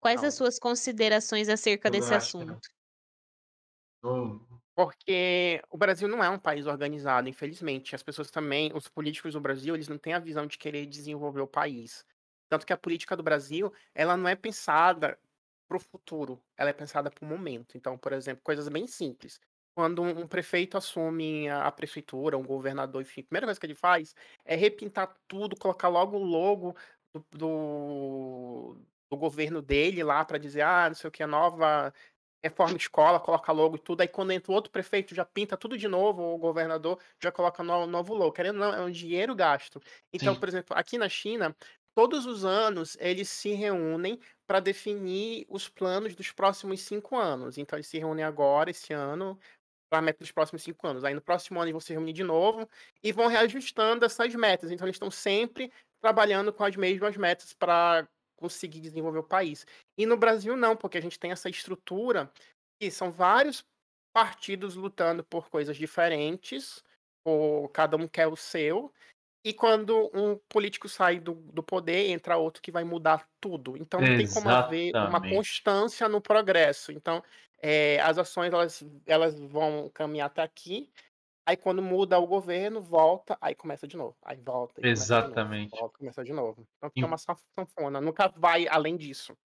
Quais 0.00 0.22
Não. 0.22 0.24
as 0.24 0.34
suas 0.34 0.58
considerações 0.58 1.48
acerca 1.48 1.88
Eu 1.88 1.92
desse 1.92 2.14
assunto? 2.14 2.68
Porque 4.74 5.60
o 5.70 5.76
Brasil 5.76 6.08
não 6.08 6.22
é 6.24 6.30
um 6.30 6.38
país 6.38 6.66
organizado, 6.66 7.28
infelizmente. 7.28 7.94
As 7.94 8.02
pessoas 8.02 8.30
também, 8.30 8.72
os 8.74 8.88
políticos 8.88 9.34
do 9.34 9.40
Brasil, 9.40 9.74
eles 9.74 9.88
não 9.88 9.98
têm 9.98 10.14
a 10.14 10.18
visão 10.18 10.46
de 10.46 10.56
querer 10.58 10.86
desenvolver 10.86 11.40
o 11.40 11.46
país. 11.48 12.04
Tanto 12.48 12.66
que 12.66 12.72
a 12.72 12.76
política 12.78 13.16
do 13.16 13.22
Brasil, 13.22 13.72
ela 13.94 14.16
não 14.16 14.28
é 14.28 14.34
pensada 14.36 15.18
para 15.68 15.76
o 15.76 15.80
futuro, 15.80 16.42
ela 16.56 16.70
é 16.70 16.72
pensada 16.72 17.10
para 17.10 17.24
o 17.24 17.28
momento. 17.28 17.76
Então, 17.76 17.96
por 17.98 18.12
exemplo, 18.12 18.42
coisas 18.42 18.68
bem 18.68 18.86
simples. 18.86 19.38
Quando 19.74 20.02
um, 20.02 20.26
prefeito 20.26 20.76
assume 20.76 21.48
a, 21.48 21.70
prefeitura, 21.70 22.36
um 22.36 22.42
governador, 22.44 23.02
enfim, 23.02 23.20
a 23.20 23.24
primeira 23.24 23.46
coisa 23.46 23.60
que 23.60 23.66
ele 23.66 23.74
faz 23.74 24.14
é 24.44 24.56
repintar 24.56 25.16
tudo, 25.28 25.56
colocar 25.56 25.88
logo 25.88 26.16
o 26.18 26.24
logo 26.24 26.76
do, 27.14 27.24
do, 27.30 28.76
do 29.10 29.16
governo 29.16 29.62
dele 29.62 30.02
lá 30.02 30.24
para 30.24 30.38
dizer, 30.38 30.62
ah, 30.62 30.88
não 30.88 30.94
sei 30.94 31.08
o 31.08 31.10
que, 31.10 31.22
a 31.22 31.26
nova 31.26 31.92
reforma 32.42 32.76
escola, 32.76 33.20
coloca 33.20 33.52
logo 33.52 33.76
e 33.76 33.78
tudo. 33.78 34.00
Aí 34.00 34.08
quando 34.08 34.32
entra 34.32 34.50
o 34.50 34.54
outro 34.54 34.70
prefeito, 34.70 35.14
já 35.14 35.24
pinta 35.24 35.56
tudo 35.56 35.76
de 35.76 35.86
novo, 35.86 36.22
o 36.22 36.38
governador 36.38 36.98
já 37.22 37.30
coloca 37.30 37.62
no, 37.62 37.86
novo 37.86 38.14
logo. 38.14 38.32
Querendo 38.32 38.62
ou 38.62 38.72
não, 38.72 38.74
é 38.74 38.80
um 38.80 38.90
dinheiro 38.90 39.34
gasto. 39.34 39.80
Então, 40.12 40.34
Sim. 40.34 40.40
por 40.40 40.48
exemplo, 40.48 40.76
aqui 40.76 40.96
na 40.98 41.08
China, 41.08 41.54
todos 41.94 42.26
os 42.26 42.44
anos 42.44 42.96
eles 43.00 43.28
se 43.28 43.52
reúnem 43.52 44.18
para 44.46 44.60
definir 44.60 45.46
os 45.48 45.68
planos 45.68 46.14
dos 46.14 46.32
próximos 46.32 46.80
cinco 46.80 47.16
anos. 47.16 47.58
Então, 47.58 47.76
eles 47.76 47.86
se 47.86 47.98
reúnem 47.98 48.24
agora, 48.24 48.70
esse 48.70 48.92
ano, 48.92 49.38
a 49.98 50.02
meta 50.02 50.18
dos 50.20 50.32
próximos 50.32 50.62
cinco 50.62 50.86
anos. 50.86 51.04
Aí 51.04 51.14
no 51.14 51.20
próximo 51.20 51.58
ano 51.58 51.66
eles 51.66 51.72
vão 51.72 51.80
se 51.80 51.92
reunir 51.92 52.12
de 52.12 52.24
novo 52.24 52.68
e 53.02 53.12
vão 53.12 53.26
reajustando 53.26 54.04
essas 54.04 54.34
metas. 54.34 54.70
Então, 54.70 54.86
eles 54.86 54.96
estão 54.96 55.10
sempre 55.10 55.72
trabalhando 56.00 56.52
com 56.52 56.64
as 56.64 56.76
mesmas 56.76 57.16
metas 57.16 57.52
para 57.52 58.08
conseguir 58.36 58.80
desenvolver 58.80 59.18
o 59.18 59.24
país. 59.24 59.66
E 59.98 60.06
no 60.06 60.16
Brasil 60.16 60.56
não, 60.56 60.74
porque 60.76 60.98
a 60.98 61.02
gente 61.02 61.18
tem 61.18 61.30
essa 61.30 61.48
estrutura 61.50 62.30
que 62.80 62.90
são 62.90 63.12
vários 63.12 63.64
partidos 64.12 64.74
lutando 64.74 65.22
por 65.22 65.48
coisas 65.50 65.76
diferentes, 65.76 66.82
ou 67.24 67.68
cada 67.68 67.96
um 67.96 68.08
quer 68.08 68.26
o 68.26 68.36
seu. 68.36 68.92
E 69.44 69.54
quando 69.54 70.10
um 70.12 70.36
político 70.48 70.88
sai 70.88 71.18
do, 71.18 71.34
do 71.34 71.62
poder, 71.62 72.10
entra 72.10 72.36
outro 72.36 72.62
que 72.62 72.70
vai 72.70 72.84
mudar 72.84 73.26
tudo. 73.40 73.76
Então 73.76 74.00
não 74.00 74.16
tem 74.16 74.26
como 74.28 74.50
haver 74.50 74.90
uma 74.90 75.18
Exatamente. 75.18 75.36
constância 75.36 76.08
no 76.08 76.20
progresso. 76.20 76.92
Então 76.92 77.22
eh, 77.62 77.98
as 78.00 78.18
ações 78.18 78.52
elas, 78.52 78.84
elas 79.06 79.38
vão 79.38 79.88
caminhar 79.90 80.26
até 80.26 80.42
aqui. 80.42 80.90
Aí 81.46 81.56
quando 81.56 81.82
muda 81.82 82.18
o 82.18 82.26
governo, 82.26 82.80
volta, 82.80 83.36
aí 83.40 83.54
começa 83.54 83.86
de 83.86 83.96
novo. 83.96 84.16
Aí 84.22 84.36
volta. 84.36 84.80
e 84.80 84.82
começa 84.82 85.02
de 85.04 85.10
novo, 85.10 85.26
Exatamente. 85.26 85.70
volta, 85.70 85.98
começa 85.98 86.24
de 86.24 86.32
novo. 86.32 86.68
Então 86.76 86.90
fica 86.90 87.06
uma 87.06 87.18
sanf- 87.18 87.42
sanfona. 87.58 88.00
Nunca 88.00 88.28
vai 88.28 88.68
além 88.68 88.96
disso. 88.96 89.36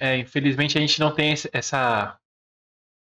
É, 0.00 0.16
infelizmente 0.16 0.78
a 0.78 0.80
gente 0.80 0.98
não 0.98 1.14
tem 1.14 1.32
esse, 1.32 1.48
essa, 1.52 2.18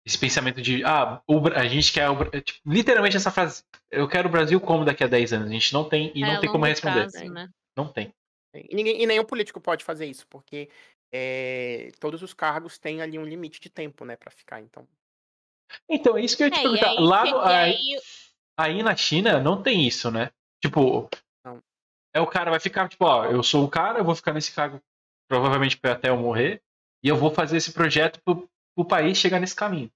esse 0.05 0.17
pensamento 0.17 0.61
de, 0.61 0.83
ah, 0.83 1.21
o 1.27 1.45
a 1.49 1.67
gente 1.67 1.91
quer, 1.91 2.09
o 2.09 2.15
é, 2.33 2.41
tipo, 2.41 2.59
literalmente 2.65 3.17
essa 3.17 3.29
frase, 3.29 3.63
eu 3.91 4.07
quero 4.07 4.29
o 4.29 4.31
Brasil 4.31 4.59
como 4.61 4.85
daqui 4.85 5.03
a 5.03 5.07
10 5.07 5.33
anos. 5.33 5.49
A 5.49 5.53
gente 5.53 5.73
não 5.73 5.87
tem 5.87 6.11
e 6.15 6.23
É 6.23 6.33
não 6.33 6.39
tem 6.39 6.49
como 6.49 6.65
responder. 6.65 7.11
prazo, 7.11 7.31
né? 7.31 7.49
Não 7.75 7.91
tem. 7.91 8.13
E, 8.55 8.75
ninguém, 8.75 9.01
e 9.01 9.05
nenhum 9.05 9.25
político 9.25 9.61
pode 9.61 9.83
fazer 9.83 10.07
isso, 10.07 10.25
porque 10.27 10.69
é, 11.11 11.91
todos 11.99 12.21
os 12.21 12.33
cargos 12.33 12.77
têm 12.77 13.01
ali 13.01 13.17
um 13.17 13.25
limite 13.25 13.59
de 13.59 13.69
tempo, 13.69 14.05
né, 14.05 14.15
para 14.15 14.31
ficar. 14.31 14.61
Então. 14.61 14.87
Então, 15.87 16.17
é 16.17 16.21
isso 16.21 16.35
que 16.35 16.43
eu 16.43 16.47
ia 16.47 16.51
te 16.51 16.59
É, 16.59 16.61
perguntar. 16.63 16.89
aí, 16.89 16.97
Lá 16.99 17.25
no, 17.25 17.39
aí, 17.41 17.75
aí 17.75 17.99
aí 18.59 18.83
na 18.83 18.95
China 18.95 19.39
não 19.39 19.61
tem 19.61 19.87
isso, 19.87 20.11
né? 20.11 20.31
Tipo, 20.61 21.09
Não. 21.45 21.63
é 22.13 22.19
o 22.19 22.27
cara 22.27 22.51
vai 22.51 22.59
ficar, 22.59 22.89
tipo, 22.89 23.05
ó, 23.05 23.25
eu 23.25 23.41
sou 23.41 23.63
o 23.63 23.69
cara, 23.69 23.99
eu 23.99 24.03
vou 24.03 24.15
ficar 24.15 24.33
nesse 24.33 24.51
cargo 24.51 24.81
provavelmente 25.29 25.79
até 25.83 26.09
eu 26.09 26.17
morrer, 26.17 26.61
e 27.03 27.07
eu 27.07 27.15
vou 27.15 27.31
fazer 27.31 27.57
esse 27.57 27.71
projeto 27.71 28.19
pro, 28.23 28.49
pro 28.75 28.85
país 28.85 29.17
chegar 29.17 29.39
nesse 29.39 29.55
caminho. 29.55 29.91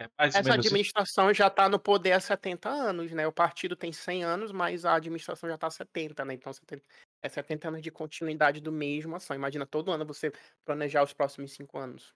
É 0.00 0.08
Essa 0.18 0.38
assim. 0.38 0.50
administração 0.52 1.32
já 1.34 1.48
está 1.48 1.68
no 1.68 1.78
poder 1.78 2.12
há 2.12 2.20
70 2.20 2.68
anos, 2.68 3.10
né? 3.12 3.26
O 3.26 3.32
partido 3.32 3.74
tem 3.74 3.92
100 3.92 4.22
anos, 4.24 4.52
mas 4.52 4.84
a 4.84 4.94
administração 4.94 5.48
já 5.48 5.56
está 5.56 5.66
há 5.66 5.70
70, 5.70 6.24
né? 6.24 6.34
Então 6.34 6.52
70 6.52 6.82
é 7.22 7.28
70 7.28 7.68
anos 7.68 7.82
de 7.82 7.90
continuidade 7.90 8.60
do 8.60 8.72
mesmo 8.72 9.16
ação. 9.16 9.36
Imagina 9.36 9.66
todo 9.66 9.90
ano 9.90 10.04
você 10.04 10.32
planejar 10.64 11.02
os 11.02 11.12
próximos 11.12 11.52
5 11.52 11.78
anos. 11.78 12.14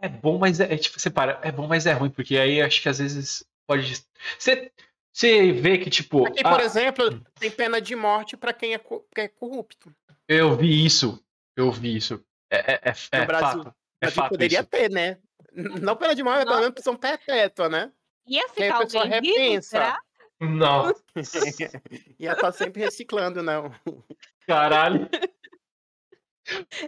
É 0.00 0.08
bom, 0.08 0.38
mas 0.38 0.60
é, 0.60 0.74
é 0.74 0.76
tipo, 0.76 1.00
você 1.00 1.10
para, 1.10 1.40
é 1.42 1.50
bom, 1.50 1.66
mas 1.66 1.86
é 1.86 1.92
ruim, 1.92 2.10
porque 2.10 2.36
aí 2.36 2.60
acho 2.60 2.82
que 2.82 2.88
às 2.88 2.98
vezes 2.98 3.44
pode. 3.66 4.04
Você, 4.38 4.70
você 5.12 5.52
vê 5.52 5.78
que, 5.78 5.88
tipo. 5.88 6.26
Aqui, 6.26 6.40
ah, 6.44 6.50
por 6.50 6.60
exemplo, 6.60 7.24
tem 7.38 7.50
pena 7.50 7.80
de 7.80 7.96
morte 7.96 8.36
para 8.36 8.52
quem 8.52 8.74
é, 8.74 8.80
é 9.16 9.28
corrupto. 9.28 9.94
Eu 10.28 10.54
vi 10.56 10.84
isso. 10.84 11.22
Eu 11.56 11.72
vi 11.72 11.96
isso. 11.96 12.22
É, 12.50 12.72
é, 12.72 12.80
é, 12.84 12.94
é 13.12 13.20
No 13.20 13.26
Brasil, 13.26 13.64
fato. 13.64 13.76
É 14.02 14.10
fato 14.10 14.28
poderia 14.30 14.60
isso. 14.60 14.68
ter, 14.68 14.90
né? 14.90 15.18
Não 15.52 15.96
pena 15.96 16.14
de 16.14 16.22
morte, 16.22 16.38
mas 16.38 16.44
pelo 16.44 16.58
menos 16.58 16.74
prisão 16.74 16.96
perpétua, 16.96 17.68
né? 17.68 17.90
ia 18.26 18.48
ficar 18.48 18.74
a 18.74 18.78
alguém 18.78 19.06
repensa. 19.08 19.68
será? 19.68 20.00
Não, 20.40 20.92
Ia 22.18 22.32
estar 22.32 22.52
sempre 22.52 22.82
reciclando, 22.82 23.42
né? 23.42 23.54
caralho. 24.46 25.08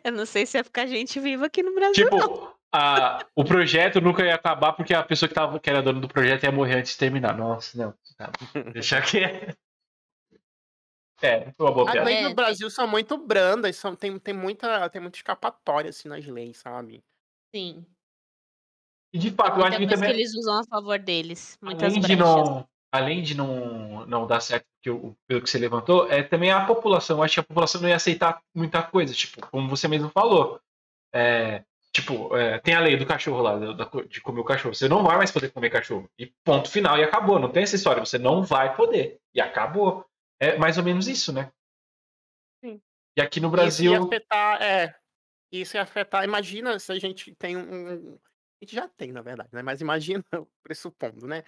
Eu 0.04 0.12
não 0.12 0.26
sei 0.26 0.46
se 0.46 0.56
ia 0.58 0.64
ficar 0.64 0.86
gente 0.86 1.18
viva 1.18 1.46
aqui 1.46 1.62
no 1.62 1.74
Brasil. 1.74 2.08
Tipo, 2.08 2.54
a, 2.72 3.26
o 3.34 3.44
projeto 3.44 4.00
nunca 4.00 4.24
ia 4.24 4.34
acabar 4.34 4.72
porque 4.74 4.94
a 4.94 5.02
pessoa 5.02 5.28
que, 5.28 5.34
tava, 5.34 5.58
que 5.58 5.68
era 5.68 5.82
dona 5.82 6.00
do 6.00 6.08
projeto 6.08 6.44
ia 6.44 6.52
morrer 6.52 6.76
antes 6.76 6.92
de 6.92 6.98
terminar. 6.98 7.36
Nossa, 7.36 7.76
não. 7.76 7.94
Tá, 8.16 8.30
deixa 8.72 9.00
que 9.00 9.18
É, 11.22 11.50
foi 11.52 11.66
uma 11.66 11.72
boa 11.72 11.86
As 11.86 11.92
piada. 11.92 12.08
leis 12.08 12.24
É, 12.24 12.28
no 12.28 12.34
Brasil 12.34 12.70
são 12.70 12.86
muito 12.86 13.16
brandas, 13.16 13.76
são, 13.76 13.96
tem, 13.96 14.16
tem, 14.18 14.34
muita, 14.34 14.88
tem 14.90 15.00
muita 15.00 15.16
escapatória 15.16 15.90
assim 15.90 16.08
nas 16.08 16.24
leis, 16.26 16.58
sabe? 16.58 17.02
Sim. 17.54 17.84
E 19.12 19.18
de 19.18 19.30
fato, 19.30 19.58
eu 19.58 19.64
acho 19.64 19.78
que 19.78 19.86
coisa 19.86 19.88
que 19.88 19.94
também. 19.94 20.10
eles 20.10 20.34
usam 20.36 20.60
a 20.60 20.64
favor 20.64 20.98
deles. 20.98 21.58
Muitas 21.62 21.94
além 21.94 22.00
de 22.02 22.14
não 22.14 22.68
além 22.92 23.22
de 23.22 23.34
não, 23.36 24.06
não 24.06 24.26
dar 24.26 24.40
certo 24.40 24.66
que 24.82 24.90
o- 24.90 25.14
pelo 25.26 25.42
que 25.42 25.50
você 25.50 25.58
levantou 25.58 26.10
é 26.10 26.22
também 26.22 26.50
a 26.50 26.64
população 26.64 27.18
eu 27.18 27.22
acho 27.22 27.34
que 27.34 27.40
a 27.40 27.44
população 27.44 27.80
não 27.80 27.88
ia 27.88 27.96
aceitar 27.96 28.40
muita 28.54 28.82
coisa 28.82 29.12
tipo 29.12 29.46
como 29.48 29.68
você 29.68 29.86
mesmo 29.88 30.08
falou 30.10 30.60
é, 31.12 31.64
tipo 31.92 32.34
é, 32.36 32.58
tem 32.60 32.74
a 32.74 32.80
lei 32.80 32.96
do 32.96 33.04
cachorro 33.06 33.42
lá 33.42 33.58
da- 33.58 33.90
de 34.08 34.20
comer 34.20 34.40
o 34.40 34.44
cachorro 34.44 34.74
você 34.74 34.88
não 34.88 35.02
vai 35.02 35.16
mais 35.18 35.30
poder 35.30 35.50
comer 35.52 35.70
cachorro 35.70 36.08
e 36.18 36.26
ponto 36.44 36.70
final 36.70 36.96
e 36.98 37.04
acabou 37.04 37.38
não 37.38 37.50
tem 37.50 37.62
essa 37.62 37.76
história 37.76 38.04
você 38.04 38.18
não 38.18 38.42
vai 38.42 38.74
poder 38.74 39.20
e 39.34 39.40
acabou 39.40 40.04
é 40.40 40.56
mais 40.56 40.78
ou 40.78 40.84
menos 40.84 41.08
isso 41.08 41.32
né 41.32 41.50
Sim. 42.64 42.80
e 43.16 43.20
aqui 43.20 43.40
no 43.40 43.48
Isso 43.48 43.52
Brasil 43.56 43.92
ia 43.92 44.00
afetar, 44.02 44.62
é. 44.62 44.94
Isso 45.50 45.76
ia 45.76 45.82
afetar. 45.82 46.24
Imagina 46.24 46.78
se 46.78 46.92
a 46.92 46.98
gente 46.98 47.34
tem 47.36 47.56
um- 47.56 48.18
A 48.60 48.64
gente 48.64 48.74
já 48.74 48.88
tem, 48.88 49.12
na 49.12 49.22
verdade, 49.22 49.48
né? 49.52 49.62
Mas 49.62 49.80
imagina, 49.80 50.22
pressupondo, 50.62 51.26
né? 51.26 51.42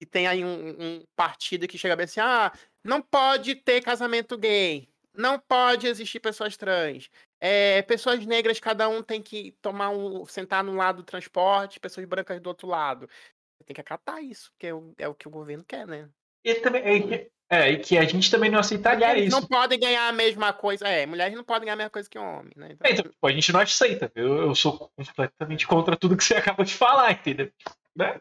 E 0.00 0.06
tem 0.06 0.26
aí 0.26 0.44
um, 0.44 0.76
um 0.80 1.04
partido 1.14 1.68
que 1.68 1.78
chega 1.78 1.96
bem 1.96 2.04
assim: 2.04 2.20
ah, 2.20 2.52
não 2.82 3.02
pode 3.02 3.54
ter 3.54 3.82
casamento 3.82 4.38
gay, 4.38 4.88
não 5.14 5.38
pode 5.38 5.86
existir 5.86 6.20
pessoas 6.20 6.56
trans. 6.56 7.10
É, 7.40 7.82
pessoas 7.82 8.24
negras, 8.26 8.60
cada 8.60 8.88
um 8.88 9.02
tem 9.02 9.22
que 9.22 9.52
tomar 9.62 9.90
um. 9.90 10.24
sentar 10.26 10.64
num 10.64 10.76
lado 10.76 10.98
do 10.98 11.04
transporte, 11.04 11.80
pessoas 11.80 12.06
brancas 12.06 12.40
do 12.40 12.46
outro 12.48 12.68
lado. 12.68 13.08
Tem 13.66 13.74
que 13.74 13.80
acatar 13.80 14.22
isso, 14.22 14.52
que 14.58 14.66
é 14.66 14.74
o, 14.74 14.94
é 14.98 15.08
o 15.08 15.14
que 15.14 15.28
o 15.28 15.30
governo 15.30 15.64
quer, 15.64 15.86
né? 15.86 16.08
e 16.44 16.54
também 16.54 16.82
é, 16.82 17.30
é, 17.50 17.70
e 17.72 17.78
que 17.78 17.98
a 17.98 18.04
gente 18.04 18.30
também 18.30 18.50
não 18.50 18.60
aceitaria 18.60 19.06
Mulheres 19.06 19.28
isso 19.28 19.40
não 19.40 19.46
podem 19.46 19.78
ganhar 19.78 20.08
a 20.08 20.12
mesma 20.12 20.52
coisa. 20.52 20.86
É, 20.88 21.04
mulheres 21.04 21.34
não 21.34 21.44
podem 21.44 21.66
ganhar 21.66 21.74
a 21.74 21.76
mesma 21.76 21.90
coisa 21.90 22.08
que 22.08 22.18
homem, 22.18 22.52
né? 22.56 22.68
Então, 22.72 22.88
É, 22.88 22.92
então, 22.92 23.10
tipo, 23.10 23.26
a 23.26 23.32
gente 23.32 23.52
não 23.52 23.60
aceita. 23.60 24.10
Eu, 24.14 24.36
eu 24.36 24.54
sou 24.54 24.90
completamente 24.96 25.66
contra 25.66 25.96
tudo 25.96 26.16
que 26.16 26.24
você 26.24 26.34
acabou 26.36 26.64
de 26.64 26.74
falar, 26.74 27.12
entendeu? 27.12 27.50
Né? 27.94 28.20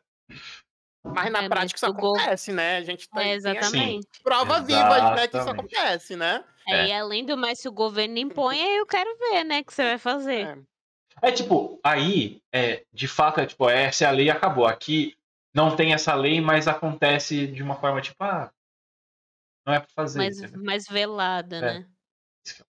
Mas 1.04 1.32
na 1.32 1.44
É, 1.44 1.50
prática 1.50 1.78
isso 1.78 1.86
acontece, 1.86 2.52
né? 2.52 2.78
A 2.78 2.84
gente 2.84 3.10
tá, 3.10 3.24
É, 3.24 3.34
exatamente. 3.34 4.08
prova 4.24 4.60
viva 4.62 5.16
né, 5.16 5.28
que 5.28 5.38
isso 5.38 5.50
acontece, 5.50 6.16
né? 6.16 6.44
É, 6.68 6.74
É. 6.76 6.88
E 6.88 6.94
além 6.94 7.26
do 7.26 7.38
mais, 7.38 7.60
se 7.60 7.68
o 7.68 7.72
governo 7.72 8.18
impõe, 8.18 8.62
aí 8.62 8.78
eu 8.78 8.86
quero 8.86 9.18
ver, 9.18 9.44
né, 9.44 9.60
o 9.62 9.66
que 9.66 9.74
você 9.74 9.84
vai 9.84 9.98
fazer. 9.98 10.46
É. 11.22 11.30
É 11.30 11.32
tipo, 11.32 11.80
aí, 11.84 12.42
é, 12.54 12.86
de 12.94 13.08
fato, 13.08 13.40
é 13.42 13.46
tipo, 13.46 13.70
essa 13.70 14.06
é 14.06 14.08
a 14.08 14.12
lei 14.12 14.30
acabou. 14.30 14.66
Aqui 14.66 15.18
não 15.54 15.76
tem 15.76 15.94
essa 15.94 16.14
lei, 16.16 16.40
mas 16.40 16.68
acontece 16.68 17.48
de 17.48 17.62
uma 17.64 17.76
forma 17.76 18.02
tipo, 18.02 18.24
ah, 18.24 18.52
não 19.66 19.74
é 19.74 19.80
pra 19.80 19.90
fazer. 19.94 20.18
mais, 20.18 20.52
mais 20.54 20.88
velada, 20.88 21.58
É. 21.58 21.62
né? 21.62 21.86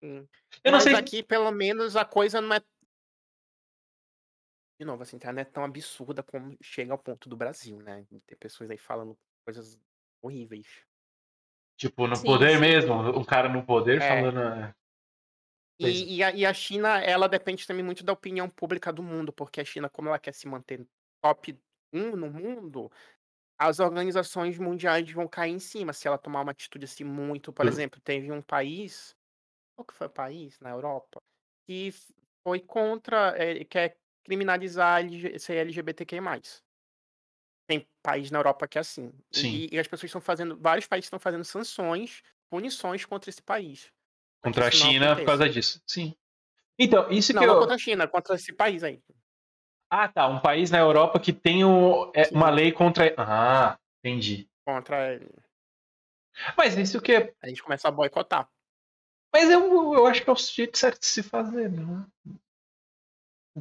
Eu 0.01 0.71
não 0.71 0.73
Mas 0.73 0.83
sei. 0.83 0.95
aqui, 0.95 1.23
pelo 1.23 1.51
menos, 1.51 1.95
a 1.95 2.03
coisa 2.05 2.41
não 2.41 2.53
é. 2.55 2.61
De 4.83 4.87
novo, 4.87 5.01
assim, 5.03 5.17
não 5.23 5.39
é 5.41 5.45
tão 5.45 5.63
absurda 5.63 6.21
como 6.21 6.57
chega 6.61 6.91
ao 6.91 6.99
ponto 6.99 7.29
do 7.29 7.37
Brasil, 7.37 7.79
né? 7.81 8.05
Ter 8.27 8.35
pessoas 8.35 8.69
aí 8.69 8.77
falando 8.77 9.17
coisas 9.45 9.79
horríveis. 10.21 10.85
Tipo, 11.77 12.07
no 12.07 12.23
Sim, 12.23 12.23
poder 12.23 12.57
sim. 12.57 12.67
mesmo, 12.67 12.93
um 13.19 13.23
cara 13.23 13.47
no 13.49 13.63
poder 13.63 14.01
É. 14.01 14.01
falando. 14.01 14.39
é, 14.39 14.73
E, 15.79 16.17
e 16.17 16.23
a, 16.23 16.31
e 16.31 16.45
a 16.45 16.53
China, 16.53 16.99
ela 17.01 17.27
depende 17.27 17.65
também 17.67 17.83
muito 17.83 18.03
da 18.03 18.13
opinião 18.13 18.49
pública 18.49 18.93
do 18.93 19.01
mundo, 19.03 19.33
porque 19.33 19.59
a 19.61 19.65
China, 19.65 19.89
como 19.89 20.07
ela 20.09 20.19
quer 20.19 20.33
se 20.33 20.47
manter 20.47 20.87
top 21.21 21.59
1 21.91 22.15
no 22.15 22.29
mundo, 22.31 22.91
as 23.59 23.79
organizações 23.79 24.59
mundiais 24.59 25.11
vão 25.11 25.27
cair 25.27 25.53
em 25.53 25.59
cima 25.59 25.93
se 25.93 26.07
ela 26.07 26.17
tomar 26.17 26.41
uma 26.41 26.51
atitude 26.53 26.85
assim 26.85 27.03
muito. 27.05 27.53
Por 27.53 27.67
Hum. 27.67 27.69
exemplo, 27.69 28.01
teve 28.01 28.31
um 28.31 28.41
país, 28.41 29.15
qual 29.75 29.85
que 29.87 29.93
foi 29.95 30.07
o 30.07 30.11
país 30.11 30.59
na 30.61 30.71
Europa, 30.71 31.21
que 31.67 31.91
foi 32.47 32.61
contra, 32.61 33.35
eh, 33.37 33.65
quer 33.65 33.97
criminalizar 34.23 34.99
LG 35.01 35.37
ser 35.39 35.55
LGBTQI+. 35.57 36.19
Tem 37.67 37.87
país 38.01 38.29
na 38.29 38.39
Europa 38.39 38.67
que 38.67 38.77
é 38.77 38.81
assim. 38.81 39.11
Sim. 39.31 39.47
E, 39.71 39.75
e 39.75 39.79
as 39.79 39.87
pessoas 39.87 40.09
estão 40.09 40.21
fazendo, 40.21 40.57
vários 40.57 40.85
países 40.85 41.05
estão 41.05 41.19
fazendo 41.19 41.43
sanções, 41.45 42.21
punições 42.49 43.05
contra 43.05 43.29
esse 43.29 43.41
país. 43.41 43.91
contra 44.41 44.67
a 44.67 44.71
China 44.71 45.15
por 45.15 45.25
causa 45.25 45.47
disso. 45.49 45.81
Sim. 45.87 46.13
Então, 46.77 47.09
isso 47.11 47.33
Não, 47.33 47.41
que 47.41 47.47
não 47.47 47.53
eu. 47.53 47.59
contra 47.59 47.75
a 47.75 47.79
China, 47.79 48.07
contra 48.07 48.35
esse 48.35 48.51
país 48.51 48.83
aí. 48.83 49.01
Ah, 49.89 50.07
tá. 50.09 50.27
Um 50.27 50.41
país 50.41 50.71
na 50.71 50.79
Europa 50.79 51.19
que 51.19 51.31
tem 51.31 51.63
o- 51.63 52.11
é, 52.15 52.23
uma 52.31 52.49
lei 52.49 52.71
contra. 52.71 53.13
Ah, 53.17 53.77
entendi. 54.03 54.49
Contra. 54.65 55.19
Mas 56.57 56.75
isso 56.77 56.99
que 56.99 57.13
é 57.13 57.33
A 57.41 57.47
gente 57.47 57.61
começa 57.63 57.87
a 57.87 57.91
boicotar. 57.91 58.49
Mas 59.31 59.49
eu, 59.49 59.93
eu 59.93 60.05
acho 60.07 60.23
que 60.23 60.29
é 60.29 60.33
o 60.33 60.35
jeito 60.35 60.77
certo 60.77 60.99
de 60.99 61.05
se 61.05 61.23
fazer, 61.23 61.69
né? 61.71 62.05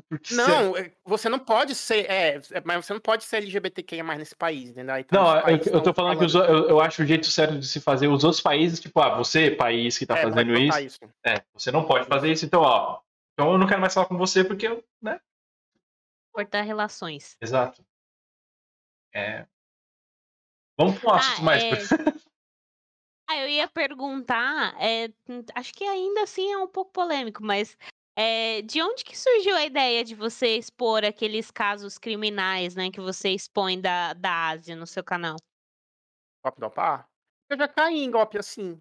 Porque 0.09 0.35
Não, 0.35 0.77
é, 0.77 0.91
você 1.05 1.29
não 1.29 1.39
pode 1.39 1.75
ser. 1.75 2.11
É, 2.11 2.41
é, 2.51 2.63
mas 2.65 2.87
você 2.87 2.95
não 2.95 3.01
pode 3.01 3.25
ser 3.25 3.39
LGBTQIA 3.39 4.03
mais 4.03 4.19
nesse 4.19 4.35
país, 4.35 4.71
entendeu? 4.71 4.97
Então, 4.97 5.23
Não, 5.23 5.39
eu, 5.41 5.57
eu 5.57 5.59
tô 5.61 5.79
estão 5.79 5.95
falando 5.95 6.19
que 6.19 6.25
os, 6.25 6.35
eu, 6.35 6.43
eu 6.43 6.81
acho 6.81 7.03
o 7.03 7.07
jeito 7.07 7.27
certo 7.27 7.59
de 7.59 7.67
se 7.67 7.79
fazer. 7.79 8.09
Os 8.09 8.25
outros 8.25 8.41
países, 8.41 8.81
tipo, 8.81 8.99
ah, 9.01 9.15
você, 9.17 9.51
país 9.51 9.99
que 9.99 10.07
tá 10.07 10.17
é, 10.17 10.23
fazendo 10.23 10.53
boicotar 10.53 10.83
isso, 10.83 10.99
é, 11.27 11.43
você 11.53 11.71
não 11.71 11.85
pode 11.85 12.03
Isso. 12.03 12.09
fazer 12.09 12.33
isso, 12.33 12.47
então, 12.47 12.63
ó. 12.63 13.01
Então 13.35 13.53
eu 13.53 13.59
não 13.59 13.67
quero 13.67 13.81
mais 13.81 13.93
falar 13.93 14.07
com 14.07 14.17
você 14.17 14.43
porque 14.43 14.67
eu, 14.67 14.83
né? 15.01 15.21
Cortar 16.33 16.63
relações. 16.63 17.37
Exato. 17.41 17.85
É. 19.15 19.47
Vamos 20.79 20.99
pra 20.99 21.11
um 21.11 21.15
assunto 21.15 21.41
Ah, 21.41 21.45
mais. 21.45 21.63
é. 21.63 21.77
Ah, 23.31 23.39
eu 23.39 23.49
ia 23.49 23.67
perguntar, 23.67 24.75
é, 24.79 25.09
hum, 25.27 25.43
acho 25.55 25.73
que 25.73 25.85
ainda 25.85 26.23
assim 26.23 26.53
é 26.53 26.59
um 26.59 26.69
pouco 26.69 26.93
polêmico, 26.93 27.43
mas 27.43 27.79
é, 28.17 28.63
de 28.63 28.83
onde 28.83 29.05
que 29.05 29.17
surgiu 29.17 29.57
a 29.57 29.65
ideia 29.65 30.05
de 30.05 30.15
você 30.15 30.57
expor 30.57 31.05
aqueles 31.05 31.51
casos 31.51 31.99
criminais, 31.99 32.75
né, 32.75 32.91
que 32.91 33.01
você 33.01 33.31
expõe 33.31 33.81
da, 33.81 34.13
da 34.15 34.49
Ásia 34.51 34.77
no 34.77 34.87
seu 34.87 35.05
canal? 35.05 35.37
Golpe 36.45 36.61
do 36.61 36.71
par? 36.71 37.09
Eu 37.49 37.57
já 37.59 37.69
caí 37.69 37.99
em 38.03 38.11
golpe 38.11 38.39
assim. 38.39 38.81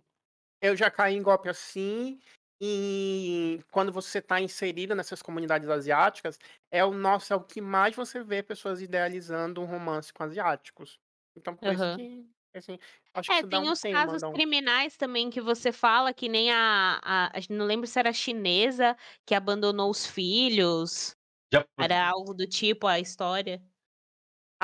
Eu 0.61 0.75
já 0.75 0.91
caí 0.91 1.15
em 1.15 1.23
golpe 1.23 1.49
assim. 1.49 2.19
E 2.61 3.59
quando 3.71 3.91
você 3.91 4.19
está 4.19 4.41
inserido 4.41 4.95
nessas 4.95 5.21
comunidades 5.21 5.69
asiáticas, 5.69 6.39
é 6.71 6.85
o 6.85 6.93
nosso, 6.93 7.33
é 7.33 7.35
o 7.35 7.43
que 7.43 7.61
mais 7.61 7.95
você 7.95 8.23
vê 8.23 8.43
pessoas 8.43 8.81
idealizando 8.81 9.61
um 9.61 9.65
romance 9.65 10.13
com 10.13 10.23
asiáticos. 10.23 10.99
Então, 11.35 11.55
por 11.55 11.71
Aham. 11.71 11.73
isso 11.73 11.89
que, 11.89 12.29
assim, 12.57 12.77
acho 13.13 13.29
que 13.29 13.35
É, 13.35 13.41
dá 13.43 13.59
tem 13.59 13.69
um 13.69 13.71
os 13.71 13.81
tema, 13.81 14.05
casos 14.05 14.23
um- 14.23 14.33
criminais 14.33 14.97
também 14.97 15.29
que 15.29 15.39
você 15.41 15.71
fala, 15.71 16.13
que 16.13 16.27
nem 16.27 16.51
a, 16.51 16.99
a, 17.03 17.31
não 17.49 17.65
lembro 17.65 17.87
se 17.87 17.97
era 17.99 18.11
chinesa 18.13 18.95
que 19.25 19.33
abandonou 19.35 19.89
os 19.89 20.05
filhos, 20.05 21.15
Já- 21.53 21.65
era 21.79 22.07
algo 22.07 22.33
do 22.33 22.47
tipo 22.47 22.87
a 22.87 22.99
história. 22.99 23.61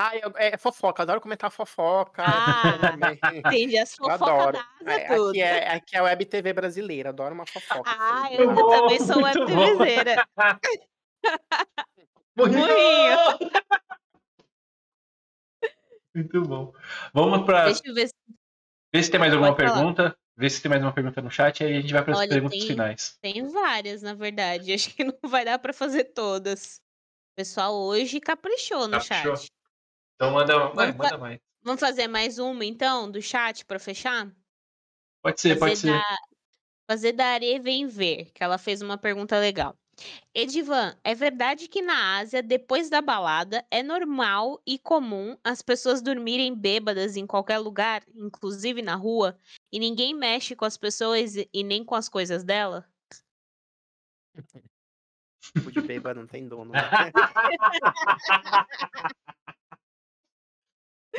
Ah, 0.00 0.16
eu, 0.16 0.32
é 0.36 0.56
fofoca, 0.56 1.02
adoro 1.02 1.20
comentar 1.20 1.50
fofoca. 1.50 2.22
Ah, 3.10 3.12
entendi. 3.42 3.76
As 3.78 3.96
fofocas 3.96 4.22
adoro. 4.22 4.58
É, 4.86 5.06
tudo. 5.16 5.30
aqui, 5.30 5.40
é, 5.40 5.68
aqui 5.74 5.96
é 5.96 5.98
a 5.98 6.02
Web 6.04 6.24
TV 6.26 6.52
brasileira, 6.52 7.08
adoro 7.08 7.34
uma 7.34 7.44
fofoca. 7.46 7.90
Ah, 7.98 8.32
eu, 8.32 8.54
bom, 8.54 8.70
também 8.70 9.00
sou 9.00 9.22
web. 9.22 9.44
TVzeira. 9.44 10.24
Morrinho! 12.36 12.58
Muito 16.18 16.42
bom. 16.42 16.72
Vamos 17.14 17.46
para 17.46 17.64
Deixa 17.66 17.82
eu 17.84 17.94
ver 17.94 18.08
se 18.08 18.14
ver 18.92 19.02
se 19.04 19.10
tem 19.10 19.20
mais 19.20 19.32
alguma 19.32 19.54
Pode 19.54 19.68
falar. 19.68 19.80
pergunta. 19.80 20.18
Ver 20.36 20.50
se 20.50 20.62
tem 20.62 20.68
mais 20.70 20.82
uma 20.82 20.92
pergunta 20.92 21.20
no 21.20 21.30
chat, 21.30 21.64
aí 21.64 21.76
a 21.76 21.80
gente 21.80 21.92
vai 21.92 22.02
para 22.04 22.12
as 22.12 22.18
Olha, 22.20 22.28
perguntas 22.28 22.58
tem- 22.58 22.66
finais. 22.68 23.18
tem 23.20 23.48
várias, 23.48 24.02
na 24.02 24.14
verdade. 24.14 24.72
Acho 24.74 24.94
que 24.94 25.04
não 25.04 25.18
vai 25.24 25.44
dar 25.44 25.58
pra 25.58 25.72
fazer 25.72 26.04
todas. 26.04 26.76
O 27.32 27.36
pessoal 27.36 27.74
hoje 27.74 28.20
caprichou 28.20 28.86
no 28.88 28.98
Caprichou. 29.00 29.36
chat. 29.36 29.48
Então 30.14 30.32
manda, 30.32 30.68
vai, 30.70 30.92
manda 30.92 31.18
mais. 31.18 31.38
Vamos 31.62 31.80
fazer 31.80 32.06
mais 32.08 32.38
uma, 32.38 32.64
então, 32.64 33.10
do 33.10 33.20
chat 33.20 33.64
pra 33.64 33.78
fechar? 33.78 34.30
Pode 35.22 35.40
ser, 35.40 35.58
pode 35.58 35.76
ser. 35.76 35.92
da, 35.92 36.16
fazer 36.88 37.12
da 37.12 37.26
Are 37.34 37.58
Vem 37.60 37.86
Ver, 37.88 38.30
que 38.32 38.42
ela 38.42 38.58
fez 38.58 38.80
uma 38.80 38.96
pergunta 38.96 39.38
legal. 39.38 39.76
Edivan, 40.34 40.96
é 41.02 41.14
verdade 41.14 41.68
que 41.68 41.82
na 41.82 42.18
Ásia, 42.18 42.42
depois 42.42 42.88
da 42.88 43.00
balada, 43.00 43.64
é 43.70 43.82
normal 43.82 44.60
e 44.66 44.78
comum 44.78 45.36
as 45.42 45.62
pessoas 45.62 46.00
dormirem 46.00 46.54
bêbadas 46.54 47.16
em 47.16 47.26
qualquer 47.26 47.58
lugar, 47.58 48.02
inclusive 48.14 48.82
na 48.82 48.94
rua, 48.94 49.36
e 49.72 49.78
ninguém 49.78 50.14
mexe 50.14 50.54
com 50.54 50.64
as 50.64 50.76
pessoas 50.76 51.34
e 51.36 51.64
nem 51.64 51.84
com 51.84 51.94
as 51.94 52.08
coisas 52.08 52.44
dela? 52.44 52.88
Tipo 55.54 55.72
de 55.72 55.80
bêbado 55.80 56.20
não 56.20 56.26
tem 56.26 56.46
dono. 56.46 56.72
né? 56.72 56.80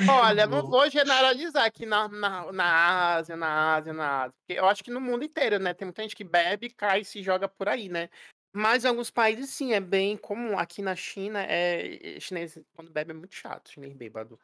Olha, 0.07 0.45
não 0.47 0.61
bom. 0.61 0.69
vou 0.69 0.89
generalizar 0.89 1.65
aqui 1.65 1.85
na, 1.85 2.07
na, 2.07 2.51
na 2.51 3.15
Ásia, 3.15 3.35
na 3.35 3.75
Ásia, 3.75 3.93
na 3.93 4.23
Ásia. 4.23 4.33
Porque 4.39 4.59
eu 4.59 4.65
acho 4.67 4.83
que 4.83 4.91
no 4.91 5.01
mundo 5.01 5.25
inteiro, 5.25 5.59
né? 5.59 5.73
Tem 5.73 5.85
muita 5.85 6.01
gente 6.03 6.15
que 6.15 6.23
bebe, 6.23 6.69
cai 6.69 7.01
e 7.01 7.05
se 7.05 7.21
joga 7.21 7.47
por 7.49 7.67
aí, 7.67 7.89
né? 7.89 8.09
Mas 8.53 8.83
em 8.83 8.87
alguns 8.87 9.11
países, 9.11 9.49
sim, 9.51 9.73
é 9.73 9.79
bem 9.79 10.17
comum. 10.17 10.57
Aqui 10.57 10.81
na 10.81 10.95
China, 10.95 11.39
é 11.43 12.19
chinês, 12.19 12.57
quando 12.73 12.91
bebe, 12.91 13.11
é 13.11 13.13
muito 13.13 13.35
chato, 13.35 13.69
chinês 13.71 13.93
bêbado. 13.93 14.39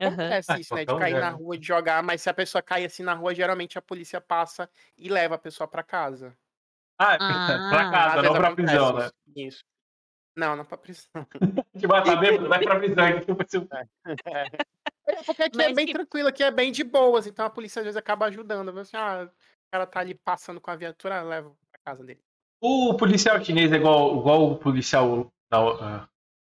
Aham. 0.00 0.12
Acontece 0.12 0.52
Ah, 0.52 0.58
isso, 0.60 0.74
né? 0.74 0.80
De 0.82 0.86
qualquer 0.86 1.04
cair 1.12 1.20
na 1.20 1.30
né? 1.30 1.36
rua, 1.36 1.56
de 1.58 1.66
jogar, 1.66 2.02
mas 2.02 2.20
se 2.20 2.28
a 2.28 2.34
pessoa 2.34 2.60
cai 2.60 2.84
assim 2.84 3.02
na 3.02 3.14
rua, 3.14 3.34
geralmente 3.34 3.78
a 3.78 3.82
polícia 3.82 4.20
passa 4.20 4.68
e 4.96 5.08
leva 5.08 5.36
a 5.36 5.38
pessoa 5.38 5.66
pra 5.66 5.82
casa. 5.82 6.36
Ah, 6.98 7.14
é 7.14 7.18
Ah. 7.20 7.70
pra 7.70 7.90
casa, 7.90 8.08
Às 8.08 8.14
não 8.16 8.22
vezes 8.22 8.38
pra 8.38 8.48
acontece 8.48 8.54
prisão, 8.76 8.92
né? 8.98 9.06
isso. 9.06 9.14
Isso. 9.48 9.64
Não, 10.36 10.54
não 10.56 10.64
pra 10.66 10.76
prisão. 10.76 11.08
Que 11.80 11.86
mata 11.86 12.16
bêbado, 12.16 12.48
vai 12.48 12.60
pra 12.62 12.78
prisão. 12.78 13.08
então 13.08 13.34
vai 13.34 13.46
ser 13.48 13.58
um- 13.58 13.68
É, 15.08 15.22
porque 15.24 15.42
aqui 15.44 15.62
é 15.62 15.66
Mas 15.68 15.76
bem 15.76 15.86
que- 15.86 15.92
tranquilo, 15.94 16.28
aqui 16.28 16.42
é 16.42 16.50
bem 16.50 16.70
de 16.72 16.84
boas, 16.84 17.26
então 17.26 17.46
a 17.46 17.50
polícia 17.50 17.80
às 17.80 17.84
vezes 17.86 17.96
acaba 17.96 18.26
ajudando. 18.26 18.72
Você, 18.74 18.96
ah, 18.98 19.30
o 19.30 19.70
cara 19.72 19.86
tá 19.86 20.00
ali 20.00 20.14
passando 20.14 20.60
com 20.60 20.70
a 20.70 20.76
viatura, 20.76 21.22
leva 21.22 21.50
pra 21.70 21.80
casa 21.84 22.04
dele. 22.04 22.20
O 22.68 22.94
policial 22.94 23.42
chinês 23.44 23.70
é 23.72 23.76
igual, 23.76 24.18
igual 24.18 24.50
o 24.50 24.56
policial 24.58 25.32
da- 25.50 26.02
ah, 26.02 26.08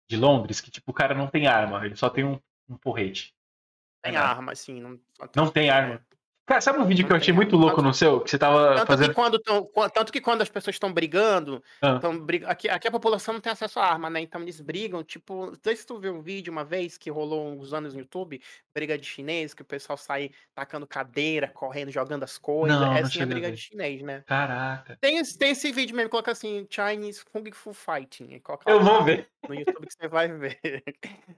de 0.09 0.17
Londres, 0.17 0.61
que 0.61 0.71
tipo, 0.71 0.91
o 0.91 0.95
cara 0.95 1.15
não 1.15 1.27
tem 1.27 1.47
arma, 1.47 1.85
ele 1.85 1.97
só 1.97 2.09
tem 2.09 2.25
um, 2.25 2.41
um 2.69 2.77
porrete. 2.79 3.35
Tem 4.03 4.15
É 4.15 4.17
arma, 4.17 4.53
assim. 4.53 4.81
Não, 4.81 4.99
Não 5.37 5.51
tem 5.51 5.69
arma. 5.69 6.01
Cara, 6.49 6.63
sabe 6.63 6.79
um 6.79 6.87
vídeo 6.87 7.05
que 7.05 7.13
eu 7.13 7.15
Não 7.15 7.21
achei 7.21 7.35
muito 7.35 7.57
louco 7.57 7.83
no 7.83 7.93
seu? 7.93 8.21
Que 8.23 8.31
você 8.31 8.39
tava 8.39 8.75
Tanto, 8.77 8.87
fazendo. 8.87 9.09
que 9.11 9.15
quando 9.15 9.39
tão, 9.39 9.71
tanto 9.93 10.11
que 10.11 10.19
quando 10.21 10.41
as 10.41 10.49
pessoas 10.49 10.77
estão 10.77 10.91
brigando, 10.91 11.63
Ah. 11.83 11.99
tão 11.99 12.19
brig... 12.19 12.43
aqui, 12.47 12.69
aqui 12.71 12.89
a 12.89 12.91
população 12.91 13.35
não 13.35 13.41
tem 13.41 13.53
acesso 13.53 13.79
à 13.79 13.85
arma, 13.85 14.09
né? 14.09 14.21
Então 14.23 14.41
eles 14.41 14.59
brigam, 14.59 15.05
tipo, 15.05 15.47
não 15.47 15.55
sei 15.63 15.77
se 15.77 15.87
tu 15.87 15.99
viu 16.01 16.15
um 16.15 16.23
vídeo 16.23 16.51
uma 16.51 16.65
vez 16.65 16.97
que 16.97 17.11
rolou 17.11 17.49
uns 17.53 17.75
anos 17.75 17.93
no 17.93 18.01
YouTube, 18.01 18.41
briga 18.75 18.97
de 18.97 19.05
chinês, 19.05 19.53
que 19.53 19.61
o 19.61 19.65
pessoal 19.65 19.99
sai 19.99 20.31
tacando 20.55 20.87
cadeira, 20.87 21.49
correndo, 21.49 21.91
jogando 21.91 22.23
as 22.23 22.39
coisas. 22.39 22.79
Não, 22.81 22.87
não 22.87 22.97
é 22.97 23.03
a 23.03 23.05
cheguei 23.07 23.23
a 23.23 23.27
briga 23.27 23.51
de 23.53 23.57
chinês, 23.59 24.01
né? 24.01 24.23
Caraca. 24.27 24.97
Tem, 25.03 25.19
esse- 25.19 25.37
tem 25.37 25.51
esse 25.51 25.71
vídeo 25.71 25.95
mesmo, 25.95 26.09
coloca 26.09 26.33
assim, 26.33 26.67
Chinese 26.71 27.23
Kung 27.31 27.45
Fu 27.53 27.75
Fighting. 27.75 28.39
Coloca 28.41 28.71
Eu 28.71 28.81
vou 28.81 29.05
ver. 29.05 29.29
no 29.47 29.55
YouTube 29.55 29.87
que 29.87 29.93
você 29.95 30.09
vai 30.09 30.29
ver. 30.29 30.59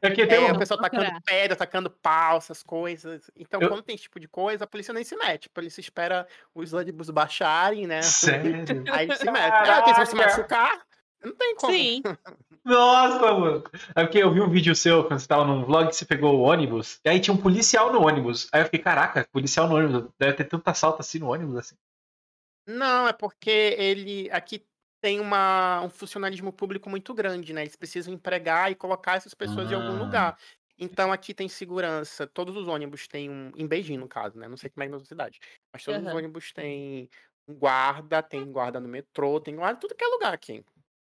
Aqui 0.03 0.27
tem 0.27 0.39
É, 0.47 0.53
um. 0.53 0.55
o 0.55 0.59
pessoal 0.59 0.79
tacando 0.81 1.11
pedra, 1.25 1.57
tacando 1.57 1.91
pau, 1.91 2.37
essas 2.39 2.63
coisas. 2.63 3.29
Então, 3.37 3.61
Eu- 3.61 3.69
quando 3.69 3.83
tem 3.83 3.95
esse 3.97 4.05
tipo 4.05 4.21
de 4.21 4.29
coisa, 4.29 4.65
a 4.65 4.67
polícia 4.67 4.93
nem 5.01 5.05
se 5.05 5.17
mete. 5.17 5.47
A 5.47 5.55
polícia 5.55 5.81
espera 5.81 6.27
os 6.55 6.73
ônibus 6.73 7.11
baixarem, 7.11 7.87
né? 7.87 8.03
Sério? 8.03 8.53
Aí 8.93 9.15
se 9.17 9.31
mete. 9.31 9.69
Ah, 9.71 9.83
tem 9.83 9.95
que 9.95 10.07
se 10.07 10.15
machucar? 10.15 10.83
Não 11.25 11.35
tem 11.35 11.55
como. 11.57 11.73
Sim. 11.73 12.03
Nossa, 12.65 13.33
mano. 13.33 13.65
É 13.95 14.03
porque 14.05 14.19
eu 14.19 14.33
vi 14.33 14.41
um 14.41 14.49
vídeo 14.51 14.75
seu 14.77 15.05
quando 15.05 15.19
você 15.19 15.27
tava 15.27 15.45
num 15.45 15.65
vlog 15.65 15.89
que 15.89 15.97
você 15.97 16.05
pegou 16.05 16.37
o 16.39 16.43
ônibus, 16.43 17.01
e 17.05 17.09
aí 17.09 17.19
tinha 17.21 17.33
um 17.33 17.41
policial 17.41 17.91
no 17.93 18.03
ônibus. 18.07 18.49
Aí 18.53 18.61
eu 18.61 18.65
fiquei, 18.67 18.81
caraca, 18.81 19.27
policial 19.33 19.67
no 19.67 19.77
ônibus. 19.77 20.11
Deve 20.19 20.35
ter 20.35 20.45
tanto 20.45 20.69
assalto 20.69 21.01
assim 21.01 21.19
no 21.19 21.33
ônibus 21.33 21.57
assim. 21.57 21.75
Não, 22.67 23.09
é 23.09 23.13
porque 23.13 23.51
ele 23.51 24.31
aqui 24.31 24.65
tem 25.03 25.19
uma, 25.19 25.81
um 25.81 25.89
funcionalismo 25.89 26.53
público 26.53 26.91
muito 26.91 27.15
grande, 27.15 27.55
né? 27.55 27.63
Eles 27.63 27.75
precisam 27.77 28.13
empregar 28.13 28.71
e 28.71 28.75
colocar 28.75 29.17
essas 29.17 29.33
pessoas 29.33 29.71
em 29.71 29.75
algum 29.75 29.97
Ah. 29.97 30.05
lugar. 30.05 30.39
Então 30.81 31.13
aqui 31.13 31.35
tem 31.35 31.47
segurança. 31.49 32.27
Todos 32.27 32.57
os 32.57 32.67
ônibus 32.67 33.07
têm 33.07 33.31
um. 33.31 33.53
Em 33.55 33.67
Beijing, 33.67 33.99
no 33.99 34.09
caso, 34.09 34.39
né? 34.39 34.49
Não 34.49 34.57
sei 34.57 34.71
como 34.71 34.83
é 34.83 34.89
na 34.89 34.99
cidade. 35.01 35.39
Mas 35.73 35.85
todos 35.85 36.01
os 36.01 36.07
Aham. 36.07 36.17
ônibus 36.17 36.53
têm 36.53 37.09
um 37.47 37.55
guarda, 37.55 38.23
tem 38.23 38.51
guarda 38.51 38.81
no 38.81 38.89
metrô, 38.89 39.39
tem 39.39 39.55
guarda 39.55 39.77
em 39.77 39.81
tudo 39.81 39.95
que 39.95 40.03
é 40.03 40.09
lugar 40.09 40.33
aqui. 40.33 40.65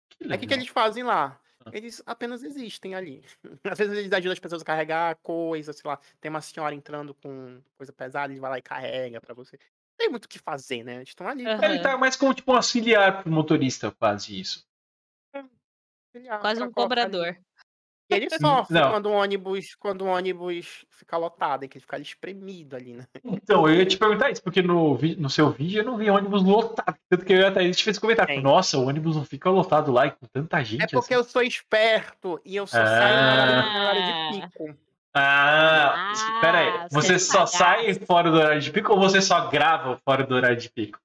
Que 0.09 0.31
É 0.31 0.35
o 0.35 0.39
que, 0.39 0.45
que 0.45 0.53
eles 0.53 0.67
fazem 0.67 1.03
lá? 1.03 1.39
Ah. 1.65 1.71
Eles 1.73 2.03
apenas 2.05 2.43
existem 2.43 2.93
ali. 2.93 3.23
Às 3.63 3.79
vezes 3.79 3.97
eles 3.97 4.11
ajudam 4.13 4.33
as 4.33 4.39
pessoas 4.39 4.61
a 4.61 4.65
carregar 4.65 5.17
coisa, 5.23 5.73
sei 5.73 5.89
lá. 5.89 5.99
Tem 6.21 6.29
uma 6.29 6.41
senhora 6.41 6.75
entrando 6.75 7.15
com 7.15 7.59
coisa 7.75 7.91
pesada, 7.91 8.31
ele 8.31 8.39
vai 8.39 8.51
lá 8.51 8.57
e 8.59 8.61
carrega 8.61 9.19
pra 9.19 9.33
você. 9.33 9.57
Não 9.57 9.97
tem 9.97 10.09
muito 10.09 10.25
o 10.25 10.29
que 10.29 10.37
fazer, 10.37 10.83
né? 10.83 10.97
Eles 10.97 11.09
estão 11.09 11.27
ali 11.27 11.43
pra 11.43 11.53
Aham. 11.55 11.73
Ele 11.73 11.79
tá 11.81 11.97
mais 11.97 12.15
como 12.15 12.33
tipo 12.33 12.51
um 12.51 12.55
auxiliar 12.55 13.23
pro 13.23 13.31
motorista, 13.31 13.91
quase 13.91 14.39
isso. 14.39 14.63
auxiliar, 16.13 16.39
Quase 16.41 16.59
pra 16.61 16.69
um 16.69 16.71
colocar 16.71 17.05
ali. 17.05 17.41
Ele 18.15 18.29
sofre 18.29 18.73
Não. 18.73 18.91
quando 18.91 19.05
o 19.07 19.11
ônibus, 19.13 19.75
quando 19.75 20.01
o 20.03 20.07
ônibus 20.07 20.85
fica 20.89 21.17
lotado, 21.17 21.63
é 21.63 21.67
que 21.67 21.77
ele 21.77 21.81
fica 21.81 21.95
ali 21.95 22.03
espremido 22.03 22.75
ali, 22.75 22.93
né? 22.93 23.05
Então, 23.25 23.67
eu 23.67 23.75
ia 23.75 23.85
te 23.85 23.97
perguntar 23.97 24.29
isso, 24.31 24.41
porque 24.43 24.61
no, 24.61 24.97
no 25.17 25.29
seu 25.29 25.49
vídeo 25.51 25.81
eu 25.81 25.85
não 25.85 25.97
vi 25.97 26.09
ônibus 26.09 26.43
lotado. 26.43 26.95
Tanto 27.09 27.25
que 27.25 27.33
eu 27.33 27.39
e 27.39 27.45
a 27.45 27.51
Thaís 27.51 27.75
te 27.77 27.83
fez 27.83 27.97
comentar. 27.99 28.27
Nossa, 28.41 28.77
o 28.77 28.87
ônibus 28.87 29.15
não 29.15 29.25
fica 29.25 29.49
lotado 29.49 29.91
lá 29.91 30.07
e 30.07 30.11
com 30.11 30.25
tanta 30.31 30.63
gente 30.63 30.83
É 30.83 30.87
porque 30.87 31.13
assim. 31.13 31.21
eu 31.21 31.23
sou 31.23 31.41
esperto 31.41 32.39
e 32.45 32.55
eu 32.55 32.65
só 32.67 32.77
saio 32.77 33.15
no 33.15 33.31
horário, 33.31 33.73
no 33.73 33.79
horário 33.79 34.01
Ah. 34.03 34.31
de 34.31 34.41
pico. 34.41 34.77
Ah, 35.15 36.11
Ah, 36.11 36.39
pera 36.41 36.57
aí. 36.59 36.87
você 36.91 37.13
Você 37.13 37.19
só 37.19 37.45
sai 37.45 37.93
fora 37.93 38.31
do 38.31 38.37
horário 38.37 38.61
de 38.61 38.71
pico 38.71 38.91
ou 38.93 38.99
você 38.99 39.21
só 39.21 39.47
grava 39.47 39.99
fora 40.03 40.23
do 40.25 40.33
horário 40.35 40.57
de 40.57 40.69
pico? 40.69 40.99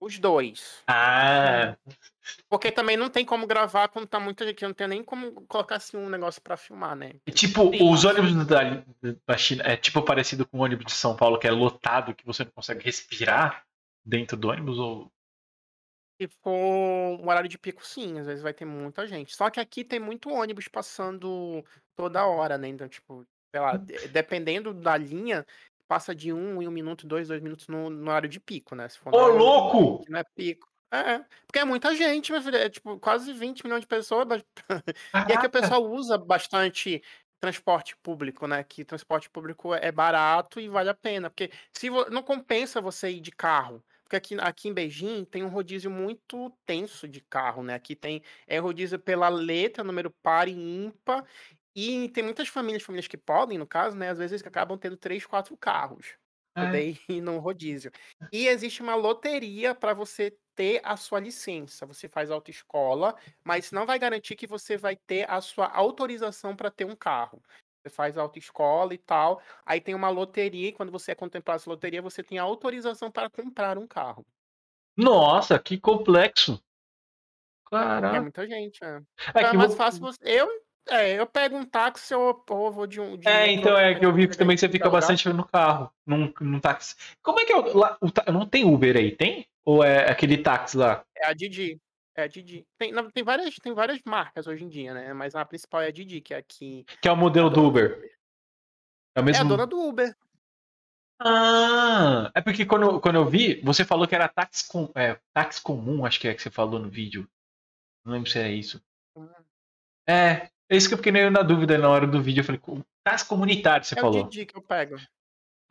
Os 0.00 0.18
dois. 0.18 0.82
Ah, 0.86 1.76
Porque 2.48 2.70
também 2.70 2.96
não 2.96 3.10
tem 3.10 3.24
como 3.24 3.46
gravar 3.46 3.88
quando 3.88 4.06
tá 4.06 4.20
muita 4.20 4.46
gente. 4.46 4.62
Não 4.62 4.72
tem 4.72 4.86
nem 4.86 5.02
como 5.02 5.32
colocar 5.46 5.76
assim 5.76 5.96
um 5.96 6.08
negócio 6.08 6.40
pra 6.40 6.56
filmar, 6.56 6.94
né? 6.94 7.14
e 7.26 7.32
tipo, 7.32 7.70
Sim. 7.72 7.90
os 7.90 8.04
ônibus 8.04 8.46
da, 8.46 8.60
da 9.26 9.36
China 9.36 9.64
é 9.64 9.76
tipo 9.76 10.00
parecido 10.02 10.46
com 10.46 10.58
o 10.58 10.62
ônibus 10.62 10.86
de 10.86 10.92
São 10.92 11.16
Paulo, 11.16 11.38
que 11.38 11.48
é 11.48 11.50
lotado, 11.50 12.14
que 12.14 12.24
você 12.24 12.44
não 12.44 12.52
consegue 12.52 12.84
respirar 12.84 13.64
dentro 14.04 14.36
do 14.36 14.48
ônibus? 14.48 14.78
Ou... 14.78 15.10
Se 16.20 16.28
for 16.42 16.52
um 16.52 17.28
horário 17.28 17.48
de 17.48 17.58
pico, 17.58 17.84
sim, 17.84 18.18
às 18.18 18.26
vezes 18.26 18.42
vai 18.42 18.54
ter 18.54 18.64
muita 18.64 19.06
gente. 19.06 19.34
Só 19.34 19.50
que 19.50 19.60
aqui 19.60 19.84
tem 19.84 19.98
muito 19.98 20.30
ônibus 20.30 20.68
passando 20.68 21.64
toda 21.96 22.26
hora, 22.26 22.56
né? 22.56 22.68
Então, 22.68 22.88
tipo, 22.88 23.26
sei 23.50 23.60
lá, 23.60 23.76
de- 23.76 24.08
dependendo 24.08 24.74
da 24.74 24.96
linha, 24.96 25.46
passa 25.88 26.14
de 26.14 26.32
um 26.32 26.62
em 26.62 26.68
um 26.68 26.70
minuto, 26.70 27.06
dois, 27.06 27.28
dois 27.28 27.40
minutos 27.42 27.66
no, 27.66 27.88
no 27.90 28.10
horário 28.10 28.28
de 28.28 28.38
pico, 28.38 28.74
né? 28.74 28.88
Se 28.88 28.98
for 28.98 29.14
Ô, 29.14 29.26
louco! 29.28 30.04
que 30.04 30.10
não 30.10 30.20
é 30.20 30.24
pico. 30.36 30.68
É, 30.90 30.98
é, 31.14 31.18
porque 31.46 31.58
é 31.58 31.64
muita 31.64 31.94
gente, 31.94 32.30
meu 32.32 32.40
filho. 32.40 32.56
É 32.56 32.68
tipo 32.70 32.98
quase 32.98 33.32
20 33.32 33.62
milhões 33.64 33.80
de 33.80 33.86
pessoas. 33.86 34.26
mas- 34.26 34.42
E 35.14 35.32
aqui 35.32 35.46
o 35.46 35.50
Caraca. 35.50 35.50
pessoal 35.50 35.84
usa 35.90 36.16
bastante 36.16 37.02
transporte 37.40 37.96
público, 38.02 38.46
né? 38.46 38.62
Que 38.64 38.84
transporte 38.84 39.28
público 39.30 39.74
é 39.74 39.92
barato 39.92 40.58
e 40.60 40.68
vale 40.68 40.88
a 40.90 40.94
pena. 40.94 41.30
Porque 41.30 41.50
se 41.72 41.88
não 42.10 42.22
compensa 42.22 42.80
você 42.80 43.10
ir 43.10 43.20
de 43.20 43.30
carro. 43.30 43.82
Porque 44.02 44.16
aqui, 44.16 44.36
aqui 44.40 44.68
em 44.70 44.72
Beijing 44.72 45.24
tem 45.26 45.44
um 45.44 45.48
rodízio 45.48 45.90
muito 45.90 46.50
tenso 46.64 47.06
de 47.06 47.20
carro, 47.20 47.62
né? 47.62 47.74
Aqui 47.74 47.94
tem 47.94 48.22
é 48.46 48.58
rodízio 48.58 48.98
pela 48.98 49.28
letra, 49.28 49.84
número 49.84 50.10
par 50.22 50.48
e 50.48 50.52
ímpar. 50.52 51.24
E 51.78 52.08
tem 52.08 52.24
muitas 52.24 52.48
famílias, 52.48 52.82
famílias 52.82 53.06
que 53.06 53.16
podem, 53.16 53.56
no 53.56 53.66
caso, 53.66 53.96
né? 53.96 54.08
Às 54.10 54.18
vezes 54.18 54.42
que 54.42 54.48
acabam 54.48 54.76
tendo 54.76 54.96
três, 54.96 55.24
quatro 55.24 55.56
carros 55.56 56.16
É. 56.56 56.64
poder 56.64 56.98
ir 57.08 57.20
rodízio. 57.38 57.92
E 58.32 58.48
existe 58.48 58.82
uma 58.82 58.96
loteria 58.96 59.74
para 59.76 59.94
você 59.94 60.36
ter 60.56 60.80
a 60.82 60.96
sua 60.96 61.20
licença. 61.20 61.86
Você 61.86 62.08
faz 62.08 62.32
autoescola, 62.32 63.14
mas 63.44 63.70
não 63.70 63.86
vai 63.86 63.96
garantir 63.96 64.34
que 64.34 64.44
você 64.46 64.76
vai 64.76 64.96
ter 64.96 65.30
a 65.30 65.40
sua 65.40 65.66
autorização 65.66 66.56
para 66.56 66.68
ter 66.68 66.84
um 66.84 66.96
carro. 66.96 67.40
Você 67.80 67.94
faz 67.94 68.18
autoescola 68.18 68.92
e 68.92 68.98
tal, 68.98 69.40
aí 69.64 69.80
tem 69.80 69.94
uma 69.94 70.10
loteria, 70.10 70.68
e 70.68 70.72
quando 70.72 70.90
você 70.90 71.12
é 71.12 71.14
contemplado 71.14 71.60
essa 71.60 71.70
loteria, 71.70 72.02
você 72.02 72.24
tem 72.24 72.36
a 72.38 72.42
autorização 72.42 73.08
para 73.08 73.30
comprar 73.30 73.78
um 73.78 73.86
carro. 73.86 74.26
Nossa, 74.96 75.60
que 75.60 75.78
complexo. 75.78 76.60
É 77.70 77.70
Caraca. 77.70 78.20
muita 78.22 78.46
gente, 78.48 78.82
é. 78.82 78.96
É 78.96 79.00
Então 79.30 79.50
é 79.50 79.52
mais 79.52 79.70
vo- 79.70 79.76
fácil 79.76 80.00
você. 80.00 80.18
Eu, 80.24 80.48
é, 80.90 81.18
eu 81.18 81.26
pego 81.26 81.56
um 81.56 81.64
táxi 81.64 82.14
ou, 82.14 82.44
ou 82.50 82.72
vou 82.72 82.86
de 82.86 83.00
um. 83.00 83.16
De 83.16 83.28
É, 83.28 83.44
um 83.44 83.46
então 83.46 83.76
é 83.78 83.94
que 83.94 84.04
eu 84.04 84.12
vi 84.12 84.28
que 84.28 84.36
também 84.36 84.56
você 84.56 84.68
fica 84.68 84.88
bastante 84.88 85.28
no 85.28 85.46
carro, 85.46 85.92
num, 86.06 86.32
num 86.40 86.60
táxi. 86.60 86.94
Como 87.22 87.40
é 87.40 87.44
que 87.44 87.52
é 87.52 87.56
o, 87.56 87.76
lá, 87.76 87.96
o 88.00 88.10
tá- 88.10 88.30
não 88.32 88.46
tem 88.46 88.64
Uber 88.64 88.96
aí, 88.96 89.14
tem? 89.14 89.46
Ou 89.64 89.84
é 89.84 90.10
aquele 90.10 90.38
táxi 90.38 90.76
lá? 90.76 91.04
É 91.16 91.26
a 91.28 91.32
Didi. 91.32 91.80
É 92.14 92.22
a 92.22 92.26
Didi. 92.26 92.66
Tem, 92.76 92.90
não, 92.90 93.10
tem, 93.10 93.22
várias, 93.22 93.54
tem 93.56 93.72
várias 93.72 94.00
marcas 94.04 94.46
hoje 94.46 94.64
em 94.64 94.68
dia, 94.68 94.92
né? 94.94 95.12
Mas 95.12 95.34
a 95.34 95.44
principal 95.44 95.82
é 95.82 95.86
a 95.88 95.92
Didi, 95.92 96.20
que 96.20 96.34
é 96.34 96.38
aqui. 96.38 96.84
Que 97.00 97.08
é 97.08 97.12
o 97.12 97.16
modelo 97.16 97.50
do 97.50 97.62
Uber? 97.64 98.10
É 99.14 99.20
o 99.20 99.20
É 99.20 99.20
a 99.20 99.22
mesmo? 99.22 99.48
dona 99.48 99.66
do 99.66 99.78
Uber. 99.78 100.16
Ah, 101.20 102.30
é 102.34 102.40
porque 102.40 102.64
quando, 102.64 103.00
quando 103.00 103.16
eu 103.16 103.28
vi, 103.28 103.60
você 103.62 103.84
falou 103.84 104.06
que 104.06 104.14
era 104.14 104.28
táxi, 104.28 104.68
com, 104.68 104.90
é, 104.94 105.18
táxi 105.32 105.60
comum, 105.60 106.06
acho 106.06 106.20
que 106.20 106.28
é 106.28 106.34
que 106.34 106.40
você 106.40 106.50
falou 106.50 106.78
no 106.78 106.88
vídeo. 106.88 107.28
Não 108.04 108.12
lembro 108.12 108.30
se 108.30 108.38
era 108.38 108.48
isso. 108.48 108.80
É, 110.08 110.48
é 110.70 110.76
isso 110.76 110.88
que 110.88 110.94
eu 110.94 110.98
fiquei 110.98 111.12
meio 111.12 111.30
na 111.30 111.42
dúvida 111.42 111.76
na 111.78 111.88
hora 111.88 112.06
do 112.06 112.20
vídeo. 112.22 112.40
Eu 112.40 112.44
falei, 112.44 112.60
"Co- 112.60 112.84
táxi 113.04 113.26
comunitário, 113.26 113.84
você 113.84 113.94
É 113.94 113.98
o 113.98 114.02
falou. 114.02 114.24
Didi 114.24 114.46
que 114.46 114.56
eu 114.56 114.62
pego. 114.62 114.96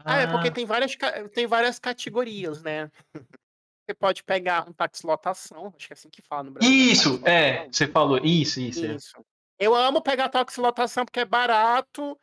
Ah, 0.06 0.18
é 0.20 0.28
porque 0.28 0.52
tem 0.52 0.66
várias, 0.66 0.96
tem 1.34 1.48
várias 1.48 1.80
categorias, 1.80 2.62
né? 2.64 2.90
Você 3.90 3.94
pode 3.94 4.22
pegar 4.24 4.68
um 4.68 4.74
táxi 4.74 5.08
lotação, 5.08 5.74
acho 5.76 5.88
que 5.88 5.94
é 5.94 5.96
assim 5.96 6.10
que 6.10 6.22
fala 6.22 6.44
no 6.44 6.52
Brasil. 6.52 6.70
né? 6.70 6.76
Isso, 6.76 7.22
é, 7.26 7.70
você 7.72 7.88
falou, 7.88 8.18
isso, 8.22 8.60
isso. 8.60 8.86
é. 8.86 8.96
Isso. 8.96 9.26
Eu 9.58 9.74
amo 9.74 10.02
pegar 10.02 10.28
táxi 10.28 10.60
lotação 10.60 11.06
porque 11.06 11.22
é 11.22 11.26
barato, 11.26 12.20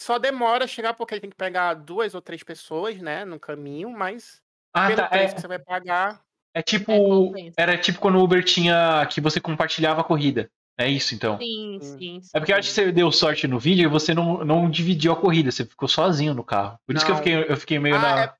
só 0.00 0.18
demora 0.20 0.64
a 0.64 0.68
chegar 0.68 0.94
porque 0.94 1.18
tem 1.18 1.28
que 1.28 1.36
pegar 1.36 1.74
duas 1.74 2.14
ou 2.14 2.22
três 2.22 2.44
pessoas, 2.44 2.96
né, 3.02 3.24
no 3.24 3.40
caminho, 3.40 3.90
mas 3.90 4.40
Ah, 4.72 4.86
pelo 4.86 5.02
tá, 5.02 5.08
preço 5.08 5.32
é, 5.32 5.34
que 5.34 5.40
você 5.40 5.48
vai 5.48 5.58
pagar. 5.58 6.22
é 6.54 6.62
tipo, 6.62 6.92
É, 6.92 6.96
compensa. 6.96 7.54
era 7.60 7.76
tipo 7.76 7.98
quando 7.98 8.14
o 8.16 8.22
Uber 8.22 8.44
tinha, 8.44 9.04
que 9.06 9.20
você 9.20 9.40
compartilhava 9.40 10.00
a 10.02 10.04
corrida. 10.04 10.48
É 10.80 10.88
isso, 10.88 11.14
então. 11.14 11.38
Sim, 11.38 11.78
Sim. 11.82 12.22
sim. 12.22 12.30
É 12.34 12.40
porque 12.40 12.52
eu 12.52 12.56
acho 12.56 12.68
que 12.70 12.74
você 12.74 12.90
deu 12.90 13.12
sorte 13.12 13.46
no 13.46 13.58
vídeo 13.58 13.84
e 13.84 13.86
você 13.86 14.14
não, 14.14 14.42
não 14.42 14.70
dividiu 14.70 15.12
a 15.12 15.16
corrida, 15.16 15.50
você 15.52 15.66
ficou 15.66 15.86
sozinho 15.86 16.32
no 16.32 16.42
carro. 16.42 16.78
Por 16.86 16.96
isso 16.96 17.04
que 17.04 17.12
eu 17.12 17.16
fiquei, 17.16 17.34
eu 17.34 17.56
fiquei 17.56 17.78
meio 17.78 17.96
Ah, 17.96 17.98
na. 17.98 18.22
é, 18.22 18.34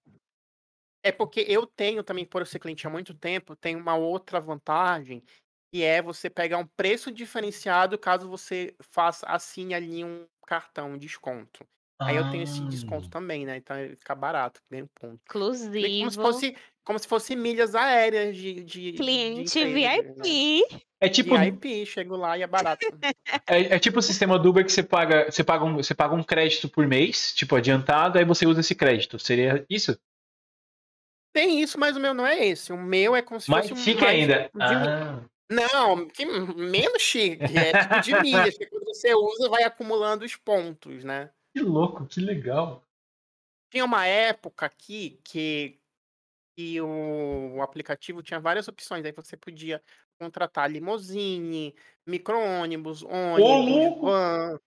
é 1.05 1.13
porque 1.13 1.45
eu 1.47 1.67
tenho 1.67 2.03
também, 2.03 2.25
por 2.25 2.41
eu 2.41 2.47
ser 2.47 2.59
cliente 2.59 2.87
há 2.87 2.91
muito 2.91 3.13
tempo, 3.13 3.55
tem 3.55 3.77
uma 3.77 3.95
outra 3.95 4.41
vantagem, 4.41 5.23
que 5.71 5.83
é 5.83 6.01
você 6.01 6.31
pegar 6.31 6.57
um 6.57 6.67
preço 6.67 7.13
diferenciado 7.13 7.99
caso 7.99 8.27
você 8.27 8.75
faça, 8.81 9.27
assine 9.27 9.75
ali 9.75 10.03
um 10.03 10.27
cartão, 10.47 10.93
um 10.93 10.99
desconto. 10.99 11.67
Aí 12.01 12.17
eu 12.17 12.31
tenho 12.31 12.43
esse 12.43 12.61
desconto 12.63 13.07
Ah. 13.09 13.11
também, 13.11 13.45
né? 13.45 13.57
Então 13.59 13.77
fica 13.97 14.15
barato, 14.15 14.61
ganha 14.71 14.85
um 14.85 14.89
ponto. 14.95 15.21
Inclusive, 15.29 15.99
Como 15.99 16.11
se 16.11 16.17
fosse, 16.17 16.57
como 16.83 16.99
se 16.99 17.07
fosse 17.07 17.37
milhas 17.37 17.75
aéreas 17.75 18.35
de, 18.35 18.55
de, 18.65 18.93
de 18.93 18.97
cliente 18.99 19.65
né? 19.65 19.71
VIP. 19.73 20.85
É 21.03 21.09
tipo, 21.09 21.39
VIP, 21.39 21.87
chego 21.87 22.17
lá 22.17 22.37
e 22.39 22.43
é 22.43 22.47
barato. 22.47 22.87
é, 23.47 23.75
é 23.75 23.79
tipo 23.79 23.99
o 23.99 24.03
sistema 24.03 24.39
do 24.39 24.51
Uber 24.51 24.65
que 24.65 24.73
você 24.73 24.83
paga, 24.83 25.31
você 25.31 25.45
paga, 25.45 25.65
um, 25.65 25.77
você 25.77 25.95
paga 25.95 26.15
um 26.15 26.23
crédito 26.23 26.69
por 26.69 26.87
mês, 26.87 27.35
tipo 27.35 27.55
adiantado, 27.57 28.19
aí 28.19 28.25
você 28.25 28.47
usa 28.47 28.61
esse 28.61 28.75
crédito. 28.75 29.19
Seria 29.19 29.65
isso? 29.69 29.99
Tem 31.33 31.61
isso, 31.61 31.79
mas 31.79 31.97
o 31.97 32.01
meu 32.01 32.13
não 32.13 32.27
é 32.27 32.45
esse. 32.47 32.73
O 32.73 32.77
meu 32.77 33.15
é 33.15 33.23
como 33.23 33.41
se 33.41 33.51
Mais 33.51 33.69
fosse 33.69 33.81
um 33.81 33.85
chique 33.85 34.01
mais 34.03 34.19
ainda. 34.21 34.51
de 34.55 34.63
Ah, 34.63 35.21
Não, 35.51 36.09
que 36.09 36.25
menos 36.27 37.01
chique. 37.03 37.43
É 37.57 38.01
tipo 38.03 38.03
de 38.03 38.21
milhas, 38.23 38.57
que 38.59 38.67
quando 38.67 38.85
você 38.87 39.15
usa, 39.15 39.49
vai 39.49 39.63
acumulando 39.63 40.25
os 40.25 40.35
pontos, 40.37 41.05
né? 41.05 41.31
Que 41.53 41.61
louco, 41.61 42.07
que 42.07 42.21
legal. 42.21 42.85
Tinha 43.71 43.85
uma 43.85 44.07
época 44.07 44.67
aqui 44.67 45.21
que, 45.25 45.79
que 46.57 46.81
o, 46.81 47.63
aplicativo 47.63 48.23
tinha 48.23 48.41
várias 48.41 48.67
opções. 48.69 49.05
Aí 49.05 49.13
você 49.13 49.37
podia 49.37 49.83
contratar 50.19 50.71
limousine, 50.71 51.75
micro-ônibus, 52.07 53.03
ônibus, 53.03 54.01
van. 54.01 54.61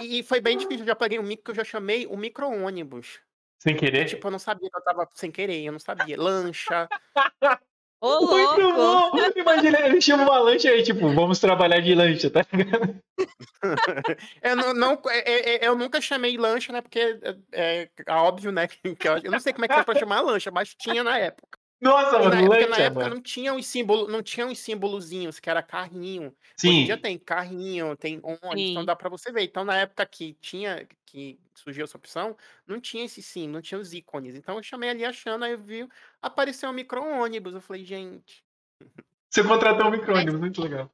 E 0.00 0.22
foi 0.22 0.40
bem 0.40 0.58
difícil. 0.58 0.80
Eu 0.80 0.86
já 0.86 0.96
peguei 0.96 1.18
um 1.18 1.22
micro 1.22 1.44
que 1.44 1.50
eu 1.52 1.54
já 1.54 1.64
chamei 1.64 2.06
o 2.06 2.16
micro-ônibus. 2.16 3.20
Sem 3.60 3.76
querer. 3.76 4.06
Tipo, 4.06 4.26
eu 4.26 4.32
não 4.32 4.38
sabia 4.38 4.68
que 4.68 4.76
eu 4.76 4.82
tava 4.82 5.08
sem 5.14 5.30
querer, 5.30 5.62
eu 5.62 5.72
não 5.72 5.78
sabia. 5.78 6.20
Lancha. 6.20 6.88
Ô, 8.00 8.26
Muito 8.26 8.60
louco! 8.60 9.16
bom! 9.16 9.24
Imagina, 9.36 9.80
ele 9.80 10.00
chama 10.00 10.24
uma 10.24 10.38
lancha 10.38 10.68
aí, 10.68 10.82
tipo, 10.82 11.08
vamos 11.14 11.38
trabalhar 11.38 11.80
de 11.80 11.94
lancha, 11.94 12.28
tá 12.30 12.44
ligado? 12.52 12.96
Eu, 14.42 14.56
não, 14.56 14.74
não- 14.74 15.02
é- 15.08 15.64
é- 15.64 15.66
eu 15.66 15.74
nunca 15.76 16.00
chamei 16.00 16.36
lancha, 16.36 16.72
né? 16.72 16.80
Porque 16.82 17.18
é, 17.52 17.88
é 18.06 18.12
óbvio, 18.12 18.52
né? 18.52 18.68
Que 18.98 19.08
eu, 19.08 19.16
eu 19.18 19.30
não 19.30 19.40
sei 19.40 19.52
como 19.52 19.64
é 19.64 19.68
que 19.68 19.74
foi 19.74 19.84
pra 19.84 19.94
chamar 19.98 20.20
lancha, 20.20 20.50
mas 20.50 20.74
tinha 20.74 21.02
na 21.02 21.18
época. 21.18 21.53
Nossa, 21.84 22.18
E 22.18 22.26
na, 22.28 22.36
mano, 22.36 22.46
porque 22.46 22.66
na 22.66 22.78
lancha, 22.78 22.82
época 22.82 23.08
mano. 23.08 23.14
não 23.14 23.20
tinha 23.20 23.52
os 23.54 23.66
símbolos, 23.66 24.08
não 24.10 24.22
tinha 24.22 24.46
os 24.46 24.58
símbolozinhos, 24.58 25.40
que 25.40 25.50
era 25.50 25.62
carrinho. 25.62 26.36
Hoje 26.62 26.80
em 26.80 26.84
Sim, 26.84 26.84
dia 26.84 27.00
tem 27.00 27.18
carrinho, 27.18 27.96
tem 27.96 28.20
ônibus, 28.22 28.70
então 28.70 28.84
Sim. 28.84 28.86
dá 28.86 28.94
pra 28.96 29.08
você 29.10 29.32
ver. 29.32 29.42
Então, 29.42 29.64
na 29.64 29.76
época 29.78 30.06
que 30.06 30.34
tinha, 30.34 30.86
que 31.06 31.40
surgiu 31.56 31.84
essa 31.84 31.96
opção, 31.98 32.36
não 32.66 32.80
tinha 32.80 33.04
esse 33.04 33.22
sim, 33.22 33.48
não 33.48 33.60
tinha 33.60 33.78
os 33.80 33.92
ícones. 33.92 34.34
Então 34.36 34.56
eu 34.56 34.62
chamei 34.62 34.90
ali 34.90 35.04
achando, 35.04 35.44
aí 35.44 35.52
eu 35.52 35.58
vi, 35.58 35.86
apareceu 36.22 36.70
um 36.70 36.72
micro-ônibus. 36.72 37.54
Eu 37.54 37.60
falei, 37.60 37.84
gente, 37.84 38.44
você 39.30 39.42
contratou 39.44 39.86
um 39.86 39.90
micro-ônibus, 39.90 40.40
muito 40.40 40.62
legal. 40.62 40.90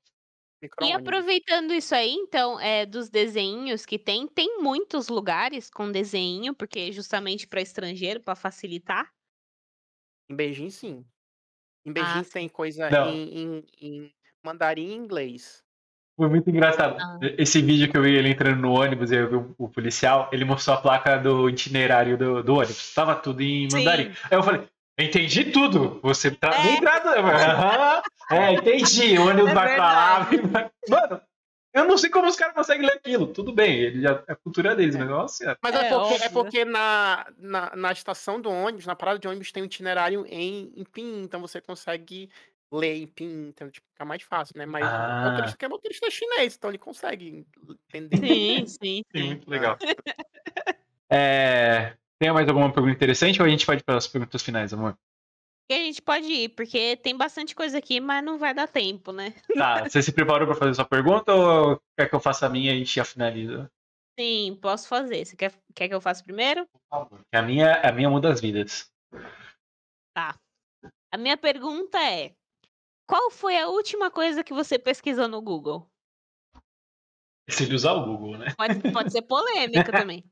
E 0.80 0.92
aproveitando 0.92 1.72
isso 1.74 1.94
aí, 1.94 2.10
então, 2.12 2.58
é, 2.58 2.86
dos 2.86 3.08
desenhos 3.10 3.84
que 3.86 3.98
tem, 3.98 4.26
tem 4.26 4.58
muitos 4.62 5.08
lugares 5.08 5.70
com 5.70 5.92
desenho, 5.92 6.54
porque 6.54 6.90
justamente 6.92 7.46
para 7.46 7.60
estrangeiro, 7.60 8.20
para 8.20 8.34
facilitar. 8.34 9.10
Em 10.30 10.34
Beijing, 10.36 10.70
sim. 10.70 11.04
Em 11.84 11.90
Ah, 11.90 11.92
Beijing 11.92 12.24
sim. 12.24 12.30
tem 12.32 12.48
coisa 12.48 12.88
Não. 12.88 13.10
em, 13.10 13.38
em, 13.42 13.64
em 13.80 14.12
mandarim 14.44 14.90
e 14.90 14.94
inglês. 14.94 15.62
Foi 16.16 16.28
muito 16.28 16.48
engraçado. 16.50 16.96
Ah. 17.00 17.18
Esse 17.38 17.60
vídeo 17.60 17.90
que 17.90 17.96
eu 17.96 18.02
vi 18.02 18.14
ele 18.14 18.28
entrando 18.28 18.60
no 18.60 18.72
ônibus 18.72 19.10
e 19.10 19.16
eu 19.16 19.28
vi 19.28 19.36
o, 19.36 19.54
o 19.58 19.68
policial, 19.68 20.28
ele 20.32 20.44
mostrou 20.44 20.76
a 20.76 20.80
placa 20.80 21.16
do 21.18 21.48
itinerário 21.48 22.16
do, 22.16 22.42
do 22.42 22.54
ônibus. 22.54 22.94
Tava 22.94 23.16
tudo 23.16 23.40
em 23.42 23.66
mandarim. 23.72 24.12
Aí 24.30 24.38
eu 24.38 24.42
falei, 24.42 24.68
entendi 24.98 25.46
tudo. 25.50 25.98
Você 26.02 26.30
tá 26.30 26.50
É. 26.54 26.62
nem 26.62 26.80
trata. 26.80 27.08
Aham. 27.18 28.02
É, 28.30 28.52
entendi. 28.52 29.18
O 29.18 29.26
ônibus 29.28 29.50
É 29.50 29.54
vai 29.54 29.74
pra 29.74 29.92
lá. 29.92 30.20
verdade. 30.24 30.70
Mano, 30.88 31.20
eu 31.72 31.84
não 31.86 31.96
sei 31.96 32.10
como 32.10 32.28
os 32.28 32.36
caras 32.36 32.54
conseguem 32.54 32.86
ler 32.86 32.94
aquilo. 32.94 33.26
Tudo 33.28 33.52
bem, 33.52 33.78
ele 33.80 34.02
já, 34.02 34.22
é 34.26 34.32
a 34.32 34.36
cultura 34.36 34.74
deles, 34.74 34.96
mas 34.96 35.08
nossa. 35.08 35.56
Mas 35.62 35.74
é, 35.74 35.78
É, 35.78 35.88
porque, 35.90 36.14
é 36.14 36.16
óbvio. 36.16 36.30
porque 36.32 36.64
na, 36.64 37.26
na, 37.38 37.76
na 37.76 37.92
estação 37.92 38.40
do 38.40 38.50
ônibus, 38.50 38.86
na 38.86 38.96
parada 38.96 39.18
de 39.18 39.28
ônibus, 39.28 39.52
tem 39.52 39.62
um 39.62 39.66
itinerário 39.66 40.26
em, 40.28 40.72
em 40.76 40.84
PIN, 40.84 41.22
então 41.22 41.40
você 41.40 41.60
consegue 41.60 42.28
ler 42.72 42.96
em 42.96 43.06
PIN, 43.06 43.48
então 43.48 43.68
tipo, 43.70 43.86
fica 43.92 44.04
mais 44.04 44.22
fácil, 44.22 44.56
né? 44.56 44.66
Mas 44.66 44.84
o 44.84 44.88
Ah. 44.88 45.22
motorista 45.30 45.56
que 45.56 45.64
é 45.64 45.68
motorista 45.68 46.10
chinês, 46.10 46.56
então 46.56 46.70
ele 46.70 46.78
consegue 46.78 47.46
entender. 47.88 48.16
Sim, 48.18 48.66
sim, 48.66 49.02
Sim, 49.14 49.40
legal. 49.46 49.76
É, 51.08 51.94
tem 52.18 52.32
mais 52.32 52.48
alguma 52.48 52.72
pergunta 52.72 52.94
interessante 52.94 53.40
ou 53.40 53.46
a 53.46 53.50
gente 53.50 53.66
pode 53.66 53.80
ir 53.80 53.84
para 53.84 53.96
as 53.96 54.06
perguntas 54.06 54.42
finais, 54.42 54.72
amor? 54.72 54.96
E 55.70 55.72
a 55.72 55.84
gente 55.84 56.02
pode 56.02 56.26
ir, 56.26 56.48
porque 56.48 56.96
tem 56.96 57.16
bastante 57.16 57.54
coisa 57.54 57.78
aqui, 57.78 58.00
mas 58.00 58.24
não 58.24 58.36
vai 58.36 58.52
dar 58.52 58.66
tempo, 58.66 59.12
né? 59.12 59.32
Tá, 59.56 59.84
você 59.84 60.02
se 60.02 60.12
preparou 60.12 60.44
para 60.44 60.56
fazer 60.56 60.74
sua 60.74 60.84
pergunta 60.84 61.32
ou 61.32 61.80
quer 61.96 62.08
que 62.08 62.14
eu 62.16 62.18
faça 62.18 62.46
a 62.46 62.48
minha 62.48 62.72
e 62.72 62.74
a 62.74 62.78
gente 62.78 62.92
já 62.92 63.04
finaliza? 63.04 63.70
Sim, 64.18 64.58
posso 64.60 64.88
fazer. 64.88 65.24
Você 65.24 65.36
quer, 65.36 65.54
quer 65.72 65.86
que 65.86 65.94
eu 65.94 66.00
faça 66.00 66.24
primeiro? 66.24 66.66
Que 67.30 67.36
A 67.36 67.42
minha, 67.42 67.80
a 67.82 67.92
minha 67.92 68.10
muda 68.10 68.32
as 68.32 68.40
vidas. 68.40 68.92
A 70.16 71.16
minha 71.16 71.36
pergunta 71.36 71.98
é: 72.02 72.34
qual 73.08 73.30
foi 73.30 73.56
a 73.56 73.68
última 73.68 74.10
coisa 74.10 74.42
que 74.42 74.52
você 74.52 74.76
pesquisou 74.76 75.28
no 75.28 75.40
Google? 75.40 75.88
Se 77.48 77.62
ele 77.62 77.76
usar 77.76 77.92
o 77.92 78.06
Google, 78.06 78.38
né? 78.38 78.54
Pode, 78.56 78.92
pode 78.92 79.12
ser 79.12 79.22
polêmica 79.22 79.92
também. 79.92 80.24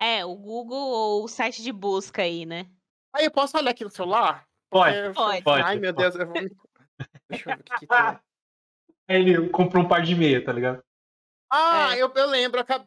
É, 0.00 0.24
o 0.24 0.34
Google 0.34 0.88
ou 0.88 1.24
o 1.24 1.28
site 1.28 1.62
de 1.62 1.70
busca 1.70 2.22
aí, 2.22 2.46
né? 2.46 2.70
Aí 3.18 3.24
eu 3.24 3.32
posso 3.32 3.58
olhar 3.58 3.72
aqui 3.72 3.82
no 3.82 3.90
celular? 3.90 4.46
Pode, 4.70 4.96
É, 4.96 5.12
pode. 5.12 5.42
pode, 5.42 5.64
Ai, 5.64 5.76
meu 5.76 5.92
pode. 5.92 6.10
Deus, 6.12 6.14
eu 6.14 6.26
vou... 6.26 6.34
Deixa 7.28 7.50
eu 7.50 7.56
ver 7.56 7.60
o 7.60 7.64
que 7.64 7.78
que 7.80 7.86
tem. 7.86 7.98
Aí 7.98 8.20
ele 9.08 9.48
comprou 9.50 9.82
um 9.82 9.88
par 9.88 10.02
de 10.02 10.14
meia, 10.14 10.44
tá 10.44 10.52
ligado? 10.52 10.80
Ah, 11.50 11.96
É. 11.96 12.02
eu, 12.02 12.12
eu 12.14 12.26
lembro. 12.26 12.60
Eu, 12.60 12.86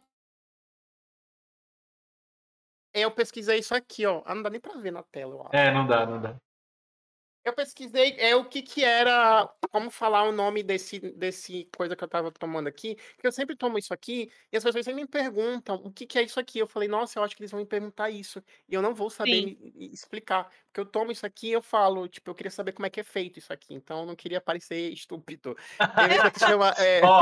eu 2.93 3.11
pesquisei 3.11 3.59
isso 3.59 3.75
aqui, 3.75 4.05
ó. 4.05 4.21
Ah, 4.25 4.33
não 4.33 4.41
dá 4.41 4.49
nem 4.49 4.61
pra 4.61 4.77
ver 4.77 4.91
na 4.91 5.03
tela, 5.03 5.33
eu 5.33 5.41
acho. 5.41 5.55
É, 5.55 5.73
não 5.73 5.85
dá, 5.85 6.05
não 6.05 6.21
dá. 6.21 6.35
Eu 7.43 7.53
pesquisei 7.53 8.15
é 8.19 8.35
o 8.35 8.45
que 8.45 8.61
que 8.61 8.83
era, 8.83 9.49
como 9.71 9.89
falar 9.89 10.23
o 10.23 10.31
nome 10.31 10.61
desse, 10.61 10.99
desse 10.99 11.67
coisa 11.75 11.95
que 11.95 12.03
eu 12.03 12.07
tava 12.07 12.31
tomando 12.31 12.67
aqui, 12.67 12.95
que 13.17 13.25
eu 13.25 13.31
sempre 13.31 13.55
tomo 13.55 13.79
isso 13.79 13.91
aqui, 13.93 14.31
e 14.51 14.57
as 14.57 14.63
pessoas 14.63 14.85
sempre 14.85 15.01
me 15.01 15.07
perguntam 15.07 15.75
o 15.83 15.91
que 15.91 16.05
que 16.05 16.19
é 16.19 16.23
isso 16.23 16.39
aqui. 16.39 16.59
Eu 16.59 16.67
falei, 16.67 16.87
nossa, 16.87 17.17
eu 17.17 17.23
acho 17.23 17.35
que 17.35 17.41
eles 17.41 17.49
vão 17.51 17.59
me 17.59 17.65
perguntar 17.65 18.11
isso, 18.11 18.43
e 18.69 18.75
eu 18.75 18.81
não 18.81 18.93
vou 18.93 19.09
saber 19.09 19.43
me- 19.45 19.73
me 19.75 19.87
explicar, 19.91 20.49
porque 20.67 20.79
eu 20.81 20.85
tomo 20.85 21.11
isso 21.11 21.25
aqui 21.25 21.47
e 21.47 21.53
eu 21.53 21.63
falo, 21.63 22.07
tipo, 22.07 22.29
eu 22.29 22.35
queria 22.35 22.51
saber 22.51 22.73
como 22.73 22.85
é 22.85 22.89
que 22.91 22.99
é 22.99 23.03
feito 23.03 23.39
isso 23.39 23.51
aqui, 23.51 23.73
então 23.73 24.01
eu 24.01 24.05
não 24.05 24.15
queria 24.15 24.39
parecer 24.39 24.91
estúpido. 24.91 25.55
Que 26.33 26.39
chama 26.39 26.69
é, 26.77 27.01
Ó, 27.03 27.21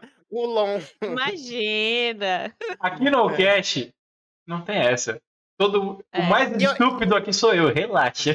Ulon. 0.30 0.80
Imagina! 1.02 2.54
aqui 2.80 3.10
no 3.10 3.28
Cash 3.36 3.90
não 4.46 4.62
tem 4.64 4.78
essa. 4.78 5.20
Todo, 5.58 6.02
É. 6.12 6.20
O 6.20 6.24
mais 6.24 6.50
eu- 6.62 6.72
estúpido 6.72 7.14
aqui 7.16 7.32
sou 7.34 7.54
eu, 7.54 7.72
relaxa. 7.72 8.34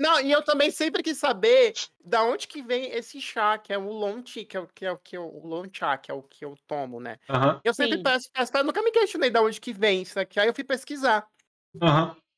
Não, 0.00 0.18
e 0.20 0.32
eu 0.32 0.42
também 0.42 0.70
sempre 0.70 1.02
quis 1.02 1.18
saber 1.18 1.74
da 2.02 2.22
onde 2.24 2.48
que 2.48 2.62
vem 2.62 2.90
esse 2.92 3.20
chá, 3.20 3.58
que 3.58 3.72
é 3.72 3.78
o 3.78 3.90
Lonti, 3.92 4.46
que 4.46 4.56
é 4.56 4.60
o 4.60 4.66
que 4.66 4.86
é 4.86 4.92
o 4.92 4.98
que 4.98 5.16
eu, 5.16 5.24
o 5.28 5.46
Lonchá, 5.46 5.98
que 5.98 6.10
é 6.10 6.14
o 6.14 6.22
que 6.22 6.42
eu 6.44 6.54
tomo, 6.66 7.00
né? 7.00 7.18
Eu 7.62 7.74
sempre 7.74 7.98
Sim. 7.98 8.02
peço, 8.02 8.30
peço, 8.32 8.50
eu 8.56 8.64
nunca 8.64 8.82
me 8.82 8.90
questionei 8.92 9.30
da 9.30 9.42
onde 9.42 9.60
que 9.60 9.72
vem 9.74 10.02
isso 10.02 10.18
aqui. 10.18 10.40
Aí 10.40 10.48
eu 10.48 10.54
fui 10.54 10.64
pesquisar. 10.64 11.28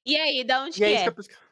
E 0.05 0.17
aí, 0.17 0.45
da 0.45 0.63
onde 0.63 0.81
E 0.81 0.85
é 0.85 0.89
que 0.89 0.95
isso 0.95 1.03
que 1.03 1.09
é? 1.09 1.11
eu 1.11 1.15
pesquisei. 1.15 1.43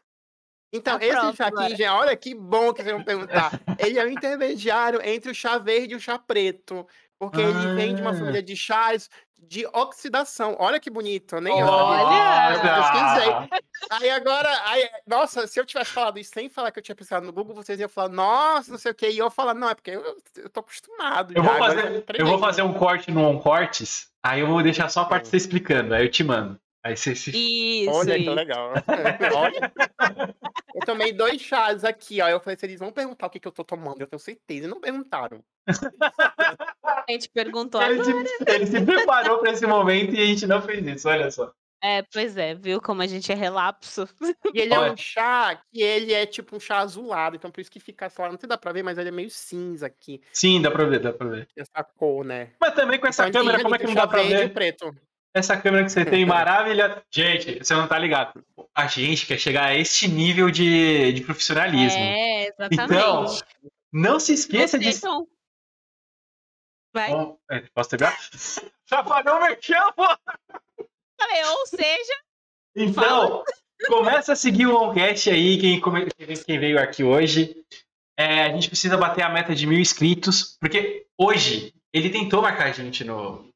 Então, 0.72 0.98
Ah, 0.98 1.04
esse 1.04 1.12
pronto, 1.12 1.32
chá 1.32 1.46
aqui, 1.48 1.68
agora. 1.68 1.76
gente, 1.76 1.88
olha 1.88 2.16
que 2.16 2.34
bom 2.34 2.72
que 2.72 2.82
vocês 2.82 2.94
vão 2.94 3.04
perguntar. 3.04 3.56
Ele 3.78 3.98
é 3.98 4.04
o 4.04 4.08
intermediário 4.10 5.00
entre 5.02 5.30
o 5.30 5.34
chá 5.34 5.58
verde 5.58 5.94
e 5.94 5.96
o 5.96 6.00
chá 6.00 6.18
preto. 6.18 6.86
Porque 7.18 7.40
ele 7.40 7.68
vem 7.68 7.94
de 7.94 8.00
uma 8.02 8.10
Ah. 8.10 8.14
família 8.14 8.42
de 8.42 8.56
chás 8.56 9.08
de 9.42 9.66
oxidação. 9.72 10.56
Olha 10.58 10.78
que 10.78 10.90
bonito, 10.90 11.36
eu 11.36 11.40
nem 11.40 11.58
eu 11.58 11.66
Olha! 11.66 12.54
Eu 12.54 12.60
pesquisei. 12.60 13.60
Aí 13.90 14.10
agora, 14.10 14.48
aí, 14.66 14.88
nossa, 15.06 15.46
se 15.46 15.58
eu 15.58 15.64
tivesse 15.64 15.90
falado 15.90 16.18
isso 16.18 16.30
sem 16.32 16.48
falar 16.48 16.70
que 16.70 16.78
eu 16.78 16.82
tinha 16.82 16.94
pesquisado 16.94 17.26
no 17.26 17.32
Google, 17.32 17.54
vocês 17.54 17.80
iam 17.80 17.88
falar, 17.88 18.08
nossa, 18.10 18.70
não 18.70 18.78
sei 18.78 18.92
o 18.92 18.94
quê. 18.94 19.10
E 19.10 19.18
eu 19.18 19.30
falar, 19.30 19.54
não, 19.54 19.68
é 19.68 19.74
porque 19.74 19.90
eu, 19.90 20.16
eu 20.36 20.48
tô 20.50 20.60
acostumado. 20.60 21.32
Eu 21.34 21.42
já, 21.42 21.50
vou 21.50 21.58
fazer, 21.58 21.94
eu 21.94 22.02
treinei, 22.02 22.30
vou 22.30 22.38
fazer 22.38 22.62
um 22.62 22.74
corte 22.74 23.10
no 23.10 23.22
On 23.22 23.38
Cortes, 23.38 24.08
aí 24.22 24.40
eu 24.40 24.46
vou 24.46 24.62
deixar 24.62 24.88
só 24.88 25.00
a 25.02 25.04
parte 25.06 25.24
de 25.24 25.30
você 25.30 25.36
explicando, 25.36 25.94
aí 25.94 26.04
eu 26.04 26.10
te 26.10 26.22
mando. 26.22 26.60
Aí 26.84 26.96
você 26.96 27.14
se. 27.14 27.30
Isso. 27.30 27.90
Olha 27.90 28.14
que 28.14 28.22
isso. 28.22 28.34
legal. 28.34 28.72
Olha. 29.36 29.72
Eu 30.74 30.80
tomei 30.86 31.12
dois 31.12 31.40
chás 31.40 31.84
aqui, 31.84 32.20
ó. 32.22 32.28
Eu 32.28 32.40
falei, 32.40 32.56
se 32.58 32.64
eles 32.66 32.78
vão 32.80 32.90
perguntar 32.92 33.26
o 33.26 33.30
que, 33.30 33.38
que 33.40 33.46
eu 33.48 33.52
tô 33.52 33.62
tomando, 33.64 34.00
eu 34.00 34.06
tenho 34.06 34.20
certeza. 34.20 34.66
E 34.66 34.68
não 34.70 34.80
perguntaram. 34.80 35.42
A 36.86 37.04
gente 37.12 37.28
perguntou 37.28 37.82
Ele 37.82 38.00
agora. 38.00 38.24
se, 38.26 38.44
ele 38.48 38.66
se 38.66 38.80
preparou 38.84 39.38
pra 39.38 39.52
esse 39.52 39.66
momento 39.66 40.14
e 40.14 40.22
a 40.22 40.26
gente 40.26 40.46
não 40.46 40.62
fez 40.62 40.86
isso, 40.86 41.08
olha 41.08 41.30
só. 41.30 41.52
É, 41.82 42.02
pois 42.12 42.36
é, 42.36 42.54
viu 42.54 42.78
como 42.78 43.00
a 43.00 43.06
gente 43.06 43.32
é 43.32 43.34
relapso? 43.34 44.06
E 44.54 44.60
ele 44.60 44.74
é 44.74 44.78
Olha. 44.78 44.92
um 44.92 44.96
chá 44.98 45.58
que 45.72 45.80
ele 45.80 46.12
é 46.12 46.26
tipo 46.26 46.54
um 46.54 46.60
chá 46.60 46.78
azulado, 46.80 47.36
então 47.36 47.50
por 47.50 47.60
isso 47.62 47.70
que 47.70 47.80
fica 47.80 48.10
só. 48.10 48.24
Não 48.24 48.32
sei 48.32 48.40
se 48.40 48.46
dá 48.48 48.58
pra 48.58 48.70
ver, 48.72 48.82
mas 48.82 48.98
ele 48.98 49.08
é 49.08 49.12
meio 49.12 49.30
cinza 49.30 49.86
aqui. 49.86 50.20
Sim, 50.30 50.60
dá 50.60 50.70
pra 50.70 50.84
ver, 50.84 51.00
dá 51.00 51.10
pra 51.10 51.26
ver. 51.26 51.48
Essa 51.56 51.82
cor, 51.82 52.22
né? 52.22 52.52
Mas 52.60 52.74
também 52.74 53.00
com 53.00 53.06
essa 53.06 53.26
Então, 53.26 53.40
câmera, 53.42 53.62
como 53.62 53.74
é 53.74 53.78
que 53.78 53.86
não 53.86 53.94
dá 53.94 54.06
pra 54.06 54.22
ver? 54.22 54.52
preto. 54.52 54.94
Essa 55.34 55.56
câmera 55.56 55.84
que 55.84 55.92
você 55.92 56.04
tem 56.04 56.26
maravilha. 56.26 57.02
Gente, 57.10 57.58
você 57.58 57.74
não 57.74 57.86
tá 57.86 57.98
ligado. 57.98 58.44
A 58.74 58.86
gente 58.86 59.26
quer 59.26 59.38
chegar 59.38 59.66
a 59.66 59.74
este 59.76 60.08
nível 60.08 60.50
de, 60.50 61.12
de 61.12 61.20
profissionalismo. 61.22 61.98
É, 62.00 62.48
então, 62.48 63.24
exatamente. 63.24 63.44
não 63.92 64.18
se 64.18 64.32
esqueça 64.32 64.78
de. 64.78 64.92
São- 64.92 65.28
Vai. 66.92 67.10
Bom, 67.10 67.38
é, 67.48 67.60
posso 67.72 67.90
terminar? 67.90 68.18
Chapadão 68.88 69.40
merchan, 69.40 69.92
pô! 69.94 70.04
Falei, 71.20 71.44
ou 71.44 71.66
seja, 71.66 72.12
Então, 72.74 73.44
começa 73.86 74.32
a 74.32 74.36
seguir 74.36 74.66
o 74.66 74.72
Longcast 74.72 75.30
aí, 75.30 75.58
quem, 75.60 75.80
quem 76.44 76.58
veio 76.58 76.80
aqui 76.80 77.04
hoje. 77.04 77.64
É, 78.18 78.42
a 78.42 78.48
gente 78.52 78.68
precisa 78.68 78.96
bater 78.96 79.22
a 79.22 79.28
meta 79.28 79.54
de 79.54 79.66
mil 79.66 79.78
inscritos, 79.78 80.56
porque 80.60 81.06
hoje 81.16 81.72
ele 81.92 82.10
tentou 82.10 82.42
marcar 82.42 82.66
a 82.66 82.72
gente 82.72 83.04
no, 83.04 83.48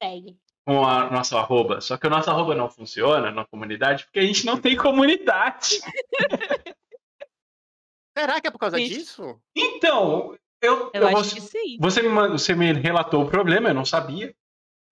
segue. 0.00 0.38
Com 0.66 0.84
a 0.84 1.08
nosso 1.10 1.36
arroba, 1.38 1.80
só 1.80 1.96
que 1.96 2.06
o 2.06 2.10
nosso 2.10 2.28
arroba 2.28 2.54
não 2.54 2.68
funciona 2.68 3.30
na 3.30 3.44
comunidade, 3.46 4.04
porque 4.04 4.18
a 4.18 4.22
gente 4.26 4.44
não 4.44 4.60
tem 4.60 4.76
comunidade. 4.76 5.78
Será 8.18 8.40
que 8.40 8.46
é 8.48 8.50
por 8.50 8.58
causa 8.58 8.78
Gente. 8.78 8.94
disso? 8.94 9.38
Então, 9.54 10.34
eu, 10.62 10.90
Eu 10.92 11.02
eu 11.02 11.08
acho 11.08 11.16
vou- 11.16 11.34
que 11.34 11.40
sim. 11.42 11.76
você, 11.78 12.02
me, 12.02 12.08
você 12.28 12.54
me 12.54 12.72
relatou 12.72 13.22
o 13.22 13.28
problema, 13.28 13.68
eu 13.68 13.74
não 13.74 13.84
sabia. 13.84 14.34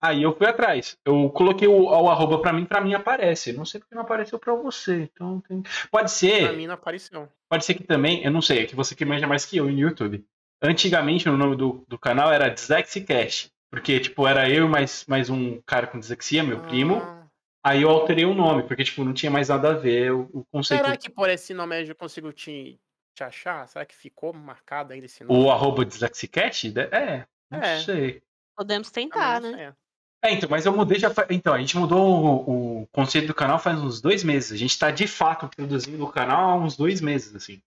Aí 0.01 0.21
eu 0.21 0.35
fui 0.37 0.45
atrás. 0.45 0.95
Eu 1.03 1.29
coloquei 1.31 1.67
o, 1.67 1.85
o 1.85 2.09
arroba 2.09 2.39
pra 2.39 2.53
mim, 2.53 2.65
pra 2.65 2.79
mim 2.81 2.93
aparece. 2.93 3.51
Não 3.53 3.65
sei 3.65 3.79
porque 3.79 3.95
não 3.95 4.03
apareceu 4.03 4.37
pra 4.37 4.53
você. 4.53 5.09
Então 5.11 5.41
tem... 5.47 5.63
Pode 5.89 6.11
ser. 6.11 6.43
Pra 6.43 6.53
mim 6.53 6.67
não 6.67 6.75
apareceu. 6.75 7.27
Pode 7.49 7.65
ser 7.65 7.73
que 7.73 7.83
também, 7.83 8.23
eu 8.23 8.29
não 8.29 8.41
sei, 8.41 8.59
é 8.59 8.65
que 8.65 8.75
você 8.75 8.93
que 8.95 9.03
manja 9.05 9.25
mais 9.25 9.45
que 9.45 9.57
eu 9.57 9.65
no 9.65 9.71
YouTube. 9.71 10.23
Antigamente 10.61 11.27
o 11.27 11.35
nome 11.35 11.55
do, 11.55 11.83
do 11.87 11.97
canal 11.97 12.31
era 12.31 12.49
Dyslexicast. 12.49 13.51
Porque, 13.75 13.99
tipo, 13.99 14.25
era 14.25 14.49
eu 14.49 14.65
e 14.65 14.69
mais, 14.69 15.05
mais 15.05 15.29
um 15.29 15.59
cara 15.65 15.85
com 15.85 15.99
dislexia, 15.99 16.41
meu 16.43 16.61
primo. 16.61 16.95
Ah, 16.95 17.27
Aí 17.61 17.81
eu 17.81 17.89
alterei 17.89 18.23
o 18.23 18.33
nome, 18.33 18.63
porque, 18.63 18.85
tipo, 18.85 19.03
não 19.03 19.13
tinha 19.13 19.29
mais 19.29 19.49
nada 19.49 19.71
a 19.71 19.73
ver 19.73 20.13
o, 20.13 20.29
o 20.31 20.45
conceito. 20.45 20.85
será 20.85 20.95
que 20.95 21.09
por 21.09 21.29
esse 21.29 21.53
nome 21.53 21.75
aí 21.75 21.89
eu 21.89 21.93
consigo 21.95 22.31
te, 22.31 22.79
te 23.13 23.23
achar? 23.23 23.67
Será 23.67 23.85
que 23.85 23.93
ficou 23.93 24.31
marcado 24.31 24.93
ainda 24.93 25.05
esse 25.05 25.23
nome? 25.25 25.43
O 25.43 25.51
arroba 25.51 25.83
Dyslexicast? 25.83 26.73
É, 26.91 27.25
não 27.51 27.59
É. 27.61 27.81
sei. 27.81 28.21
Podemos 28.55 28.89
tentar, 28.91 29.41
né? 29.41 29.75
É, 30.23 30.31
então, 30.31 30.47
mas 30.49 30.65
eu 30.65 30.73
mudei 30.73 30.97
já. 30.97 31.09
fa- 31.09 31.27
Então, 31.29 31.53
a 31.53 31.59
gente 31.59 31.75
mudou 31.77 32.47
o, 32.47 32.81
o 32.83 32.87
conceito 32.93 33.27
do 33.27 33.33
canal 33.33 33.59
faz 33.59 33.77
uns 33.81 33.99
dois 33.99 34.23
meses. 34.23 34.53
A 34.53 34.57
gente 34.57 34.79
tá 34.79 34.89
de 34.89 35.05
fato 35.05 35.49
produzindo 35.49 36.01
o 36.03 36.09
canal 36.11 36.51
há 36.51 36.55
uns 36.55 36.77
dois 36.77 37.01
meses, 37.01 37.35
assim. 37.35 37.61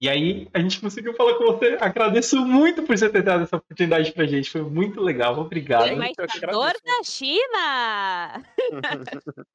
E 0.00 0.08
aí, 0.08 0.48
a 0.54 0.60
gente 0.60 0.80
conseguiu 0.80 1.12
falar 1.14 1.34
com 1.34 1.44
você. 1.46 1.76
Agradeço 1.80 2.36
muito 2.44 2.84
por 2.84 2.96
você 2.96 3.08
ter 3.10 3.22
dado 3.22 3.42
essa 3.42 3.56
oportunidade 3.56 4.12
pra 4.12 4.26
gente. 4.26 4.48
Foi 4.50 4.62
muito 4.62 5.00
legal. 5.00 5.36
Obrigado. 5.38 5.88
Embaixador 5.88 6.72
da 6.84 7.02
China! 7.02 8.44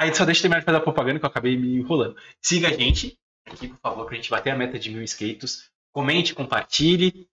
Aí 0.00 0.14
só 0.14 0.24
deixa 0.24 0.38
eu 0.38 0.42
terminar 0.42 0.60
de 0.60 0.64
fazer 0.64 0.78
a 0.78 0.80
propaganda 0.80 1.18
que 1.18 1.24
eu 1.24 1.28
acabei 1.28 1.56
me 1.56 1.76
enrolando. 1.76 2.16
Siga 2.40 2.68
a 2.68 2.72
gente 2.72 3.18
aqui, 3.46 3.68
por 3.68 3.78
favor, 3.80 4.06
pra 4.06 4.14
gente 4.14 4.30
bater 4.30 4.50
a 4.50 4.56
meta 4.56 4.78
de 4.78 4.90
mil 4.90 5.02
inscritos. 5.02 5.70
Comente, 5.92 6.34
compartilhe. 6.34 7.28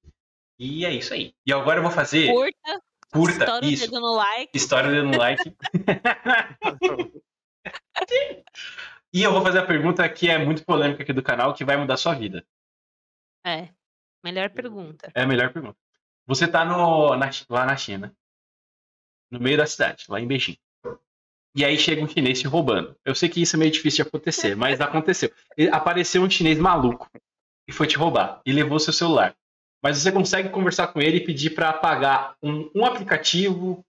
E 0.60 0.84
é 0.84 0.92
isso 0.92 1.14
aí. 1.14 1.34
E 1.46 1.54
agora 1.54 1.78
eu 1.80 1.84
vou 1.84 1.92
fazer 1.92 2.28
Curta, 2.28 2.82
curta. 3.14 3.62
o 3.64 3.66
isso. 3.70 3.86
dedo 3.86 4.02
no 4.02 4.16
like. 4.16 4.50
História 4.54 4.90
dando 4.92 5.18
like. 5.18 5.56
e 9.14 9.24
eu 9.24 9.32
vou 9.32 9.42
fazer 9.42 9.60
a 9.60 9.66
pergunta 9.66 10.08
que 10.10 10.30
é 10.30 10.38
muito 10.44 10.64
polêmica 10.66 11.04
aqui 11.04 11.14
do 11.14 11.24
canal, 11.24 11.54
que 11.54 11.66
vai 11.66 11.78
mudar 11.78 11.96
a 11.96 11.98
sua 11.98 12.14
vida. 12.14 12.46
É, 13.46 13.70
melhor 14.24 14.50
pergunta. 14.50 15.12
É 15.16 15.24
a 15.24 15.28
melhor 15.28 15.52
pergunta. 15.52 15.78
Você 16.26 16.48
tá 16.48 16.66
no, 16.66 17.16
na- 17.16 17.30
lá 17.50 17.66
na 17.66 17.78
China, 17.78 18.14
no 19.32 19.40
meio 19.40 19.58
da 19.58 19.66
cidade, 19.66 20.06
lá 20.10 20.20
em 20.20 20.28
Beijing. 20.28 20.58
E 21.56 21.66
aí 21.66 21.78
chega 21.78 22.04
um 22.04 22.08
chinês 22.08 22.40
te 22.40 22.48
roubando. 22.48 22.96
Eu 23.04 23.16
sei 23.16 23.30
que 23.30 23.42
isso 23.42 23.56
é 23.56 23.60
meio 23.60 23.72
difícil 23.72 24.04
de 24.04 24.10
acontecer, 24.10 24.56
mas 24.58 24.80
aconteceu. 24.82 25.32
Apareceu 25.72 26.22
um 26.22 26.30
chinês 26.30 26.58
maluco 26.60 27.10
e 27.68 27.72
foi 27.72 27.88
te 27.88 27.98
roubar 27.98 28.42
e 28.46 28.52
levou 28.52 28.80
seu 28.80 28.94
celular. 28.94 29.36
Mas 29.82 29.98
você 29.98 30.12
consegue 30.12 30.50
conversar 30.50 30.88
com 30.88 31.00
ele 31.02 31.18
e 31.18 31.26
pedir 31.26 31.52
para 31.52 31.70
apagar 31.70 32.36
um, 32.42 32.70
um 32.76 32.86
aplicativo, 32.86 33.86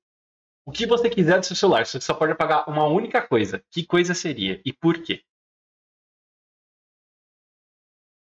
o 0.69 0.70
que 0.70 0.86
você 0.86 1.09
quiser 1.09 1.40
do 1.40 1.47
seu 1.47 1.57
celular. 1.57 1.86
Você 1.86 1.99
só 1.99 2.12
pode 2.12 2.32
apagar 2.32 2.69
uma 2.69 2.85
única 2.85 3.23
coisa. 3.23 3.65
Que 3.70 3.86
coisa 3.86 4.12
seria 4.12 4.61
e 4.66 4.70
por 4.70 4.99
quê? 5.03 5.23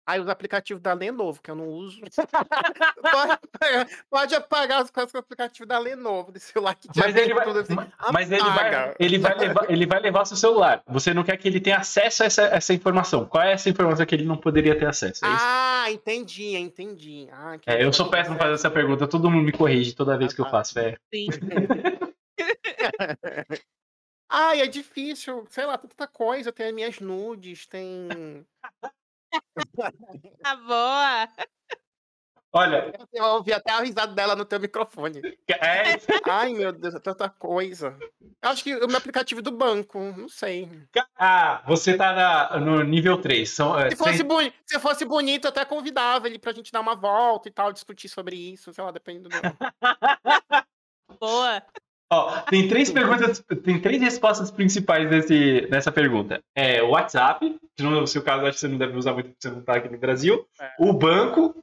Aí 0.05 0.19
os 0.19 0.29
aplicativos 0.29 0.83
da 0.83 0.93
Lenovo, 0.93 1.41
que 1.41 1.49
eu 1.49 1.55
não 1.55 1.69
uso. 1.69 2.01
pode, 3.01 3.97
pode 4.11 4.35
apagar 4.35 4.83
as 4.83 4.91
coisas 4.91 5.13
com 5.13 5.19
o 5.19 5.21
aplicativo 5.21 5.65
da 5.65 5.79
Lenovo, 5.79 6.33
desse 6.33 6.47
celular 6.53 6.75
que 6.75 6.89
Mas 6.97 7.15
ele 7.15 7.33
vai, 7.33 7.45
tudo 7.45 7.61
assim. 7.61 7.77
mas 8.13 8.33
ele 8.33 8.43
vai, 8.43 8.95
ele 8.99 9.19
vai 9.19 9.39
levar, 9.39 9.71
ele 9.71 9.87
vai 9.87 10.01
levar 10.01 10.25
seu 10.25 10.37
celular. 10.37 10.83
Você 10.89 11.15
não 11.15 11.23
quer 11.23 11.37
que 11.37 11.47
ele 11.47 11.61
tenha 11.61 11.77
acesso 11.77 12.25
a 12.25 12.27
essa, 12.27 12.43
essa 12.43 12.75
informação. 12.75 13.25
Qual 13.25 13.45
é 13.45 13.53
essa 13.53 13.71
informação 13.71 14.05
que 14.05 14.17
ele 14.17 14.25
não 14.25 14.37
poderia 14.37 14.77
ter 14.77 14.87
acesso? 14.87 15.25
É? 15.25 15.29
Ah, 15.31 15.85
entendi, 15.89 16.57
entendi. 16.57 17.29
Ah, 17.31 17.57
É, 17.65 17.85
eu 17.85 17.93
sou 17.93 18.11
péssimo 18.11 18.37
fazer 18.37 18.55
essa 18.55 18.69
pergunta. 18.69 19.07
Todo 19.07 19.31
mundo 19.31 19.45
me 19.45 19.53
corrige 19.53 19.95
toda 19.95 20.19
vez 20.19 20.35
que 20.35 20.41
eu 20.41 20.51
faço. 20.51 20.77
É. 20.81 20.97
Sim. 21.15 21.29
Ai, 24.29 24.61
é 24.63 24.67
difícil, 24.67 25.47
sei 25.51 25.67
lá, 25.67 25.77
tanta 25.77 26.07
coisa. 26.09 26.53
Tem 26.53 26.67
as 26.69 26.73
minhas 26.75 27.01
nudes, 27.01 27.67
tem. 27.67 28.47
Tá 30.43 30.57
boa. 30.57 31.29
Olha, 32.55 32.93
Eu 33.15 33.25
ouvi 33.25 33.51
até 33.53 33.73
a 33.73 33.81
risada 33.81 34.13
dela 34.13 34.37
no 34.37 34.45
teu 34.45 34.61
microfone. 34.61 35.23
é, 35.49 35.83
Ai, 36.31 36.53
meu 36.53 36.71
Deus, 36.71 36.95
é 36.95 36.99
tanta 37.01 37.31
coisa. 37.31 37.99
Eu 38.43 38.51
acho 38.51 38.63
que 38.63 38.75
o 38.75 38.87
meu 38.87 38.99
aplicativo 38.99 39.41
do 39.41 39.51
banco, 39.51 39.99
não 39.99 40.29
sei. 40.29 40.69
ah, 41.17 41.63
você 41.67 41.97
tá 41.97 42.13
na- 42.13 42.61
no 42.61 42.83
nível 42.83 43.19
3. 43.21 43.49
São, 43.49 43.79
é, 43.79 43.89
Se 43.91 43.97
fosse, 43.97 44.23
boni- 44.23 44.53
se 44.67 44.79
fosse 44.79 45.05
bonito, 45.07 45.47
eu 45.47 45.49
até 45.51 45.65
convidava 45.65 46.27
ele 46.29 46.39
pra 46.39 46.53
gente 46.53 46.71
dar 46.71 46.81
uma 46.81 46.95
volta 46.95 47.49
e 47.49 47.53
tal, 47.53 47.73
discutir 47.73 48.09
sobre 48.11 48.37
isso, 48.37 48.71
sei 48.75 48.85
lá, 48.85 48.91
dependendo 48.91 49.31
do. 49.31 49.37
Boa. 51.19 51.63
Ó, 52.13 52.43
tem 52.43 52.69
três 52.69 52.91
perguntas, 52.91 53.43
tem 53.65 53.81
três 53.81 53.99
respostas 54.03 54.51
principais 54.51 55.09
nesse, 55.09 55.67
nessa 55.71 55.91
pergunta. 55.91 56.45
É 56.55 56.83
o 56.83 56.91
WhatsApp, 56.91 57.59
que 57.75 57.83
no 57.83 58.07
seu 58.07 58.23
caso 58.23 58.45
acho 58.45 58.53
que 58.53 58.61
você 58.61 58.69
não 58.69 58.77
deve 58.77 58.99
usar 58.99 59.15
muito 59.15 59.31
porque 59.31 59.49
você 59.49 59.55
não 59.55 59.63
tá 59.63 59.77
aqui 59.77 59.89
no 59.89 59.97
Brasil. 59.97 60.47
É. 60.61 60.75
O 60.79 60.93
banco 60.93 61.57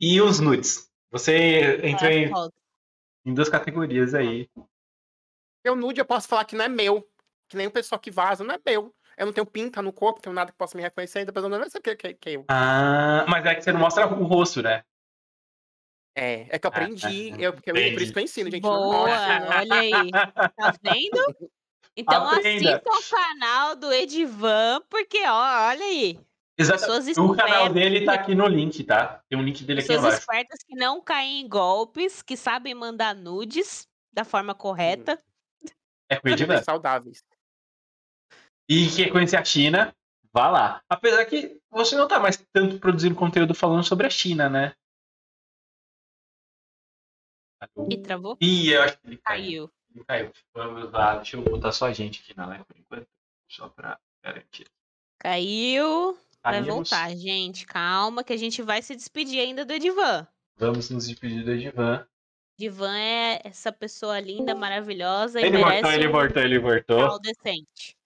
e 0.00 0.20
os 0.20 0.40
nudes. 0.40 0.90
Você 1.12 1.86
entrou 1.86 2.10
em, 2.10 2.28
Foda. 2.28 2.52
em 3.24 3.32
duas 3.32 3.48
categorias 3.48 4.12
aí. 4.12 4.48
Meu 5.64 5.76
nude 5.76 6.00
eu 6.00 6.04
posso 6.04 6.26
falar 6.26 6.44
que 6.44 6.56
não 6.56 6.64
é 6.64 6.68
meu. 6.68 7.06
Que 7.48 7.56
nem 7.56 7.68
o 7.68 7.70
pessoal 7.70 8.00
que 8.00 8.10
vaza, 8.10 8.42
não 8.42 8.56
é 8.56 8.58
meu. 8.66 8.92
Eu 9.16 9.26
não 9.26 9.32
tenho 9.32 9.46
pinta 9.46 9.80
no 9.80 9.92
corpo, 9.92 10.20
tenho 10.20 10.34
nada 10.34 10.50
que 10.50 10.58
possa 10.58 10.76
me 10.76 10.82
reconhecer, 10.82 11.20
então 11.20 11.30
a 11.30 11.34
pessoa 11.34 11.50
não 11.50 11.58
vai 11.58 11.70
saber 11.70 11.94
que, 11.94 12.08
que, 12.08 12.14
que 12.14 12.28
é 12.30 12.36
eu. 12.36 12.44
Ah, 12.48 13.24
mas 13.28 13.46
é 13.46 13.54
que 13.54 13.62
você 13.62 13.72
não 13.72 13.80
mostra 13.80 14.06
o 14.08 14.24
rosto, 14.24 14.62
né? 14.62 14.82
É, 16.22 16.46
é 16.50 16.58
que 16.58 16.66
eu 16.66 16.70
Ah, 16.70 16.76
aprendi, 16.76 17.32
ah, 17.32 17.36
eu, 17.40 17.52
porque 17.54 17.70
eu, 17.70 17.74
por 17.74 18.02
isso 18.02 18.12
que 18.12 18.18
eu 18.18 18.22
ensino, 18.22 18.50
gente. 18.50 18.62
não 18.62 18.70
Boa, 18.70 19.08
olha 19.08 19.74
aí. 19.74 20.10
Tá 20.10 20.74
vendo? 20.82 21.50
Então 21.96 22.28
Aprenda. 22.28 22.76
assista 22.76 22.90
o 22.90 23.16
canal 23.16 23.74
do 23.76 23.90
Edivan, 23.92 24.82
porque 24.90 25.18
ó, 25.26 25.68
olha 25.68 25.84
aí. 25.84 26.20
Exato. 26.58 26.80
Pessoas 26.80 27.08
O 27.16 27.34
canal 27.34 27.68
espertas 27.68 27.72
dele 27.72 28.04
tá 28.04 28.12
que- 28.12 28.18
aqui 28.24 28.34
no 28.34 28.46
link, 28.46 28.84
tá? 28.84 29.22
Tem 29.30 29.38
um 29.38 29.42
link 29.42 29.64
dele 29.64 29.80
aqui 29.80 29.88
Pessoas 29.88 30.04
embaixo. 30.14 30.20
espertas 30.20 30.58
que 30.62 30.74
não 30.76 31.00
caem 31.00 31.40
em 31.40 31.48
golpes, 31.48 32.20
que 32.20 32.36
sabem 32.36 32.74
mandar 32.74 33.14
nudes 33.14 33.88
da 34.12 34.22
forma 34.24 34.54
correta. 34.54 35.18
É 36.10 36.16
com 36.16 36.28
o 36.28 36.30
Edivan. 36.30 36.60
saudáveis. 36.62 37.24
E 38.68 38.88
quer 38.94 39.10
conhecer 39.10 39.36
a 39.36 39.44
China, 39.44 39.94
vá 40.34 40.50
lá. 40.50 40.82
Apesar 40.88 41.24
que 41.24 41.58
você 41.70 41.96
não 41.96 42.06
tá 42.06 42.20
mais 42.20 42.36
tanto 42.52 42.78
produzindo 42.78 43.14
conteúdo 43.14 43.54
falando 43.54 43.84
sobre 43.84 44.06
a 44.06 44.10
China, 44.10 44.48
né? 44.50 44.74
E 47.90 47.96
travou? 47.98 48.36
Ih, 48.40 48.72
eu 48.72 48.82
acho 48.82 48.98
que 48.98 49.06
ele 49.06 49.16
caiu. 49.18 49.68
Caiu. 49.68 49.72
Ele 49.94 50.04
caiu. 50.04 50.32
Vamos 50.54 50.90
lá, 50.92 51.16
deixa 51.16 51.36
eu 51.36 51.42
botar 51.42 51.72
só 51.72 51.86
a 51.86 51.92
gente 51.92 52.20
aqui 52.22 52.36
na 52.36 52.46
live 52.46 52.64
por 52.64 52.76
enquanto. 52.78 53.08
Só 53.48 53.68
pra 53.68 53.98
garantir. 54.22 54.66
Caiu. 55.18 56.18
Vai 56.42 56.62
voltar, 56.62 57.14
gente. 57.14 57.66
Calma, 57.66 58.24
que 58.24 58.32
a 58.32 58.36
gente 58.36 58.62
vai 58.62 58.80
se 58.80 58.96
despedir 58.96 59.40
ainda 59.40 59.64
do 59.64 59.72
Edivan. 59.72 60.26
Vamos 60.56 60.88
nos 60.90 61.06
despedir 61.06 61.44
do 61.44 61.50
Edivan. 61.50 62.06
Edivan 62.58 62.96
é 62.96 63.40
essa 63.44 63.72
pessoa 63.72 64.20
linda, 64.20 64.54
maravilhosa 64.54 65.40
Ele 65.40 65.58
voltou, 65.58 65.92
ele 65.92 66.08
um 66.08 66.12
voltou, 66.12 66.42
ele 66.42 66.58
voltou. 66.58 67.20
decente. 67.20 67.96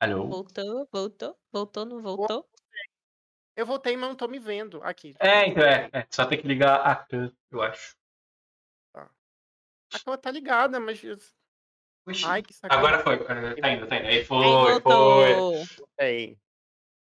Alô? 0.00 0.26
Voltou, 0.28 0.88
voltou, 0.92 1.38
voltou, 1.50 1.84
não 1.86 2.00
voltou? 2.02 2.46
Eu 3.56 3.64
voltei, 3.66 3.96
mas 3.96 4.08
não 4.08 4.16
tô 4.16 4.26
me 4.26 4.38
vendo 4.38 4.82
aqui. 4.82 5.14
É, 5.20 5.46
então 5.46 5.62
é, 5.62 5.88
é. 5.92 6.06
Só 6.10 6.24
tem 6.26 6.40
que 6.40 6.46
ligar 6.48 6.76
a 6.80 6.96
câmera, 6.96 7.32
eu 7.52 7.62
acho. 7.62 7.94
A 8.94 9.98
cama 10.04 10.18
tá 10.18 10.30
ligada, 10.30 10.80
mas. 10.80 11.00
Oxi. 12.06 12.24
Ai, 12.26 12.42
que 12.42 12.52
sacanagem. 12.52 12.86
Agora 12.94 13.02
foi. 13.04 13.14
é, 13.14 13.54
Tá 13.60 13.70
indo, 13.70 13.86
tá 13.86 13.96
indo. 13.96 14.06
Aí 14.06 14.18
Aí 14.18 14.24
foi, 14.24 14.80
foi. 14.80 15.34
Ei. 16.00 16.38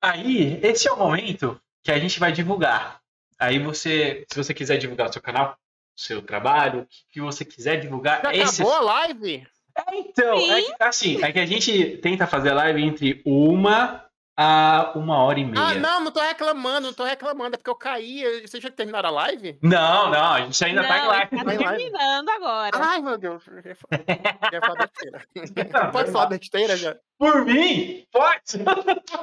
Aí, 0.01 0.59
esse 0.63 0.87
é 0.87 0.91
o 0.91 0.97
momento 0.97 1.59
que 1.83 1.91
a 1.91 1.97
gente 1.97 2.19
vai 2.19 2.31
divulgar. 2.31 3.01
Aí 3.39 3.57
você, 3.59 4.25
se 4.31 4.37
você 4.37 4.53
quiser 4.53 4.77
divulgar 4.77 5.09
o 5.09 5.13
seu 5.13 5.21
canal, 5.21 5.53
o 5.97 5.99
seu 5.99 6.21
trabalho, 6.21 6.81
o 6.83 6.87
que- 7.09 7.19
você 7.19 7.43
quiser 7.43 7.77
divulgar, 7.79 8.21
Já 8.21 8.33
esse. 8.35 8.61
acabou 8.61 8.77
a 8.77 8.81
live? 8.81 9.47
É, 9.77 9.95
então, 9.97 10.37
é 10.37 10.61
que, 10.61 10.75
assim, 10.79 11.21
é 11.23 11.31
que 11.33 11.39
a 11.39 11.45
gente 11.45 11.97
tenta 11.97 12.25
fazer 12.27 12.53
live 12.53 12.81
entre 12.83 13.21
uma 13.25 14.04
a 14.37 14.91
uma 14.95 15.17
hora 15.23 15.39
e 15.39 15.45
meia. 15.45 15.63
Ah, 15.65 15.73
não, 15.75 16.01
não 16.01 16.11
tô 16.11 16.19
reclamando, 16.19 16.87
não 16.87 16.93
tô 16.93 17.03
reclamando. 17.03 17.55
É 17.55 17.57
porque 17.57 17.69
eu 17.69 17.75
caí. 17.75 18.41
Vocês 18.45 18.61
já 18.61 18.69
terminaram 18.69 19.09
a 19.09 19.11
live? 19.11 19.57
Não, 19.61 20.09
não, 20.11 20.33
a 20.33 20.41
gente 20.41 20.65
ainda 20.65 20.83
tá 20.85 20.97
em 20.97 21.01
Não, 21.01 21.07
live. 21.07 21.29
tá 21.37 21.43
Tá 21.45 21.57
terminando 21.75 22.29
agora. 22.29 22.71
Ai, 22.77 23.01
meu 23.01 23.17
Deus. 23.17 23.43
Falar 23.43 24.75
besteira. 24.75 25.25
Pode 25.91 26.11
falar 26.11 26.25
besteira 26.27 26.75
já? 26.77 26.95
Por 27.17 27.45
mim? 27.45 28.05
Pode! 28.11 28.41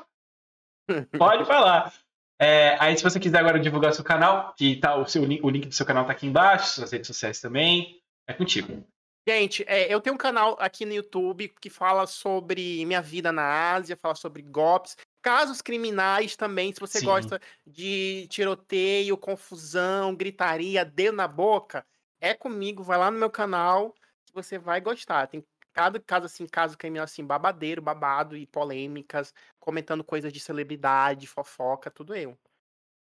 Pode 1.19 1.45
falar. 1.45 1.93
É, 2.41 2.77
aí, 2.81 2.97
se 2.97 3.05
você 3.05 3.21
quiser 3.21 3.39
agora 3.39 3.61
divulgar 3.61 3.93
seu 3.93 4.03
canal, 4.05 4.53
que 4.57 4.77
tá 4.77 4.97
o, 4.97 5.07
seu, 5.07 5.25
link- 5.25 5.45
o 5.45 5.51
link 5.51 5.67
do 5.69 5.75
seu 5.75 5.87
canal 5.87 6.05
tá 6.05 6.13
aqui 6.13 6.27
embaixo, 6.27 6.67
suas 6.75 6.91
redes 6.91 7.07
sociais 7.07 7.41
também, 7.41 8.01
é 8.27 8.33
contigo. 8.33 8.85
Gente, 9.29 9.65
é, 9.69 9.93
eu 9.93 10.01
tenho 10.01 10.15
um 10.15 10.19
canal 10.19 10.57
aqui 10.59 10.85
no 10.85 10.93
YouTube 10.93 11.49
que 11.61 11.71
fala 11.71 12.07
sobre 12.09 12.85
minha 12.87 13.01
vida 13.01 13.31
na 13.31 13.73
Ásia, 13.73 13.97
fala 13.97 14.17
sobre 14.17 14.43
golpes, 14.43 14.97
casos 15.23 15.63
criminais 15.63 16.35
também. 16.37 16.73
Se 16.73 16.81
você 16.81 17.01
Sim. 17.01 17.01
gosta 17.01 17.41
de 17.65 18.27
tiroteio, 18.29 19.17
confusão, 19.17 20.15
gritaria, 20.17 20.85
dedo 20.85 21.17
na 21.17 21.29
boca, 21.29 21.87
é 22.21 22.35
comigo. 22.35 22.83
Vai 22.83 22.99
lá 22.99 23.11
no 23.13 23.19
meu 23.19 23.31
canal 23.31 23.93
que 24.27 24.35
você 24.35 24.59
vai 24.59 24.81
gostar. 24.81 25.29
Tem 25.29 25.45
cada 25.73 26.01
caso 26.01 26.27
assim, 26.27 26.45
caso 26.49 26.77
criminal 26.77 27.05
assim, 27.05 27.25
babadeiro, 27.25 27.81
babado 27.81 28.37
e 28.37 28.45
polêmicas, 28.49 29.33
comentando 29.61 30.03
coisas 30.03 30.33
de 30.33 30.41
celebridade, 30.41 31.29
fofoca, 31.29 31.93
tudo 31.93 32.13
eu. 32.17 32.37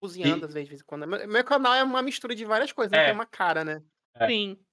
Cozinhando 0.01 0.45
E- 0.45 0.47
às 0.47 0.53
vezes, 0.53 0.67
de 0.67 0.71
vez 0.71 0.81
em 0.81 0.85
quando. 0.85 1.07
Meu, 1.07 1.27
meu 1.27 1.45
canal 1.45 1.73
é 1.75 1.83
uma 1.83 2.01
mistura 2.03 2.35
de 2.35 2.45
várias 2.45 2.71
coisas, 2.73 2.93
não 2.93 3.01
É. 3.01 3.01
tem 3.01 3.13
uma 3.13 3.25
cara, 3.27 3.65
né? 3.65 3.83
Sim. 4.27 4.65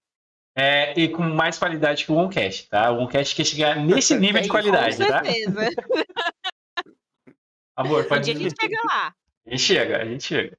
É, 0.60 0.93
e 0.98 1.09
com 1.09 1.22
mais 1.22 1.56
qualidade 1.56 2.05
que 2.05 2.10
o 2.10 2.16
OneCast, 2.16 2.68
tá? 2.68 2.90
O 2.90 2.98
OneCast 2.98 3.36
quer 3.36 3.44
chegar 3.44 3.76
nesse 3.76 4.18
nível 4.18 4.43
de 4.43 4.48
Com 4.48 4.55
Com 4.56 4.60
qualidade, 4.60 4.98
tá? 4.98 5.24
certeza. 5.24 5.68
Amor, 7.76 8.05
Um 8.05 8.09
pode 8.09 8.24
dia 8.24 8.35
a 8.35 8.39
gente 8.39 8.60
chega 8.60 8.82
lá. 8.86 9.14
A 9.47 9.51
gente 9.51 9.62
chega, 9.62 10.02
a 10.02 10.05
gente 10.05 10.24
chega. 10.24 10.59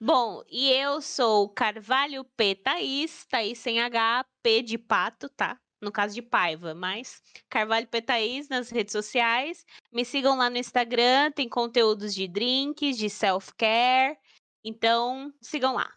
Bom, 0.00 0.42
e 0.50 0.72
eu 0.72 1.00
sou 1.00 1.48
Carvalho 1.50 2.24
P. 2.36 2.56
Thaís, 2.56 3.24
Thaís 3.26 3.58
sem 3.60 3.80
H, 3.80 4.24
P 4.42 4.60
de 4.60 4.76
pato, 4.76 5.28
tá? 5.28 5.56
No 5.80 5.92
caso 5.92 6.12
de 6.12 6.20
Paiva, 6.20 6.74
mas 6.74 7.22
Carvalho 7.48 7.86
P. 7.86 8.02
Thaís 8.02 8.48
nas 8.48 8.70
redes 8.70 8.90
sociais. 8.90 9.64
Me 9.92 10.04
sigam 10.04 10.36
lá 10.36 10.50
no 10.50 10.58
Instagram, 10.58 11.30
tem 11.30 11.48
conteúdos 11.48 12.12
de 12.12 12.26
drinks, 12.26 12.98
de 12.98 13.08
self-care. 13.08 14.18
Então, 14.64 15.32
sigam 15.40 15.74
lá. 15.74 15.90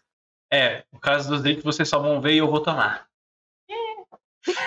É, 0.54 0.84
no 0.92 1.00
caso 1.00 1.28
dos 1.28 1.42
drinks, 1.42 1.64
vocês 1.64 1.88
só 1.88 1.98
vão 1.98 2.20
ver 2.20 2.34
e 2.34 2.38
eu 2.38 2.48
vou 2.48 2.60
tomar. 2.60 3.08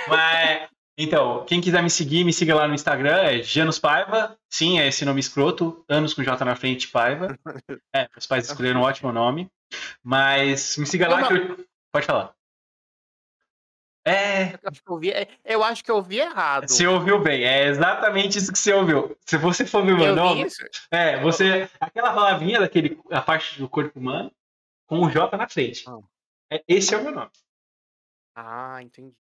Mas, 0.07 0.67
então, 0.97 1.45
quem 1.45 1.61
quiser 1.61 1.81
me 1.81 1.89
seguir, 1.89 2.25
me 2.25 2.33
siga 2.33 2.53
lá 2.55 2.67
no 2.67 2.73
Instagram, 2.73 3.15
é 3.21 3.41
Janus 3.41 3.79
Paiva. 3.79 4.37
Sim, 4.49 4.79
é 4.79 4.87
esse 4.87 5.05
nome 5.05 5.21
escroto, 5.21 5.85
anos 5.87 6.13
com 6.13 6.23
J 6.23 6.43
na 6.43 6.57
frente, 6.57 6.89
Paiva. 6.89 7.39
É, 7.95 8.07
os 8.17 8.27
pais 8.27 8.45
escolheram 8.45 8.81
um 8.81 8.83
ótimo 8.83 9.11
nome. 9.11 9.49
Mas 10.03 10.77
me 10.77 10.85
siga 10.85 11.07
lá 11.07 11.25
que 11.25 11.33
eu... 11.33 11.65
Pode 11.91 12.05
falar. 12.05 12.35
É, 14.05 14.53
Eu 14.53 14.69
acho 14.69 14.81
que 14.83 14.91
eu 14.91 14.97
vi, 14.97 15.11
é, 15.11 15.27
eu 15.43 15.63
acho 15.63 15.83
que 15.83 15.91
eu 15.91 16.01
vi 16.01 16.19
errado. 16.19 16.67
você 16.67 16.85
ouviu 16.85 17.19
bem, 17.19 17.43
é 17.43 17.67
exatamente 17.67 18.37
isso 18.37 18.51
que 18.51 18.59
você 18.59 18.71
ouviu. 18.71 19.17
Se 19.25 19.37
você 19.37 19.65
for 19.65 19.85
ver 19.85 19.93
o 19.93 19.97
meu 19.97 20.07
eu 20.07 20.15
nome, 20.15 20.45
isso? 20.45 20.63
é, 20.91 21.19
você. 21.19 21.69
Aquela 21.79 22.13
palavrinha 22.13 22.59
daquele, 22.59 22.99
a 23.11 23.21
parte 23.21 23.59
do 23.59 23.67
corpo 23.67 23.99
humano, 23.99 24.31
com 24.87 24.99
o 25.01 25.09
J 25.09 25.35
na 25.37 25.47
frente. 25.47 25.83
Ah. 25.87 25.99
É, 26.51 26.63
esse 26.67 26.95
é 26.95 26.97
o 26.97 27.03
meu 27.03 27.11
nome. 27.11 27.29
Ah, 28.35 28.81
entendi. 28.81 29.13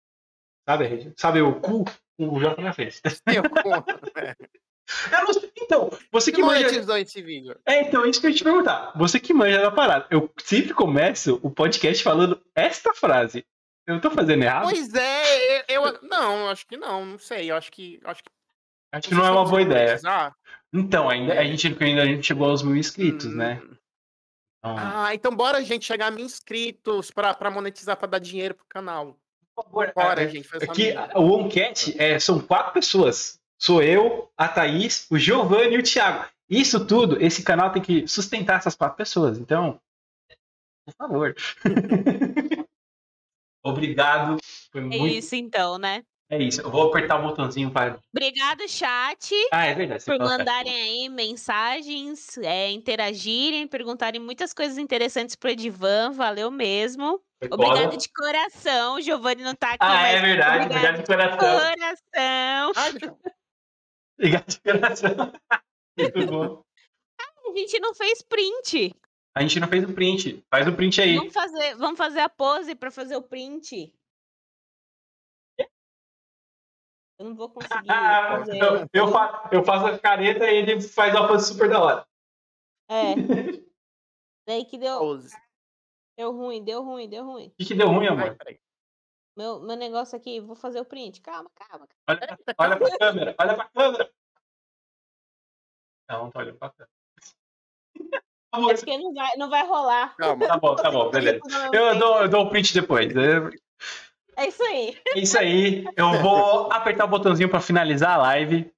Sabe? 0.67 1.13
Sabe 1.15 1.41
o 1.41 1.59
cu 1.59 1.85
com 2.17 2.29
o 2.29 2.39
J 2.39 2.59
na 2.61 2.73
frente. 2.73 3.01
Eu 5.11 5.23
não 5.25 5.33
sei- 5.33 5.51
Então, 5.61 5.89
você 6.11 6.31
que 6.31 6.41
manja. 6.41 6.65
monetizou 6.65 6.97
esse 6.97 7.21
vídeo? 7.21 7.59
É, 7.65 7.81
então, 7.81 8.05
isso 8.05 8.21
que 8.21 8.27
eu 8.27 8.31
ia 8.31 8.37
te 8.37 8.43
perguntar. 8.43 8.93
Você 8.95 9.19
que 9.19 9.33
manja 9.33 9.61
da 9.61 9.69
parada. 9.71 10.07
Eu 10.09 10.31
sempre 10.39 10.73
começo 10.73 11.39
o 11.43 11.51
podcast 11.51 12.01
falando 12.01 12.41
esta 12.55 12.93
frase. 12.93 13.45
Eu 13.85 13.99
tô 13.99 14.09
fazendo 14.11 14.43
errado? 14.43 14.63
Pois 14.63 14.93
é, 14.93 15.65
eu, 15.67 15.85
eu- 15.87 15.99
não, 16.03 16.49
acho 16.49 16.65
que 16.65 16.77
não, 16.77 17.05
não 17.05 17.19
sei. 17.19 17.51
Eu 17.51 17.55
acho 17.57 17.69
que 17.71 17.99
acho 18.05 18.23
que 18.23 18.29
Acho 18.93 19.09
que 19.09 19.15
não 19.15 19.25
é 19.25 19.31
uma 19.31 19.43
boa 19.43 19.61
ideia. 19.61 19.99
Então, 20.73 21.09
ainda, 21.09 21.37
a 21.37 21.43
gente 21.43 21.67
ainda 21.83 22.03
a 22.03 22.05
gente 22.05 22.25
chegou 22.25 22.49
aos 22.49 22.63
mil 22.63 22.75
inscritos, 22.77 23.25
né? 23.33 23.59
hum, 23.61 23.65
Então, 23.65 23.77
Ah, 24.77 25.13
então 25.13 25.35
bora 25.35 25.63
gente 25.63 25.85
chegar 25.85 26.07
a 26.07 26.11
mil 26.11 26.25
inscritos 26.25 27.11
pra, 27.11 27.33
pra 27.33 27.51
monetizar, 27.51 27.95
pra 27.97 28.07
dar 28.07 28.19
dinheiro 28.19 28.55
pro 28.55 28.65
canal. 28.67 29.15
por 29.55 29.63
favor, 29.63 29.91
Bora, 29.95 30.23
é- 30.23 30.29
gente, 30.29 30.47
faz 30.47 30.61
É 30.61 30.65
essa 30.65 30.73
que 30.73 30.93
merda. 30.93 31.19
o 31.19 31.31
OneCat 31.31 31.95
é, 32.01 32.19
são 32.19 32.39
quatro 32.39 32.73
pessoas. 32.73 33.39
Sou 33.59 33.81
eu, 33.81 34.29
a 34.37 34.47
Thaís, 34.47 35.07
o 35.09 35.17
Giovanni 35.17 35.75
e 35.75 35.79
o 35.79 35.83
Thiago. 35.83 36.25
Isso 36.49 36.85
tudo, 36.85 37.21
esse 37.21 37.43
canal 37.43 37.71
tem 37.71 37.81
que 37.81 38.07
sustentar 38.07 38.57
essas 38.59 38.75
quatro 38.75 38.95
pessoas. 38.97 39.37
Então, 39.39 39.79
por 40.85 40.93
favor. 40.95 41.35
Obrigado. 43.63 44.37
Foi 44.71 44.81
É 44.81 44.83
muito. 44.83 45.07
isso 45.07 45.35
então, 45.35 45.77
né? 45.77 46.03
É 46.29 46.37
isso. 46.41 46.59
Eu 46.61 46.69
vou 46.69 46.89
apertar 46.89 47.17
o 47.19 47.21
botãozinho 47.21 47.71
para. 47.71 47.99
Obrigado, 48.13 48.67
chat, 48.67 49.33
Ah, 49.51 49.65
é 49.65 49.73
verdade. 49.73 50.03
por 50.03 50.19
mandarem 50.19 50.73
aí 50.73 51.09
mensagens, 51.09 52.37
é, 52.39 52.69
interagirem, 52.71 53.65
perguntarem 53.65 54.19
muitas 54.19 54.53
coisas 54.53 54.77
interessantes 54.77 55.35
pro 55.35 55.49
Edivan. 55.49 56.11
Valeu 56.11 56.51
mesmo. 56.51 57.21
Foi 57.39 57.49
Obrigada 57.51 57.83
foda. 57.85 57.97
de 57.97 58.09
coração. 58.11 58.95
O 58.95 59.01
Giovanni 59.01 59.41
não 59.43 59.55
tá 59.55 59.67
aqui, 59.69 59.77
Ah, 59.79 59.87
mas 59.93 60.15
é 60.15 60.21
verdade. 60.21 60.65
Obrigado 60.65 60.97
de 60.97 61.05
coração. 61.05 61.59
coração. 61.59 62.71
Obrigado 64.19 64.47
de 64.47 64.59
coração. 64.59 65.33
Muito 65.97 66.25
bom. 66.27 66.63
A 67.47 67.57
gente 67.57 67.79
não 67.79 67.93
fez 67.95 68.21
print. 68.21 68.93
A 69.35 69.41
gente 69.41 69.59
não 69.59 69.67
fez 69.67 69.83
o 69.83 69.93
print. 69.93 70.43
Faz 70.49 70.67
o 70.67 70.73
print 70.73 70.99
aí. 71.01 71.15
Vamos 71.15 71.33
fazer, 71.33 71.75
vamos 71.75 71.97
fazer 71.97 72.19
a 72.19 72.27
pose 72.29 72.75
pra 72.75 72.91
fazer 72.91 73.15
o 73.15 73.21
print. 73.21 73.93
Eu 77.19 77.25
não 77.25 77.35
vou 77.35 77.49
conseguir 77.49 77.89
Ah, 77.89 78.37
fazer. 78.39 78.59
eu, 78.61 78.87
eu, 78.93 79.07
fa- 79.11 79.49
eu 79.51 79.63
faço 79.63 79.87
a 79.87 79.97
careta 79.99 80.45
e 80.51 80.57
ele 80.57 80.81
faz 80.81 81.13
uma 81.15 81.27
pose 81.27 81.47
super 81.47 81.69
da 81.69 81.81
hora. 81.81 82.07
É. 82.89 83.13
Daí 84.47 84.63
que 84.65 84.77
deu, 84.77 84.99
Pose. 84.99 85.35
deu 86.17 86.31
ruim, 86.31 86.63
deu 86.63 86.83
ruim, 86.83 87.09
deu 87.09 87.25
ruim. 87.25 87.47
O 87.47 87.51
que, 87.57 87.65
que 87.65 87.73
deu 87.75 87.87
ruim, 87.87 88.07
Ai, 88.07 88.13
amor? 88.13 88.35
peraí. 88.37 88.59
Meu, 89.35 89.59
meu 89.59 89.75
negócio 89.75 90.17
aqui, 90.17 90.39
vou 90.39 90.55
fazer 90.55 90.79
o 90.79 90.85
print. 90.85 91.21
Calma, 91.21 91.49
calma. 91.53 91.87
Olha, 92.07 92.19
pra- 92.19 92.37
olha 92.59 92.77
pra 92.77 92.97
câmera, 92.97 93.35
olha 93.39 93.55
pra 93.55 93.69
câmera. 93.69 94.11
Não, 96.09 96.23
não 96.23 96.31
tô 96.31 96.39
olhando 96.39 96.57
pra 96.57 96.69
câmera. 96.69 96.89
Amor, 98.53 98.71
É 98.71 98.75
porque 98.77 98.97
não 98.97 99.13
vai, 99.13 99.35
não 99.37 99.49
vai 99.49 99.67
rolar. 99.67 100.15
Calma. 100.15 100.47
tá 100.47 100.57
bom, 100.57 100.75
tá 100.75 100.89
bom, 100.89 101.11
beleza. 101.11 101.41
Eu 101.73 101.99
dou, 101.99 102.21
eu 102.21 102.29
dou 102.29 102.45
o 102.45 102.49
print 102.49 102.73
depois. 102.73 103.11
É, 104.37 104.47
isso 104.47 104.63
aí. 104.63 104.97
É 105.15 105.19
isso 105.19 105.37
aí. 105.37 105.85
Eu 105.95 106.21
vou 106.21 106.69
apertar 106.71 107.05
o 107.05 107.09
botãozinho 107.09 107.49
pra 107.49 107.59
finalizar 107.59 108.11
a 108.11 108.17
live. 108.17 108.71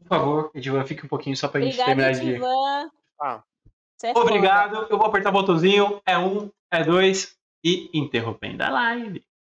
Por 0.00 0.08
favor, 0.08 0.50
Edivan, 0.54 0.84
fique 0.84 1.06
um 1.06 1.08
pouquinho 1.08 1.36
só 1.36 1.48
pra 1.48 1.60
gente 1.60 1.80
Obrigada, 1.80 1.96
terminar 1.96 2.20
de. 2.20 2.30
Edivan. 2.30 2.90
Ah. 3.20 3.42
Você 3.96 4.08
é 4.08 4.12
foda. 4.12 4.26
Obrigado. 4.26 4.86
Eu 4.90 4.98
vou 4.98 5.06
apertar 5.06 5.30
o 5.30 5.32
botãozinho. 5.32 6.00
É 6.04 6.18
um, 6.18 6.50
é 6.70 6.84
dois 6.84 7.36
e 7.64 7.88
interrompendo 7.94 8.62
a 8.62 8.68
live. 8.68 9.24